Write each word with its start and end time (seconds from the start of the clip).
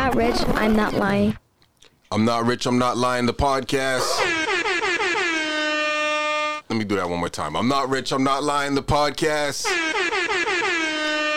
not 0.00 0.14
rich. 0.14 0.40
I'm 0.54 0.74
not 0.74 0.94
lying. 0.94 1.36
I'm 2.10 2.24
not 2.24 2.46
rich. 2.46 2.64
I'm 2.64 2.78
not 2.78 2.96
lying. 2.96 3.26
The 3.26 3.34
podcast. 3.34 4.08
Let 6.70 6.78
me 6.78 6.84
do 6.84 6.96
that 6.96 7.10
one 7.10 7.18
more 7.18 7.28
time. 7.28 7.54
I'm 7.54 7.68
not 7.68 7.90
rich. 7.90 8.10
I'm 8.10 8.24
not 8.24 8.42
lying. 8.42 8.74
The 8.74 8.82
podcast. 8.82 9.66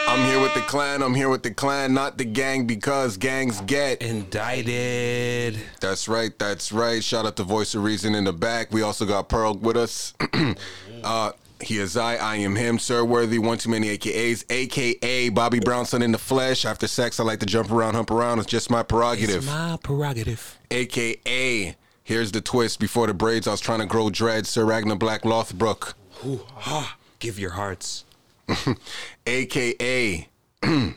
I'm 0.08 0.26
here 0.26 0.40
with 0.40 0.54
the 0.54 0.62
clan. 0.62 1.04
I'm 1.04 1.14
here 1.14 1.28
with 1.28 1.44
the 1.44 1.52
clan, 1.52 1.94
not 1.94 2.18
the 2.18 2.24
gang, 2.24 2.66
because 2.66 3.18
gangs 3.18 3.60
get. 3.62 4.02
Indicted. 4.02 5.60
That's 5.82 6.08
right. 6.08 6.38
That's 6.40 6.72
right. 6.72 7.04
Shout 7.04 7.26
out 7.26 7.36
to 7.38 7.44
Voice 7.44 7.76
of 7.76 7.84
Reason 7.84 8.16
in 8.16 8.24
the 8.24 8.32
back. 8.32 8.72
We 8.72 8.82
also 8.82 9.06
got 9.06 9.28
Pearl 9.28 9.56
with 9.56 9.76
us. 9.76 10.14
uh, 11.04 11.34
he 11.64 11.78
is 11.78 11.98
I. 11.98 12.16
I 12.16 12.36
am 12.38 12.56
him. 12.56 12.80
Sir 12.80 13.04
Worthy. 13.04 13.40
One 13.40 13.58
too 13.58 13.70
many 13.70 13.98
AKAs. 13.98 14.46
AKA 14.50 15.30
Bobby 15.30 15.60
Brownson 15.60 16.02
in 16.02 16.12
the 16.12 16.18
flesh. 16.18 16.66
After 16.66 16.88
sex, 16.88 17.20
I 17.20 17.24
like 17.24 17.40
to 17.40 17.46
jump 17.46 17.72
around, 17.72 17.96
hump 17.96 18.12
around. 18.12 18.40
It's 18.40 18.48
just 18.48 18.70
my 18.70 18.84
prerogative. 18.84 19.38
It's 19.38 19.46
my 19.48 19.78
prerogative. 19.82 20.58
AKA. 20.72 21.76
Here's 22.04 22.32
the 22.32 22.42
twist. 22.42 22.80
Before 22.80 23.08
the 23.08 23.14
braids, 23.14 23.48
I 23.48 23.52
was 23.52 23.62
trying 23.62 23.80
to 23.80 23.86
grow 23.86 24.10
dread. 24.10 24.46
Sir 24.46 24.66
Ragnar 24.66 24.96
Black 24.96 25.24
Lothbrok. 25.24 25.94
Ooh, 26.26 26.42
ah, 26.66 26.98
give 27.20 27.40
your 27.40 27.52
hearts. 27.52 28.06
AKA. 29.26 30.28
no 30.64 30.94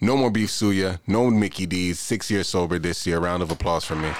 more 0.00 0.30
beef 0.30 0.50
suya. 0.50 1.00
No 1.06 1.30
Mickey 1.30 1.66
D's. 1.66 1.98
Six 1.98 2.30
years 2.30 2.48
sober 2.48 2.78
this 2.78 3.06
year. 3.06 3.18
Round 3.18 3.42
of 3.42 3.50
applause 3.50 3.84
for 3.84 3.96
me. 3.96 4.10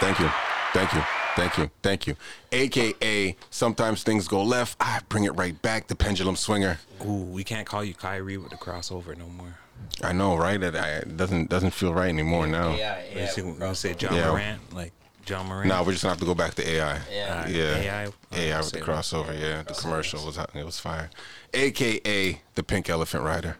Thank 0.00 0.20
you. 0.20 0.30
Thank 0.74 0.92
you. 0.92 1.15
Thank 1.36 1.58
you. 1.58 1.70
Thank 1.82 2.06
you. 2.06 2.16
AKA, 2.50 3.36
sometimes 3.50 4.02
things 4.02 4.26
go 4.26 4.42
left. 4.42 4.76
I 4.80 5.00
bring 5.08 5.24
it 5.24 5.32
right 5.36 5.60
back. 5.62 5.86
The 5.86 5.94
pendulum 5.94 6.34
swinger. 6.34 6.78
Ooh, 7.06 7.12
we 7.24 7.44
can't 7.44 7.66
call 7.66 7.84
you 7.84 7.94
Kyrie 7.94 8.38
with 8.38 8.50
the 8.50 8.56
crossover 8.56 9.16
no 9.16 9.28
more. 9.28 9.54
I 10.02 10.12
know, 10.12 10.36
right? 10.36 10.60
It, 10.62 10.74
I, 10.74 10.88
it 10.96 11.16
doesn't 11.16 11.50
doesn't 11.50 11.72
feel 11.72 11.92
right 11.92 12.08
anymore 12.08 12.46
now. 12.46 12.74
Yeah, 12.74 12.98
We 13.14 13.20
yeah. 13.20 13.26
say, 13.28 13.42
we 13.42 13.74
say 13.74 13.94
John 13.94 14.14
Yeah. 14.14 14.30
Morant, 14.30 14.74
like 14.74 14.92
John 15.26 15.46
Morant. 15.46 15.68
Nah, 15.68 15.82
we're 15.84 15.92
just 15.92 16.02
gonna 16.02 16.12
have 16.12 16.20
to 16.20 16.26
go 16.26 16.34
back 16.34 16.54
to 16.54 16.66
AI. 16.68 16.98
Yeah. 17.12 17.44
Uh, 17.44 17.48
Yeah, 17.48 17.76
AI. 17.76 18.08
AI 18.32 18.58
with 18.58 18.70
the 18.72 18.78
say- 18.78 18.84
crossover. 18.84 19.38
Yeah, 19.38 19.62
the 19.62 19.74
commercial 19.74 20.24
was 20.24 20.38
it 20.38 20.64
was 20.64 20.80
fire. 20.80 21.10
AKA 21.52 22.40
the 22.54 22.62
Pink 22.62 22.88
Elephant 22.88 23.24
Rider. 23.24 23.58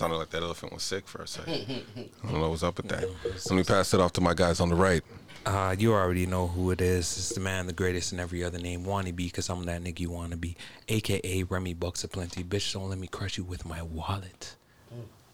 Sounded 0.00 0.16
like 0.16 0.30
that 0.30 0.42
elephant 0.42 0.72
was 0.72 0.82
sick 0.82 1.06
for 1.06 1.20
a 1.20 1.28
second. 1.28 1.84
I 2.24 2.30
don't 2.30 2.40
know 2.40 2.48
what's 2.48 2.62
up 2.62 2.78
with 2.78 2.88
that. 2.88 3.06
Let 3.50 3.50
me 3.50 3.62
pass 3.62 3.92
it 3.92 4.00
off 4.00 4.14
to 4.14 4.22
my 4.22 4.32
guys 4.32 4.58
on 4.58 4.70
the 4.70 4.74
right. 4.74 5.02
Uh, 5.44 5.76
you 5.78 5.92
already 5.92 6.24
know 6.24 6.46
who 6.46 6.70
it 6.70 6.80
is. 6.80 7.00
It's 7.18 7.34
the 7.34 7.40
man, 7.40 7.66
the 7.66 7.74
greatest 7.74 8.10
and 8.12 8.18
every 8.18 8.42
other 8.42 8.56
name. 8.56 8.82
Wanna 8.82 9.12
be, 9.12 9.28
cause 9.28 9.50
I'm 9.50 9.62
that 9.66 9.82
nigga 9.82 10.00
you 10.00 10.08
wanna 10.08 10.38
be. 10.38 10.56
AKA 10.88 11.42
Remy 11.42 11.74
Bucks 11.74 12.06
Plenty. 12.06 12.42
Bitch, 12.42 12.72
don't 12.72 12.88
let 12.88 12.98
me 12.98 13.08
crush 13.08 13.36
you 13.36 13.44
with 13.44 13.66
my 13.66 13.82
wallet. 13.82 14.56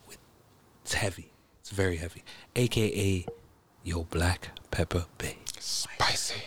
With, 0.08 0.18
it's 0.82 0.94
heavy. 0.94 1.30
It's 1.60 1.70
very 1.70 1.98
heavy. 1.98 2.24
AKA 2.56 3.24
Yo 3.84 4.02
Black 4.02 4.50
Pepper 4.72 5.04
Bay. 5.16 5.38
Spicy. 5.60 6.42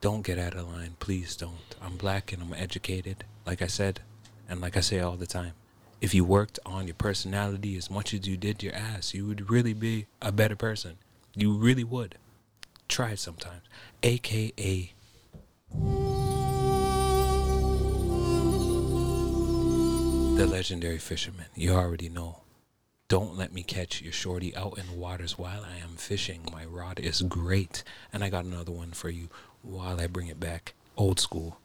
Don't 0.00 0.22
get 0.24 0.38
out 0.38 0.54
of 0.54 0.68
line. 0.72 0.94
Please 1.00 1.34
don't. 1.34 1.74
I'm 1.82 1.96
black 1.96 2.32
and 2.32 2.44
I'm 2.44 2.54
educated, 2.54 3.24
like 3.44 3.60
I 3.60 3.66
said, 3.66 4.02
and 4.48 4.60
like 4.60 4.76
I 4.76 4.80
say 4.80 5.00
all 5.00 5.16
the 5.16 5.26
time. 5.26 5.54
If 6.00 6.14
you 6.14 6.24
worked 6.24 6.58
on 6.64 6.86
your 6.86 6.94
personality 6.94 7.76
as 7.76 7.90
much 7.90 8.14
as 8.14 8.26
you 8.26 8.38
did 8.38 8.62
your 8.62 8.74
ass, 8.74 9.12
you 9.12 9.26
would 9.26 9.50
really 9.50 9.74
be 9.74 10.06
a 10.22 10.32
better 10.32 10.56
person. 10.56 10.96
You 11.34 11.52
really 11.52 11.84
would. 11.84 12.16
Try 12.88 13.10
it 13.10 13.18
sometimes. 13.18 13.62
AKA 14.02 14.94
the 20.36 20.46
legendary 20.46 20.98
fisherman. 20.98 21.46
You 21.54 21.74
already 21.74 22.08
know. 22.08 22.44
Don't 23.08 23.36
let 23.36 23.52
me 23.52 23.62
catch 23.62 24.00
your 24.00 24.12
shorty 24.12 24.56
out 24.56 24.78
in 24.78 24.86
the 24.86 24.94
waters 24.94 25.36
while 25.36 25.62
I 25.64 25.76
am 25.82 25.96
fishing. 25.96 26.48
My 26.50 26.64
rod 26.64 26.98
is 26.98 27.20
great. 27.20 27.84
And 28.10 28.24
I 28.24 28.30
got 28.30 28.46
another 28.46 28.72
one 28.72 28.92
for 28.92 29.10
you 29.10 29.28
while 29.60 30.00
I 30.00 30.06
bring 30.06 30.28
it 30.28 30.40
back. 30.40 30.72
Old 30.96 31.20
school. 31.20 31.58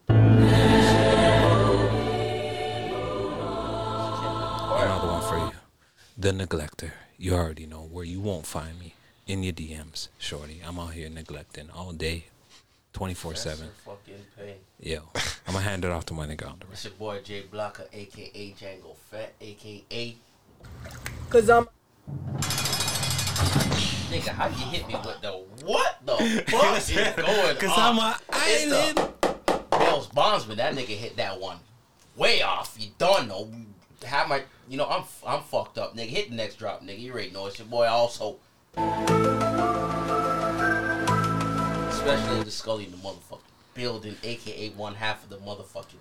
The 6.18 6.32
neglector. 6.32 6.94
You 7.18 7.34
already 7.36 7.66
know 7.66 7.82
where 7.82 8.06
you 8.06 8.22
won't 8.22 8.46
find 8.46 8.80
me. 8.80 8.94
In 9.28 9.44
your 9.44 9.54
DMs, 9.54 10.10
shorty. 10.20 10.62
I'm 10.66 10.80
out 10.80 10.94
here 10.94 11.10
neglecting 11.10 11.70
all 11.72 11.92
day, 11.92 12.26
24 12.94 13.36
7. 13.36 13.68
Fucking 13.84 14.14
pain. 14.38 14.56
Yo, 14.80 15.02
I'm 15.48 15.54
gonna 15.54 15.62
hand 15.62 15.84
it 15.84 15.92
off 15.92 16.06
to 16.06 16.14
my 16.14 16.28
nigga 16.28 16.48
on 16.48 16.60
the 16.60 16.68
It's 16.72 16.84
your 16.86 16.94
boy 16.94 17.22
Jay 17.24 17.42
Blocker, 17.42 17.86
aka 17.92 18.54
Django 18.54 18.96
Fat, 19.10 19.34
aka 19.42 20.16
Cause 21.30 21.50
I'm 21.50 21.68
nigga. 24.12 24.28
How 24.30 24.48
you 24.48 24.54
hit 24.68 24.88
me 24.88 24.94
with 25.04 25.22
the 25.22 25.32
what 25.66 25.98
the 26.06 26.14
fuck 26.48 26.78
is 26.78 26.92
going 27.16 27.58
Cause 27.58 27.78
on? 27.78 27.80
I'm 27.80 27.98
a 27.98 28.20
island. 28.30 28.98
the 28.98 29.62
Bell's 29.72 30.08
Bondsman. 30.08 30.58
That 30.58 30.76
nigga 30.76 30.96
hit 30.96 31.18
that 31.18 31.40
one 31.42 31.58
way 32.16 32.44
off. 32.44 32.76
You 32.80 32.90
don't 33.00 33.28
know. 33.28 33.50
Have 34.04 34.28
my, 34.30 34.44
you 34.68 34.78
know, 34.78 34.86
I'm 34.88 35.04
I'm 35.26 35.42
fucked 35.44 35.78
up, 35.78 35.96
nigga. 35.96 36.08
Hit 36.08 36.30
the 36.30 36.36
next 36.36 36.56
drop, 36.56 36.82
nigga. 36.84 37.00
You 37.00 37.12
already 37.14 37.32
know 37.32 37.48
it's 37.48 37.58
your 37.60 37.68
boy. 37.68 37.86
Also, 37.88 38.38
especially 41.90 42.40
in 42.40 42.44
the 42.46 42.52
Scully 42.52 42.86
in 42.86 42.92
the 42.92 42.98
motherfucking 42.98 43.40
building, 43.74 44.16
aka 44.24 44.70
one 44.72 44.96
half 44.96 45.24
of 45.24 45.30
the 45.30 45.38
motherfucking. 45.38 46.00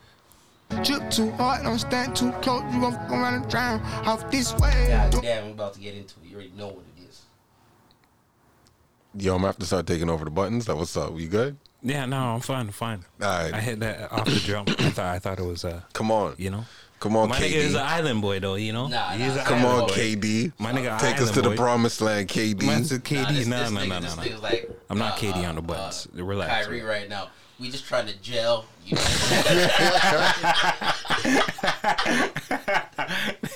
Drip 0.84 1.08
too 1.10 1.30
hard, 1.32 1.62
don't 1.62 1.78
stand 1.78 2.16
too 2.16 2.32
close, 2.42 2.62
you 2.74 2.80
gon' 2.80 2.92
fuck 2.92 3.10
around 3.10 3.34
and 3.34 3.48
drown. 3.50 3.80
Off 4.06 4.28
this 4.30 4.54
way. 4.58 4.86
God 4.88 5.22
damn, 5.22 5.44
I'm 5.44 5.50
about 5.52 5.74
to 5.74 5.80
get 5.80 5.94
into 5.94 6.14
it. 6.24 6.28
You 6.28 6.34
already 6.36 6.52
know 6.56 6.68
what 6.68 6.84
it 6.96 7.08
is. 7.08 7.22
Yo, 9.16 9.32
I'm 9.34 9.38
gonna 9.38 9.48
have 9.48 9.58
to 9.58 9.66
start 9.66 9.86
taking 9.86 10.10
over 10.10 10.24
the 10.24 10.30
buttons. 10.30 10.66
That 10.66 10.76
what's 10.76 10.96
up? 10.96 11.16
You 11.18 11.28
good? 11.28 11.56
Yeah, 11.82 12.06
no, 12.06 12.16
I'm 12.16 12.40
fine. 12.40 12.70
Fine. 12.70 13.04
All 13.22 13.28
right. 13.28 13.52
I 13.54 13.60
hit 13.60 13.78
that 13.80 14.10
off 14.10 14.24
the 14.24 14.32
jump. 14.32 14.70
I 14.70 14.90
thought 14.90 15.14
I 15.14 15.18
thought 15.18 15.38
it 15.38 15.44
was 15.44 15.64
uh, 15.64 15.82
Come 15.92 16.10
on. 16.10 16.34
you 16.38 16.50
know. 16.50 16.64
Come 17.04 17.16
on, 17.18 17.28
My 17.28 17.38
nigga 17.38 17.52
is 17.56 17.74
an 17.74 17.82
island 17.82 18.22
boy 18.22 18.40
though, 18.40 18.54
you 18.54 18.72
know. 18.72 18.86
Nah, 18.86 19.10
He's 19.10 19.34
nah. 19.34 19.40
an 19.42 19.46
Come 19.46 19.58
island 19.58 19.82
on, 19.82 19.88
boy. 19.88 19.94
KD. 19.94 20.52
My 20.58 20.72
nigga, 20.72 20.98
Take 20.98 21.16
us 21.16 21.20
island 21.20 21.34
to 21.34 21.42
the 21.42 21.50
boy. 21.50 21.56
promised 21.56 22.00
land, 22.00 22.28
KD. 22.28 22.62
Man's 22.64 22.92
a 22.92 22.98
KD. 22.98 23.34
this- 23.34 23.46
No, 23.46 23.58
this 23.62 23.70
no, 23.72 23.80
nigga- 23.80 23.88
no, 23.88 23.98
no, 23.98 24.00
no. 24.00 24.22
nigga's 24.22 24.42
like, 24.42 24.70
I'm 24.88 24.96
not 24.96 25.12
uh, 25.12 25.16
KD 25.16 25.46
on 25.46 25.54
the 25.56 25.60
uh, 25.60 25.64
buttons. 25.64 26.08
uh, 26.18 26.24
Relax. 26.24 26.64
Kyrie 26.64 26.80
right 26.80 27.06
now. 27.10 27.28
We 27.60 27.68
just 27.70 27.84
trying 27.84 28.06
to 28.06 28.16
gel. 28.22 28.64
You 28.86 28.96
know, 28.96 29.02
what 29.02 29.46
I 29.46 29.54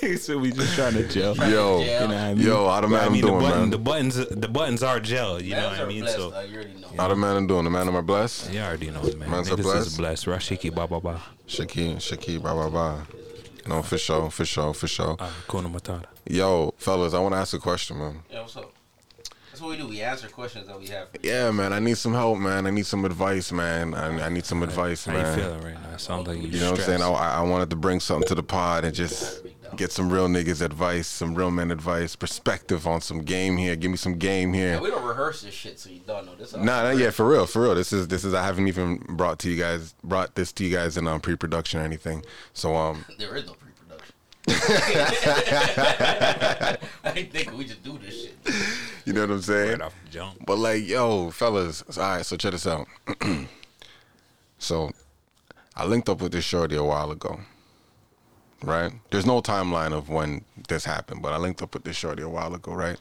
mean? 0.01 0.17
he 0.27 0.35
we 0.35 0.51
just 0.51 0.75
trying 0.75 0.93
to 0.93 1.07
gel. 1.07 1.35
Trying 1.35 1.51
Yo. 1.51 1.79
You 1.81 1.85
know 1.87 2.07
what 2.07 2.15
I 2.15 2.33
mean? 2.35 2.45
Yo, 2.45 2.69
how 2.69 2.81
the 2.81 2.87
man 2.87 2.99
I 3.01 3.05
I'm 3.07 3.11
mean, 3.13 3.21
doing, 3.21 3.33
the 3.35 3.41
button, 3.41 3.59
man? 3.61 3.69
The 3.71 3.77
buttons, 3.77 4.15
the 4.15 4.47
buttons 4.47 4.83
are 4.83 4.99
gel. 4.99 5.41
You 5.41 5.55
know 5.55 5.69
what 5.69 5.79
I 5.79 5.85
mean? 5.85 6.01
blessed, 6.01 6.17
so 6.17 6.39
you 6.41 6.55
already 6.55 6.73
know. 6.79 6.87
How 6.97 7.07
the 7.09 7.15
man 7.15 7.35
I'm 7.35 7.47
doing? 7.47 7.63
The 7.63 7.69
man 7.71 7.87
am 7.87 7.95
I 7.95 8.01
blessed? 8.01 8.51
you 8.53 8.59
already 8.61 8.91
know, 8.91 9.01
man. 9.17 9.29
Man's 9.31 9.49
a 9.49 9.55
Niggas 9.55 9.63
bless. 9.63 9.87
is 9.87 9.97
blessed. 9.97 10.25
Rashiki, 10.27 10.73
ba 10.73 10.87
ba 10.87 10.99
ba. 11.01 11.21
Shaki, 11.47 11.95
Shaki, 11.97 12.39
blah 12.41 12.53
blah 12.53 12.69
blah. 12.69 13.01
No, 13.67 13.81
for 13.81 13.97
sure, 13.97 14.29
for 14.29 14.45
sure, 14.45 14.73
for 14.73 14.87
sure. 14.87 15.15
Uh, 15.19 15.29
Kuna 15.49 15.69
Matata. 15.69 16.05
Yo, 16.27 16.73
fellas, 16.77 17.13
I 17.13 17.19
want 17.19 17.33
to 17.33 17.39
ask 17.39 17.53
a 17.53 17.59
question, 17.59 17.97
man. 17.97 18.19
Yeah, 18.31 18.41
what's 18.41 18.55
up? 18.57 18.71
That's 19.51 19.61
what 19.61 19.71
we 19.71 19.77
do. 19.77 19.87
We 19.87 20.01
answer 20.01 20.27
questions 20.29 20.67
that 20.67 20.79
we 20.79 20.87
have. 20.87 21.09
Yeah, 21.21 21.51
man, 21.51 21.73
I 21.73 21.79
need 21.79 21.97
some 21.97 22.13
help, 22.13 22.37
man. 22.39 22.65
I 22.65 22.69
need 22.69 22.85
some 22.85 23.03
advice, 23.03 23.51
man. 23.51 23.93
I, 23.93 24.25
I 24.25 24.29
need 24.29 24.45
some 24.45 24.63
advice, 24.63 25.05
How 25.05 25.13
man. 25.13 25.37
you 25.37 25.43
feeling 25.43 25.61
right 25.63 25.73
now? 25.91 25.97
Sounds 25.97 26.27
like 26.27 26.37
you. 26.37 26.47
You 26.47 26.59
know 26.61 26.71
what 26.71 26.79
I'm 26.79 26.85
saying? 26.85 27.01
I, 27.01 27.07
I 27.07 27.41
wanted 27.41 27.69
to 27.71 27.75
bring 27.75 27.99
something 27.99 28.27
to 28.29 28.35
the 28.35 28.43
pod 28.43 28.85
and 28.85 28.95
just 28.95 29.43
get 29.75 29.91
some 29.91 30.11
real 30.11 30.27
niggas 30.27 30.61
advice, 30.61 31.07
some 31.07 31.35
real 31.35 31.51
men 31.51 31.71
advice, 31.71 32.15
perspective 32.15 32.87
on 32.87 33.01
some 33.01 33.21
game 33.23 33.57
here. 33.57 33.75
Give 33.75 33.91
me 33.91 33.97
some 33.97 34.17
game 34.17 34.53
Yeah, 34.53 34.73
here. 34.73 34.81
we 34.81 34.89
don't 34.89 35.05
rehearse 35.05 35.41
this 35.41 35.53
shit, 35.53 35.79
so 35.79 35.89
you 35.89 36.01
don't 36.05 36.25
know 36.25 36.35
this. 36.35 36.55
Nah, 36.55 36.83
nah, 36.83 36.89
yeah, 36.91 37.09
for 37.11 37.27
real, 37.27 37.45
for 37.45 37.61
real. 37.63 37.75
This 37.75 37.93
is 37.93 38.07
this 38.07 38.23
is 38.23 38.33
I 38.33 38.43
haven't 38.45 38.67
even 38.67 38.97
brought 39.09 39.39
to 39.39 39.49
you 39.49 39.57
guys 39.57 39.93
brought 40.03 40.35
this 40.35 40.51
to 40.53 40.65
you 40.65 40.75
guys 40.75 40.97
in 40.97 41.07
um, 41.07 41.21
pre-production 41.21 41.79
or 41.79 41.83
anything. 41.83 42.23
So 42.53 42.75
um, 42.75 43.05
There 43.17 43.35
is 43.35 43.45
no 43.45 43.53
pre-production. 43.53 44.15
I 47.03 47.23
think 47.31 47.55
we 47.57 47.65
just 47.65 47.83
do 47.83 47.97
this 47.97 48.23
shit. 48.23 48.35
you 49.05 49.13
know 49.13 49.21
what 49.21 49.31
I'm 49.31 49.41
saying? 49.41 49.71
Right 49.71 49.81
off 49.81 49.93
the 50.05 50.11
jump. 50.11 50.45
But 50.45 50.57
like, 50.57 50.87
yo, 50.87 51.29
fellas, 51.31 51.83
all 51.97 52.03
right. 52.03 52.25
So 52.25 52.37
check 52.37 52.51
this 52.53 52.67
out. 52.67 52.87
so, 54.57 54.91
I 55.75 55.85
linked 55.85 56.09
up 56.09 56.21
with 56.21 56.31
this 56.31 56.45
shorty 56.45 56.75
a 56.75 56.83
while 56.83 57.11
ago. 57.11 57.39
Right? 58.61 58.91
There's 59.09 59.25
no 59.25 59.41
timeline 59.41 59.93
of 59.93 60.09
when 60.09 60.43
this 60.67 60.85
happened, 60.85 61.21
but 61.21 61.33
I 61.33 61.37
linked 61.37 61.61
up 61.61 61.73
with 61.73 61.83
this 61.83 61.95
shorty 61.95 62.23
a 62.23 62.29
while 62.29 62.53
ago. 62.53 62.73
Right? 62.73 62.99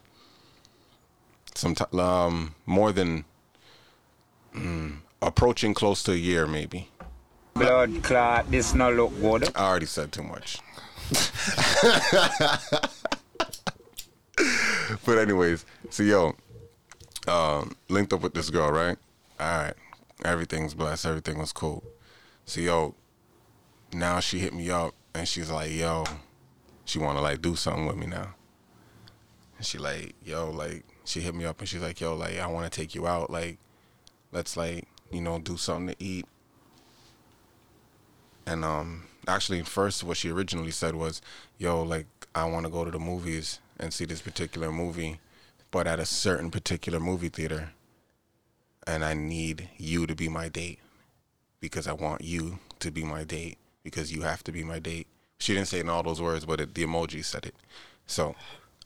Some 1.55 1.75
ti 1.75 1.84
um, 1.99 2.55
more 2.66 2.93
than 2.93 3.25
mm, 4.55 4.99
approaching 5.20 5.75
close 5.75 6.02
to 6.05 6.12
a 6.12 6.16
year, 6.16 6.46
maybe. 6.46 6.88
Blood 7.55 8.02
clot, 8.05 8.50
this 8.50 8.75
no 8.75 8.93
look 8.93 9.20
good. 9.20 9.50
I 9.56 9.64
already 9.69 9.87
said 9.87 10.12
too 10.12 10.22
much. 10.22 10.58
but 15.05 15.19
anyways, 15.19 15.64
so 15.90 16.02
yo, 16.02 16.37
um, 17.26 17.75
linked 17.88 18.12
up 18.12 18.20
with 18.20 18.34
this 18.34 18.50
girl, 18.50 18.70
right? 18.70 18.96
All 19.40 19.62
right, 19.62 19.75
everything's 20.25 20.75
blessed. 20.75 21.06
Everything 21.06 21.38
was 21.38 21.52
cool. 21.52 21.82
So 22.44 22.60
yo, 22.60 22.94
now 23.93 24.20
she 24.20 24.38
hit 24.38 24.55
me 24.55 24.70
up 24.70 24.94
and 25.19 25.26
she's 25.26 25.50
like, 25.50 25.73
yo, 25.73 26.05
she 26.85 27.00
wanna 27.00 27.20
like 27.20 27.43
do 27.43 27.56
something 27.56 27.87
with 27.87 27.97
me 27.97 28.06
now. 28.06 28.35
And 29.56 29.67
she 29.67 29.76
like, 29.76 30.15
yo, 30.25 30.50
like 30.50 30.85
she 31.05 31.20
hit 31.20 31.35
me 31.35 31.44
up 31.44 31.59
and 31.59 31.69
she's 31.69 31.82
like, 31.82 32.00
yo, 32.00 32.15
like 32.15 32.38
I 32.38 32.47
wanna 32.47 32.70
take 32.70 32.94
you 32.94 33.09
out, 33.09 33.29
like 33.29 33.59
let's 34.31 34.56
like, 34.56 34.87
you 35.11 35.20
know, 35.20 35.41
do 35.41 35.56
something 35.56 35.88
to 35.88 36.03
eat. 36.03 36.25
And 38.47 38.65
um 38.65 39.06
actually 39.26 39.62
first 39.62 40.05
what 40.05 40.17
she 40.17 40.31
originally 40.31 40.70
said 40.70 40.94
was, 40.94 41.20
yo, 41.59 41.82
like 41.82 42.06
I 42.37 42.44
wanna 42.44 42.70
go 42.70 42.85
to 42.85 42.91
the 42.93 43.00
movies 43.00 43.59
and 43.76 43.93
see 43.93 44.05
this 44.05 44.23
particular 44.23 44.70
movie, 44.70 45.19
but 45.73 45.88
at 45.88 45.99
a 45.99 46.06
certain 46.06 46.53
particular 46.53 47.00
movie 47.00 47.29
theater. 47.29 47.70
And 48.87 49.05
I 49.05 49.15
need 49.15 49.69
you 49.79 50.06
to 50.06 50.15
be 50.15 50.29
my 50.29 50.49
date 50.49 50.79
because 51.59 51.88
I 51.88 51.93
want 51.93 52.23
you 52.23 52.61
to 52.79 52.93
be 52.93 53.03
my 53.03 53.25
date 53.25 53.59
because 53.84 54.12
you 54.12 54.22
have 54.22 54.44
to 54.44 54.52
be 54.52 54.64
my 54.64 54.78
date. 54.78 55.06
She 55.40 55.54
didn't 55.54 55.69
say 55.69 55.78
it 55.78 55.82
in 55.82 55.88
all 55.88 56.02
those 56.02 56.20
words, 56.20 56.44
but 56.44 56.60
it, 56.60 56.75
the 56.75 56.84
emoji 56.84 57.25
said 57.25 57.46
it. 57.46 57.54
So 58.06 58.34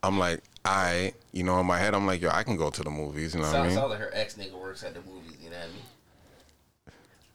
I'm 0.03 0.19
like, 0.19 0.43
I, 0.65 1.15
you 1.33 1.43
know, 1.45 1.59
in 1.61 1.67
my 1.67 1.79
head, 1.79 1.95
I'm 1.95 2.07
like, 2.07 2.21
yo, 2.21 2.31
I 2.31 2.43
can 2.43 2.57
go 2.57 2.71
to 2.71 2.83
the 2.83 2.91
movies. 2.91 3.35
You 3.35 3.41
know 3.41 3.47
what 3.47 3.55
I 3.55 3.59
Sounds, 3.59 3.69
mean? 3.69 3.77
sounds 3.77 3.91
like 3.91 3.99
her 4.01 4.11
ex 4.13 4.35
nigga 4.35 4.61
works 4.61 4.85
at 4.85 4.95
the 4.95 5.01
movies. 5.01 5.37
You 5.43 5.51
know 5.51 5.57
what 5.57 5.65
I 5.65 5.69
mean? 5.69 5.83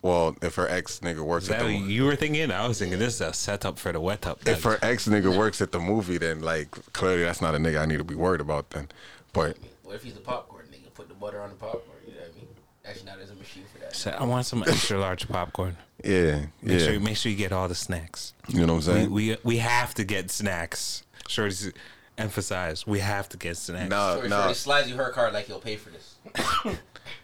Well, 0.04 0.38
if 0.42 0.56
her 0.56 0.68
ex 0.70 1.00
nigga 1.00 1.22
works 1.22 1.48
that 1.48 1.60
at 1.60 1.64
what 1.64 1.70
the 1.70 1.78
you 1.78 2.06
were 2.06 2.16
thinking? 2.16 2.52
I 2.52 2.68
was 2.68 2.80
thinking 2.80 3.00
this 3.00 3.16
is 3.16 3.22
a 3.22 3.34
setup 3.34 3.80
for 3.80 3.92
the 3.92 4.00
wet 4.00 4.28
up. 4.28 4.40
if 4.48 4.64
her 4.64 4.78
ex 4.82 5.08
nigga 5.08 5.36
works 5.36 5.60
at 5.62 5.72
the 5.72 5.80
movie, 5.80 6.18
then 6.18 6.42
like 6.42 6.72
clearly 6.94 7.24
that's 7.24 7.42
not 7.42 7.56
a 7.56 7.58
nigga 7.58 7.82
I 7.82 7.86
need 7.86 7.98
to 7.98 8.04
be 8.04 8.16
worried 8.16 8.42
about 8.42 8.70
then. 8.70 8.90
But 9.34 9.58
What 9.84 9.96
if 9.96 10.04
he's 10.04 10.16
a 10.16 10.20
popcorn 10.22 10.66
nigga? 10.72 10.94
Put 10.94 11.10
the 11.10 11.16
butter 11.16 11.42
on 11.42 11.50
the 11.50 11.56
popcorn. 11.56 11.98
You 12.06 12.14
know 12.14 12.20
what 12.20 12.32
I 12.32 12.36
mean? 12.38 12.48
Actually, 12.88 13.06
now 13.06 13.16
there's 13.18 13.32
a 13.32 13.36
machine 13.36 13.64
for 13.72 13.80
that. 13.80 13.96
So 13.96 14.12
I 14.12 14.24
want 14.24 14.46
some 14.46 14.64
extra 14.64 14.98
large 14.98 15.28
popcorn. 15.28 15.78
yeah, 16.04 16.46
Make 16.62 16.80
yeah, 16.80 16.86
sure 16.86 17.00
make 17.00 17.18
sure 17.18 17.32
you 17.32 17.38
get 17.38 17.52
all 17.52 17.68
the 17.68 17.76
snacks. 17.76 18.34
you 18.48 18.66
know 18.66 18.74
what 18.74 18.88
I'm 18.88 18.94
saying? 18.94 19.12
we, 19.12 19.38
we 19.44 19.58
have 19.58 19.94
to 19.96 20.04
get 20.04 20.32
snacks. 20.32 21.04
Shorty 21.28 21.74
emphasize 22.18 22.88
we 22.88 23.00
have 23.00 23.30
to 23.30 23.38
get 23.38 23.58
snacks. 23.58 23.90
No, 23.90 24.16
Shorty, 24.16 24.30
nah, 24.30 24.42
Shorty 24.44 24.54
slides 24.56 24.90
you 24.90 24.96
her 24.96 25.10
card 25.12 25.34
like 25.34 25.46
he'll 25.46 25.60
pay 25.60 25.76
for 25.76 25.90
this. 25.90 26.16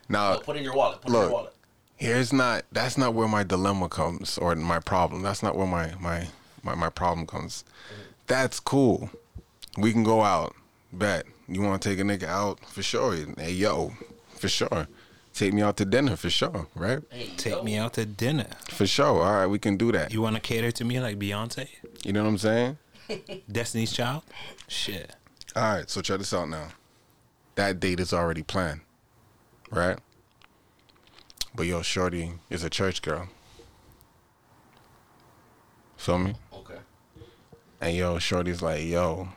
no. 0.10 0.42
Put 0.44 0.56
it 0.56 0.60
in 0.60 0.65
your 0.65 0.75
wallet. 0.75 1.01
Put 1.01 1.12
it 1.12 1.13
in 1.13 1.13
look. 1.13 1.30
your 1.30 1.33
wallet. 1.33 1.54
here's 1.95 2.33
not 2.33 2.65
that's 2.71 2.98
not 2.98 3.13
where 3.13 3.27
my 3.27 3.44
dilemma 3.44 3.88
comes 3.88 4.38
or 4.38 4.56
my 4.56 4.80
problem 4.80 5.21
that's 5.21 5.42
not 5.42 5.56
where 5.56 5.68
my 5.68 5.94
my 6.00 6.27
my, 6.63 6.75
my 6.75 6.89
problem 6.89 7.25
comes 7.25 7.63
mm-hmm. 7.63 8.01
that's 8.27 8.60
cool 8.60 9.10
we 9.77 9.92
can 9.92 10.04
go 10.04 10.21
out 10.21 10.56
bet 10.92 11.25
you 11.48 11.62
want 11.62 11.81
to 11.81 11.89
take 11.89 12.00
a 12.00 12.04
nigga 12.04 12.24
out 12.24 12.60
for 12.65 12.81
sure 12.81 13.15
hey 13.38 13.51
yo 13.51 13.94
for 14.38 14.50
sure 14.50 14.88
take 15.33 15.53
me 15.53 15.62
out 15.62 15.77
to 15.77 15.85
dinner 15.85 16.15
for 16.15 16.30
sure 16.30 16.68
right 16.75 17.00
Hey, 17.09 17.30
Take 17.38 17.53
yo. 17.53 17.63
me 17.63 17.77
out 17.77 17.94
to 17.94 18.06
dinner. 18.06 18.47
for 18.69 18.85
sure 18.88 19.06
all 19.24 19.33
right 19.33 19.47
we 19.47 19.59
can 19.59 19.77
do 19.77 19.91
that 19.91 20.13
You 20.13 20.21
want 20.21 20.35
to 20.35 20.41
cater 20.41 20.71
to 20.71 20.83
me 20.85 21.00
like 21.00 21.18
Beyonce, 21.19 21.68
you 22.03 22.13
know 22.13 22.24
what 22.24 22.30
i'm 22.30 22.38
saying 22.38 22.77
Destiny's 23.51 23.91
Child? 23.91 24.24
Shit. 24.68 25.15
all 25.56 25.63
right 25.75 25.89
so 25.89 26.01
check 26.01 26.19
this 26.19 26.33
out 26.33 26.50
now 26.50 26.68
that 27.56 27.80
date 27.80 28.00
is 28.00 28.13
already 28.13 28.44
planned 28.44 28.81
right 29.71 29.97
but 31.56 31.65
yo 31.65 31.81
shorty 31.81 32.33
is 32.50 32.63
a 32.63 32.69
church 32.69 33.01
girl 33.01 33.27
feel 35.97 36.19
me 36.19 36.36
Okay. 36.53 36.77
And 37.81 37.97
yo, 37.97 38.18
Shorty's 38.18 38.62
like, 38.62 38.86
yo, 38.86 39.27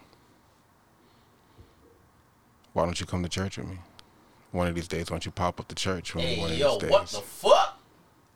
why 2.73 2.85
don't 2.85 3.01
you 3.01 3.05
come 3.07 3.23
to 3.25 3.29
church 3.29 3.59
with 3.59 3.67
me? 3.69 3.79
One 4.57 4.69
of 4.69 4.75
these 4.75 4.89
days, 4.89 5.11
why 5.11 5.17
don't 5.17 5.27
you 5.27 5.33
pop 5.33 5.61
up 5.61 5.69
to 5.69 5.75
church 5.75 6.15
with 6.15 6.25
me 6.25 6.39
one 6.39 6.49
Hey, 6.49 6.55
of 6.55 6.61
yo, 6.61 6.73
these 6.73 6.81
days? 6.81 6.91
what 6.91 7.07
the 7.09 7.19
fuck? 7.19 7.79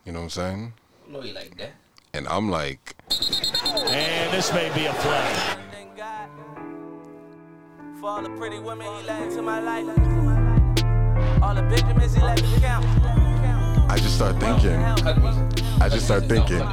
you 0.05 0.13
know 0.13 0.19
what 0.19 0.25
I'm 0.25 0.31
saying? 0.31 0.73
I 1.09 1.13
know 1.13 1.23
you 1.23 1.33
like 1.33 1.57
that. 1.57 1.73
And 2.13 2.29
I'm 2.29 2.51
like, 2.51 2.95
And 3.11 4.31
this 4.31 4.53
may 4.53 4.71
be 4.75 4.85
a 4.85 4.93
play. 4.93 5.57
For 7.99 8.07
all 8.11 8.23
the 8.23 8.29
pretty 8.37 8.59
women 8.59 8.87
he 8.99 9.07
let 9.07 9.23
into 9.23 9.41
my 9.41 9.61
life. 9.61 9.89
All 11.43 11.55
the 11.55 11.63
Benjamins 11.63 12.15
he 12.15 12.21
let 12.21 12.43
me 12.43 12.55
count. 12.61 12.85
I 13.91 13.97
just 13.97 14.17
start 14.17 14.39
thinking, 14.39 14.79
Cut 15.03 15.15
the 15.15 15.21
music. 15.23 15.65
I 15.81 15.89
just 15.89 16.05
start 16.05 16.25
thinking. 16.27 16.59
The 16.59 16.67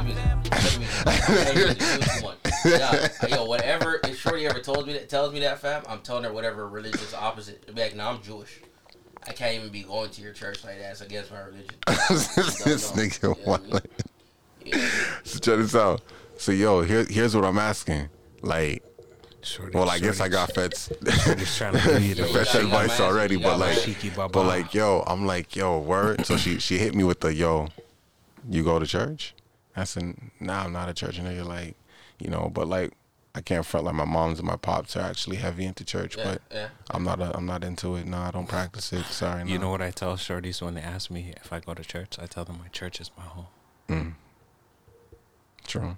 the 1.54 2.38
the. 2.64 3.18
Yeah, 3.30 3.36
yo, 3.36 3.44
whatever. 3.46 3.98
If 4.04 4.18
Shorty 4.20 4.46
ever 4.46 4.58
told 4.58 4.86
me 4.86 4.92
that, 4.92 5.08
tells 5.08 5.32
me 5.32 5.40
that, 5.40 5.58
fam, 5.58 5.84
I'm 5.88 6.00
telling 6.00 6.24
her 6.24 6.32
whatever 6.34 6.68
religious 6.68 7.14
opposite. 7.14 7.66
Be 7.74 7.80
like, 7.80 7.96
nah, 7.96 8.10
I'm 8.10 8.20
Jewish. 8.20 8.60
I 9.28 9.32
can't 9.32 9.54
even 9.56 9.68
be 9.68 9.82
going 9.82 10.10
to 10.10 10.22
your 10.22 10.32
church 10.32 10.64
like 10.64 10.78
that. 10.80 10.92
It's 10.92 11.00
against 11.00 11.30
my 11.30 11.40
religion. 11.40 11.66
this 11.86 12.36
No, 12.96 13.02
no. 13.02 13.02
nigga, 13.02 13.22
You 13.22 13.28
know 13.28 13.34
what 13.44 13.62
I? 13.74 13.80
Yeah. 14.64 14.88
So 15.24 15.38
check 15.40 15.58
this 15.58 15.74
out. 15.74 16.00
So 16.36 16.52
yo, 16.52 16.82
here, 16.82 17.04
here's 17.08 17.34
what 17.34 17.44
I'm 17.44 17.58
asking. 17.58 18.08
Like, 18.42 18.82
Shorty, 19.42 19.76
well, 19.76 19.88
I 19.90 19.98
guess 19.98 20.20
I 20.20 20.28
got 20.28 20.52
feds. 20.52 20.90
Shorty's 21.24 21.56
trying 21.56 21.74
to 21.74 21.78
give 21.80 22.02
you 22.04 22.14
the 22.14 22.26
Yeah, 22.28 22.32
fetch 22.32 22.54
you 22.54 22.62
got 22.62 22.84
advice 22.84 23.00
already, 23.00 23.36
but 23.36 23.58
like, 23.58 23.70
answer. 23.76 23.86
Cheeky 23.86 24.10
baba. 24.10 24.32
but 24.32 24.44
like, 24.46 24.74
yo, 24.74 25.04
I'm 25.06 25.26
like, 25.26 25.54
yo, 25.56 25.78
word. 25.78 26.24
So 26.26 26.36
she 26.36 26.58
she 26.58 26.78
hit 26.78 26.94
me 26.94 27.04
with 27.04 27.20
the 27.20 27.32
yo, 27.34 27.68
you 28.48 28.62
go 28.64 28.78
to 28.78 28.86
church? 28.86 29.34
I 29.76 29.84
said, 29.84 30.14
nah, 30.40 30.64
I'm 30.64 30.72
not 30.72 30.88
a 30.88 30.94
church 30.94 31.20
nigga. 31.20 31.44
Like, 31.44 31.76
you 32.18 32.30
know, 32.30 32.50
but 32.52 32.66
like, 32.68 32.92
I 33.34 33.40
can't 33.40 33.64
front 33.64 33.86
like 33.86 33.94
my 33.94 34.04
moms 34.04 34.38
and 34.38 34.48
my 34.48 34.56
pops 34.56 34.96
are 34.96 35.00
actually 35.02 35.36
heavy 35.36 35.64
into 35.64 35.84
church, 35.84 36.16
Yeah, 36.16 36.24
but 36.24 36.42
yeah. 36.50 36.68
I'm 36.90 37.04
not. 37.04 37.20
A, 37.20 37.36
I'm 37.36 37.46
not 37.46 37.62
into 37.62 37.94
it. 37.96 38.06
No, 38.06 38.18
I 38.18 38.30
don't 38.30 38.48
practice 38.48 38.92
it. 38.92 39.04
Sorry. 39.06 39.48
You 39.48 39.58
no. 39.58 39.64
know 39.64 39.70
what 39.70 39.82
I 39.82 39.90
tell 39.90 40.16
shorties 40.16 40.60
when 40.62 40.74
they 40.74 40.80
ask 40.80 41.10
me 41.10 41.34
if 41.36 41.52
I 41.52 41.60
go 41.60 41.74
to 41.74 41.84
church? 41.84 42.18
I 42.20 42.26
tell 42.26 42.44
them 42.44 42.58
my 42.58 42.68
church 42.68 43.00
is 43.00 43.10
my 43.16 43.24
home. 43.24 43.46
Mm. 43.88 44.12
True. 45.66 45.96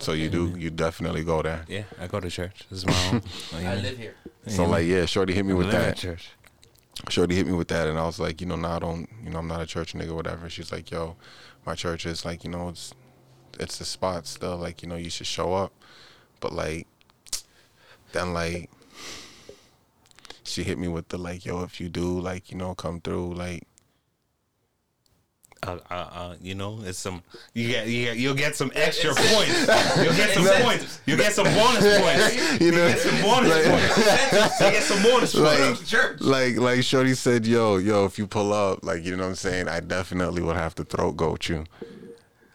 So 0.00 0.12
you 0.12 0.28
do. 0.30 0.54
You 0.58 0.70
definitely 0.70 1.22
go 1.24 1.42
there. 1.42 1.64
Yeah, 1.68 1.84
I 2.00 2.06
go 2.06 2.18
to 2.20 2.30
church. 2.30 2.64
This 2.70 2.80
is 2.80 2.86
my 2.86 2.92
home. 2.92 3.22
Like, 3.52 3.64
I 3.66 3.74
live 3.76 3.98
here. 3.98 4.14
So 4.48 4.64
like, 4.66 4.86
yeah, 4.86 5.04
Shorty 5.06 5.32
hit 5.34 5.44
me 5.46 5.52
I 5.52 5.56
with 5.56 5.66
live 5.66 5.74
at 5.76 5.80
that. 5.80 5.96
church. 5.96 6.30
Shorty 7.08 7.34
hit 7.34 7.46
me 7.46 7.52
with 7.52 7.68
that, 7.68 7.88
and 7.88 7.98
I 7.98 8.06
was 8.06 8.18
like, 8.18 8.40
you 8.40 8.46
know, 8.46 8.56
nah, 8.56 8.76
I 8.76 8.78
don't, 8.78 9.08
you 9.22 9.30
know, 9.30 9.38
I'm 9.40 9.48
not 9.48 9.60
a 9.60 9.66
church 9.66 9.94
nigga, 9.94 10.14
whatever. 10.14 10.48
She's 10.48 10.70
like, 10.72 10.90
yo, 10.90 11.16
my 11.66 11.74
church 11.74 12.06
is 12.06 12.24
like, 12.24 12.44
you 12.44 12.50
know, 12.50 12.68
it's, 12.68 12.94
it's 13.58 13.78
the 13.78 13.84
spot 13.84 14.26
still, 14.28 14.56
like, 14.56 14.80
you 14.80 14.88
know, 14.88 14.94
you 14.94 15.10
should 15.10 15.26
show 15.26 15.54
up, 15.54 15.72
but 16.40 16.52
like, 16.52 16.86
then 18.12 18.32
like, 18.32 18.70
she 20.42 20.62
hit 20.62 20.78
me 20.78 20.88
with 20.88 21.08
the 21.08 21.18
like, 21.18 21.44
yo, 21.44 21.62
if 21.62 21.80
you 21.80 21.88
do, 21.88 22.18
like, 22.20 22.50
you 22.50 22.56
know, 22.58 22.74
come 22.74 23.00
through, 23.00 23.34
like, 23.34 23.64
Uh, 25.66 25.78
uh, 25.90 25.94
uh, 25.94 26.34
you 26.42 26.54
know, 26.54 26.78
it's 26.84 26.98
some 26.98 27.22
you 27.54 27.66
get 27.68 27.86
you 27.88 28.04
get, 28.04 28.16
you'll 28.18 28.34
get 28.34 28.54
some 28.54 28.70
extra 28.74 29.14
points. 29.14 29.60
You'll 29.96 30.12
get 30.14 30.34
some 30.34 30.44
points. 30.62 31.00
You'll 31.06 31.16
get 31.16 31.32
some 31.32 31.46
bonus 31.46 31.80
points. 32.02 32.60
you 32.60 32.70
know, 32.70 32.86
Get 32.88 32.98
some 33.00 33.22
bonus 33.22 33.50
like, 33.50 33.64
points. 33.64 34.60
You 34.60 34.70
get 34.70 34.82
some 34.82 35.02
bonus 35.02 35.34
points. 35.34 35.80
like, 35.80 35.86
Church. 35.86 36.20
like, 36.20 36.56
like, 36.58 36.82
Shorty 36.84 37.14
said, 37.14 37.46
yo, 37.46 37.78
yo, 37.78 38.04
if 38.04 38.18
you 38.18 38.26
pull 38.26 38.52
up, 38.52 38.84
like, 38.84 39.02
you 39.04 39.16
know 39.16 39.22
what 39.24 39.30
I'm 39.30 39.36
saying, 39.36 39.68
I 39.68 39.80
definitely 39.80 40.42
would 40.42 40.56
have 40.56 40.74
to 40.74 40.84
throat 40.84 41.16
goat 41.16 41.48
you. 41.48 41.64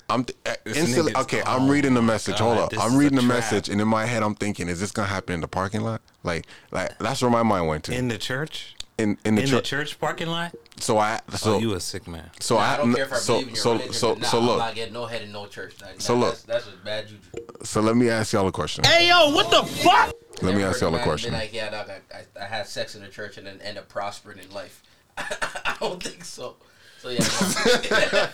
I'm 0.09 0.23
th- 0.25 0.37
uh, 0.45 0.53
instantly 0.65 1.15
okay. 1.15 1.41
I'm 1.45 1.69
reading 1.69 1.93
the 1.93 2.01
message. 2.01 2.39
God, 2.39 2.57
Hold 2.57 2.73
up, 2.73 2.79
I'm 2.83 2.97
reading 2.97 3.15
the 3.17 3.21
trap. 3.21 3.35
message, 3.37 3.69
and 3.69 3.79
in 3.79 3.87
my 3.87 4.05
head, 4.05 4.23
I'm 4.23 4.35
thinking, 4.35 4.67
is 4.69 4.79
this 4.79 4.91
gonna 4.91 5.07
happen 5.07 5.35
in 5.35 5.41
the 5.41 5.47
parking 5.47 5.81
lot? 5.81 6.01
Like, 6.23 6.45
like 6.71 6.97
that's 6.99 7.21
where 7.21 7.31
my 7.31 7.43
mind 7.43 7.67
went 7.67 7.83
to. 7.85 7.93
in 7.93 8.07
the 8.07 8.17
church, 8.17 8.75
in 8.97 9.17
in 9.23 9.35
the 9.35 9.43
in 9.43 9.49
the 9.49 9.57
church. 9.57 9.69
church 9.69 9.99
parking 9.99 10.27
lot. 10.27 10.53
So 10.79 10.97
I 10.97 11.19
so 11.35 11.55
oh, 11.55 11.59
you 11.59 11.73
a 11.73 11.79
sick 11.79 12.07
man. 12.07 12.29
so 12.39 12.55
Nah, 12.55 12.61
I, 12.61 12.73
I 12.73 12.77
don't 12.77 12.93
care 12.93 13.05
if 13.05 13.13
I 13.13 13.15
so 13.17 13.33
believe 13.33 13.47
in 13.49 13.53
your 13.55 13.61
so 13.63 13.71
religion, 13.73 13.93
so 13.93 14.13
but 14.15 14.21
nah, 14.21 14.27
so 14.27 14.39
I'm 14.39 14.45
look. 14.45 14.57
not 14.59 14.75
getting 14.75 14.93
no 14.93 15.05
head 15.05 15.21
in 15.21 15.31
no 15.31 15.45
church. 15.47 15.75
Like, 15.81 15.99
So 16.01 16.15
nah, 16.15 16.21
look. 16.21 16.29
that's, 16.31 16.43
that's 16.43 16.65
just 16.65 16.83
bad 16.83 17.07
juju. 17.07 17.19
So 17.63 17.81
let 17.81 17.95
me 17.97 18.09
ask 18.09 18.33
y'all 18.33 18.47
a 18.47 18.51
question. 18.51 18.83
Hey 18.85 19.09
yo, 19.09 19.31
what 19.33 19.51
the 19.51 19.63
fuck? 19.63 20.13
Let 20.41 20.55
me 20.55 20.63
ask 20.63 20.79
y'all 20.81 20.95
a 20.95 21.03
question. 21.03 21.33
Like, 21.33 21.53
yeah, 21.53 21.69
dog, 21.69 21.89
I, 21.89 22.17
I, 22.17 22.43
I 22.43 22.47
had 22.47 22.65
sex 22.67 22.95
in 22.95 23.01
the 23.01 23.09
church 23.09 23.37
and 23.37 23.45
then 23.45 23.59
end 23.61 23.77
up 23.77 23.89
prospering 23.89 24.39
in 24.39 24.49
life. 24.51 24.81
I 25.17 25.75
don't 25.81 26.01
think 26.01 26.23
so. 26.23 26.55
So 27.01 27.09
yeah. 27.09 27.19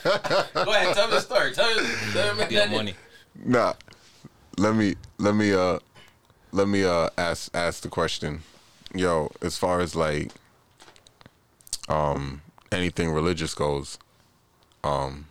Go, 0.03 0.63
go 0.65 0.71
ahead, 0.73 0.95
tell 0.95 1.07
me 1.07 1.13
the 1.13 1.21
story. 1.21 1.53
Tell 1.53 1.75
me, 1.75 1.87
tell 2.13 2.35
me 2.35 2.45
Get 2.47 2.69
that 2.69 2.71
money. 2.71 2.95
Nah, 3.43 3.73
let 4.57 4.75
me 4.75 4.95
let 5.19 5.35
me 5.35 5.53
uh 5.53 5.79
let 6.51 6.67
me 6.67 6.83
uh 6.83 7.09
ask 7.17 7.55
ask 7.55 7.83
the 7.83 7.89
question. 7.89 8.41
Yo, 8.93 9.31
as 9.41 9.57
far 9.57 9.81
as 9.81 9.95
like 9.95 10.31
um 11.89 12.41
anything 12.71 13.11
religious 13.11 13.53
goes, 13.53 13.99
um 14.83 15.27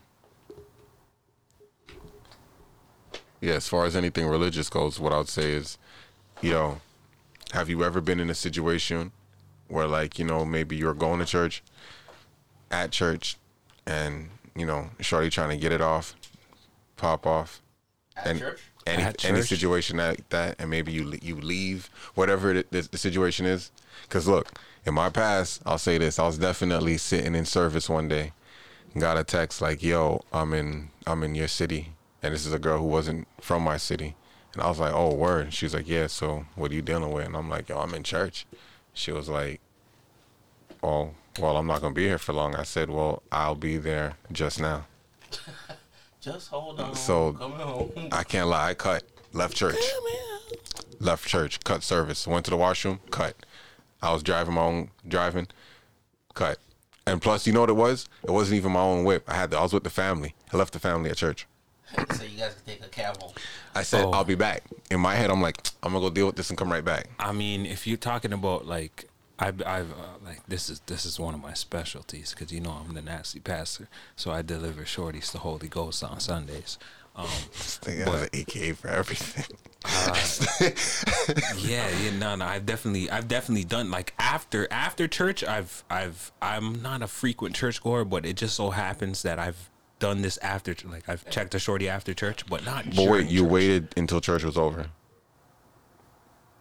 yeah, 3.41 3.55
as 3.55 3.67
far 3.69 3.85
as 3.85 3.97
anything 3.97 4.26
religious 4.26 4.71
goes, 4.71 5.00
what 5.00 5.12
I 5.12 5.19
would 5.19 5.29
say 5.29 5.53
is, 5.53 5.76
yo, 6.41 6.81
have 7.53 7.69
you 7.69 7.85
ever 7.85 8.00
been 8.00 8.21
in 8.21 8.31
a 8.31 8.35
situation 8.35 9.12
where 9.69 9.87
like, 9.87 10.19
you 10.19 10.25
know, 10.25 10.45
maybe 10.45 10.76
you're 10.76 10.95
going 10.95 11.19
to 11.19 11.26
church 11.26 11.62
at 12.75 12.90
church 12.90 13.37
and, 13.87 14.28
you 14.57 14.66
know, 14.66 14.90
shorty 15.00 15.31
trying 15.31 15.50
to 15.50 15.57
get 15.57 15.73
it 15.73 15.81
off, 15.81 16.14
pop 16.97 17.26
off, 17.26 17.61
At 18.16 18.26
and 18.26 18.38
church? 18.40 18.61
any 18.87 19.02
At 19.02 19.25
any 19.25 19.38
church? 19.38 19.49
situation 19.49 19.97
like 19.99 20.28
that, 20.31 20.57
and 20.59 20.69
maybe 20.71 20.93
you 20.93 21.04
you 21.23 21.37
leave 21.37 21.88
whatever 22.14 22.47
it, 22.54 22.71
the, 22.71 22.83
the 22.83 22.99
situation 22.99 23.47
is. 23.47 23.71
Because 24.02 24.26
look, 24.28 24.47
in 24.87 24.95
my 24.95 25.09
past, 25.11 25.62
I'll 25.64 25.78
say 25.78 25.99
this: 25.99 26.19
I 26.19 26.26
was 26.26 26.38
definitely 26.38 26.99
sitting 26.99 27.35
in 27.35 27.45
service 27.45 27.88
one 27.88 28.09
day, 28.09 28.33
got 28.99 29.16
a 29.16 29.25
text 29.25 29.61
like, 29.62 29.83
"Yo, 29.83 30.25
I'm 30.33 30.52
in 30.52 30.90
I'm 31.07 31.23
in 31.23 31.35
your 31.35 31.49
city," 31.49 31.93
and 32.23 32.35
this 32.35 32.45
is 32.47 32.52
a 32.52 32.59
girl 32.59 32.78
who 32.78 32.87
wasn't 32.87 33.26
from 33.40 33.62
my 33.62 33.76
city. 33.78 34.16
And 34.52 34.62
I 34.62 34.69
was 34.69 34.78
like, 34.78 34.95
oh, 34.95 35.12
word. 35.12 35.52
She's 35.52 35.75
like, 35.75 35.88
yeah. 35.88 36.07
So 36.07 36.45
what 36.54 36.71
are 36.71 36.75
you 36.76 36.83
dealing 36.83 37.11
with? 37.11 37.26
And 37.26 37.37
I'm 37.37 37.50
like, 37.50 37.69
yo, 37.69 37.76
I'm 37.81 37.93
in 37.93 38.04
church. 38.04 38.47
She 38.93 39.11
was 39.11 39.28
like, 39.28 39.61
oh, 40.81 41.11
well, 41.38 41.57
I'm 41.57 41.67
not 41.67 41.81
gonna 41.81 41.95
be 41.95 42.05
here 42.07 42.19
for 42.19 42.33
long. 42.33 42.55
I 42.55 42.62
said, 42.62 42.91
well, 42.91 43.23
I'll 43.33 43.55
be 43.55 43.76
there 43.76 44.14
just 44.33 44.61
now. 44.61 44.87
Just 46.21 46.49
hold 46.49 46.81
on. 46.81 46.95
So 46.95 47.33
home. 47.33 48.09
I 48.11 48.23
can't 48.25 48.49
lie. 48.49 48.71
I 48.71 48.75
cut. 48.75 49.03
Left 49.35 49.55
church. 49.55 49.76
Left 50.99 51.26
church. 51.29 51.61
Cut 51.64 51.83
service. 51.83 52.26
Went 52.26 52.47
to 52.47 52.50
the 52.50 52.57
washroom. 52.57 53.00
Cut. 53.11 53.37
I 54.00 54.11
was 54.11 54.23
driving 54.23 54.55
my 54.55 54.62
own 54.62 54.88
driving. 55.07 55.49
Cut. 56.33 56.59
And 57.07 57.21
plus, 57.21 57.47
you 57.47 57.53
know 57.53 57.61
what 57.61 57.69
it 57.69 57.75
was? 57.75 58.09
It 58.23 58.31
wasn't 58.31 58.57
even 58.57 58.73
my 58.73 58.81
own 58.81 59.05
whip. 59.05 59.25
I 59.29 59.35
had. 59.35 59.50
The, 59.50 59.59
I 59.59 59.62
was 59.62 59.75
with 59.75 59.85
the 59.85 59.91
family. 59.91 60.35
I 60.50 60.57
left 60.57 60.73
the 60.73 60.79
family 60.79 61.11
at 61.11 61.19
church. 61.19 61.47
so 62.14 62.25
you 62.25 62.38
guys 62.38 62.55
can 62.55 62.75
take 62.75 62.83
a 62.83 62.88
cab 62.88 63.21
home. 63.21 63.33
I 63.75 63.83
said 63.83 64.07
Oh. 64.07 64.12
I'll 64.12 64.25
be 64.25 64.35
back. 64.35 64.62
In 64.91 65.00
my 65.00 65.14
head, 65.17 65.31
I'm 65.31 65.43
like, 65.43 65.59
I'm 65.83 65.93
gonna 65.93 66.00
go 66.07 66.09
deal 66.11 66.25
with 66.26 66.37
this 66.37 66.49
and 66.49 66.59
come 66.59 66.73
right 66.73 66.85
back. 66.85 67.09
I 67.19 67.33
mean, 67.33 67.67
if 67.67 67.87
you're 67.87 67.99
talking 67.99 68.33
about 68.33 68.64
like, 68.67 69.11
I've, 69.38 69.62
I've 69.67 69.91
uh, 69.91 70.19
like 70.25 70.47
this 70.47 70.71
is 70.71 70.81
this 70.87 71.05
is 71.05 71.19
one 71.19 71.35
of 71.35 71.41
my 71.41 71.55
specialties 71.55 72.31
because 72.31 72.53
you 72.53 72.61
know 72.61 72.71
I'm 72.87 72.95
the 72.95 73.03
nasty 73.03 73.41
pastor, 73.41 73.88
so 74.17 74.31
I 74.31 74.43
deliver 74.43 74.83
shorties 74.83 75.33
the 75.33 75.38
Holy 75.38 75.69
Ghost 75.69 76.05
on 76.05 76.21
Sundays. 76.21 76.79
Um, 77.17 77.26
This 77.53 77.76
thing 77.79 77.99
has 77.99 78.23
an 78.23 78.29
AKA 78.33 78.73
for 78.73 78.88
everything. 78.88 79.57
yeah, 81.59 81.88
yeah, 81.88 82.19
no, 82.19 82.35
no, 82.35 82.45
I've 82.45 82.67
definitely, 82.67 83.09
I've 83.11 83.29
definitely 83.29 83.64
done 83.64 83.91
like 83.91 84.14
after 84.19 84.67
after 84.71 85.07
church. 85.07 85.45
I've, 85.45 85.85
I've, 85.91 86.33
I'm 86.43 86.83
not 86.83 87.03
a 87.03 87.07
frequent 87.07 87.55
church 87.55 87.83
goer, 87.83 88.05
but 88.05 88.26
it 88.26 88.37
just 88.37 88.57
so 88.57 88.71
happens 88.71 89.23
that 89.23 89.38
I've 89.38 89.71
done 90.00 90.23
this 90.23 90.38
after, 90.38 90.75
like 90.88 91.09
I've 91.09 91.29
checked 91.31 91.55
a 91.55 91.59
shorty 91.59 91.88
after 91.88 92.14
church, 92.14 92.47
but 92.47 92.64
not. 92.64 92.85
But 92.95 93.09
wait, 93.09 93.29
you 93.29 93.43
church. 93.43 93.50
waited 93.50 93.88
until 93.97 94.21
church 94.21 94.43
was 94.45 94.57
over. 94.59 94.87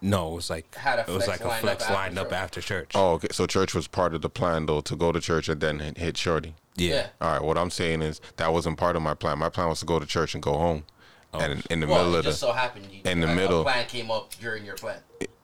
No, 0.05 0.33
it 0.33 0.35
was 0.35 0.49
like 0.49 0.75
Had 0.75 0.99
a 0.99 1.01
it 1.03 1.07
was 1.07 1.23
flex 1.25 1.27
like 1.27 1.45
a 1.45 1.47
lined 1.47 1.61
flex 1.61 1.83
up 1.85 1.89
after 1.89 1.93
lined 2.01 2.19
up 2.19 2.29
church. 2.29 2.37
after 2.37 2.61
church. 2.61 2.91
Oh, 2.93 3.11
okay. 3.13 3.29
So 3.31 3.47
church 3.47 3.73
was 3.73 3.87
part 3.87 4.13
of 4.13 4.21
the 4.21 4.29
plan, 4.29 4.65
though, 4.65 4.81
to 4.81 4.95
go 4.97 5.11
to 5.13 5.21
church 5.21 5.47
and 5.49 5.61
then 5.61 5.79
hit, 5.79 5.97
hit 5.97 6.17
shorty. 6.17 6.55
yeah. 6.75 7.07
All 7.21 7.31
right. 7.31 7.41
What 7.41 7.57
I'm 7.57 7.69
saying 7.71 8.01
is 8.01 8.19
that 8.35 8.51
wasn't 8.51 8.77
part 8.77 8.95
of 8.97 9.01
my 9.01 9.13
plan. 9.13 9.39
My 9.39 9.49
plan 9.49 9.69
was 9.69 9.79
to 9.79 9.85
go 9.85 9.99
to 9.99 10.05
church 10.05 10.33
and 10.33 10.43
go 10.43 10.53
home. 10.57 10.83
Oh. 11.33 11.39
And 11.39 11.53
in, 11.53 11.63
in 11.69 11.79
the 11.79 11.87
Well, 11.87 11.99
middle 12.03 12.15
it 12.15 12.19
of 12.19 12.23
the 12.25 12.29
just 12.31 12.41
so 12.41 12.51
happened 12.51 12.87
you, 12.91 12.99
in 13.09 13.21
the 13.21 13.31
a, 13.31 13.35
middle. 13.35 13.61
A 13.61 13.63
plan 13.63 13.85
came 13.87 14.11
up 14.11 14.33
during 14.41 14.65
your 14.65 14.75
plan. 14.75 14.99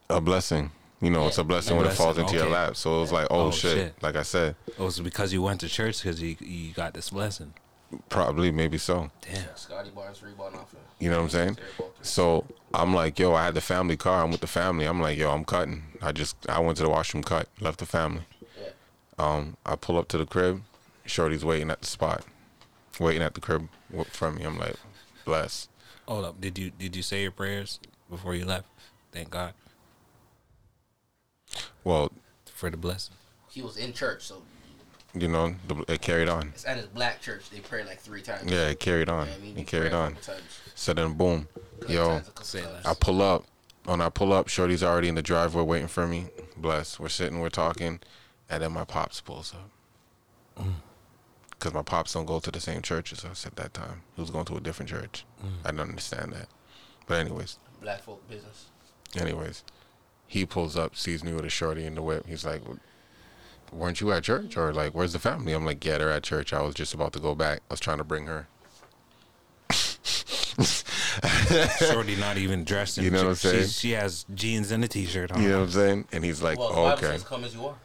a 0.10 0.20
blessing. 0.22 0.72
You 1.02 1.10
know, 1.10 1.28
it's 1.28 1.38
a 1.38 1.46
blessing 1.46 1.74
A 1.74 1.78
when 1.78 1.86
it 1.86 1.96
blessing, 1.96 2.04
falls 2.06 2.18
into 2.18 2.34
your 2.34 2.44
okay. 2.44 2.54
lap. 2.54 2.76
So 2.76 2.98
it 2.98 3.00
was 3.00 3.12
like, 3.14 3.28
oh, 3.32 3.48
Oh, 3.48 3.52
shit. 3.52 3.78
shit. 3.78 4.04
Like 4.04 4.18
I 4.18 4.24
said, 4.24 4.56
oh, 4.78 4.84
It 4.84 4.86
was 4.86 5.00
because 5.00 5.32
you 5.32 5.42
went 5.42 5.62
to 5.62 5.70
church 5.70 6.04
because 6.04 6.22
you 6.22 6.36
you 6.42 6.74
got 6.74 6.94
this 6.94 7.12
blessing. 7.12 7.54
Probably, 8.10 8.52
maybe 8.52 8.78
so. 8.78 9.10
Damn. 9.22 9.56
Scottie 9.56 9.90
Barnes 9.90 10.22
rebound 10.22 10.56
off 10.56 10.74
of. 10.74 10.80
You 11.00 11.10
know 11.10 11.18
what 11.18 11.24
I'm 11.24 11.30
saying? 11.30 11.58
So 12.02 12.46
I'm 12.74 12.94
like, 12.94 13.18
yo, 13.18 13.34
I 13.34 13.46
had 13.46 13.54
the 13.56 13.62
family 13.62 13.98
car. 13.98 14.24
I'm 14.24 14.32
with 14.32 14.42
the 14.42 14.48
family. 14.48 14.86
I'm 14.86 15.02
like, 15.02 15.18
yo, 15.18 15.32
I'm 15.32 15.46
cutting. 15.46 15.84
I 16.02 16.12
just 16.12 16.36
I 16.48 16.60
went 16.60 16.78
to 16.78 16.84
the 16.84 16.90
washroom, 16.90 17.24
cut, 17.24 17.48
left 17.60 17.80
the 17.80 17.86
family. 17.86 18.24
Yeah. 18.62 18.70
Um, 19.18 19.58
I 19.66 19.76
pull 19.76 19.98
up 19.98 20.08
to 20.10 20.18
the 20.18 20.26
crib. 20.26 20.62
Shorty's 21.06 21.44
waiting 21.44 21.72
at 21.72 21.82
the 21.82 21.88
spot, 21.88 22.24
waiting 23.00 23.24
at 23.24 23.34
the 23.34 23.42
crib 23.42 23.68
from 23.92 24.04
for 24.06 24.32
me. 24.32 24.44
I'm 24.44 24.60
like, 24.60 24.76
bless. 25.26 25.68
Hold 26.08 26.26
up. 26.26 26.42
Did 26.42 26.58
you 26.58 26.70
did 26.70 26.96
you 26.96 27.02
say 27.02 27.24
your 27.24 27.32
prayers 27.32 27.80
before 28.10 28.36
you 28.36 28.46
left? 28.46 28.68
Thank 29.12 29.32
God 29.32 29.54
Well, 31.84 32.12
for 32.46 32.70
the 32.70 32.78
blessing. 32.78 33.16
He 33.50 33.62
was 33.64 33.78
in 33.78 33.94
church, 33.94 34.24
so 34.24 34.44
you 35.14 35.28
know, 35.28 35.56
the, 35.68 35.84
it 35.88 36.02
carried 36.02 36.30
on. 36.30 36.50
it's 36.50 36.66
at 36.66 36.78
his 36.78 36.86
black 36.88 37.22
church. 37.22 37.50
They 37.50 37.60
pray 37.60 37.84
like 37.84 38.00
three 38.00 38.22
times. 38.22 38.50
Yeah, 38.52 38.68
it 38.70 38.80
carried 38.80 39.10
on. 39.10 39.28
Yeah, 39.28 39.34
I 39.36 39.40
mean, 39.40 39.58
It 39.58 39.68
carried 39.68 39.94
on. 39.94 40.16
couple. 40.16 40.36
So 40.76 40.94
then, 40.94 41.14
boom, 41.14 41.48
Couple 41.80 41.96
yo, 41.96 42.08
times, 42.10 42.28
a 42.28 42.32
couple 42.32 42.44
Say 42.46 42.62
times. 42.62 42.74
less. 42.74 42.86
I 42.86 42.94
pull 43.00 43.22
up. 43.22 43.46
When 43.86 44.02
I 44.02 44.10
pull 44.10 44.34
up, 44.34 44.48
Shorty's 44.50 44.84
already 44.84 45.08
in 45.08 45.16
the 45.16 45.22
driveway 45.22 45.64
waiting 45.64 45.88
for 45.88 46.06
me. 46.06 46.28
Bless. 46.58 47.00
We're 47.00 47.10
sitting, 47.10 47.40
we're 47.40 47.50
talking, 47.50 48.00
and 48.50 48.62
then 48.62 48.72
my 48.74 48.84
pops 48.86 49.20
pulls 49.22 49.54
up. 49.54 50.64
Mm. 50.64 50.74
Because 51.52 51.74
my 51.74 51.82
pops 51.82 52.14
don't 52.14 52.26
go 52.26 52.40
to 52.40 52.52
the 52.52 52.60
same 52.60 52.82
church 52.82 53.12
as 53.12 53.26
us 53.26 53.46
at 53.46 53.56
that 53.56 53.74
time. 53.74 54.02
He 54.16 54.22
was 54.22 54.30
going 54.30 54.46
to 54.46 54.56
a 54.58 54.62
different 54.62 54.90
church. 54.90 55.26
Mm. 55.44 55.50
I 55.66 55.72
don't 55.72 55.90
understand 55.90 56.34
that. 56.34 56.48
But 57.08 57.16
anyways, 57.20 57.58
Black 57.82 58.02
folk 58.04 58.28
business. 58.30 58.68
anyways, 59.18 59.64
he 60.28 60.46
pulls 60.46 60.78
up, 60.78 60.96
sees 60.96 61.24
me 61.24 61.34
with 61.34 61.46
a 61.46 61.50
shorty 61.50 61.86
in 61.86 61.96
the 61.96 62.02
whip. 62.04 62.26
He's 62.28 62.46
like, 62.46 62.62
"Weren't 63.74 64.02
you 64.02 64.12
at 64.12 64.24
church? 64.24 64.58
Or 64.58 64.74
like, 64.74 64.94
where's 64.94 65.14
the 65.14 65.20
family?" 65.20 65.54
I'm 65.54 65.66
like, 65.66 65.84
"Yeah, 65.84 65.98
they're 65.98 66.12
at 66.12 66.24
church. 66.24 66.54
I 66.54 66.62
was 66.62 66.76
just 66.76 66.94
about 66.94 67.14
to 67.14 67.20
go 67.20 67.36
back. 67.36 67.60
I 67.70 67.74
was 67.74 67.80
trying 67.80 67.98
to 68.00 68.04
bring 68.04 68.26
her." 68.28 68.48
Shorty 71.80 72.16
not 72.16 72.38
even 72.38 72.64
dressed 72.64 72.98
in. 72.98 73.04
You 73.06 73.12
know 73.12 73.24
what 73.24 73.30
I'm 73.30 73.36
she- 73.36 73.48
saying? 73.50 73.68
She 73.68 73.92
has 73.92 74.26
jeans 74.34 74.72
and 74.72 74.84
a 74.84 74.88
t-shirt 74.88 75.32
on. 75.32 75.42
You 75.42 75.50
know 75.50 75.60
what 75.60 75.66
I'm 75.66 75.72
saying? 75.72 76.06
And 76.12 76.24
he's 76.26 76.42
like, 76.42 76.58
Well, 76.58 76.72
oh, 76.74 76.92
"Okay." 76.94 77.18
"Come 77.26 77.44
as 77.44 77.54
you 77.56 77.66
are." 77.66 77.76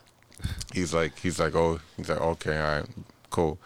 He's 0.73 0.93
like, 0.93 1.19
he's 1.21 1.39
like, 1.39 1.55
oh, 1.55 1.81
he's 1.97 2.09
like, 2.09 2.21
okay, 2.21 2.59
all 2.59 2.77
right, 2.79 2.87
cool. 3.31 3.59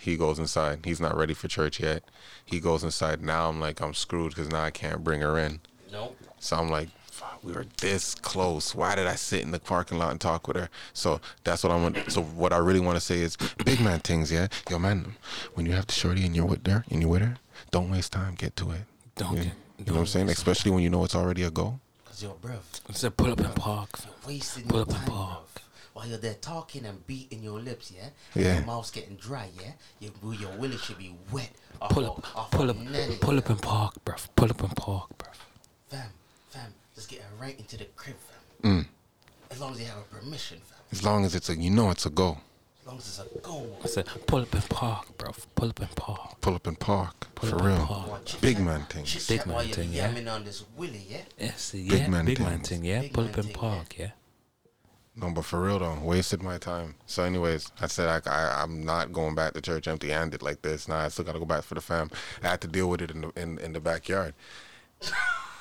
He 0.00 0.16
goes 0.16 0.38
inside. 0.38 0.80
He's 0.84 1.00
not 1.00 1.16
ready 1.16 1.34
for 1.34 1.48
church 1.48 1.80
yet. 1.80 2.04
He 2.44 2.60
goes 2.60 2.84
inside. 2.84 3.22
Now 3.22 3.48
I'm 3.48 3.60
like, 3.60 3.80
I'm 3.80 3.92
screwed 3.94 4.30
because 4.30 4.48
now 4.48 4.62
I 4.62 4.70
can't 4.70 5.02
bring 5.02 5.20
her 5.20 5.38
in. 5.38 5.60
No. 5.92 6.12
So 6.38 6.56
I'm 6.56 6.70
like, 6.70 6.88
fuck, 6.90 7.03
we 7.44 7.52
were 7.52 7.66
this 7.80 8.14
close. 8.14 8.74
Why 8.74 8.94
did 8.94 9.06
I 9.06 9.14
sit 9.16 9.42
in 9.42 9.50
the 9.50 9.60
parking 9.60 9.98
lot 9.98 10.10
and 10.10 10.20
talk 10.20 10.48
with 10.48 10.56
her? 10.56 10.68
So 10.92 11.20
that's 11.44 11.62
what 11.62 11.72
I 11.72 11.76
want. 11.76 12.10
So 12.10 12.22
what 12.22 12.52
I 12.52 12.56
really 12.58 12.80
want 12.80 12.96
to 12.96 13.00
say 13.00 13.18
is, 13.20 13.36
big 13.64 13.80
man 13.80 14.00
things, 14.00 14.32
yeah. 14.32 14.48
Yo, 14.70 14.78
man, 14.78 15.14
when 15.54 15.66
you 15.66 15.72
have 15.72 15.86
the 15.86 15.92
shorty 15.92 16.24
and 16.24 16.34
you're 16.34 16.46
with 16.46 16.66
her 16.66 16.84
and 16.90 17.00
you're 17.02 17.10
with 17.10 17.22
her, 17.22 17.36
don't 17.70 17.90
waste 17.90 18.12
time. 18.12 18.34
Get 18.34 18.56
to 18.56 18.70
it. 18.72 18.80
Don't 19.16 19.36
Yeah. 19.36 19.42
get- 19.44 19.52
You 19.78 19.84
know 19.86 19.92
what 19.94 20.00
I'm 20.00 20.06
saying? 20.06 20.28
Especially 20.30 20.70
when 20.70 20.82
you 20.82 20.88
know 20.90 21.04
it's 21.04 21.14
already 21.16 21.42
a 21.42 21.50
goal. 21.50 21.80
Cause 22.06 22.22
yo, 22.22 22.36
bruv, 22.40 22.60
I 22.88 22.92
said 22.92 23.16
pull 23.16 23.32
up 23.32 23.40
and 23.40 23.54
park. 23.56 23.90
wasting 24.26 24.64
Pull 24.68 24.78
your 24.78 24.82
up 24.82 24.88
and 24.88 24.98
time, 24.98 25.08
park. 25.08 25.40
bruv. 25.54 25.60
While 25.94 26.06
you're 26.08 26.18
there 26.18 26.34
talking 26.34 26.84
and 26.86 27.04
beating 27.06 27.42
your 27.42 27.60
lips, 27.60 27.92
yeah. 27.94 28.08
Yeah. 28.34 28.54
Your 28.58 28.66
mouth's 28.66 28.90
getting 28.92 29.16
dry, 29.16 29.48
yeah. 29.60 29.72
Your 30.00 30.34
your 30.34 30.50
willy 30.56 30.76
should 30.78 30.98
be 30.98 31.14
wet. 31.32 31.50
Off 31.82 31.90
Pull 31.90 32.06
up, 32.06 32.36
off 32.36 32.50
pull 32.52 32.70
up, 32.70 32.76
nanny, 32.76 33.16
pull 33.16 33.36
up 33.38 33.44
bruv. 33.46 33.50
and 33.50 33.62
park, 33.62 33.94
bruv. 34.04 34.28
Pull 34.36 34.50
up 34.50 34.62
and 34.62 34.76
park, 34.76 35.08
bruv. 35.18 35.34
Fam, 35.88 36.10
fam, 36.50 36.72
just 36.94 37.08
get 37.08 37.20
her 37.20 37.28
right 37.40 37.58
into 37.58 37.76
the 37.76 37.84
crib, 37.96 38.16
fam. 38.62 38.84
Mm. 38.84 38.86
As 39.50 39.60
long 39.60 39.72
as 39.72 39.78
they 39.78 39.84
have 39.84 39.98
a 39.98 40.14
permission, 40.14 40.58
fam. 40.58 40.78
As 40.92 41.04
long 41.04 41.24
as 41.24 41.34
it's 41.34 41.48
a, 41.48 41.56
you 41.56 41.70
know, 41.70 41.90
it's 41.90 42.06
a 42.06 42.10
goal. 42.10 42.38
As 42.82 42.86
long 42.88 42.98
as 42.98 43.06
it's 43.06 43.36
a 43.36 43.38
goal. 43.40 43.78
I 43.82 43.86
said 43.86 44.06
pull 44.26 44.42
up 44.42 44.52
and 44.54 44.68
park, 44.68 45.16
bruv. 45.18 45.46
Pull 45.54 45.70
up 45.70 45.80
and 45.80 45.94
park. 45.96 46.40
Pull 46.40 46.54
up 46.54 46.66
and 46.66 46.78
park 46.78 47.26
Pull 47.34 47.48
for 47.50 47.56
up 47.56 47.62
and 47.62 47.76
real. 47.78 47.86
park. 47.86 48.24
Chit 48.26 48.40
Big 48.40 48.56
chat- 48.56 48.64
man 48.64 48.80
thing. 48.84 49.04
chit 49.04 49.24
Big 49.28 49.38
chat 49.38 49.46
man 49.46 49.54
while 49.56 49.64
you're 49.64 49.74
thing, 49.74 49.92
yeah. 49.92 50.12
yamming 50.12 50.32
on 50.32 50.44
this 50.44 50.64
willy, 50.76 51.02
yeah. 51.08 51.18
Yes, 51.38 51.72
yeah, 51.74 51.90
Big 51.98 52.08
man 52.08 52.24
big 52.26 52.40
man 52.40 52.60
thing, 52.60 52.84
yeah. 52.84 53.00
Big 53.02 53.12
Pull 53.12 53.24
up 53.24 53.36
and 53.38 53.52
park, 53.54 53.98
yeah. 53.98 54.10
No, 55.16 55.30
but 55.30 55.44
for 55.44 55.62
real 55.62 55.78
though, 55.78 55.96
wasted 56.02 56.42
my 56.42 56.58
time. 56.58 56.96
So, 57.06 57.22
anyways, 57.22 57.70
I 57.80 57.86
said 57.86 58.08
I, 58.26 58.30
I 58.30 58.62
I'm 58.62 58.84
not 58.84 59.12
going 59.12 59.36
back 59.36 59.52
to 59.54 59.60
church 59.60 59.86
empty-handed 59.86 60.42
like 60.42 60.60
this. 60.62 60.88
Nah, 60.88 61.04
I 61.04 61.08
still 61.08 61.24
gotta 61.24 61.38
go 61.38 61.44
back 61.44 61.62
for 61.62 61.74
the 61.76 61.80
fam. 61.80 62.10
I 62.42 62.48
had 62.48 62.60
to 62.62 62.66
deal 62.68 62.90
with 62.90 63.00
it 63.00 63.12
in 63.12 63.20
the 63.20 63.30
in, 63.36 63.58
in 63.58 63.72
the 63.74 63.80
backyard. 63.80 64.34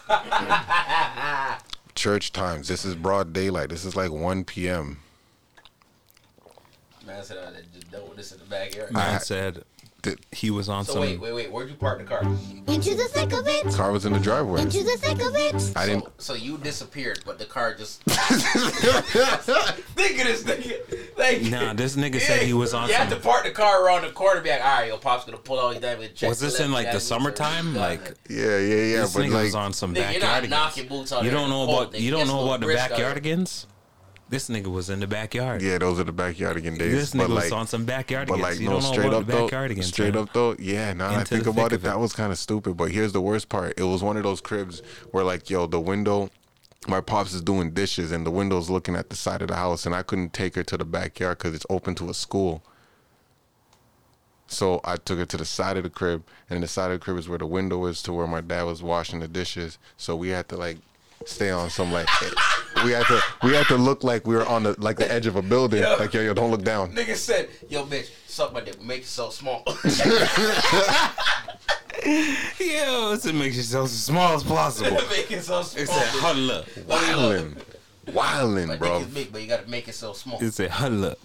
church 1.95 2.31
times. 2.31 2.67
This 2.67 2.86
is 2.86 2.95
broad 2.95 3.33
daylight. 3.33 3.69
This 3.69 3.86
is 3.86 3.95
like 3.95 4.12
1 4.12 4.43
p.m. 4.45 5.00
Man 7.05 7.24
said 7.24 7.38
I 7.38 7.62
just 7.74 7.91
dealt 7.91 8.07
with 8.07 8.17
this 8.17 8.31
in 8.31 8.39
the 8.39 8.45
backyard. 8.45 8.91
Man 8.91 9.19
said 9.19 9.63
The 10.03 10.17
he 10.33 10.51
was 10.51 10.67
on 10.69 10.83
So 10.86 10.93
some. 10.93 11.01
wait, 11.01 11.19
wait, 11.19 11.33
wait. 11.33 11.51
Where'd 11.51 11.69
you 11.69 11.75
park 11.75 11.98
the 12.00 12.03
car? 12.05 12.22
Into 12.24 12.93
the 12.93 13.05
thick 13.05 13.31
of 13.33 13.48
it. 13.48 13.74
car 13.74 13.91
was 13.93 14.05
in 14.05 14.12
the 14.13 14.19
driveway. 14.19 14.62
Into 14.62 14.83
the 14.83 14.98
thick 14.98 15.22
of 15.22 15.33
it. 15.36 15.72
I 15.77 15.86
didn't. 15.86 16.03
So, 16.17 16.17
so 16.17 16.33
you 16.33 16.57
disappeared, 16.57 17.22
but 17.25 17.39
the 17.39 17.45
car 17.45 17.74
just. 17.74 18.03
Think 18.03 18.25
of 20.19 20.25
this 20.27 20.43
nigga. 20.43 21.17
Like, 21.17 21.41
Nah, 21.43 21.74
this 21.74 21.95
nigga 21.95 22.19
said 22.19 22.41
he 22.43 22.53
was 22.53 22.74
on 22.74 22.89
You 22.89 22.95
have 22.95 23.10
some- 23.10 23.17
to 23.19 23.24
park 23.24 23.45
the 23.45 23.51
car 23.51 23.86
around 23.86 24.01
the 24.03 24.10
corner. 24.12 24.41
Be 24.41 24.50
like, 24.50 24.60
all 24.62 24.79
right, 24.79 24.88
yo, 24.89 24.98
pop's 24.98 25.24
gonna 25.25 25.38
pull 25.38 25.57
out 25.60 25.74
his 25.74 25.81
diamond 25.81 26.05
and 26.10 26.15
check. 26.15 26.27
Was 26.29 26.39
this 26.39 26.57
the 26.57 26.65
in 26.65 26.72
left 26.74 26.86
like 26.86 26.93
the 26.93 27.00
jack, 27.00 27.07
summertime? 27.07 27.74
so- 27.74 27.79
Like 27.79 28.13
Yeah, 28.29 28.57
yeah, 28.57 28.57
yeah. 28.57 29.01
this 29.03 29.13
but 29.13 29.24
nigga 29.24 29.31
like, 29.33 29.43
was 29.45 29.55
on 29.55 29.72
some 29.74 29.93
Nigga, 29.93 30.12
you're 30.13 30.22
not 30.22 30.43
backyardigans. 30.43 30.50
knocking 30.50 30.88
boots 30.89 31.13
out 31.13 31.24
You 31.24 31.29
there 31.31 31.39
don't 31.39 31.50
the 31.50 31.55
know 31.55 31.65
cold, 31.65 31.81
about 31.83 31.93
nigga. 31.93 32.01
you 32.01 32.12
don't 32.12 32.19
Get 32.22 32.27
know 32.27 32.38
some 32.39 32.48
about 32.48 32.60
the 32.60 32.67
wrist 32.67 32.89
guard. 32.89 33.24
backyardigans. 33.24 33.65
This 34.34 34.50
nigga 34.50 34.66
was 34.66 34.90
in 34.90 35.00
the 35.00 35.06
backyard. 35.06 35.62
yeah, 35.62 35.78
those 35.78 36.00
are 36.00 36.04
the 36.04 36.12
backyard 36.12 36.58
again 36.58 36.75
days. 36.75 36.92
This 36.92 37.12
but 37.12 37.30
nigga 37.30 37.36
like, 37.36 37.44
was 37.44 37.52
on 37.52 37.68
some 37.68 37.86
backyardigans. 37.86 38.28
But 38.30 38.40
like, 38.40 38.60
no, 38.60 38.80
straight 38.80 39.13
up 39.13 39.28
though, 39.28 39.48
straight 39.82 40.16
up 40.16 40.34
though, 40.34 40.56
yeah. 40.58 40.92
Now 40.92 41.12
that 41.12 41.20
I 41.20 41.24
think 41.24 41.46
about 41.46 41.72
it, 41.72 41.75
it. 41.75 41.82
that 41.84 42.00
was 42.00 42.13
kind 42.13 42.32
of 42.32 42.40
stupid. 42.40 42.75
But 42.75 42.90
here's 42.90 43.12
the 43.12 43.22
worst 43.22 43.48
part: 43.48 43.75
it 43.78 43.84
was 43.84 44.02
one 44.02 44.18
of 44.18 44.24
those 44.24 44.42
cribs 44.42 44.82
where, 45.12 45.24
like, 45.24 45.52
yo, 45.52 45.68
the 45.68 45.80
window, 45.80 46.32
my 46.88 47.00
pops 47.00 47.36
is 47.36 47.44
doing 47.44 47.74
dishes, 47.74 48.12
and 48.12 48.25
the 48.25 48.32
window's 48.32 48.72
looking 48.72 48.96
at 48.96 49.12
the 49.12 49.16
side 49.16 49.44
of 49.44 49.50
the 49.50 49.56
house, 49.56 49.86
and 49.86 49.94
I 49.94 50.02
couldn't 50.02 50.34
take 50.34 50.56
her 50.56 50.63
to 50.63 50.78
the 50.78 50.86
backyard 50.86 51.38
because 51.38 51.54
it's 51.54 51.68
open 51.70 51.94
to 51.94 52.10
a 52.10 52.13
school. 52.16 52.63
So 54.48 54.82
I 54.84 54.96
took 54.96 55.20
her 55.20 55.28
to 55.28 55.38
the 55.38 55.46
side 55.46 55.78
of 55.78 55.84
the 55.84 55.92
crib, 55.92 56.24
and 56.50 56.63
the 56.63 56.68
side 56.68 56.90
of 56.90 57.00
the 57.00 57.04
crib 57.06 57.20
is 57.20 57.30
where 57.30 57.38
the 57.38 57.46
window 57.46 57.86
is 57.86 58.02
to 58.02 58.13
where 58.13 58.25
my 58.25 58.42
dad 58.42 58.63
was 58.63 58.82
washing 58.82 59.20
the 59.20 59.28
dishes. 59.28 59.78
So 59.96 60.16
we 60.16 60.30
had 60.30 60.50
to 60.50 60.58
like 60.58 60.78
stay 61.24 61.52
on 61.52 61.70
some 61.70 61.92
like 61.92 62.08
we 62.84 62.92
had 62.92 63.06
to 63.06 63.22
we 63.44 63.54
had 63.54 63.68
to 63.68 63.78
look 63.78 64.04
like 64.04 64.28
we 64.28 64.36
were 64.36 64.46
on 64.46 64.63
the 64.63 64.75
like 64.80 64.98
the 64.98 65.12
edge 65.12 65.25
of 65.25 65.36
a 65.36 65.42
building. 65.42 65.82
Yeah. 65.82 65.94
Like 65.96 66.13
yo, 66.13 66.22
yo, 66.22 66.34
don't 66.34 66.52
look 66.52 66.63
down. 66.63 66.94
Nigga 66.94 67.16
said, 67.16 67.50
yo, 67.70 67.86
bitch, 67.86 68.10
suck 68.28 68.54
my 68.54 68.62
dick, 68.62 68.82
make 68.82 69.02
yourself 69.02 69.34
so 69.34 69.44
small. 69.44 69.63
Yo, 72.60 73.16
to 73.16 73.34
make 73.34 73.56
yourself 73.56 73.86
as 73.86 74.04
small 74.04 74.34
as 74.36 74.44
possible. 74.44 74.92
make 75.10 75.32
it 75.32 75.42
so 75.44 75.62
small. 75.62 75.84
It 75.84 75.88
said 75.88 76.08
huddle 76.20 76.52
up. 76.52 76.66
Wildin'. 76.66 77.56
Wildin', 78.08 78.68
My 78.68 78.75
bro. 78.75 79.00
dick 79.00 79.08
is 79.08 79.13
big, 79.13 79.32
but 79.32 79.42
you 79.42 79.48
gotta 79.48 79.70
make 79.70 79.88
yourself 79.88 80.18
small. 80.18 80.42
It 80.42 80.54
said 80.54 80.72
huddle 80.72 81.06
up. 81.06 81.20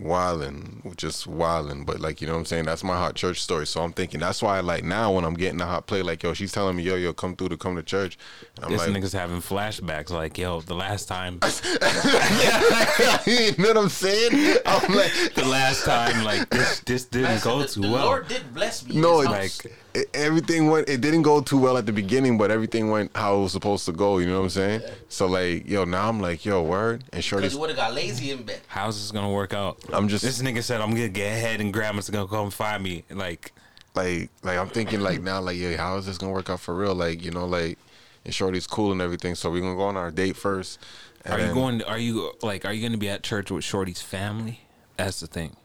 Wildin'. 0.00 0.96
Just 0.96 1.28
wildin'. 1.28 1.84
But 1.84 2.00
like, 2.00 2.20
you 2.20 2.26
know 2.26 2.34
what 2.34 2.40
I'm 2.40 2.44
saying? 2.44 2.64
That's 2.66 2.84
my 2.84 2.96
hot 2.96 3.14
church 3.14 3.40
story. 3.42 3.66
So 3.66 3.82
I'm 3.82 3.92
thinking 3.92 4.20
that's 4.20 4.42
why 4.42 4.60
like 4.60 4.84
now 4.84 5.12
when 5.12 5.24
I'm 5.24 5.34
getting 5.34 5.60
a 5.60 5.66
hot 5.66 5.86
play, 5.86 6.02
like, 6.02 6.22
yo, 6.22 6.34
she's 6.34 6.52
telling 6.52 6.76
me, 6.76 6.82
yo, 6.84 6.94
yo, 6.96 7.12
come 7.12 7.34
through 7.36 7.48
to 7.50 7.56
come 7.56 7.76
to 7.76 7.82
church. 7.82 8.16
And 8.56 8.66
I'm 8.66 8.70
This 8.72 8.86
like, 8.86 8.90
nigga's 8.96 9.12
having 9.12 9.38
flashbacks. 9.40 10.10
Like, 10.10 10.38
yo, 10.38 10.60
the 10.60 10.74
last 10.74 11.06
time, 11.08 11.34
you 13.26 13.52
know 13.58 13.68
what 13.68 13.76
I'm 13.76 13.88
saying? 13.88 14.58
I'm 14.66 14.94
like, 14.94 15.12
the 15.34 15.44
last 15.46 15.84
time, 15.84 16.24
like 16.24 16.48
this, 16.50 16.80
this 16.80 17.04
didn't 17.04 17.28
Man, 17.28 17.40
go 17.42 17.64
too 17.66 17.80
the 17.82 17.90
well. 17.90 18.06
Lord 18.06 18.28
did 18.28 18.54
bless 18.54 18.86
me. 18.86 19.00
No, 19.00 19.20
it's 19.20 19.30
this 19.30 19.38
house. 19.38 19.64
like 19.64 19.74
it, 19.94 20.08
everything 20.14 20.68
went. 20.68 20.88
It 20.88 21.00
didn't 21.00 21.22
go 21.22 21.40
too 21.40 21.58
well 21.58 21.76
at 21.76 21.86
the 21.86 21.92
beginning, 21.92 22.38
but 22.38 22.50
everything 22.50 22.90
went 22.90 23.10
how 23.16 23.36
it 23.38 23.42
was 23.42 23.52
supposed 23.52 23.86
to 23.86 23.92
go. 23.92 24.18
You 24.18 24.26
know 24.26 24.38
what 24.38 24.44
I'm 24.44 24.50
saying? 24.50 24.82
So 25.08 25.26
like, 25.26 25.68
yo, 25.68 25.84
now 25.84 26.08
I'm 26.08 26.20
like, 26.20 26.44
yo, 26.44 26.62
word, 26.62 27.00
and 27.00 27.10
Because 27.10 27.24
Shorty's. 27.24 27.52
you 27.54 27.60
would 27.60 27.70
have 27.70 27.76
got 27.78 27.94
lazy 27.94 28.30
in 28.30 28.42
bed. 28.42 28.60
How's 28.68 28.96
this 29.00 29.10
gonna 29.10 29.32
work 29.32 29.54
out? 29.54 29.78
I'm 29.92 30.08
just 30.08 30.24
This 30.24 30.40
nigga 30.42 30.62
said 30.62 30.80
I'm 30.80 30.90
gonna 30.90 31.08
get 31.08 31.26
ahead 31.32 31.60
and 31.60 31.72
grandma's 31.72 32.10
gonna 32.10 32.28
come 32.28 32.50
find 32.50 32.82
me. 32.82 33.04
Like, 33.10 33.52
like, 33.94 34.30
like 34.42 34.58
I'm 34.58 34.68
thinking 34.68 35.00
like 35.00 35.22
now, 35.22 35.40
like, 35.40 35.56
yeah, 35.56 35.76
how 35.76 35.96
is 35.96 36.06
this 36.06 36.18
gonna 36.18 36.32
work 36.32 36.50
out 36.50 36.60
for 36.60 36.74
real? 36.74 36.94
Like, 36.94 37.24
you 37.24 37.30
know, 37.30 37.46
like, 37.46 37.78
and 38.24 38.34
Shorty's 38.34 38.66
cool 38.66 38.92
and 38.92 39.00
everything. 39.00 39.34
So 39.34 39.50
we're 39.50 39.62
gonna 39.62 39.74
go 39.76 39.82
on 39.84 39.96
our 39.96 40.10
date 40.10 40.36
first. 40.36 40.78
and 41.24 41.34
are 41.34 41.38
you 41.40 41.46
then- 41.46 41.54
going? 41.54 41.82
Are 41.84 41.98
you 41.98 42.32
like? 42.42 42.64
Are 42.64 42.72
you 42.72 42.86
gonna 42.86 42.98
be 42.98 43.08
at 43.08 43.22
church 43.22 43.50
with 43.50 43.64
Shorty's 43.64 44.00
family? 44.02 44.60
That's 44.96 45.20
the 45.20 45.26
thing. 45.26 45.56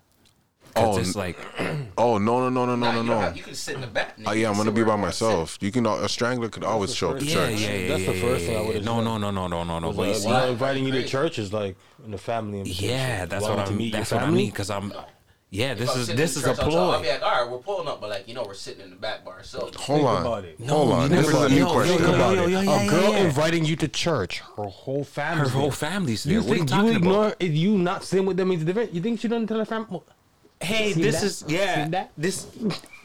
Cause 0.76 0.98
Oh, 0.98 1.00
it's 1.00 1.16
like, 1.16 1.38
Oh 1.98 2.18
no 2.18 2.40
no 2.40 2.50
no 2.50 2.66
no 2.66 2.76
no 2.76 2.76
Nah, 2.76 2.92
no 2.94 3.02
you, 3.02 3.08
no. 3.08 3.20
have- 3.20 3.38
you 3.38 3.44
can 3.44 3.54
sit 3.56 3.76
in 3.76 3.82
the 3.82 3.88
back. 3.88 4.18
nigga. 4.18 4.24
Oh 4.28 4.32
You 4.34 4.42
yeah, 4.42 4.50
I'm 4.50 4.58
gonna 4.58 4.72
be 4.72 4.82
by 4.82 4.86
you 4.86 4.90
wanna 4.90 5.02
myself. 5.04 5.58
You 5.62 5.72
can 5.72 5.86
uh, 5.86 5.96
a 5.96 6.10
strangler 6.10 6.50
could 6.50 6.64
always 6.64 6.96
show 6.96 7.12
up 7.12 7.20
to 7.20 7.26
yeah, 7.26 7.34
church. 7.34 7.60
yeah, 7.62 7.68
yeah, 7.72 7.78
yeah. 7.78 7.88
That's 7.90 8.02
yeah, 8.02 8.12
the 8.12 8.18
yeah, 8.18 8.22
first 8.22 8.46
thing 8.46 8.58
I 8.58 8.62
would've 8.62 8.84
No, 8.86 9.02
no, 9.02 9.18
no, 9.18 9.32
no, 9.32 9.48
no, 9.48 9.64
no, 9.64 9.80
no. 9.80 9.92
But 9.94 10.08
like, 10.08 10.16
see, 10.16 10.28
why 10.28 10.48
inviting 10.48 10.86
you 10.86 10.92
to 10.94 11.04
church 11.08 11.38
is 11.40 11.54
like 11.54 11.76
in 12.06 12.12
the 12.12 12.18
family. 12.18 12.60
invitation. 12.60 12.90
yeah, 12.90 13.26
that's 13.26 13.44
what 13.44 13.60
I'm. 13.60 13.78
meet 13.78 13.92
your 13.94 14.00
That's 14.00 14.12
what 14.12 14.24
I 14.24 14.30
mean. 14.32 14.52
Cause 14.52 14.70
I'm. 14.70 14.92
Yeah, 15.52 15.76
this 15.76 15.96
is 15.96 16.08
this 16.08 16.36
is 16.36 16.46
a 16.46 16.48
church, 16.48 16.60
I'll 16.62 16.72
tell- 16.72 16.80
I'll 16.80 16.92
ploy. 16.94 17.02
be 17.04 17.10
like, 17.10 17.22
all 17.22 17.44
right, 17.44 17.52
we're 17.52 17.60
pulling 17.60 17.88
up, 17.88 18.02
but 18.02 18.10
like, 18.10 18.28
you 18.28 18.34
know, 18.34 18.44
we're 18.44 18.56
sitting 18.56 18.86
in 18.86 18.90
the 18.90 18.96
back 18.96 19.24
by 19.24 19.34
ourselves. 19.34 19.78
Hold 19.78 20.00
Think 20.00 20.10
on, 20.10 20.22
about 20.22 20.46
it. 20.46 20.60
hold 20.68 20.88
you 20.90 20.94
on. 20.96 21.10
never- 21.12 21.22
This 21.22 21.28
is 21.30 21.36
a 21.36 21.38
yo, 21.42 21.48
new 21.50 21.56
yo, 21.58 21.72
question. 21.72 21.98
Think 22.00 22.10
about 22.10 22.34
it. 22.34 22.40
a 22.40 22.42
girl 22.42 22.50
yeah, 22.50 23.10
yeah. 23.20 23.26
inviting 23.28 23.64
you 23.66 23.76
to 23.76 23.88
church, 23.88 24.40
her 24.58 24.64
whole 24.64 25.04
family. 25.04 25.44
Her 25.44 25.50
whole 25.60 25.70
family's 25.70 26.24
there. 26.24 26.34
You 26.34 26.40
What 26.42 26.48
are 26.50 26.56
you 26.56 26.66
think 26.66 26.72
you, 26.86 26.92
ignore 26.94 27.26
about? 27.28 27.36
if 27.40 27.54
you 27.54 27.78
not 27.78 28.04
sitting 28.04 28.26
with 28.26 28.38
them 28.38 28.50
means 28.50 28.64
different? 28.64 28.96
You 28.96 29.02
think 29.02 29.20
she 29.20 29.28
doesn't 29.28 29.46
tell 29.46 29.60
her 29.60 29.66
family? 29.66 30.02
Hey, 30.64 30.94
See 30.94 31.02
this 31.02 31.16
that? 31.22 31.26
is 31.26 31.46
yeah. 31.48 31.86
See 31.86 31.92
that? 31.92 32.12
This 32.18 32.48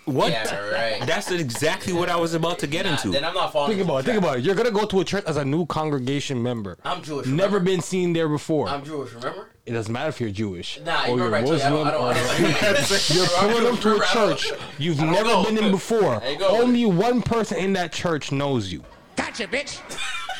what? 0.04 0.30
Yeah, 0.32 0.68
right. 0.70 1.06
That's 1.06 1.30
exactly 1.30 1.92
what 1.92 2.08
I 2.08 2.16
was 2.16 2.32
about 2.32 2.58
to 2.60 2.66
get 2.66 2.86
Nah, 2.86 2.92
into. 2.92 3.10
then 3.10 3.24
I'm 3.24 3.34
not 3.34 3.52
following. 3.52 3.76
Think 3.76 3.84
about 3.86 3.98
it. 3.98 4.04
Think 4.06 4.18
about 4.18 4.38
it. 4.38 4.44
You're 4.44 4.54
gonna 4.54 4.70
go 4.70 4.86
to 4.86 5.00
a 5.00 5.04
church 5.04 5.24
as 5.26 5.36
a 5.36 5.44
new 5.44 5.66
congregation 5.66 6.42
member. 6.42 6.78
I'm 6.84 7.02
Jewish. 7.02 7.26
Never 7.26 7.56
remember? 7.56 7.60
been 7.60 7.80
seen 7.82 8.12
there 8.14 8.28
before. 8.28 8.68
I'm 8.68 8.84
Jewish. 8.84 9.12
Remember? 9.12 9.48
it 9.66 9.72
doesn't 9.72 9.92
matter 9.92 10.08
if 10.08 10.18
you're 10.18 10.30
Jewish 10.30 10.80
Nah, 10.82 11.04
you 11.04 11.12
or 11.12 11.16
you're 11.18 11.26
remember 11.26 11.36
I 11.36 11.40
told 11.42 11.58
you, 11.58 11.64
Muslim 11.64 11.88
I 11.88 11.90
don't, 11.90 12.04
I 12.16 12.40
don't 12.78 13.10
you're 13.14 13.26
pulling 13.26 13.64
them 13.64 13.76
to 13.76 13.96
a 13.96 14.06
church 14.06 14.52
you've 14.78 14.98
never 14.98 15.24
know. 15.28 15.44
been 15.44 15.58
in 15.58 15.70
before. 15.70 16.22
Go. 16.38 16.48
Only 16.62 16.86
one 16.86 17.20
person 17.20 17.58
in 17.58 17.74
that 17.74 17.92
church 17.92 18.32
knows 18.32 18.72
you. 18.72 18.82
Gotcha, 19.16 19.46
bitch. 19.46 19.78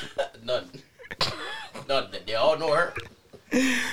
None. 0.45 0.71
None. 1.89 2.09
They 2.27 2.35
all 2.37 2.57
know 2.59 2.73
her. 2.73 2.95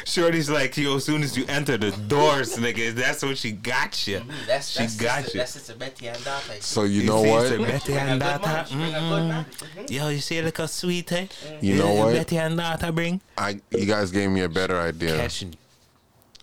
Shorty's 0.05 0.49
like, 0.49 0.75
yo, 0.77 0.97
as 0.97 1.05
soon 1.05 1.23
as 1.23 1.37
you 1.37 1.45
enter 1.47 1.77
the 1.77 1.91
doors, 1.91 2.57
nigga, 2.57 2.93
that's 2.93 3.23
when 3.23 3.35
she 3.35 3.51
got 3.53 4.05
you. 4.07 4.21
That's 4.47 4.69
She 4.69 4.79
that's 4.79 4.97
got 4.97 5.23
sister, 5.23 5.37
you. 5.37 5.39
That's 5.41 5.51
sister 5.53 5.75
Betty 5.75 6.07
and 6.09 6.23
Dante. 6.25 6.59
So 6.59 6.83
you 6.83 7.03
know 7.03 7.23
see, 7.23 7.29
what? 7.29 7.45
it's 7.45 7.55
a 7.55 7.57
Betty 7.59 7.93
Bring 7.93 7.97
and 8.09 8.19
Data. 8.19 8.47
man. 8.47 8.65
Bring 8.69 8.81
a 8.81 8.91
good 8.91 9.01
Mm-mm. 9.01 9.27
man. 9.29 9.45
Mhm. 9.85 9.91
Yo, 9.91 10.09
you 10.09 10.19
see 10.19 10.41
like 10.41 10.59
a 10.59 10.67
sweet, 10.67 11.11
eh? 11.13 11.27
You 11.61 11.75
know 11.75 11.93
what? 11.93 12.13
Betty 12.13 12.37
and 12.37 12.57
Data 12.57 12.91
bring 12.91 13.21
I 13.37 13.61
you 13.71 13.85
guys 13.85 14.11
gave 14.11 14.29
me 14.29 14.41
a 14.41 14.49
better 14.49 14.77
idea. 14.79 15.15
catching 15.15 15.55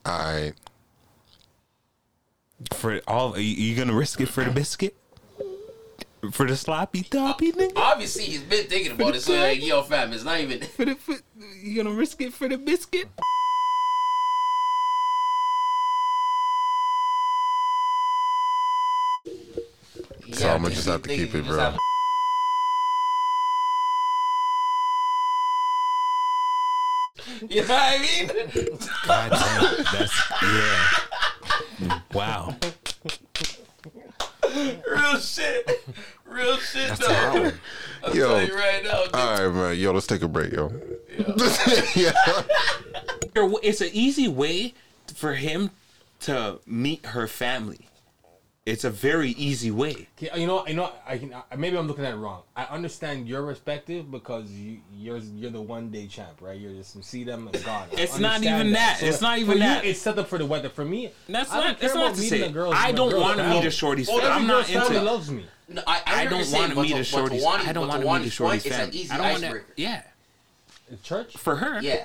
All 0.07 0.19
right. 0.19 0.53
for 2.73 3.01
all. 3.07 3.35
Are 3.35 3.39
you, 3.41 3.55
you 3.67 3.77
gonna 3.77 3.93
risk 3.95 4.21
it 4.21 4.27
for 4.29 4.43
the 4.45 4.51
biscuit? 4.51 4.97
For 6.31 6.47
the 6.47 6.57
sloppy 6.57 7.03
toppy, 7.03 7.51
nigga? 7.51 7.73
Obviously, 7.77 8.23
he's 8.25 8.43
been 8.43 8.67
thinking 8.67 8.93
about 8.93 9.17
it. 9.17 9.23
So 9.23 9.35
like, 9.35 9.65
yo, 9.65 9.83
fam, 9.83 10.13
it's 10.13 10.23
not 10.23 10.39
even. 10.39 10.61
For 10.61 10.85
the, 10.85 10.95
for, 10.95 11.17
you 11.61 11.83
gonna 11.83 11.95
risk 11.97 12.21
it 12.23 12.33
for 12.33 12.49
the 12.49 12.57
biscuit? 12.59 13.09
So 20.33 20.49
I'ma 20.49 20.69
just 20.71 20.87
have 20.87 21.03
to 21.03 21.09
keep 21.09 21.35
it 21.35 21.45
bro. 21.45 21.57
just 21.57 21.59
have- 21.59 21.79
You 27.49 27.63
know 27.67 27.75
what 27.75 27.83
I 27.83 27.99
mean? 27.99 28.29
God 29.07 29.31
damn, 29.31 29.85
that's 29.93 30.33
yeah. 30.43 32.01
Wow. 32.15 32.57
Real 34.91 35.19
shit. 35.19 35.69
Real 36.27 36.57
shit, 36.59 36.89
That's 36.89 37.01
though. 37.01 37.41
wild. 37.41 37.55
I'm 38.05 38.17
Yo. 38.17 38.27
telling 38.29 38.49
you 38.49 38.55
right 38.55 38.85
now. 38.85 39.03
dude. 39.05 39.15
All 39.15 39.49
right, 39.49 39.55
man. 39.55 39.79
Yo, 39.79 39.93
let's 39.93 40.07
take 40.07 40.23
a 40.23 40.29
break, 40.29 40.53
yo. 40.53 40.73
yeah. 41.95 42.13
It's 43.63 43.81
an 43.81 43.89
easy 43.93 44.29
way 44.29 44.75
for 45.15 45.35
him 45.35 45.71
to 46.21 46.59
meet 46.67 47.07
her 47.07 47.27
family. 47.27 47.87
It's 48.65 48.85
a 48.85 48.91
very 48.91 49.31
easy 49.31 49.73
way. 49.73 50.07
Okay, 50.23 50.41
You 50.41 50.47
know, 50.47 50.65
you 50.69 50.75
know, 50.75 50.93
I 51.05 51.19
can 51.19 51.35
I, 51.51 51.57
maybe 51.57 51.77
I'm 51.77 51.89
looking 51.89 52.05
at 52.05 52.13
it 52.15 52.17
wrong. 52.17 52.43
I 52.55 52.63
understand 52.67 53.27
your 53.27 53.43
perspective 53.43 54.09
because 54.09 54.49
you, 54.53 54.79
you're 54.97 55.19
you're 55.19 55.51
the 55.51 55.61
one 55.61 55.91
day 55.91 56.07
champ, 56.07 56.37
right? 56.41 56.57
You're 56.57 56.73
just 56.75 56.95
you 56.95 57.03
see 57.03 57.25
them 57.25 57.49
and 57.53 57.65
gone. 57.65 57.89
It's 57.91 58.21
not 58.21 58.41
even 58.45 58.73
that. 58.75 59.03
It's 59.03 59.21
not 59.21 59.39
even 59.39 59.59
that. 59.59 59.83
You, 59.85 59.91
it's 59.91 60.01
set 60.01 60.17
up 60.17 60.29
for 60.29 60.39
the 60.39 60.47
weather. 60.47 60.69
For 60.69 60.85
me, 60.85 61.11
That's 61.29 61.51
I 61.51 61.57
don't 61.57 61.67
not. 61.67 61.81
care 61.81 61.89
That's 61.89 61.95
not 61.97 62.05
about 62.05 62.15
to 62.15 62.21
meeting 62.23 62.41
say. 62.47 62.53
girl's- 62.53 62.75
I 62.79 62.93
don't 62.93 63.21
want 63.21 63.39
to 63.39 63.51
meet 63.51 63.65
a 63.65 63.71
shorty's 63.73 64.07
Well, 64.07 64.21
family. 64.21 64.31
every 64.55 64.77
I'm 64.77 64.81
not 64.81 64.91
into. 64.91 65.03
loves 65.03 65.31
me. 65.33 65.45
No, 65.69 65.83
I, 65.85 66.03
I, 66.07 66.21
I 66.21 66.27
don't 66.27 66.53
want 66.53 66.73
to 66.73 66.83
meet 66.83 66.93
a 66.93 66.97
but 66.99 67.07
shorty's. 67.07 67.45
I 67.45 67.73
don't 67.73 67.89
want 67.89 68.03
to 68.03 68.07
meet 68.09 68.15
a 68.17 68.21
Tawani's 68.21 68.33
shorty's 68.33 68.67
It's 68.67 68.79
an 68.79 68.91
easy 68.95 69.11
I 69.11 69.17
don't 69.17 69.27
want 69.29 69.41
to. 69.41 69.47
icebreaker. 69.47 69.73
Yeah, 69.77 70.03
church. 71.03 71.37
for 71.37 71.57
her. 71.57 71.81
Yeah. 71.83 72.05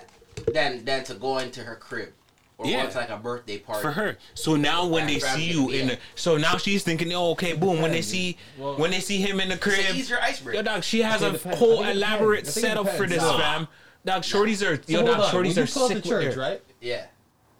Then 0.51 0.85
then 0.85 1.03
to 1.03 1.13
go 1.13 1.37
into 1.37 1.63
her 1.63 1.75
crib 1.75 2.13
or 2.57 2.65
Yeah. 2.67 2.85
go 2.85 2.89
to 2.91 2.97
like 2.97 3.09
a 3.09 3.17
birthday 3.17 3.59
party. 3.59 3.81
for 3.81 3.91
her. 3.91 4.17
So 4.33 4.55
now 4.55 4.85
when 4.85 5.05
they 5.07 5.19
see 5.19 5.51
you 5.51 5.69
in 5.69 5.87
the, 5.87 5.97
so 6.15 6.37
now 6.37 6.57
she's 6.57 6.83
thinking, 6.83 7.13
oh, 7.13 7.31
okay, 7.31 7.53
boom. 7.53 7.81
When 7.81 7.91
they 7.91 8.01
see, 8.01 8.37
Well- 8.57 8.75
when 8.77 8.91
they 8.91 8.99
see 8.99 9.17
him 9.17 9.39
in 9.39 9.49
the 9.49 9.55
It's 9.55 9.65
an 9.67 9.71
crib, 9.73 9.95
easier 9.95 10.19
icebreaker. 10.21 10.57
yo, 10.57 10.63
dog, 10.63 10.83
she 10.83 11.01
has 11.01 11.21
a 11.21 11.37
whole 11.55 11.79
I 11.81 11.85
think 11.85 11.87
it 11.89 11.97
elaborate 11.97 12.37
depends. 12.45 12.57
I 12.57 12.61
think 12.61 12.65
it 12.65 12.69
setup 12.69 12.89
for 12.97 13.05
this, 13.07 13.21
Nah. 13.21 13.37
fam. 13.37 13.67
Dog, 14.05 14.23
shorties 14.23 14.61
are, 14.67 14.75
So 14.77 14.81
yo, 14.87 15.03
dog, 15.05 15.31
shorties 15.31 15.55
you 15.55 15.63
are 15.63 15.67
pull 15.67 15.83
up 15.83 15.91
sick 15.91 16.03
to 16.03 16.09
with 16.15 16.23
church, 16.23 16.35
right? 16.35 16.61
Yeah. 16.81 17.05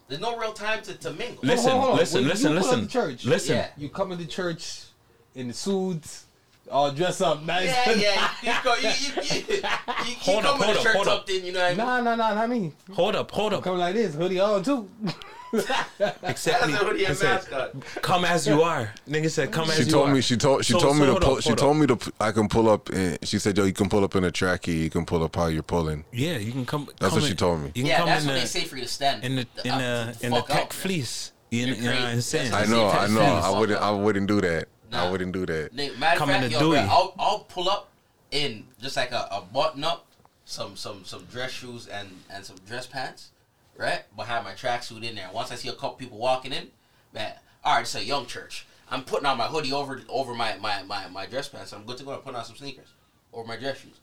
There's 0.08 0.20
no 0.20 0.36
real 0.38 0.52
time 0.54 0.82
to, 0.82 0.94
to 0.94 1.10
mingle. 1.12 1.38
Listen, 1.42 1.70
Hold 1.72 1.74
on, 1.74 1.80
hold 1.80 1.92
on. 1.92 1.98
listen, 1.98 2.20
When 2.22 2.28
listen, 2.30 2.50
you 2.52 2.58
listen. 2.58 2.80
to 2.86 2.92
church, 2.92 3.24
Listen. 3.24 3.56
Yeah. 3.56 3.68
You 3.76 3.88
come 3.90 4.10
into 4.12 4.26
church 4.26 4.84
in 5.34 5.48
the 5.48 5.54
suits, 5.54 6.24
Oh, 6.70 6.74
all 6.76 6.90
dressed 6.92 7.22
up 7.22 7.42
nice. 7.44 7.66
Yeah, 7.66 7.92
yeah. 7.92 8.30
You, 8.42 8.52
go, 8.64 8.74
you, 8.76 8.88
you, 8.88 9.22
you, 9.22 9.44
you, 9.48 9.54
you 9.56 9.62
Hold 10.20 10.44
up, 10.44 10.50
come 10.52 10.58
with 10.60 10.66
hold 10.68 10.76
a 10.76 10.78
up, 10.78 10.82
shirt 10.84 10.94
hold 10.96 11.08
up. 11.08 11.18
tucked 11.20 11.30
in, 11.30 11.44
you 11.44 11.52
know 11.52 11.60
what 11.60 11.66
I 11.66 11.68
mean? 11.70 11.78
Nah, 11.78 12.00
nah, 12.00 12.14
nah, 12.16 12.34
not 12.34 12.50
me. 12.50 12.72
Hold 12.92 13.16
up, 13.16 13.30
hold 13.30 13.52
up. 13.54 13.62
Coming 13.62 13.80
like 13.80 13.94
this, 13.94 14.14
hoodie 14.14 14.40
on 14.40 14.62
too. 14.62 14.88
Accept 16.22 16.66
me. 16.66 17.04
A 17.04 17.14
said. 17.14 17.42
Come 18.02 18.24
as 18.26 18.46
you 18.46 18.62
are. 18.62 18.92
Nigga 19.08 19.30
said, 19.30 19.50
come 19.50 19.70
as 19.70 19.78
you 19.78 19.82
are. 19.82 19.86
She 19.86 19.90
told 19.90 20.08
are. 20.08 20.14
me. 20.14 20.20
She 20.20 20.36
told. 20.36 20.64
She 20.64 20.72
So- 20.74 20.78
told 20.80 20.96
so 20.96 21.00
me 21.00 21.06
to 21.14 21.20
pull. 21.20 21.36
up, 21.36 21.42
she 21.42 21.54
told 21.54 21.76
up. 21.76 21.80
me 21.80 21.86
to. 21.86 21.96
p- 21.96 22.10
I 22.20 22.32
can 22.32 22.48
pull 22.48 22.68
up. 22.68 22.90
In, 22.90 23.16
she 23.22 23.38
said, 23.38 23.56
"Yo, 23.56 23.64
you 23.64 23.72
can 23.72 23.88
pull 23.88 24.04
up 24.04 24.14
in 24.14 24.24
a 24.24 24.30
trackie. 24.30 24.78
You 24.78 24.90
can 24.90 25.06
pull 25.06 25.22
up 25.24 25.34
how 25.36 25.46
you're 25.46 25.62
pulling." 25.62 26.04
Yeah, 26.12 26.36
you 26.36 26.52
can 26.52 26.66
come. 26.66 26.86
That's 27.00 27.12
come 27.14 27.22
what 27.22 27.28
she 27.28 27.34
told 27.34 27.60
me. 27.60 27.66
You 27.74 27.82
can 27.82 27.86
Yeah, 27.86 27.96
come 27.98 28.06
that's 28.08 28.22
in 28.24 28.28
what 28.28 28.34
the, 28.34 28.40
they 28.40 28.46
say 28.46 28.64
for 28.64 28.76
you 28.76 28.82
to 28.82 28.88
stand. 28.88 29.24
in 29.24 29.36
the 29.36 29.46
in 29.64 29.70
up 29.70 29.78
the 29.80 30.26
in 30.26 30.30
the 30.32 30.36
fuck 30.36 30.48
tech 30.48 30.62
out. 30.64 30.72
fleece. 30.72 31.32
You, 31.50 31.60
You're 31.60 31.68
know, 31.68 31.74
you 31.76 31.82
know 31.88 31.94
what 31.94 32.04
I'm 32.04 32.20
saying? 32.20 32.52
I 32.52 32.64
know. 32.66 32.88
I 32.88 33.06
know. 33.08 33.20
I 33.22 33.58
wouldn't. 33.58 33.80
I 33.80 33.90
wouldn't 33.90 34.26
do 34.26 34.40
that. 34.42 34.68
I 34.92 35.10
wouldn't 35.10 35.32
do 35.32 35.46
that. 35.46 35.74
Nigga, 35.74 35.98
Matter 35.98 36.14
of 36.14 36.18
Come 36.18 36.30
in 36.30 36.40
fact, 36.40 36.52
the 36.54 36.60
yo, 36.60 36.70
bro, 36.70 36.78
I'll, 36.78 37.14
I'll 37.18 37.38
pull 37.40 37.68
up 37.68 37.90
in 38.30 38.66
just 38.80 38.96
like 38.96 39.12
a, 39.12 39.28
a 39.30 39.40
button 39.40 39.84
up, 39.84 40.06
some 40.44 40.76
some 40.76 41.04
some 41.04 41.24
dress 41.24 41.50
shoes 41.50 41.86
and 41.86 42.08
and 42.30 42.44
some 42.44 42.56
dress 42.66 42.86
pants, 42.86 43.30
right? 43.76 44.02
But 44.16 44.26
have 44.26 44.44
my 44.44 44.52
tracksuit 44.52 45.02
in 45.02 45.14
there. 45.16 45.28
Once 45.32 45.52
I 45.52 45.56
see 45.56 45.68
a 45.68 45.72
couple 45.72 45.92
people 45.92 46.18
walking 46.18 46.52
in, 46.52 46.68
man, 47.12 47.34
all 47.64 47.74
right, 47.74 47.82
it's 47.82 47.94
a 47.94 48.04
young 48.04 48.26
church. 48.26 48.66
I'm 48.90 49.04
putting 49.04 49.26
on 49.26 49.36
my 49.36 49.46
hoodie 49.46 49.72
over 49.72 50.00
over 50.08 50.34
my 50.34 50.56
my 50.56 50.82
my, 50.82 51.08
my 51.08 51.26
dress 51.26 51.48
pants. 51.48 51.72
I'm 51.72 51.84
good 51.84 51.98
to 51.98 52.04
go. 52.04 52.12
I'm 52.12 52.20
putting 52.20 52.36
on 52.36 52.44
some 52.44 52.56
sneakers 52.56 52.88
over 53.32 53.46
my 53.46 53.56
dress 53.56 53.80
shoes. 53.80 54.00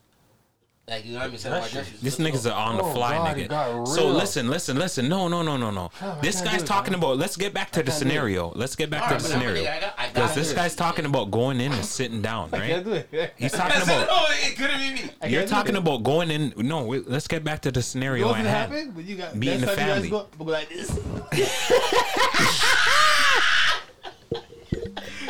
Like 0.88 1.04
you 1.04 1.14
know 1.14 1.18
what 1.18 1.24
I 1.24 1.28
mean? 1.30 1.34
Instead 1.34 1.54
of 1.54 1.62
my 1.64 1.68
dress 1.70 1.88
shoes. 1.90 2.00
This 2.02 2.18
nigga's 2.18 2.44
go. 2.44 2.52
an 2.52 2.56
on 2.58 2.78
the 2.78 2.84
Oh, 2.84 2.94
fly 2.94 3.18
God, 3.18 3.36
nigga. 3.38 3.88
So 3.88 4.08
listen, 4.10 4.52
listen, 4.52 4.78
listen. 4.78 5.10
No, 5.10 5.28
no, 5.28 5.42
no, 5.42 5.58
no, 5.58 5.72
no. 5.72 5.90
I 6.00 6.20
This 6.22 6.42
guy's 6.42 6.58
do 6.60 6.64
it, 6.66 6.68
talking 6.68 6.92
man. 6.92 7.00
about. 7.00 7.18
Let's 7.18 7.36
get 7.38 7.56
back 7.56 7.72
to 7.72 7.80
the 7.80 7.86
can't 7.90 8.02
do 8.02 8.06
it. 8.06 8.10
scenario. 8.12 8.52
Let's 8.56 8.76
get 8.76 8.92
back 8.92 9.02
All 9.02 9.08
to 9.08 9.14
right, 9.16 9.24
the 9.24 9.30
but 9.30 9.36
I'm 9.36 9.42
a 9.42 9.46
scenario. 9.46 9.64
nigga, 9.66 9.78
I 9.78 9.80
got- 9.82 9.96
I 9.98 10.08
Because 10.10 10.28
got 10.30 10.36
this 10.36 10.52
it. 10.52 10.56
guy's 10.56 10.76
talking 10.76 11.06
about 11.06 11.32
going 11.32 11.60
in 11.60 11.72
and 11.72 11.84
sitting 11.84 12.22
down, 12.22 12.50
I 12.54 12.58
can't 12.60 12.86
right? 12.86 13.10
do 13.10 13.18
it. 13.18 13.34
He's 13.38 13.56
I 13.56 13.58
talking 13.58 13.82
said, 13.82 14.04
about. 14.04 14.08
no, 14.30 14.36
it 14.48 14.56
couldn't 14.56 14.78
be 14.78 14.94
me. 14.94 15.10
You're 15.34 15.48
talking 15.48 15.76
about 15.76 16.04
going 16.04 16.30
in. 16.30 16.54
No, 16.58 16.84
wait, 16.84 17.10
let's 17.10 17.28
get 17.28 17.44
back 17.44 17.62
to 17.64 17.72
the 17.72 17.82
scenario 17.82 18.28
What 18.28 18.36
happened? 18.36 18.46
gonna 18.46 18.58
hand. 18.60 18.72
happen? 18.74 18.96
When 18.96 19.08
you 19.08 19.16
got 19.16 19.36
Meeting 19.36 19.62
next 19.62 19.72
the 19.72 19.78
time 19.82 19.88
you 19.88 19.94
guys 19.94 20.04
family. 20.04 20.10
Go, 20.10 20.28
go 20.38 20.52
like 20.52 20.70
this. 20.70 20.92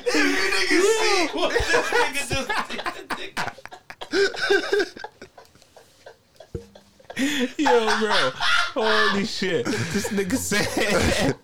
If 0.08 0.16
you 0.16 0.22
niggas 0.52 0.84
see 1.00 1.28
what 1.38 1.52
this 1.54 1.88
nigga 1.92 2.28
just. 4.12 5.06
Yo, 7.58 8.00
bro. 8.00 8.32
Holy 8.74 9.26
shit. 9.26 9.66
This 9.66 10.10
nigga 10.10 10.36
said. 10.38 11.36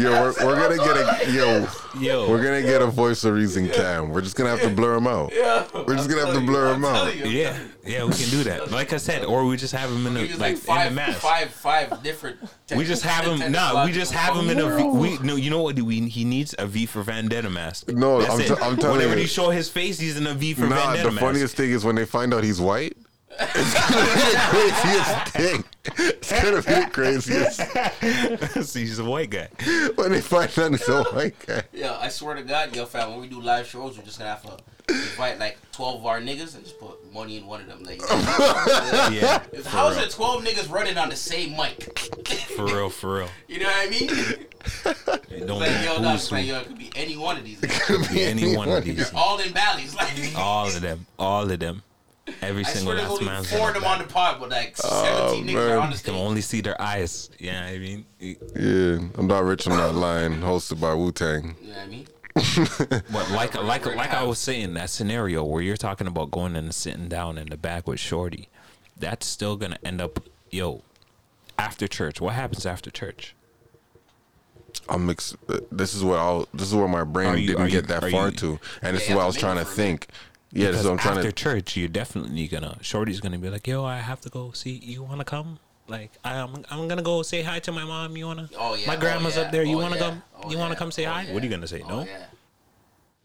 Yo, 0.00 0.10
we're, 0.12 0.46
we're 0.46 0.56
gonna 0.56 0.76
get 0.76 0.96
a 1.28 1.32
yo. 1.32 1.66
Yo. 1.98 2.30
We're 2.30 2.42
gonna 2.42 2.62
get 2.62 2.80
a 2.80 2.86
voice 2.86 3.24
of 3.24 3.34
reason 3.34 3.68
cam. 3.68 4.08
We're 4.10 4.22
just 4.22 4.36
gonna 4.36 4.50
have 4.50 4.62
to 4.62 4.70
blur 4.70 4.96
him 4.96 5.06
out. 5.06 5.32
Yeah. 5.34 5.66
We're 5.74 5.96
just 5.96 6.08
gonna 6.08 6.24
have 6.24 6.34
to 6.34 6.40
blur 6.40 6.72
him 6.74 6.84
out. 6.84 7.14
Yeah, 7.16 7.58
yeah, 7.84 8.04
we 8.04 8.12
can 8.12 8.30
do 8.30 8.44
that. 8.44 8.70
Like 8.70 8.92
I 8.94 8.96
said, 8.96 9.24
or 9.24 9.44
we 9.44 9.56
just 9.58 9.74
have 9.74 9.90
him 9.90 10.06
in 10.06 10.16
a 10.16 10.20
like, 10.30 10.38
like 10.38 10.56
five, 10.56 10.86
in 10.88 10.94
the 10.94 11.00
mask. 11.02 11.18
five, 11.18 11.50
five 11.50 12.02
different. 12.02 12.38
We 12.74 12.84
just 12.84 13.02
have 13.02 13.26
him. 13.26 13.52
Nah, 13.52 13.84
we 13.84 13.92
just 13.92 14.12
have 14.12 14.34
him 14.34 14.48
in 14.48 14.60
a. 14.60 14.76
V, 14.76 14.84
we 14.84 15.18
no. 15.18 15.36
You 15.36 15.50
know 15.50 15.60
what? 15.62 15.78
We 15.78 16.00
he 16.08 16.24
needs 16.24 16.54
a 16.58 16.66
V 16.66 16.86
for 16.86 17.02
Vendetta 17.02 17.50
mask. 17.50 17.88
No, 17.88 18.20
That's 18.22 18.32
I'm 18.34 18.40
it. 18.40 18.46
t- 18.46 18.52
I'm 18.54 18.76
telling 18.76 18.82
you 18.82 18.90
Whenever 19.08 19.16
you. 19.16 19.22
you 19.22 19.26
show 19.28 19.50
his 19.50 19.68
face, 19.68 19.98
he's 19.98 20.16
in 20.16 20.26
a 20.26 20.32
V 20.34 20.54
for 20.54 20.62
Nah, 20.68 20.76
Vendetta 20.86 21.02
the 21.08 21.10
mask. 21.12 21.20
funniest 21.20 21.56
thing 21.56 21.70
is 21.70 21.84
when 21.84 21.96
they 21.96 22.06
find 22.06 22.32
out 22.32 22.44
he's 22.44 22.60
white. 22.60 22.96
It's 23.38 23.74
gonna 23.90 24.04
be 24.14 24.20
the 24.32 24.40
craziest 24.50 25.28
thing. 25.28 25.64
It's 25.96 26.32
gonna 26.32 26.62
be 26.62 26.84
the 26.84 26.90
craziest 28.52 28.64
See, 28.72 28.80
he's 28.80 28.98
a 28.98 29.04
white 29.04 29.30
guy. 29.30 29.48
when 29.94 30.12
they 30.12 30.20
find 30.20 30.50
out 30.58 30.70
he's 30.72 30.88
a 30.88 31.02
white 31.04 31.36
guy. 31.46 31.62
Yeah, 31.72 31.96
I 32.00 32.08
swear 32.08 32.34
to 32.34 32.42
God, 32.42 32.74
yo, 32.74 32.86
fam, 32.86 33.10
when 33.12 33.20
we 33.20 33.28
do 33.28 33.40
live 33.40 33.66
shows, 33.66 33.96
we're 33.96 34.04
just 34.04 34.18
gonna 34.18 34.30
have 34.30 34.42
to 34.42 34.62
invite 34.88 35.38
like 35.38 35.56
twelve 35.72 36.00
of 36.00 36.06
our 36.06 36.20
niggas 36.20 36.54
and 36.54 36.64
just 36.64 36.78
put 36.80 37.12
money 37.12 37.38
in 37.38 37.46
one 37.46 37.60
of 37.60 37.66
them. 37.68 37.82
Like, 37.84 38.00
Yeah, 38.10 39.42
If- 39.52 39.62
for 39.64 39.68
how 39.70 39.88
is 39.88 39.94
real. 39.96 40.00
there 40.04 40.10
twelve 40.10 40.44
niggas 40.44 40.70
running 40.70 40.98
on 40.98 41.08
the 41.08 41.16
same 41.16 41.56
mic? 41.56 41.96
For 42.56 42.66
real, 42.66 42.90
for 42.90 43.18
real. 43.18 43.28
You 43.48 43.60
know 43.60 43.66
what 43.66 43.86
I 43.86 43.90
mean? 43.90 44.10
It 45.30 45.46
don't 45.46 45.58
Like, 45.60 45.70
yo, 45.70 46.00
matter 46.00 46.02
no, 46.02 46.18
like, 46.36 46.46
yo, 46.46 46.58
it 46.60 46.66
could 46.66 46.78
be 46.78 46.90
any 46.94 47.16
one 47.16 47.36
of 47.38 47.44
these. 47.44 47.62
It 47.62 47.70
Could 47.70 48.08
be 48.10 48.22
any 48.22 48.54
one 48.56 48.68
of 48.68 48.84
these. 48.84 49.12
All 49.14 49.38
in 49.38 49.52
valleys, 49.54 49.94
like. 49.94 50.10
All 50.36 50.66
of 50.66 50.80
them. 50.80 51.06
All 51.18 51.50
of 51.50 51.58
them. 51.58 51.82
Every 52.42 52.64
I 52.64 52.68
single 52.68 52.92
swear 52.92 53.02
last 53.02 53.10
only 53.12 53.24
man's 53.24 53.52
four 53.52 53.68
of 53.68 53.74
them 53.74 53.84
oh, 53.84 53.88
on 53.88 53.98
the 53.98 54.04
pod, 54.04 54.40
but 54.40 54.50
like 54.50 54.76
seventeen 54.76 55.46
niggas 55.46 55.70
are 55.70 55.78
on 55.78 55.90
the 55.90 55.96
You 55.96 56.02
can 56.02 56.14
only 56.14 56.40
see 56.40 56.60
their 56.60 56.80
eyes. 56.80 57.30
Yeah, 57.38 57.64
I 57.64 57.78
mean, 57.78 58.04
Yeah, 58.20 58.98
I'm 59.18 59.26
not 59.26 59.44
rich. 59.44 59.66
I'm 59.66 59.76
not 59.76 59.94
lying. 59.94 60.34
Hosted 60.40 60.80
by 60.80 60.94
Wu 60.94 61.12
Tang. 61.12 61.56
You 61.62 61.68
know 61.72 61.76
what 61.76 61.82
I 61.82 61.86
mean? 61.86 62.06
But 63.12 63.30
like 63.32 63.54
like 63.62 63.84
like 63.86 64.12
I 64.14 64.22
was 64.22 64.38
saying, 64.38 64.74
that 64.74 64.90
scenario 64.90 65.44
where 65.44 65.62
you're 65.62 65.76
talking 65.76 66.06
about 66.06 66.30
going 66.30 66.54
and 66.56 66.74
sitting 66.74 67.08
down 67.08 67.38
in 67.38 67.48
the 67.48 67.56
back 67.56 67.86
with 67.88 67.98
Shorty, 68.00 68.48
that's 68.96 69.26
still 69.26 69.56
gonna 69.56 69.78
end 69.84 70.00
up 70.00 70.20
yo 70.50 70.82
after 71.58 71.86
church. 71.88 72.20
What 72.20 72.34
happens 72.34 72.64
after 72.66 72.90
church? 72.90 73.34
I'm 74.88 75.06
mixed. 75.06 75.36
Uh, 75.48 75.58
this 75.72 75.94
is 75.94 76.04
where 76.04 76.18
I'll. 76.18 76.48
This 76.54 76.68
is 76.68 76.74
where 76.74 76.88
my 76.88 77.04
brain 77.04 77.38
you- 77.38 77.48
didn't 77.48 77.62
are 77.62 77.66
you- 77.66 77.72
get 77.72 77.88
that 77.88 78.10
far 78.10 78.28
you- 78.30 78.36
to, 78.36 78.60
and 78.82 78.96
this 78.96 79.04
Yeah, 79.06 79.10
is 79.12 79.16
what 79.16 79.22
I 79.24 79.26
was 79.26 79.36
trying 79.36 79.56
to 79.58 79.64
for 79.64 79.70
me. 79.70 79.76
think. 79.76 80.06
Yeah, 80.52 80.72
this 80.72 80.80
Because 80.80 80.80
is 80.80 80.84
what 80.86 80.92
I'm 80.92 80.98
trying 80.98 81.16
after 81.18 81.30
to. 81.30 81.36
church, 81.44 81.76
you're 81.76 81.88
definitely 81.88 82.48
gonna 82.48 82.76
Shorty's 82.80 83.20
gonna 83.20 83.38
be 83.38 83.50
like, 83.50 83.66
yo, 83.66 83.84
I 83.84 83.98
have 83.98 84.20
to 84.22 84.28
go 84.28 84.50
see. 84.52 84.72
You 84.82 85.02
wanna 85.02 85.24
come? 85.24 85.58
Like 85.86 86.10
I'm 86.24 86.64
I'm 86.70 86.88
gonna 86.88 87.02
go 87.02 87.22
say 87.22 87.42
hi 87.42 87.60
to 87.60 87.72
my 87.72 87.84
mom. 87.84 88.16
You 88.16 88.26
wanna? 88.26 88.48
Oh 88.58 88.74
yeah. 88.74 88.86
My 88.86 88.96
grandma's 88.96 89.36
oh, 89.36 89.40
yeah. 89.40 89.46
up 89.46 89.52
there. 89.52 89.62
You 89.62 89.78
oh, 89.78 89.82
wanna 89.82 89.96
yeah. 89.96 90.02
come? 90.02 90.22
Oh, 90.42 90.50
you 90.50 90.58
wanna 90.58 90.74
yeah. 90.74 90.78
come 90.78 90.90
say 90.90 91.06
Oh, 91.06 91.10
hi? 91.10 91.22
yeah. 91.22 91.34
What 91.34 91.42
are 91.42 91.46
you 91.46 91.50
gonna 91.50 91.66
say? 91.68 91.82
Oh, 91.84 91.88
no. 91.88 92.04
yeah. 92.04 92.26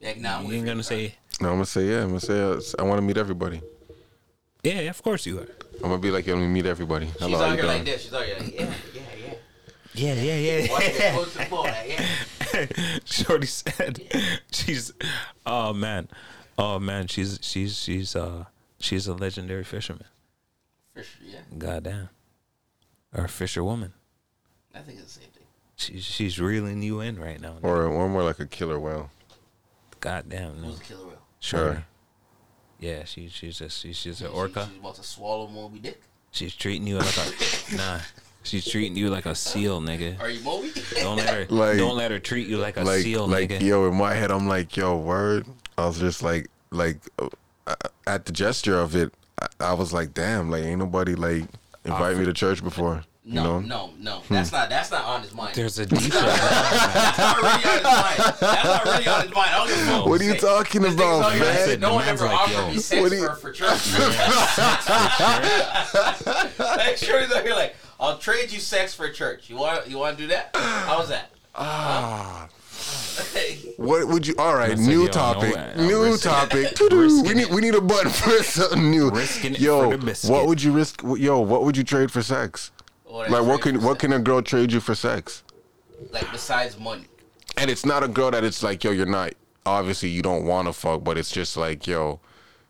Like, 0.02 0.18
nah, 0.18 0.42
You 0.42 0.48
we 0.48 0.56
ain't 0.58 0.66
gonna 0.66 0.84
say. 0.84 1.16
No, 1.42 1.50
I'm 1.50 1.56
gonna 1.56 1.66
say 1.66 1.88
yeah. 1.88 2.02
I'm 2.02 2.08
gonna 2.10 2.20
say 2.20 2.40
uh, 2.42 2.60
I 2.80 2.84
want 2.84 3.00
to 3.00 3.02
meet 3.02 3.18
everybody. 3.18 3.62
Yeah, 4.64 4.80
of 4.90 5.02
course 5.04 5.26
you 5.26 5.40
are. 5.40 5.48
I'm 5.76 5.90
gonna 5.90 6.00
be 6.00 6.12
like, 6.12 6.26
yo, 6.26 6.34
let 6.34 6.42
me 6.42 6.48
to 6.48 6.52
meet 6.54 6.66
everybody. 6.66 7.08
She's 7.08 7.20
Hello, 7.20 7.38
how 7.38 7.46
out 7.46 7.50
you 7.52 7.56
here 7.58 7.66
like 7.66 7.86
this. 7.86 8.02
She's 8.04 8.14
out 8.14 8.24
here 8.26 8.38
like, 8.40 8.56
yeah, 8.56 8.74
yeah, 8.94 9.02
yeah. 9.28 9.34
Yeah, 9.94 10.14
yeah, 10.14 10.36
yeah. 10.36 10.68
it 10.82 11.14
close 11.14 11.34
the 11.34 11.46
ball, 11.46 11.66
yeah. 11.66 12.98
Shorty 13.06 13.48
said, 13.48 14.02
"She's, 14.52 14.92
oh 15.46 15.72
man, 15.74 16.10
oh 16.58 16.80
man, 16.80 17.08
she's 17.08 17.40
she's 17.42 17.78
she's 17.78 18.16
uh 18.16 18.46
she's 18.80 19.08
a 19.08 19.14
legendary 19.14 19.64
fisherman. 19.64 20.06
Fisher, 20.94 21.20
yeah. 21.26 21.40
Goddamn, 21.58 22.10
or 23.14 23.26
a 23.26 23.30
fisherwoman. 23.30 23.94
I 24.74 24.80
think 24.80 25.00
it's 25.00 25.14
the 25.16 25.22
same 25.22 25.30
thing. 25.32 25.44
She's 25.76 26.04
she's 26.06 26.40
reeling 26.40 26.82
you 26.82 27.00
in 27.02 27.20
right 27.20 27.40
now. 27.40 27.58
Or 27.62 27.84
or 27.86 28.08
more 28.10 28.24
like 28.24 28.40
a 28.40 28.46
killer 28.46 28.80
whale. 28.80 29.10
Goddamn, 30.00 30.62
no. 30.62 30.68
Who's 30.70 30.80
a 30.80 30.84
killer 30.84 31.08
whale? 31.08 31.22
Shorty. 31.40 31.74
Sure. 31.76 31.86
Yeah, 32.80 33.04
she 33.06 33.30
she's 33.30 33.62
a 33.62 33.70
she, 33.70 33.94
she's 33.94 34.22
an 34.22 34.28
She- 34.30 34.34
orca. 34.34 34.68
She's 34.70 34.80
about 34.80 34.96
to 34.96 35.04
swallow 35.04 35.48
Moby 35.48 35.80
Dick. 35.80 36.02
She's 36.32 36.54
treating 36.56 36.86
you 36.88 36.98
like 36.98 37.18
a 37.18 37.76
nah. 37.78 38.00
She's 38.46 38.66
treating 38.66 38.96
you 38.96 39.10
like 39.10 39.26
a 39.26 39.36
seal, 39.36 39.82
nigga. 39.82 40.20
Are 40.20 40.30
you 40.30 40.42
Moby? 40.44 40.72
Don't 40.96 41.18
let 41.18 41.30
her 41.34 41.46
Like- 41.50 41.78
don't 41.78 41.98
let 41.98 42.12
her 42.12 42.20
treat 42.20 42.48
you 42.48 42.58
like 42.58 42.78
a 42.78 42.84
like 42.84 43.02
seal, 43.02 43.28
like 43.28 43.50
nigga. 43.50 43.62
yo 43.62 43.88
in 43.88 43.96
my 43.96 44.14
head 44.14 44.32
i'm 44.32 44.48
like 44.48 44.76
yo 44.78 44.96
word 44.98 45.46
i 45.78 45.86
was 45.86 46.00
just 46.00 46.22
like 46.24 46.48
like 46.72 46.98
uh, 47.20 47.28
at 48.08 48.26
the 48.26 48.32
gesture 48.32 48.80
of 48.80 48.96
it 48.96 49.12
I, 49.42 49.48
I 49.72 49.74
was 49.74 49.92
like 49.94 50.14
damn 50.14 50.50
like 50.52 50.64
ain't 50.64 50.80
nobody 50.80 51.16
like 51.16 51.46
invite 51.86 52.18
me 52.18 52.26
to 52.26 52.34
church 52.34 52.64
before 52.64 53.04
you 53.24 53.34
No, 53.34 53.60
know 53.60 53.62
no, 53.62 53.90
no. 54.00 54.22
That's 54.30 54.52
not. 54.52 54.70
That's 54.70 54.92
not 54.92 55.04
on 55.04 55.24
his 55.24 55.34
mind. 55.34 55.56
There's 55.56 55.80
a 55.80 55.86
deeper. 55.88 56.10
That's 56.10 57.18
not 57.18 57.38
really 57.38 57.66
on 57.66 57.74
his 57.74 57.84
mind. 57.84 58.18
That's 58.40 58.64
not 58.66 58.86
really 58.86 59.08
on 59.08 59.22
his 59.24 59.32
mind. 59.34 59.50
I 59.50 59.58
don't 59.58 59.68
give 59.68 59.78
a 59.78 59.80
fuck 59.90 60.06
what 60.06 60.22
are 60.22 60.24
you 60.24 60.32
say. 60.34 60.38
talking 60.38 60.82
This 60.84 60.94
about 60.94 61.24
out 61.24 61.34
here 61.34 61.44
like, 61.46 61.68
man 61.68 61.80
No 61.80 61.94
one 61.96 62.06
The 62.06 62.12
man's 62.12 62.22
ever 62.22 62.32
like, 62.32 62.40
offered 62.40 62.68
me 62.74 62.78
sex 62.78 63.02
what 63.02 63.10
do 63.10 63.16
you- 63.18 63.28
for, 63.30 63.36
for 63.36 63.52
church. 63.52 63.94
like, 66.60 66.98
sure, 66.98 67.22
he's 67.22 67.32
out 67.32 67.44
here 67.44 67.54
like, 67.56 67.76
I'll 68.06 68.18
trade 68.18 68.52
you 68.52 68.60
sex 68.60 68.94
for 68.94 69.10
church. 69.10 69.50
You 69.50 69.58
want? 69.58 69.88
You 69.88 69.98
want 69.98 70.18
to 70.18 70.24
do 70.24 70.28
that? 70.30 70.52
How's 70.54 71.10
that? 71.10 71.32
ah 71.56 72.50
what 73.78 74.08
would 74.10 74.28
you 74.28 74.36
all 74.38 74.54
right 74.56 74.78
new 74.78 75.08
topic 75.08 75.56
new 75.78 76.18
topic 76.18 76.78
we 76.92 77.34
need 77.34 77.48
we 77.50 77.62
need 77.62 77.74
a 77.74 77.80
button 77.80 78.12
for 78.12 78.44
something 78.44 78.92
new 78.92 79.10
Risking 79.10 79.56
yo 79.56 79.90
for 79.90 79.98
the 79.98 80.06
biscuit. 80.06 80.30
what 80.30 80.48
would 80.48 80.62
you 80.62 80.74
risk 80.74 81.02
yo 81.18 81.40
what 81.40 81.64
would 81.64 81.78
you 81.78 81.86
trade 81.86 82.12
for 82.12 82.22
sex 82.22 82.72
Or 83.06 83.26
like 83.30 83.44
what 83.46 83.62
can 83.62 83.82
what 83.82 83.94
sex. 83.94 84.02
can 84.02 84.14
a 84.14 84.20
girl 84.20 84.42
trade 84.42 84.74
you 84.74 84.82
for 84.82 84.96
sex 84.96 85.44
like 86.12 86.30
besides 86.32 86.80
money? 86.80 87.06
And 87.58 87.70
it's 87.70 87.86
not 87.86 88.04
a 88.04 88.08
girl 88.08 88.32
that 88.32 88.44
it's 88.44 88.62
like, 88.64 88.84
yo, 88.84 88.92
you're 88.92 89.06
not 89.06 89.34
obviously 89.66 90.10
you 90.10 90.22
don't 90.22 90.46
want 90.46 90.68
to 90.68 90.74
fuck, 90.74 91.04
but 91.04 91.18
it's 91.18 91.32
just 91.32 91.58
like, 91.58 91.88
yo, 91.88 92.20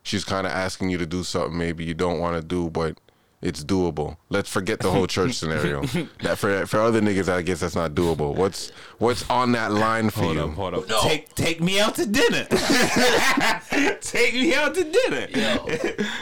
she's 0.04 0.24
kind 0.24 0.46
of 0.46 0.54
asking 0.54 0.90
you 0.90 0.98
to 0.98 1.06
do 1.06 1.24
something 1.24 1.58
maybe 1.58 1.84
you 1.84 1.94
don't 1.94 2.20
want 2.20 2.40
to 2.40 2.48
do, 2.48 2.70
but 2.70 2.98
it's 3.42 3.64
doable. 3.64 4.18
Let's 4.30 4.50
forget 4.50 4.80
the 4.80 4.90
whole 4.92 5.08
church 5.08 5.34
scenario. 5.34 5.84
That 6.24 6.38
for 6.38 6.66
for 6.66 6.80
other 6.80 7.02
niggas, 7.02 7.30
I 7.30 7.42
guess 7.42 7.60
that's 7.60 7.76
not 7.76 7.92
doable. 7.94 8.34
What's 8.36 8.72
what's 8.98 9.30
on 9.30 9.52
that 9.52 9.72
line 9.72 10.10
for 10.10 10.22
Hold 10.24 10.36
you? 10.36 10.44
up, 10.44 10.54
hold 10.54 10.74
up. 10.74 10.88
No. 10.90 11.02
Take 11.02 11.34
take 11.36 11.62
me 11.62 11.80
out 11.80 11.96
to 11.96 12.06
dinner. 12.06 12.46
take 14.02 14.34
me 14.34 14.54
out 14.56 14.74
to 14.76 14.84
dinner. 14.84 15.28
Yo, 15.30 15.68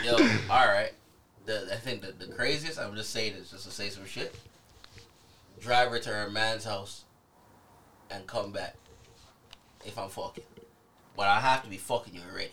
yo, 0.03 0.13
all 0.49 0.67
right. 0.67 0.91
The, 1.45 1.67
I 1.73 1.75
think 1.75 2.01
the, 2.01 2.11
the 2.25 2.31
craziest. 2.33 2.79
I'm 2.79 2.95
just 2.95 3.11
saying 3.11 3.33
this 3.37 3.51
just 3.51 3.65
to 3.65 3.71
say 3.71 3.89
some 3.89 4.05
shit. 4.05 4.33
Drive 5.59 5.89
her 5.91 5.99
to 5.99 6.09
her 6.09 6.29
man's 6.29 6.63
house, 6.65 7.05
and 8.09 8.25
come 8.27 8.51
back. 8.51 8.75
If 9.85 9.97
I'm 9.97 10.09
fucking, 10.09 10.43
but 11.15 11.27
I 11.27 11.39
have 11.39 11.63
to 11.63 11.69
be 11.69 11.77
fucking 11.77 12.13
you 12.15 12.21
already. 12.31 12.51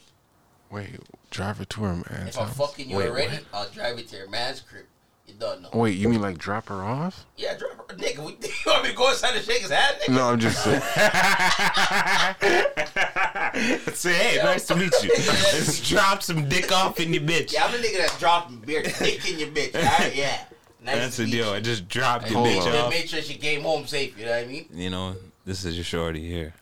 Wait, 0.71 0.91
drive 1.31 1.59
her 1.59 1.65
to 1.65 1.81
her 1.83 1.95
man's 1.95 2.37
If 2.37 2.39
I'm 2.39 2.47
house. 2.49 2.57
fucking 2.57 2.91
you 2.91 2.97
Wait, 2.97 3.09
already, 3.09 3.37
what? 3.37 3.45
I'll 3.53 3.69
drive 3.71 3.99
you 3.99 4.05
to 4.05 4.17
your 4.17 4.31
man's 4.31 4.61
crib. 4.61 4.85
You 5.27 5.35
don't 5.39 5.63
know. 5.63 5.69
Wait, 5.73 5.97
you 5.97 6.09
mean 6.09 6.21
like 6.23 6.39
drop 6.39 6.69
her 6.69 6.83
off? 6.83 7.27
Yeah, 7.37 7.57
drop 7.57 7.91
her, 7.91 7.97
nigga. 7.97 8.19
We, 8.25 8.33
you 8.43 8.51
want 8.67 8.85
me 8.85 8.91
to 8.91 8.97
go 8.97 9.11
inside 9.11 9.37
and 9.37 9.45
shake 9.45 9.63
his 9.63 9.71
hand, 9.71 9.97
nigga? 10.03 10.15
No, 10.15 10.31
I'm 10.31 10.39
just 10.41 10.63
saying. 10.63 10.81
Say, 13.95 14.15
hey, 14.15 14.43
nice 14.43 14.67
to 14.67 14.77
meet 14.77 14.93
you. 15.03 15.11
Let's 15.17 15.89
drop 15.89 16.23
some 16.23 16.49
dick 16.49 16.73
off 16.73 17.01
in 17.01 17.13
your 17.13 17.23
bitch. 17.23 17.53
Yeah, 17.53 17.67
I'm 17.67 17.73
the 17.73 17.79
nigga 17.79 17.99
that 18.09 18.17
dropped 18.19 18.65
beer 18.67 18.83
dick 18.83 19.29
in 19.31 19.39
your 19.39 19.49
bitch. 19.49 19.75
All 19.75 19.83
right, 19.83 20.15
yeah. 20.15 20.45
Nice 20.83 20.97
That's 20.97 21.17
to 21.17 21.23
the 21.23 21.27
meet 21.27 21.33
deal. 21.33 21.47
you. 21.51 21.55
I 21.55 21.61
just 21.61 21.89
dropped 21.89 22.31
your 22.31 22.39
Hold 22.39 22.49
bitch 22.49 22.59
on. 22.61 22.65
Just 22.73 22.79
off. 22.79 22.91
made 22.91 23.09
sure 23.11 23.23
she 23.23 23.35
came 23.35 23.63
home 23.63 23.87
safe. 23.87 24.19
You 24.19 24.25
know 24.27 24.33
what 24.33 24.45
I 24.45 24.47
mean? 24.47 24.67
You 24.73 24.91
know, 24.91 25.17
this 25.45 25.65
is 25.65 25.77
your 25.77 25.85
shorty 25.85 26.27
here. 26.29 26.55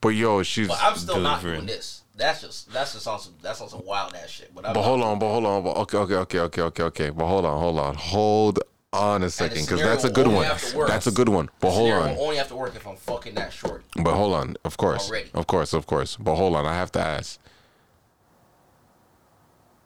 But 0.00 0.10
yo, 0.10 0.42
she's. 0.42 0.68
But 0.68 0.78
I'm 0.82 0.96
still 0.96 1.20
not 1.20 1.40
delivering. 1.40 1.66
doing 1.66 1.76
this. 1.76 2.01
That's 2.16 2.42
just 2.42 2.72
that's 2.72 2.92
just 2.92 3.06
on 3.06 3.18
some 3.18 3.34
that's 3.42 3.60
on 3.60 3.68
some 3.68 3.84
wild 3.86 4.14
ass 4.14 4.28
shit. 4.28 4.54
But 4.54 4.66
I'm 4.66 4.74
But 4.74 4.80
not- 4.80 4.86
hold 4.86 5.02
on, 5.02 5.18
but 5.18 5.28
hold 5.28 5.46
on, 5.46 5.62
but 5.64 5.76
okay, 5.78 5.98
okay, 5.98 6.14
okay, 6.16 6.38
okay, 6.40 6.62
okay, 6.62 6.82
okay. 6.84 7.10
But 7.10 7.26
hold 7.26 7.44
on, 7.46 7.58
hold 7.58 7.78
on, 7.78 7.94
hold 7.94 8.58
on 8.92 9.22
a 9.22 9.30
second, 9.30 9.62
because 9.62 9.80
that's 9.80 10.04
a 10.04 10.10
good 10.10 10.26
one. 10.26 10.34
will 10.36 10.42
only 10.42 10.48
have 10.48 10.70
to 10.70 10.76
work. 10.76 10.88
That's 10.88 11.06
a 11.06 11.10
good 11.10 11.30
one. 11.30 11.48
But 11.60 11.70
hold 11.70 11.90
on. 11.90 12.16
only 12.18 12.36
have 12.36 12.48
to 12.48 12.56
work 12.56 12.76
if 12.76 12.86
I'm 12.86 12.96
fucking 12.96 13.34
that 13.36 13.50
short. 13.52 13.82
But 13.96 14.14
hold 14.14 14.34
on, 14.34 14.56
of 14.64 14.76
course, 14.76 15.08
Already. 15.08 15.30
of 15.32 15.46
course, 15.46 15.72
of 15.72 15.86
course. 15.86 16.16
But 16.16 16.34
hold 16.36 16.54
on, 16.54 16.66
I 16.66 16.74
have 16.74 16.92
to 16.92 17.00
ask: 17.00 17.40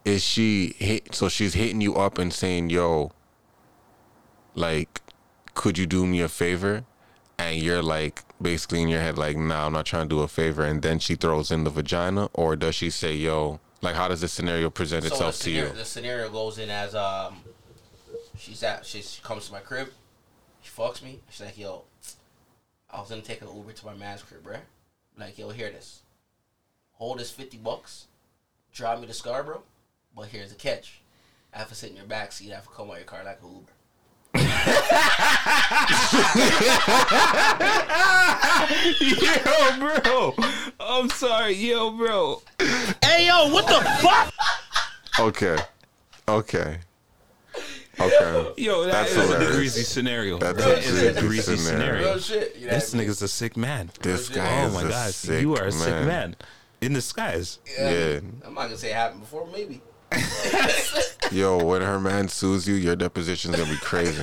Is 0.05 0.25
she 0.25 0.75
hit? 0.79 1.15
So 1.15 1.29
she's 1.29 1.55
hitting 1.55 1.81
you 1.81 1.95
up 1.95 2.19
and 2.19 2.33
saying, 2.33 2.71
"Yo, 2.71 3.13
like, 4.57 5.01
could 5.55 5.79
you 5.79 5.87
do 5.87 6.05
me 6.07 6.21
a 6.21 6.29
favor?" 6.29 6.85
And 7.39 7.57
you're 7.59 7.83
like, 7.83 8.25
basically 8.41 8.83
in 8.83 8.89
your 8.89 9.01
head, 9.01 9.17
like, 9.19 9.37
"Nah, 9.37 9.67
I'm 9.67 9.73
not 9.73 9.87
trying 9.87 10.09
to 10.09 10.15
do 10.15 10.21
a 10.23 10.29
favor." 10.29 10.65
And 10.65 10.83
then 10.83 10.99
she 10.99 11.15
throws 11.15 11.51
in 11.51 11.65
the 11.65 11.71
vagina, 11.71 12.29
or 12.35 12.57
does 12.57 12.75
she 12.75 12.91
say, 12.91 13.15
"Yo"? 13.15 13.61
Like, 13.83 13.95
how 13.95 14.09
does 14.09 14.21
this 14.21 14.33
scenario 14.33 14.71
present 14.71 15.05
So 15.05 15.09
itself 15.13 15.39
to 15.41 15.51
you? 15.51 15.69
the 15.69 15.85
scenario 15.85 16.31
goes 16.31 16.59
in 16.59 16.71
as 16.71 16.95
um, 16.95 17.37
she's 18.39 18.63
at 18.63 18.85
she, 18.87 19.03
she 19.03 19.21
comes 19.23 19.47
to 19.47 19.53
my 19.53 19.61
crib, 19.61 19.89
she 20.63 20.71
fucks 20.71 21.03
me. 21.03 21.21
She's 21.31 21.45
like, 21.47 21.59
"Yo, 21.59 21.85
I 22.91 23.01
was 23.01 23.09
gonna 23.11 23.21
take 23.23 23.43
an 23.43 23.49
Uber 23.55 23.73
to 23.73 23.87
my 23.87 23.95
man's 23.95 24.23
crib, 24.23 24.43
bruh. 24.43 24.61
Like, 25.19 25.39
yo, 25.39 25.51
hear 25.51 25.71
this. 25.71 26.01
hold 26.93 27.19
this 27.19 27.31
fifty 27.31 27.59
bucks, 27.59 28.07
drive 28.73 29.01
me 29.01 29.07
to 29.07 29.15
Scarborough, 29.15 29.63
but 30.15 30.29
here's 30.29 30.51
the 30.51 30.57
catch: 30.57 31.01
I 31.55 31.59
have 31.59 31.69
to 31.69 31.75
sit 31.75 31.91
in 31.91 31.97
your 31.97 32.07
back 32.07 32.33
seat. 32.33 32.53
I 32.53 32.57
have 32.57 32.65
to 32.65 32.71
come 32.71 32.91
out 32.91 32.97
your 32.97 33.05
car 33.05 33.25
like 33.25 33.41
an 33.43 33.49
Uber. 33.49 33.73
yo, 39.01 39.79
bro. 39.79 40.35
I'm 40.81 41.09
sorry, 41.11 41.55
yo, 41.55 41.91
bro. 41.91 42.43
Hey, 43.03 43.27
yo, 43.27 43.49
what 43.53 43.67
the 43.67 43.81
fuck? 44.01 44.33
Okay. 45.19 45.57
Okay. 46.29 46.79
Okay. 47.99 48.53
Yo, 48.59 48.85
that 48.85 48.93
That's 48.93 49.13
is 49.13 49.17
a 49.17 49.23
hilarious. 49.23 49.57
greasy 49.57 49.83
scenario. 49.83 50.37
That's 50.39 50.59
that 50.59 50.69
a 50.69 50.79
is 50.81 51.03
a 51.03 51.13
greasy 51.21 51.27
greasy 51.27 51.57
scenario. 51.57 52.19
scenario. 52.19 52.21
Shit. 52.51 52.57
You 52.57 52.67
know 52.67 52.73
This 52.75 52.93
what 52.93 52.95
I 52.95 52.99
mean? 53.01 53.09
nigga's 53.11 53.23
a 53.23 53.29
sick 53.29 53.57
man. 53.57 53.91
This 54.03 54.29
guy 54.29 54.65
Oh 54.65 54.67
is 54.67 54.75
my 54.75 54.83
a 54.83 54.89
gosh, 54.89 55.15
sick 55.15 55.41
you 55.41 55.57
are 55.57 55.65
a 55.65 55.73
sick 55.73 55.89
man. 55.95 56.07
man 56.07 56.37
in 56.83 56.93
disguise. 56.93 57.59
Yeah. 57.79 58.21
I'm 58.45 58.53
not 58.55 58.65
gonna 58.65 58.77
say 58.77 58.91
it 58.91 58.95
happened 58.97 59.23
before, 59.23 59.47
maybe. 59.51 59.81
Yo, 61.33 61.63
when 61.63 61.83
her 61.83 62.01
man 62.01 62.29
sues 62.29 62.69
you, 62.69 62.75
your 62.75 62.97
deposition's 62.97 63.57
gonna 63.57 63.71
be 63.71 63.77
crazy. 63.79 64.23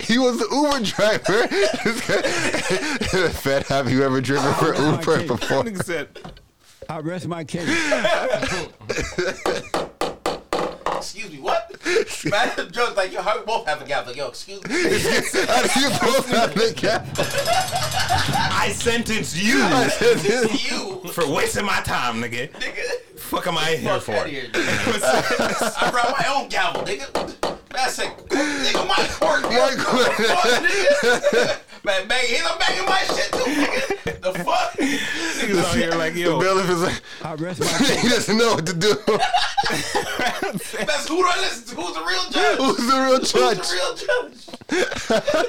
he 0.00 0.18
was 0.18 0.38
the 0.38 0.48
Uber 0.50 0.80
driver. 0.84 1.48
Fed, 3.32 3.66
have 3.66 3.90
you 3.90 4.02
ever 4.02 4.20
driven 4.20 4.52
for 4.54 4.74
oh, 4.76 4.98
Uber 4.98 5.26
before? 5.26 5.64
Nigga 5.64 5.84
said, 5.84 6.08
I 6.88 6.98
rest 6.98 7.28
my 7.28 7.44
case. 7.44 7.68
Excuse 11.22 11.38
me, 11.38 11.44
what? 11.44 11.70
Man, 12.32 12.72
jokes 12.72 12.96
like 12.96 13.12
yo, 13.12 13.22
how 13.22 13.38
we 13.38 13.46
both 13.46 13.64
have 13.68 13.80
a 13.80 13.84
gap? 13.84 14.08
Like 14.08 14.16
yo, 14.16 14.26
excuse 14.26 14.60
me. 14.64 14.74
How 14.74 15.62
do 15.72 15.80
you 15.80 15.88
both 16.02 16.28
have 16.30 16.56
a 16.56 16.72
gap? 16.72 17.06
I 18.52 18.72
sentence 18.74 19.36
you 19.36 19.58
you, 20.68 21.08
for 21.12 21.30
wasting 21.32 21.64
my 21.64 21.80
time, 21.82 22.20
nigga. 22.20 22.50
nigga. 22.50 23.18
Fuck 23.20 23.46
am 23.46 23.56
I 23.56 23.76
here 23.76 24.00
for? 24.00 24.24
here. 24.24 24.50
I 24.52 25.88
brought 25.92 26.10
my 26.18 26.26
own 26.34 26.48
gavel, 26.48 26.82
nigga. 26.82 27.14
Man, 27.14 27.56
I 27.72 27.88
said, 27.88 28.08
nigga, 28.28 28.88
my 28.88 29.06
court, 29.12 29.44
nigga. 29.44 29.76
My 29.76 29.84
court. 31.38 31.62
Fuck, 31.82 31.94
nigga. 31.94 31.98
Man, 31.98 32.08
bang, 32.08 32.26
he's 32.26 32.40
a 32.40 32.58
banging 32.58 32.86
my 32.86 32.98
shit 33.00 33.32
too, 33.32 33.38
nigga. 33.38 34.20
The 34.22 34.32
fuck? 34.44 34.72
Niggas 34.72 35.64
out 35.64 35.76
here 35.76 35.90
like, 35.92 36.14
The 36.14 36.24
bailiff 36.24 36.70
is 36.70 36.82
like, 36.82 37.00
I 37.22 37.34
rest 37.34 37.60
my 37.60 37.66
he 38.02 38.08
doesn't 38.08 38.36
know 38.36 38.54
what 38.54 38.66
to 38.66 38.72
do. 38.72 38.94
That's 40.86 41.08
who 41.08 41.16
do 41.16 41.26
I 41.26 41.36
listen 41.40 41.76
to? 41.76 41.82
Who's 41.82 41.94
the 41.94 42.04
real 42.04 42.30
judge? 42.30 42.58
Who's 42.58 42.86
the 42.86 43.00
real 43.00 43.18
judge? 43.20 43.58
Who's 43.58 43.68
judge? 43.68 44.06
the 44.68 44.74
real 44.74 45.20
judge? 45.20 45.46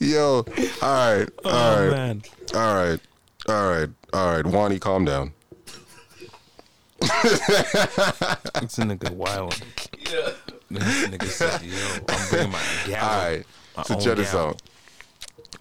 Yo, 0.00 0.44
all 0.82 1.16
right, 1.18 1.28
all 1.42 1.52
oh 1.52 1.88
right, 1.88 1.90
man. 1.90 2.22
all 2.54 2.74
right, 2.74 3.00
all 3.48 3.68
right, 3.70 3.88
all 4.12 4.32
right. 4.34 4.46
Wani, 4.46 4.78
calm 4.78 5.06
down. 5.06 5.32
It's 7.00 8.78
a 8.78 8.82
nigga 8.82 9.10
wild. 9.10 9.58
Yeah. 10.10 10.30
This 10.70 11.08
nigga 11.08 11.24
said, 11.24 11.62
yo, 11.62 12.04
I'm 12.10 12.28
bringing 12.28 12.52
my 12.52 12.62
gavel. 12.86 13.08
All 13.08 13.24
right, 13.24 13.46
My 13.78 13.82
so 13.84 13.94
own 13.94 14.00
check 14.00 14.16
this 14.16 14.34
out. 14.34 14.60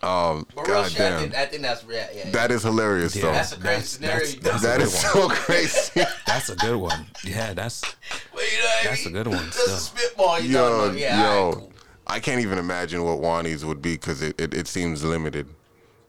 Um, 0.04 0.46
But 0.54 0.68
real 0.68 0.84
shit, 0.84 1.00
I 1.02 1.10
goddamn, 1.10 1.20
think, 1.22 1.36
I 1.36 1.46
think 1.46 1.62
that's 1.64 1.84
yeah, 1.90 2.08
yeah. 2.14 2.30
that 2.32 2.52
is 2.52 2.62
hilarious 2.64 3.16
Yeah. 3.16 3.22
though. 3.24 3.32
that's 3.32 3.52
a 3.54 3.58
crazy 3.58 3.82
scenario. 3.86 4.20
that's- 4.26 4.42
that's- 4.42 4.62
That 4.62 4.82
a 4.82 4.88
so 4.88 5.30
crazy. 5.30 6.02
That's 6.28 6.50
a 6.50 6.56
good 6.56 6.76
one. 6.76 7.08
Yeah, 7.24 7.54
that's 7.54 7.82
But 8.34 8.44
you 8.52 8.58
know 8.60 8.64
what 8.66 8.80
I 8.86 8.90
That's 8.90 9.06
mean? 9.06 9.16
a 9.16 9.18
good 9.24 9.28
one, 9.28 9.44
That's 9.46 9.58
a 9.58 9.62
still. 9.62 9.78
spitball. 9.78 10.40
You 10.42 10.50
yo, 10.50 10.88
know, 10.88 10.92
yeah, 10.94 11.24
yo, 11.24 11.30
alright, 11.40 11.56
cool. 11.60 11.74
I 12.06 12.20
can't 12.20 12.42
even 12.42 12.58
imagine 12.60 13.04
what 13.04 13.20
Wani's 13.20 13.66
would 13.66 13.82
be 13.82 13.94
because 13.96 14.22
it, 14.22 14.40
it, 14.40 14.54
it 14.54 14.68
seems 14.68 15.04
limited. 15.04 15.48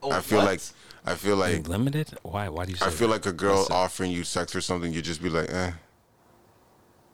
Oh, 0.02 0.10
I 0.10 0.20
feel 0.20 0.38
what? 0.38 0.46
like 0.46 0.60
I 1.06 1.14
feel 1.14 1.36
like 1.36 1.66
limited. 1.68 2.18
Why? 2.22 2.48
Why 2.50 2.64
do 2.66 2.72
you? 2.72 2.76
Say 2.76 2.86
I 2.86 2.90
feel 2.90 3.08
that? 3.08 3.14
like 3.14 3.26
a 3.26 3.32
girl 3.32 3.56
What's 3.58 3.70
it? 3.70 3.74
offering 3.74 4.10
you 4.10 4.24
sex 4.24 4.54
or 4.54 4.60
something, 4.60 4.92
you'd 4.92 5.04
just 5.04 5.22
be 5.22 5.30
like, 5.30 5.50
eh. 5.50 5.72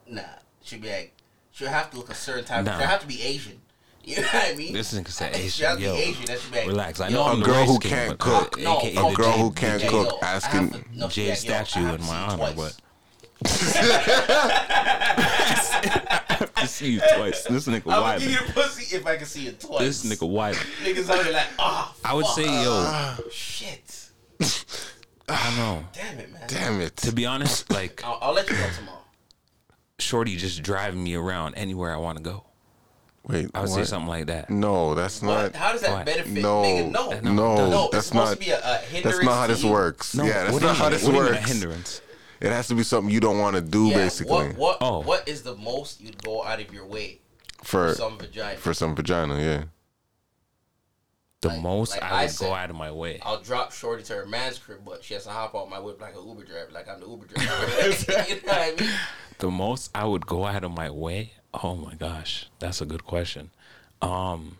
Nah, 0.07 0.21
should 0.63 0.81
be 0.81 0.89
like, 0.89 1.13
should 1.51 1.67
have 1.69 1.89
to 1.91 1.97
look 1.97 2.09
a 2.09 2.15
certain 2.15 2.43
type. 2.45 2.65
Nah. 2.65 2.77
Should 2.77 2.87
have 2.87 3.01
to 3.01 3.07
be 3.07 3.21
Asian. 3.21 3.61
You 4.07 4.17
know 4.17 4.21
what 4.27 4.53
I 4.53 4.55
mean? 4.55 4.71
This 4.73 4.93
nigga 4.93 5.07
said 5.09 5.35
She 5.35 5.41
has 5.41 5.59
Asian. 5.59 5.71
to 5.71 5.77
be 5.77 5.83
Yo, 5.83 5.95
Asian. 5.95 6.25
That 6.25 6.39
should 6.39 6.67
relax. 6.67 6.99
I 7.01 7.07
yo, 7.07 7.15
know 7.15 7.23
I'm 7.25 7.41
A 7.41 7.45
girl 7.45 7.65
who 7.65 7.79
can't 7.79 8.09
but- 8.09 8.19
cook. 8.19 8.59
No, 8.59 8.77
AKA 8.79 8.91
a 8.91 9.13
girl 9.15 9.31
J- 9.33 9.39
who 9.41 9.51
can't 9.51 9.81
J- 9.81 9.87
cook, 9.89 10.11
yo, 10.11 10.19
asking- 10.21 10.69
have 10.69 10.83
to- 10.83 10.97
no, 10.99 11.07
Jay 11.07 11.27
yeah, 11.29 11.33
statue 11.33 11.85
I 11.87 11.95
in 11.95 12.01
my 12.01 12.15
honor, 12.17 12.53
twice. 12.53 12.55
but 12.55 12.75
I 16.57 16.65
see 16.67 16.91
you 16.93 16.99
twice. 17.15 17.43
This 17.45 17.67
nigga 17.67 17.91
I 17.91 17.97
would 17.97 18.03
wild. 18.03 18.21
give 18.21 18.31
you 18.31 18.37
the 18.45 18.53
pussy 18.53 18.95
if 18.95 19.05
I 19.05 19.17
could 19.17 19.27
see 19.27 19.47
it 19.47 19.59
twice. 19.59 19.79
This 19.79 20.05
nigga 20.05 20.29
wild. 20.29 20.55
Niggas 20.83 21.09
out 21.09 21.23
here 21.23 21.33
like, 21.33 21.47
ah, 21.59 21.93
I 22.03 22.13
would 22.13 22.25
say, 22.27 22.43
yo, 22.45 23.15
shit. 23.31 24.09
I 25.29 25.43
don't 25.47 25.57
know. 25.57 25.83
Damn 25.93 26.19
it, 26.19 26.31
man. 26.31 26.41
Damn 26.47 26.81
it. 26.81 26.95
To 26.97 27.11
be 27.11 27.25
honest, 27.25 27.71
like 27.71 28.03
I'll, 28.03 28.19
I'll 28.21 28.33
let 28.33 28.49
you 28.49 28.55
know 28.55 28.67
tomorrow. 28.77 28.99
Shorty 29.99 30.35
just 30.35 30.61
driving 30.61 31.03
me 31.03 31.15
around 31.15 31.55
anywhere 31.55 31.93
I 31.93 31.97
want 31.97 32.17
to 32.17 32.23
go. 32.23 32.43
Wait, 33.27 33.49
I 33.55 33.61
would 33.61 33.69
say 33.69 33.83
something 33.85 34.07
like 34.07 34.27
that. 34.27 34.49
No, 34.51 34.93
that's 34.93 35.21
What? 35.21 35.53
not. 35.53 35.55
How 35.55 35.71
does 35.71 35.81
that 35.81 35.91
Why? 35.91 36.03
benefit? 36.03 36.31
No, 36.43 36.61
Nigga, 36.61 36.91
no, 36.91 37.09
No, 37.09 37.19
no, 37.55 37.69
no. 37.69 37.83
It's 37.85 37.91
that's 37.93 38.07
supposed 38.07 38.29
not. 38.31 38.33
to 38.33 38.39
be 38.45 38.51
a, 38.51 38.59
a 38.59 38.77
hindrance. 38.79 39.15
That's 39.17 39.25
not 39.25 39.33
how 39.35 39.47
this 39.47 39.63
you. 39.63 39.71
works. 39.71 40.15
No, 40.15 40.23
yeah, 40.25 40.43
that's 40.43 40.61
not 40.61 40.75
how 40.75 40.83
mean? 40.83 40.91
this 40.93 41.03
what 41.03 41.11
do 41.13 41.17
mean 41.21 41.31
works. 41.31 41.37
a 41.43 41.47
hindrance? 41.53 42.01
It 42.41 42.51
has 42.51 42.67
to 42.67 42.75
be 42.75 42.83
something 42.83 43.11
you 43.11 43.19
don't 43.19 43.39
want 43.39 43.55
to 43.55 43.61
do, 43.61 43.87
Yeah, 43.87 43.95
basically, 43.97 44.49
What, 44.49 44.57
what, 44.57 44.77
Oh. 44.81 44.99
what 45.01 45.27
is 45.27 45.41
the 45.41 45.55
most 45.55 46.01
you'd 46.01 46.21
go 46.23 46.43
out 46.43 46.59
of 46.59 46.71
your 46.73 46.85
way 46.85 47.21
for 47.63 47.89
for 47.89 47.95
some 47.95 48.17
vagina? 48.19 48.57
for 48.57 48.73
some 48.75 48.95
vagina. 48.95 49.39
Yeah. 49.39 49.63
The 51.41 51.49
Like- 51.49 51.61
most 51.61 51.91
like 51.91 52.03
I 52.03 52.09
I 52.09 52.21
would 52.23 52.31
said- 52.31 52.45
go 52.47 52.53
out 52.53 52.69
of 52.69 52.75
my 52.75 52.91
way. 52.91 53.19
I'll 53.23 53.39
drop 53.41 53.71
Shorty 53.71 54.03
to 54.03 54.13
her 54.15 54.25
man's 54.25 54.57
crib, 54.57 54.79
but 54.85 55.03
she 55.03 55.13
has 55.15 55.23
to 55.23 55.29
hop 55.31 55.55
out 55.55 55.69
my 55.69 55.79
whip 55.79 55.99
like 56.01 56.15
an 56.15 56.27
Uber 56.27 56.43
driver, 56.43 56.69
like 56.71 56.87
I'm 56.87 56.99
the 56.99 57.07
Uber 57.07 57.25
driver. 57.25 57.65
you 58.29 58.35
know 58.35 58.41
what 58.43 58.57
I 58.57 58.73
mean? 58.79 58.89
The 59.39 59.49
most 59.51 59.91
I 59.95 60.05
would 60.05 60.25
go 60.27 60.45
out 60.45 60.63
of 60.63 60.71
my 60.71 60.89
way. 60.89 61.33
Oh 61.63 61.75
my 61.75 61.93
gosh, 61.95 62.47
that's 62.59 62.81
a 62.81 62.85
good 62.85 63.05
question. 63.05 63.51
Um, 64.01 64.57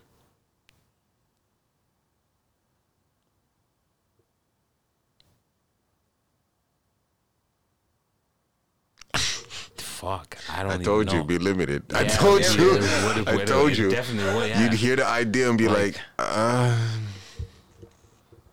fuck, 9.76 10.36
I 10.50 10.62
don't. 10.62 10.72
I 10.72 10.74
even 10.74 10.84
told 10.84 11.12
you, 11.12 11.18
know. 11.18 11.24
be 11.24 11.38
limited. 11.38 11.82
I 11.94 12.04
told 12.04 12.42
yeah, 12.42 12.52
you. 12.52 12.74
yeah, 12.80 13.06
what 13.06 13.18
if- 13.18 13.28
I 13.28 13.44
told 13.44 13.72
it 13.72 13.78
you. 13.78 13.90
definitely 13.90 14.34
would, 14.34 14.48
yeah. 14.48 14.62
You'd 14.62 14.72
hear 14.74 14.96
the 14.96 15.06
idea 15.06 15.48
and 15.48 15.58
be 15.58 15.68
like, 15.68 15.76
Like- 15.76 16.00
uh, 16.18 16.88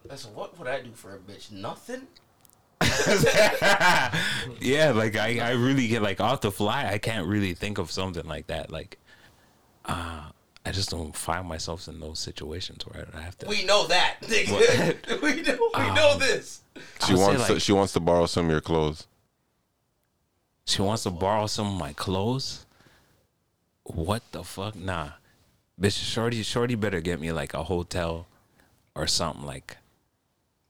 Listen, 0.10 0.36
what 0.36 0.58
would 0.60 0.68
I 0.68 0.82
do 0.82 0.92
for 0.94 1.16
a 1.16 1.18
bitch? 1.18 1.52
Nothing. 1.52 2.08
yeah, 4.60 4.92
like 4.92 5.16
I, 5.16 5.40
I 5.40 5.52
really 5.52 5.88
get 5.88 6.02
like 6.02 6.20
off 6.22 6.42
the 6.42 6.52
fly. 6.52 6.86
I 6.92 6.98
can't 6.98 7.28
really 7.28 7.54
think 7.54 7.78
of 7.78 7.92
something 7.92 8.26
like 8.26 8.48
that. 8.48 8.72
Like, 8.72 8.98
uh, 9.86 10.24
I 10.66 10.72
just 10.72 10.90
don't 10.90 11.16
find 11.16 11.48
myself 11.48 11.88
in 11.88 12.00
those 12.00 12.20
situations 12.20 12.84
where 12.88 13.08
I 13.14 13.22
have 13.22 13.38
to. 13.40 13.48
We 13.48 13.66
know 13.66 13.88
that, 13.88 14.18
nigga. 14.22 15.22
we 15.22 15.42
know, 15.42 15.70
we 15.78 15.90
Um, 15.90 15.96
know 15.96 16.18
this. 16.18 16.62
She 17.06 17.14
would 17.14 17.20
say, 17.20 17.26
wants 17.28 17.48
to, 17.48 17.60
she 17.60 17.72
wants 17.74 17.94
to 17.94 18.00
borrow 18.00 18.26
some 18.26 18.46
of 18.46 18.52
your 18.52 18.62
clothes. 18.62 19.08
She 20.66 20.82
wants 20.82 21.04
to 21.04 21.12
borrow 21.12 21.48
some 21.48 21.68
of 21.68 21.74
my 21.80 21.94
clothes. 21.94 22.66
What 23.84 24.24
the 24.32 24.44
fuck? 24.44 24.76
Nah, 24.76 25.10
bitch. 25.80 26.02
Shorty, 26.02 26.42
shorty, 26.44 26.76
better 26.76 27.02
get 27.02 27.20
me 27.20 27.32
like 27.34 27.54
a 27.54 27.64
hotel 27.64 28.28
or 28.96 29.08
something 29.08 29.46
like. 29.46 29.78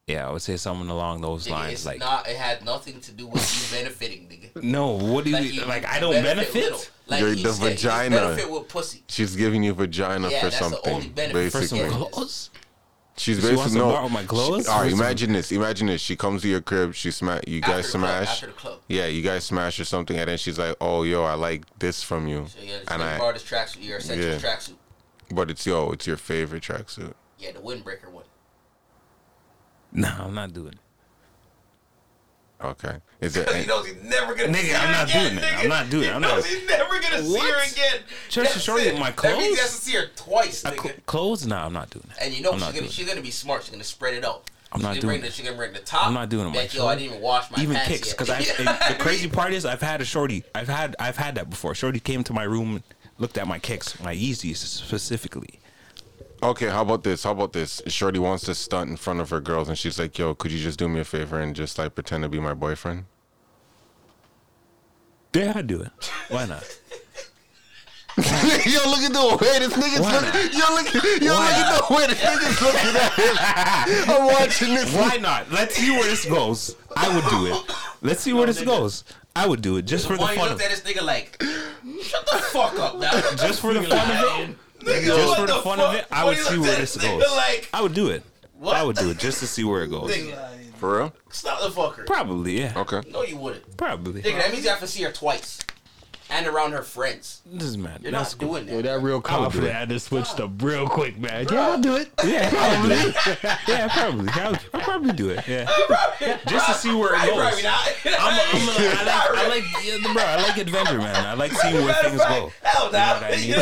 Yeah, 0.07 0.27
I 0.27 0.31
would 0.33 0.41
say 0.41 0.57
something 0.57 0.89
along 0.89 1.21
those 1.21 1.47
Nigga, 1.47 1.51
lines. 1.51 1.73
it's 1.73 1.85
Like, 1.85 1.99
not. 1.99 2.27
It 2.27 2.35
had 2.35 2.65
nothing 2.65 2.99
to 2.99 3.11
do 3.13 3.25
with 3.25 3.41
you 3.71 3.77
benefiting, 3.77 4.27
nigga. 4.27 4.61
no, 4.63 4.87
what 4.97 5.23
do 5.23 5.29
you 5.29 5.37
you- 5.37 5.65
like? 5.65 5.85
I 5.85 5.99
don't 6.01 6.11
benefit. 6.21 6.55
little. 6.63 6.81
Like 7.07 7.21
Your- 7.21 7.29
you 7.33 7.43
the 7.43 7.53
said, 7.53 7.71
vagina. 7.77 8.15
benefit 8.17 8.51
with 8.51 8.67
pussy. 8.67 9.03
She's 9.07 9.35
giving 9.37 9.63
you 9.63 9.73
vagina 9.73 10.29
Yeah, 10.29 10.39
for 10.41 10.45
that's 10.47 10.57
the 10.59 10.69
something, 10.71 10.93
only 10.93 11.07
benefit. 11.09 11.51
for 11.53 11.61
some 11.65 11.77
basically. 11.79 12.07
clothes. 12.09 12.49
She's 13.15 13.35
She 13.37 13.41
basically 13.41 13.55
wants 13.57 13.73
to 13.73 13.79
no. 13.79 13.89
borrow 13.91 14.09
my 14.09 14.23
clothes? 14.23 14.63
She, 14.65 14.69
all 14.71 14.81
right, 14.81 14.83
For 14.85 14.89
some- 14.97 14.99
imagine 15.05 15.33
this. 15.33 15.51
Imagine 15.53 15.87
this. 15.87 16.01
She 16.01 16.15
comes 16.17 16.41
to 16.41 16.49
your 16.49 16.61
crib. 16.61 16.95
She 16.95 17.09
smash. 17.11 17.43
You 17.47 17.61
After 17.61 17.71
guys 17.75 17.85
the 17.91 17.97
club, 17.99 18.01
smash. 18.09 18.27
after 18.29 18.45
the 18.47 18.51
club. 18.53 18.79
Yeah, 18.89 19.05
you 19.05 19.21
guys 19.21 19.43
smash 19.45 19.79
or 19.79 19.85
something, 19.85 20.17
and 20.17 20.27
then 20.29 20.37
she's 20.37 20.57
like, 20.59 20.75
"Oh, 20.81 21.03
yo, 21.03 21.23
I 21.23 21.35
like 21.35 21.63
this 21.79 22.03
from 22.03 22.27
you," 22.27 22.47
So 22.49 22.59
yeah, 22.61 22.75
and 22.79 22.89
and 22.91 23.03
I. 23.03 23.17
borrow 23.19 23.31
this 23.33 23.43
tracksuit. 23.43 23.83
Your 23.83 23.99
essential 23.99 24.31
Yeah. 24.31 24.37
tracksuit. 24.39 24.75
But 25.31 25.49
it's 25.51 25.65
yo, 25.65 25.91
it's 25.91 26.07
your 26.07 26.17
favorite 26.17 26.63
tracksuit. 26.63 27.13
Yeah, 27.39 27.51
the 27.53 27.59
windbreaker 27.59 28.09
one. 28.11 28.23
Nah, 29.93 30.25
I'm 30.25 30.33
not 30.33 30.53
doing 30.53 30.73
it. 30.73 30.77
Okay. 32.65 32.95
Is 33.21 33.35
it? 33.37 33.49
He 33.53 33.65
knows 33.65 33.85
he's 33.87 34.01
never 34.03 34.33
gonna 34.35 34.49
Nigga, 34.53 34.61
see 34.61 34.73
I'm 34.75 34.87
her 34.87 34.91
not 34.93 35.09
again. 35.09 35.31
doing 35.35 35.37
it. 35.43 35.47
nigga. 35.47 35.59
I'm 35.63 35.69
not 35.69 35.89
doing 35.89 36.03
it. 36.05 36.09
I'm 36.15 36.21
he 36.23 36.27
not- 36.27 36.35
knows 36.35 36.45
he's 36.45 36.67
never 36.69 36.99
gonna 37.01 37.23
see 37.23 37.39
her 37.39 37.71
again. 37.71 38.01
Just 38.29 38.33
to 38.33 38.41
That's 38.43 38.61
show 38.61 38.77
you 38.77 38.89
it. 38.91 38.99
my 38.99 39.11
That 39.11 39.37
means 39.37 39.55
he 39.55 39.61
has 39.61 39.75
to 39.75 39.81
see 39.81 39.95
her 39.97 40.05
twice, 40.15 40.63
nigga. 40.63 40.81
cl- 40.81 40.95
clothes? 41.05 41.45
Nah, 41.45 41.65
I'm 41.65 41.73
not 41.73 41.89
doing 41.89 42.05
it. 42.09 42.17
And 42.21 42.33
you 42.33 42.41
know 42.41 42.53
she's 42.53 42.61
gonna 42.61 42.73
doing 42.79 42.89
she's 42.89 43.07
gonna 43.07 43.21
be 43.21 43.31
smart. 43.31 43.63
She's 43.63 43.71
gonna 43.71 43.83
spread 43.83 44.13
it 44.13 44.25
out. 44.25 44.49
I'm 44.71 44.79
she's 44.79 44.83
not 44.85 44.99
doing 44.99 45.19
it. 45.19 45.21
the, 45.23 45.31
she's 45.31 45.45
gonna 45.45 45.57
bring 45.57 45.73
the 45.73 45.79
top. 45.79 46.07
I'm 46.07 46.13
not 46.13 46.29
doing 46.29 46.47
it. 46.47 46.51
Be 46.51 46.55
My 46.57 46.61
Like, 46.63 46.73
yo, 46.73 46.87
I 46.87 46.95
didn't 46.95 47.09
even 47.11 47.21
wash 47.21 47.51
my 47.51 47.61
even 47.61 47.75
pants 47.75 47.89
kicks 47.89 48.07
yet. 48.07 48.17
because 48.17 48.29
I. 48.67 48.87
the 48.93 48.95
crazy 48.99 49.29
part 49.29 49.53
is 49.53 49.65
I've 49.65 49.81
had 49.81 50.01
a 50.01 50.05
shorty. 50.05 50.43
I've 50.55 50.67
had 50.69 50.95
I've 50.99 51.17
had 51.17 51.35
that 51.35 51.49
before. 51.49 51.75
Shorty 51.75 51.99
came 51.99 52.23
to 52.23 52.33
my 52.33 52.43
room, 52.43 52.81
looked 53.19 53.37
at 53.37 53.47
my 53.47 53.59
kicks, 53.59 53.99
my 53.99 54.15
Yeezys 54.15 54.55
specifically. 54.57 55.59
Okay, 56.43 56.67
how 56.67 56.81
about 56.81 57.03
this? 57.03 57.23
How 57.23 57.31
about 57.31 57.53
this? 57.53 57.81
Shorty 57.87 58.19
wants 58.19 58.43
to 58.45 58.53
stunt 58.53 58.89
in 58.89 58.97
front 58.97 59.21
of 59.21 59.29
her 59.29 59.39
girls, 59.39 59.69
and 59.69 59.77
she's 59.77 59.97
like, 59.97 60.17
"Yo, 60.17 60.35
could 60.35 60.51
you 60.51 60.59
just 60.59 60.77
do 60.77 60.89
me 60.89 60.99
a 60.99 61.05
favor 61.05 61.39
and 61.39 61.55
just 61.55 61.77
like 61.77 61.95
pretend 61.95 62.23
to 62.23 62.29
be 62.29 62.37
my 62.37 62.53
boyfriend?" 62.53 63.05
Yeah, 65.33 65.53
I'd 65.55 65.67
do 65.67 65.81
it. 65.81 66.11
Why 66.27 66.45
not? 66.45 66.63
yo, 68.17 68.23
look 68.85 68.99
at 68.99 69.13
the 69.13 69.37
way 69.41 69.59
this 69.59 69.73
nigga's 69.73 70.01
Why 70.01 70.19
looking. 70.19 70.51
Yo, 70.59 70.75
look, 70.75 70.93
yo, 70.93 71.31
look 71.31 71.49
at 71.49 71.87
the 71.87 71.95
way 71.95 72.07
this 72.07 72.19
nigga's 72.19 72.61
looking 72.61 72.95
at 72.97 73.87
him. 73.87 74.09
I'm 74.09 74.25
watching 74.25 74.73
this. 74.75 74.93
Why 74.93 75.17
not? 75.17 75.49
Let's 75.49 75.75
see 75.75 75.91
where 75.91 76.03
this 76.03 76.25
goes. 76.25 76.75
I 76.97 77.15
would 77.15 77.25
do 77.29 77.45
it. 77.47 77.75
Let's 78.01 78.19
see 78.21 78.33
where 78.33 78.47
this 78.47 78.61
goes. 78.61 79.05
I 79.33 79.47
would 79.47 79.61
do 79.61 79.77
it 79.77 79.83
just 79.85 80.07
for 80.07 80.17
the 80.17 80.21
Why 80.21 80.33
you 80.33 80.39
fun 80.39 80.49
looked 80.49 80.61
at 80.61 80.69
this 80.69 80.81
nigga 80.81 81.03
like, 81.03 81.41
shut 82.03 82.25
the 82.29 82.37
fuck 82.37 82.77
up 82.77 82.99
now. 82.99 83.11
just 83.37 83.61
for 83.61 83.73
the 83.73 83.81
fun 83.81 84.11
of 84.11 84.49
it. 84.49 84.57
Nigga, 84.83 85.05
Just 85.05 85.27
what 85.27 85.39
for 85.39 85.47
the 85.47 85.53
the 85.55 85.61
fun 85.61 85.77
fuck? 85.79 85.89
of 85.89 85.95
it, 85.95 86.05
I 86.11 86.23
Why 86.23 86.29
would 86.29 86.37
see 86.39 86.57
where 86.57 86.75
this 86.75 86.93
this 86.95 87.03
goes. 87.03 87.23
like- 87.35 87.69
I 87.73 87.81
would 87.81 87.93
do 87.93 88.07
it. 88.09 88.23
What? 88.59 88.75
I 88.75 88.83
would 88.83 88.95
do 88.95 89.09
it 89.09 89.17
just 89.17 89.39
to 89.39 89.47
see 89.47 89.63
where 89.63 89.83
it 89.83 89.89
goes. 89.89 90.11
Nigga, 90.11 90.37
For 90.77 90.97
real? 90.99 91.13
stop 91.31 91.61
the 91.61 91.69
fucker. 91.69 92.05
Probably, 92.05 92.59
yeah. 92.61 92.73
Okay. 92.77 93.01
No, 93.11 93.23
you 93.23 93.37
wouldn't. 93.37 93.75
Probably. 93.77 94.21
Nigga, 94.21 94.37
that 94.37 94.51
means 94.51 94.63
you 94.63 94.69
have 94.69 94.79
to 94.79 94.87
see 94.87 95.03
her 95.03 95.11
twice. 95.11 95.59
And 96.35 96.47
around 96.47 96.71
her 96.71 96.81
friends. 96.81 97.41
Doesn't 97.55 97.79
matter. 97.79 97.99
You're 98.01 98.11
That's 98.11 98.33
not 98.33 98.39
cool. 98.39 98.53
doing 98.55 98.65
that. 98.65 98.73
Yo, 98.73 98.81
that 98.81 99.01
real 99.03 99.13
I 99.13 99.17
would 99.17 99.23
do 99.23 99.29
confident. 99.29 99.71
it. 99.71 99.75
I 99.75 99.85
just 99.85 100.07
switched 100.07 100.39
up 100.39 100.49
real 100.63 100.89
quick, 100.89 101.19
man. 101.19 101.45
Yeah, 101.51 101.61
I'll 101.67 101.79
do 101.79 101.95
it. 101.95 102.09
Yeah, 102.25 102.49
probably. 102.49 102.95
yeah, 103.67 103.87
probably. 103.93 104.29
I'll, 104.33 104.55
I'll 104.73 104.81
probably 104.81 105.11
do 105.13 105.29
it. 105.29 105.47
Yeah, 105.47 105.65
just 106.47 106.65
to 106.67 106.73
see 106.73 106.91
where 106.95 107.13
it 107.13 107.21
goes. 107.29 107.37
Probably 107.39 107.61
not. 107.61 107.87
I'm, 108.05 108.13
a, 108.13 108.17
I'm 108.17 108.67
a, 108.67 108.73
I 108.73 109.03
like, 109.05 109.37
I 109.37 109.47
like, 109.47 109.63
yeah, 109.85 110.13
bro. 110.13 110.23
I 110.23 110.41
like 110.47 110.57
adventure, 110.57 110.97
man. 110.97 111.15
I 111.25 111.33
like 111.35 111.51
seeing 111.51 111.75
where 111.75 111.93
things 111.95 112.17
go. 112.17 112.51
Hell 112.63 112.85
You 112.87 112.91
know 112.93 112.97
no. 112.97 113.13
what 113.13 113.23
I 113.23 113.29
mean? 113.35 113.53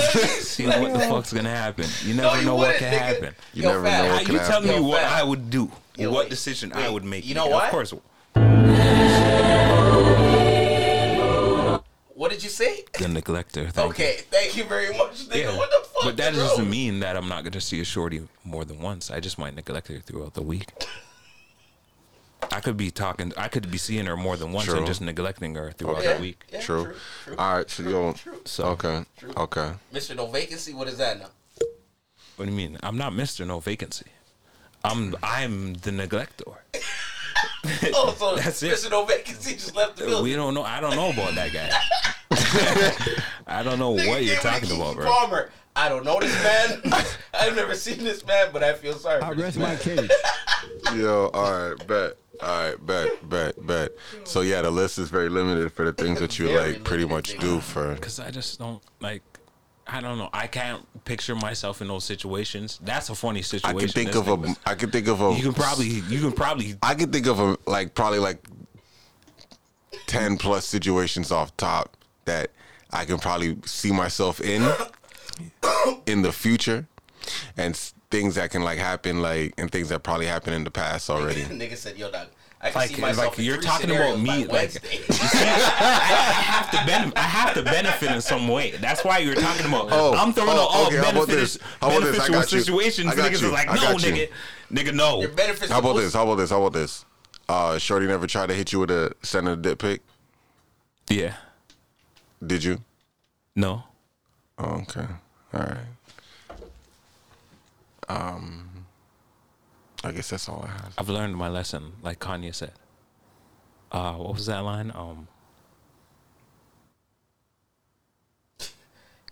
Seeing 0.42 0.70
what 0.70 0.94
the 0.94 1.00
fuck's 1.00 1.34
gonna 1.34 1.50
happen. 1.54 1.86
You 2.06 2.14
never 2.14 2.40
you 2.40 2.46
know 2.46 2.56
what 2.56 2.68
wouldn't, 2.68 2.80
can 2.80 2.94
nigga. 2.94 2.98
happen. 3.00 3.36
You 3.54 3.64
Yo, 3.64 3.70
never 3.70 3.84
fam, 3.84 4.04
know 4.06 4.10
How 4.12 4.16
what 4.18 4.26
can 4.26 4.34
you 4.34 4.40
tell 4.40 4.50
happen. 4.62 4.68
me 4.70 4.76
Yo, 4.76 4.84
what 4.84 5.02
fam. 5.02 5.14
I 5.14 5.24
would 5.24 5.50
do, 5.50 5.72
Yo, 5.98 6.10
what 6.12 6.20
wait, 6.26 6.30
decision 6.30 6.72
I 6.72 6.84
wait. 6.86 6.94
would 6.94 7.04
make. 7.04 7.26
You 7.26 7.36
know 7.36 7.48
what? 7.48 7.66
Of 7.66 7.74
what? 7.74 7.90
course. 7.90 7.94
What 12.22 12.30
did 12.30 12.44
you 12.44 12.52
say? 12.52 12.84
The 13.00 13.08
neglector. 13.08 13.68
Thank 13.72 13.94
Okay, 13.94 14.18
thank 14.30 14.56
you 14.56 14.64
very 14.66 14.96
much, 14.96 15.28
nigga. 15.28 15.36
Yeah. 15.42 15.58
What 15.58 15.72
the 15.72 15.88
fuck? 15.90 16.04
But 16.04 16.18
that 16.18 16.36
bro? 16.36 16.44
doesn't 16.44 16.70
mean 16.70 17.00
that 17.00 17.18
I'm 17.18 17.28
not 17.28 17.44
gonna 17.44 17.60
see 17.60 17.82
a 17.82 17.84
shorty 17.84 18.22
more 18.44 18.64
than 18.64 18.80
once. 18.80 19.10
I 19.10 19.20
just 19.20 19.40
might 19.40 19.56
neglect 19.56 19.88
her 19.88 19.98
throughout 19.98 20.36
the 20.36 20.44
week. 20.44 20.68
I 22.52 22.60
could 22.60 22.78
be 22.78 22.92
talking. 22.92 23.34
I 23.38 23.48
could 23.48 23.72
be 23.72 23.80
seeing 23.80 24.06
her 24.06 24.16
more 24.16 24.38
than 24.38 24.52
once 24.52 24.68
True. 24.68 24.78
and 24.78 24.86
just 24.86 25.02
neglecting 25.02 25.56
her 25.56 25.72
throughout 25.72 26.04
Yeah, 26.04 26.14
the 26.18 26.22
week. 26.22 26.44
yeah, 26.54 26.62
True. 26.62 26.84
true, 26.84 26.96
true. 27.26 27.36
All 27.40 27.58
right, 27.58 27.68
so 27.68 27.82
yo, 27.82 28.14
So 28.46 28.66
okay, 28.76 29.04
okay. 29.36 29.72
Mr. 29.92 30.16
No 30.16 30.28
Vacancy, 30.28 30.76
what 30.76 30.88
is 30.90 31.00
that 31.00 31.18
now? 31.18 31.30
What 32.36 32.46
do 32.46 32.52
you 32.52 32.56
mean? 32.56 32.78
I'm 32.84 33.00
not 33.00 33.16
Mister 33.16 33.46
No 33.48 33.60
Vacancy. 33.60 34.12
I'm 34.84 35.16
I'm 35.24 35.74
the 35.74 35.92
neglector. 35.92 36.46
Oh, 37.94 38.16
so 38.18 38.36
That's 38.36 38.62
it. 38.64 38.74
Mr. 38.74 38.92
No 38.92 39.06
Vacancy 39.06 39.54
just 39.54 39.76
left 39.76 39.98
the 39.98 40.06
building. 40.06 40.24
We 40.24 40.34
don't 40.36 40.54
know. 40.54 40.64
I 40.64 40.80
don't 40.80 40.96
know 40.96 41.10
about 41.12 41.36
that 41.36 41.52
guy. 41.52 41.70
I 43.48 43.64
don't 43.64 43.80
know 43.80 43.96
Nigga 43.96 44.08
what 44.08 44.24
you're 44.24 44.36
talking 44.38 44.70
Keke 44.70 44.76
about, 44.76 44.96
bro. 44.96 45.06
Palmer. 45.06 45.52
I 45.76 45.90
don't 45.90 46.04
know 46.06 46.20
this 46.20 46.34
man. 46.44 46.82
I've 47.34 47.56
never 47.56 47.76
seen 47.76 48.04
this 48.04 48.26
man, 48.26 48.50
but 48.52 48.64
I 48.64 48.74
feel 48.74 48.94
sorry 48.94 49.22
I 49.22 49.30
for 49.30 49.36
this 49.36 49.58
rest 49.58 49.58
man. 49.58 49.70
my 49.70 50.08
case. 50.08 51.00
Yo, 51.00 51.30
all 51.34 51.70
right, 51.70 51.88
bet. 51.88 52.18
All 52.42 52.70
right, 52.70 52.86
bet, 52.86 53.30
bet, 53.30 53.68
bet. 53.68 53.92
So 54.24 54.42
yeah, 54.42 54.62
the 54.62 54.72
list 54.72 54.98
is 54.98 55.10
very 55.10 55.30
limited 55.30 55.72
for 55.72 55.86
the 55.86 55.94
things 55.94 56.20
that 56.20 56.40
you 56.40 56.48
Very 56.48 56.74
like 56.74 56.84
pretty 56.84 57.06
much 57.06 57.38
do 57.38 57.60
for. 57.60 57.94
Because 57.94 58.20
I 58.20 58.32
just 58.32 58.58
don't 58.60 58.82
like. 59.00 59.22
I 59.88 60.00
don't 60.00 60.18
know. 60.18 60.30
I 60.32 60.48
can't 60.48 60.86
picture 61.06 61.36
myself 61.36 61.82
in 61.82 61.88
those 61.88 62.04
situations. 62.04 62.80
That's 62.84 63.10
a 63.10 63.16
funny 63.16 63.42
situation. 63.42 63.78
I 63.78 63.80
can 63.80 63.90
think 63.90 64.10
isn't 64.12 64.28
of 64.28 64.46
it? 64.46 64.58
a. 64.66 64.70
I 64.70 64.76
can 64.76 64.92
think 64.92 65.08
of 65.08 65.22
a. 65.22 65.34
You 65.34 65.44
can 65.44 65.54
probably. 65.54 65.88
You 65.88 66.20
can 66.22 66.32
probably. 66.32 66.76
I 66.82 66.96
can 66.96 67.12
think 67.12 67.28
of 67.28 67.40
a 67.40 67.58
like 67.66 67.96
probably 67.96 68.20
like 68.20 68.46
ten 70.08 70.38
plus 70.38 70.66
situations 70.66 71.32
off 71.32 71.56
top 71.58 71.98
that 72.26 72.52
I 72.92 73.06
can 73.06 73.18
probably 73.18 73.58
see 73.66 73.92
myself 73.92 74.40
in 74.40 74.72
in 76.06 76.22
the 76.22 76.32
future, 76.32 76.88
and 77.58 77.76
things 78.12 78.36
that 78.36 78.52
can 78.52 78.64
like 78.64 78.78
happen 78.78 79.22
like 79.22 79.54
and 79.58 79.72
things 79.72 79.90
that 79.90 80.04
probably 80.04 80.28
happened 80.28 80.56
in 80.56 80.64
the 80.64 80.72
past 80.72 81.10
already. 81.10 81.42
Nigga 81.46 81.78
said, 81.78 81.98
"Yo, 81.98 82.12
dog, 82.12 82.28
I 82.64 82.70
can 82.70 82.76
Like, 82.76 82.90
see 82.92 83.02
myself 83.02 83.38
like 83.38 83.46
you're 83.46 83.58
talking 83.58 83.90
about 83.90 84.20
me, 84.20 84.46
like 84.46 84.74
you 84.74 84.80
see, 84.80 85.40
I, 85.40 86.36
I 86.38 86.42
have 86.42 86.70
to 86.70 86.78
ben- 86.86 87.14
I 87.16 87.22
have 87.22 87.56
to 87.56 87.64
benefit 87.64 88.12
in 88.12 88.22
some 88.22 88.48
way. 88.48 88.72
That's 88.72 89.04
why 89.04 89.18
you're 89.18 89.34
talking 89.34 89.66
about. 89.66 89.88
Oh, 89.92 90.14
I'm 90.14 90.32
throwing 90.32 90.52
oh, 90.52 90.68
all 90.70 90.88
okay, 90.88 90.98
how 90.98 91.10
about 91.10 91.28
this? 91.28 91.58
How 91.82 91.90
about 91.90 92.04
this? 92.04 92.20
I 92.20 92.28
got 92.30 92.52
you. 92.52 92.60
situations. 92.60 93.12
I 93.12 93.16
got 93.16 93.32
Niggas 93.32 93.42
you. 93.42 93.48
is 93.48 93.54
like, 93.54 93.68
I 93.68 93.76
no, 93.76 93.82
got 93.82 94.04
you. 94.04 94.14
nigga, 94.14 94.30
nigga, 94.72 94.94
no. 94.94 95.22
Your 95.22 95.30
benefits. 95.32 95.72
How 95.72 95.80
about 95.80 95.96
this? 95.96 96.14
How 96.14 96.24
about 96.24 96.36
this? 96.36 96.52
How 96.52 96.60
about 96.60 96.74
this? 96.74 97.04
Uh, 97.50 97.80
Shorty 97.80 98.06
never 98.06 98.28
tried 98.28 98.48
to 98.48 98.54
hit 98.54 98.72
you 98.72 98.80
with 98.80 98.92
a 98.92 99.12
send 99.24 99.50
a 99.50 99.56
dick 99.56 99.80
pic. 99.80 100.02
Yeah, 101.10 101.34
Did 102.46 102.64
you? 102.64 102.82
no. 103.56 103.84
Oh, 104.60 104.82
okay. 104.82 105.08
All 105.54 105.60
right. 105.62 105.78
Um, 108.08 108.70
I 110.04 110.12
guess 110.12 110.30
that's 110.32 110.50
all 110.50 110.64
I 110.68 110.72
have. 110.72 110.94
I've 110.98 111.10
learned 111.10 111.36
my 111.36 111.48
lesson, 111.48 111.94
like 112.02 112.20
Kanye 112.20 112.54
said. 112.56 112.74
Uh, 113.92 114.14
what 114.14 114.34
was 114.36 114.46
that 114.48 114.60
line? 114.64 114.92
Um, 114.96 115.28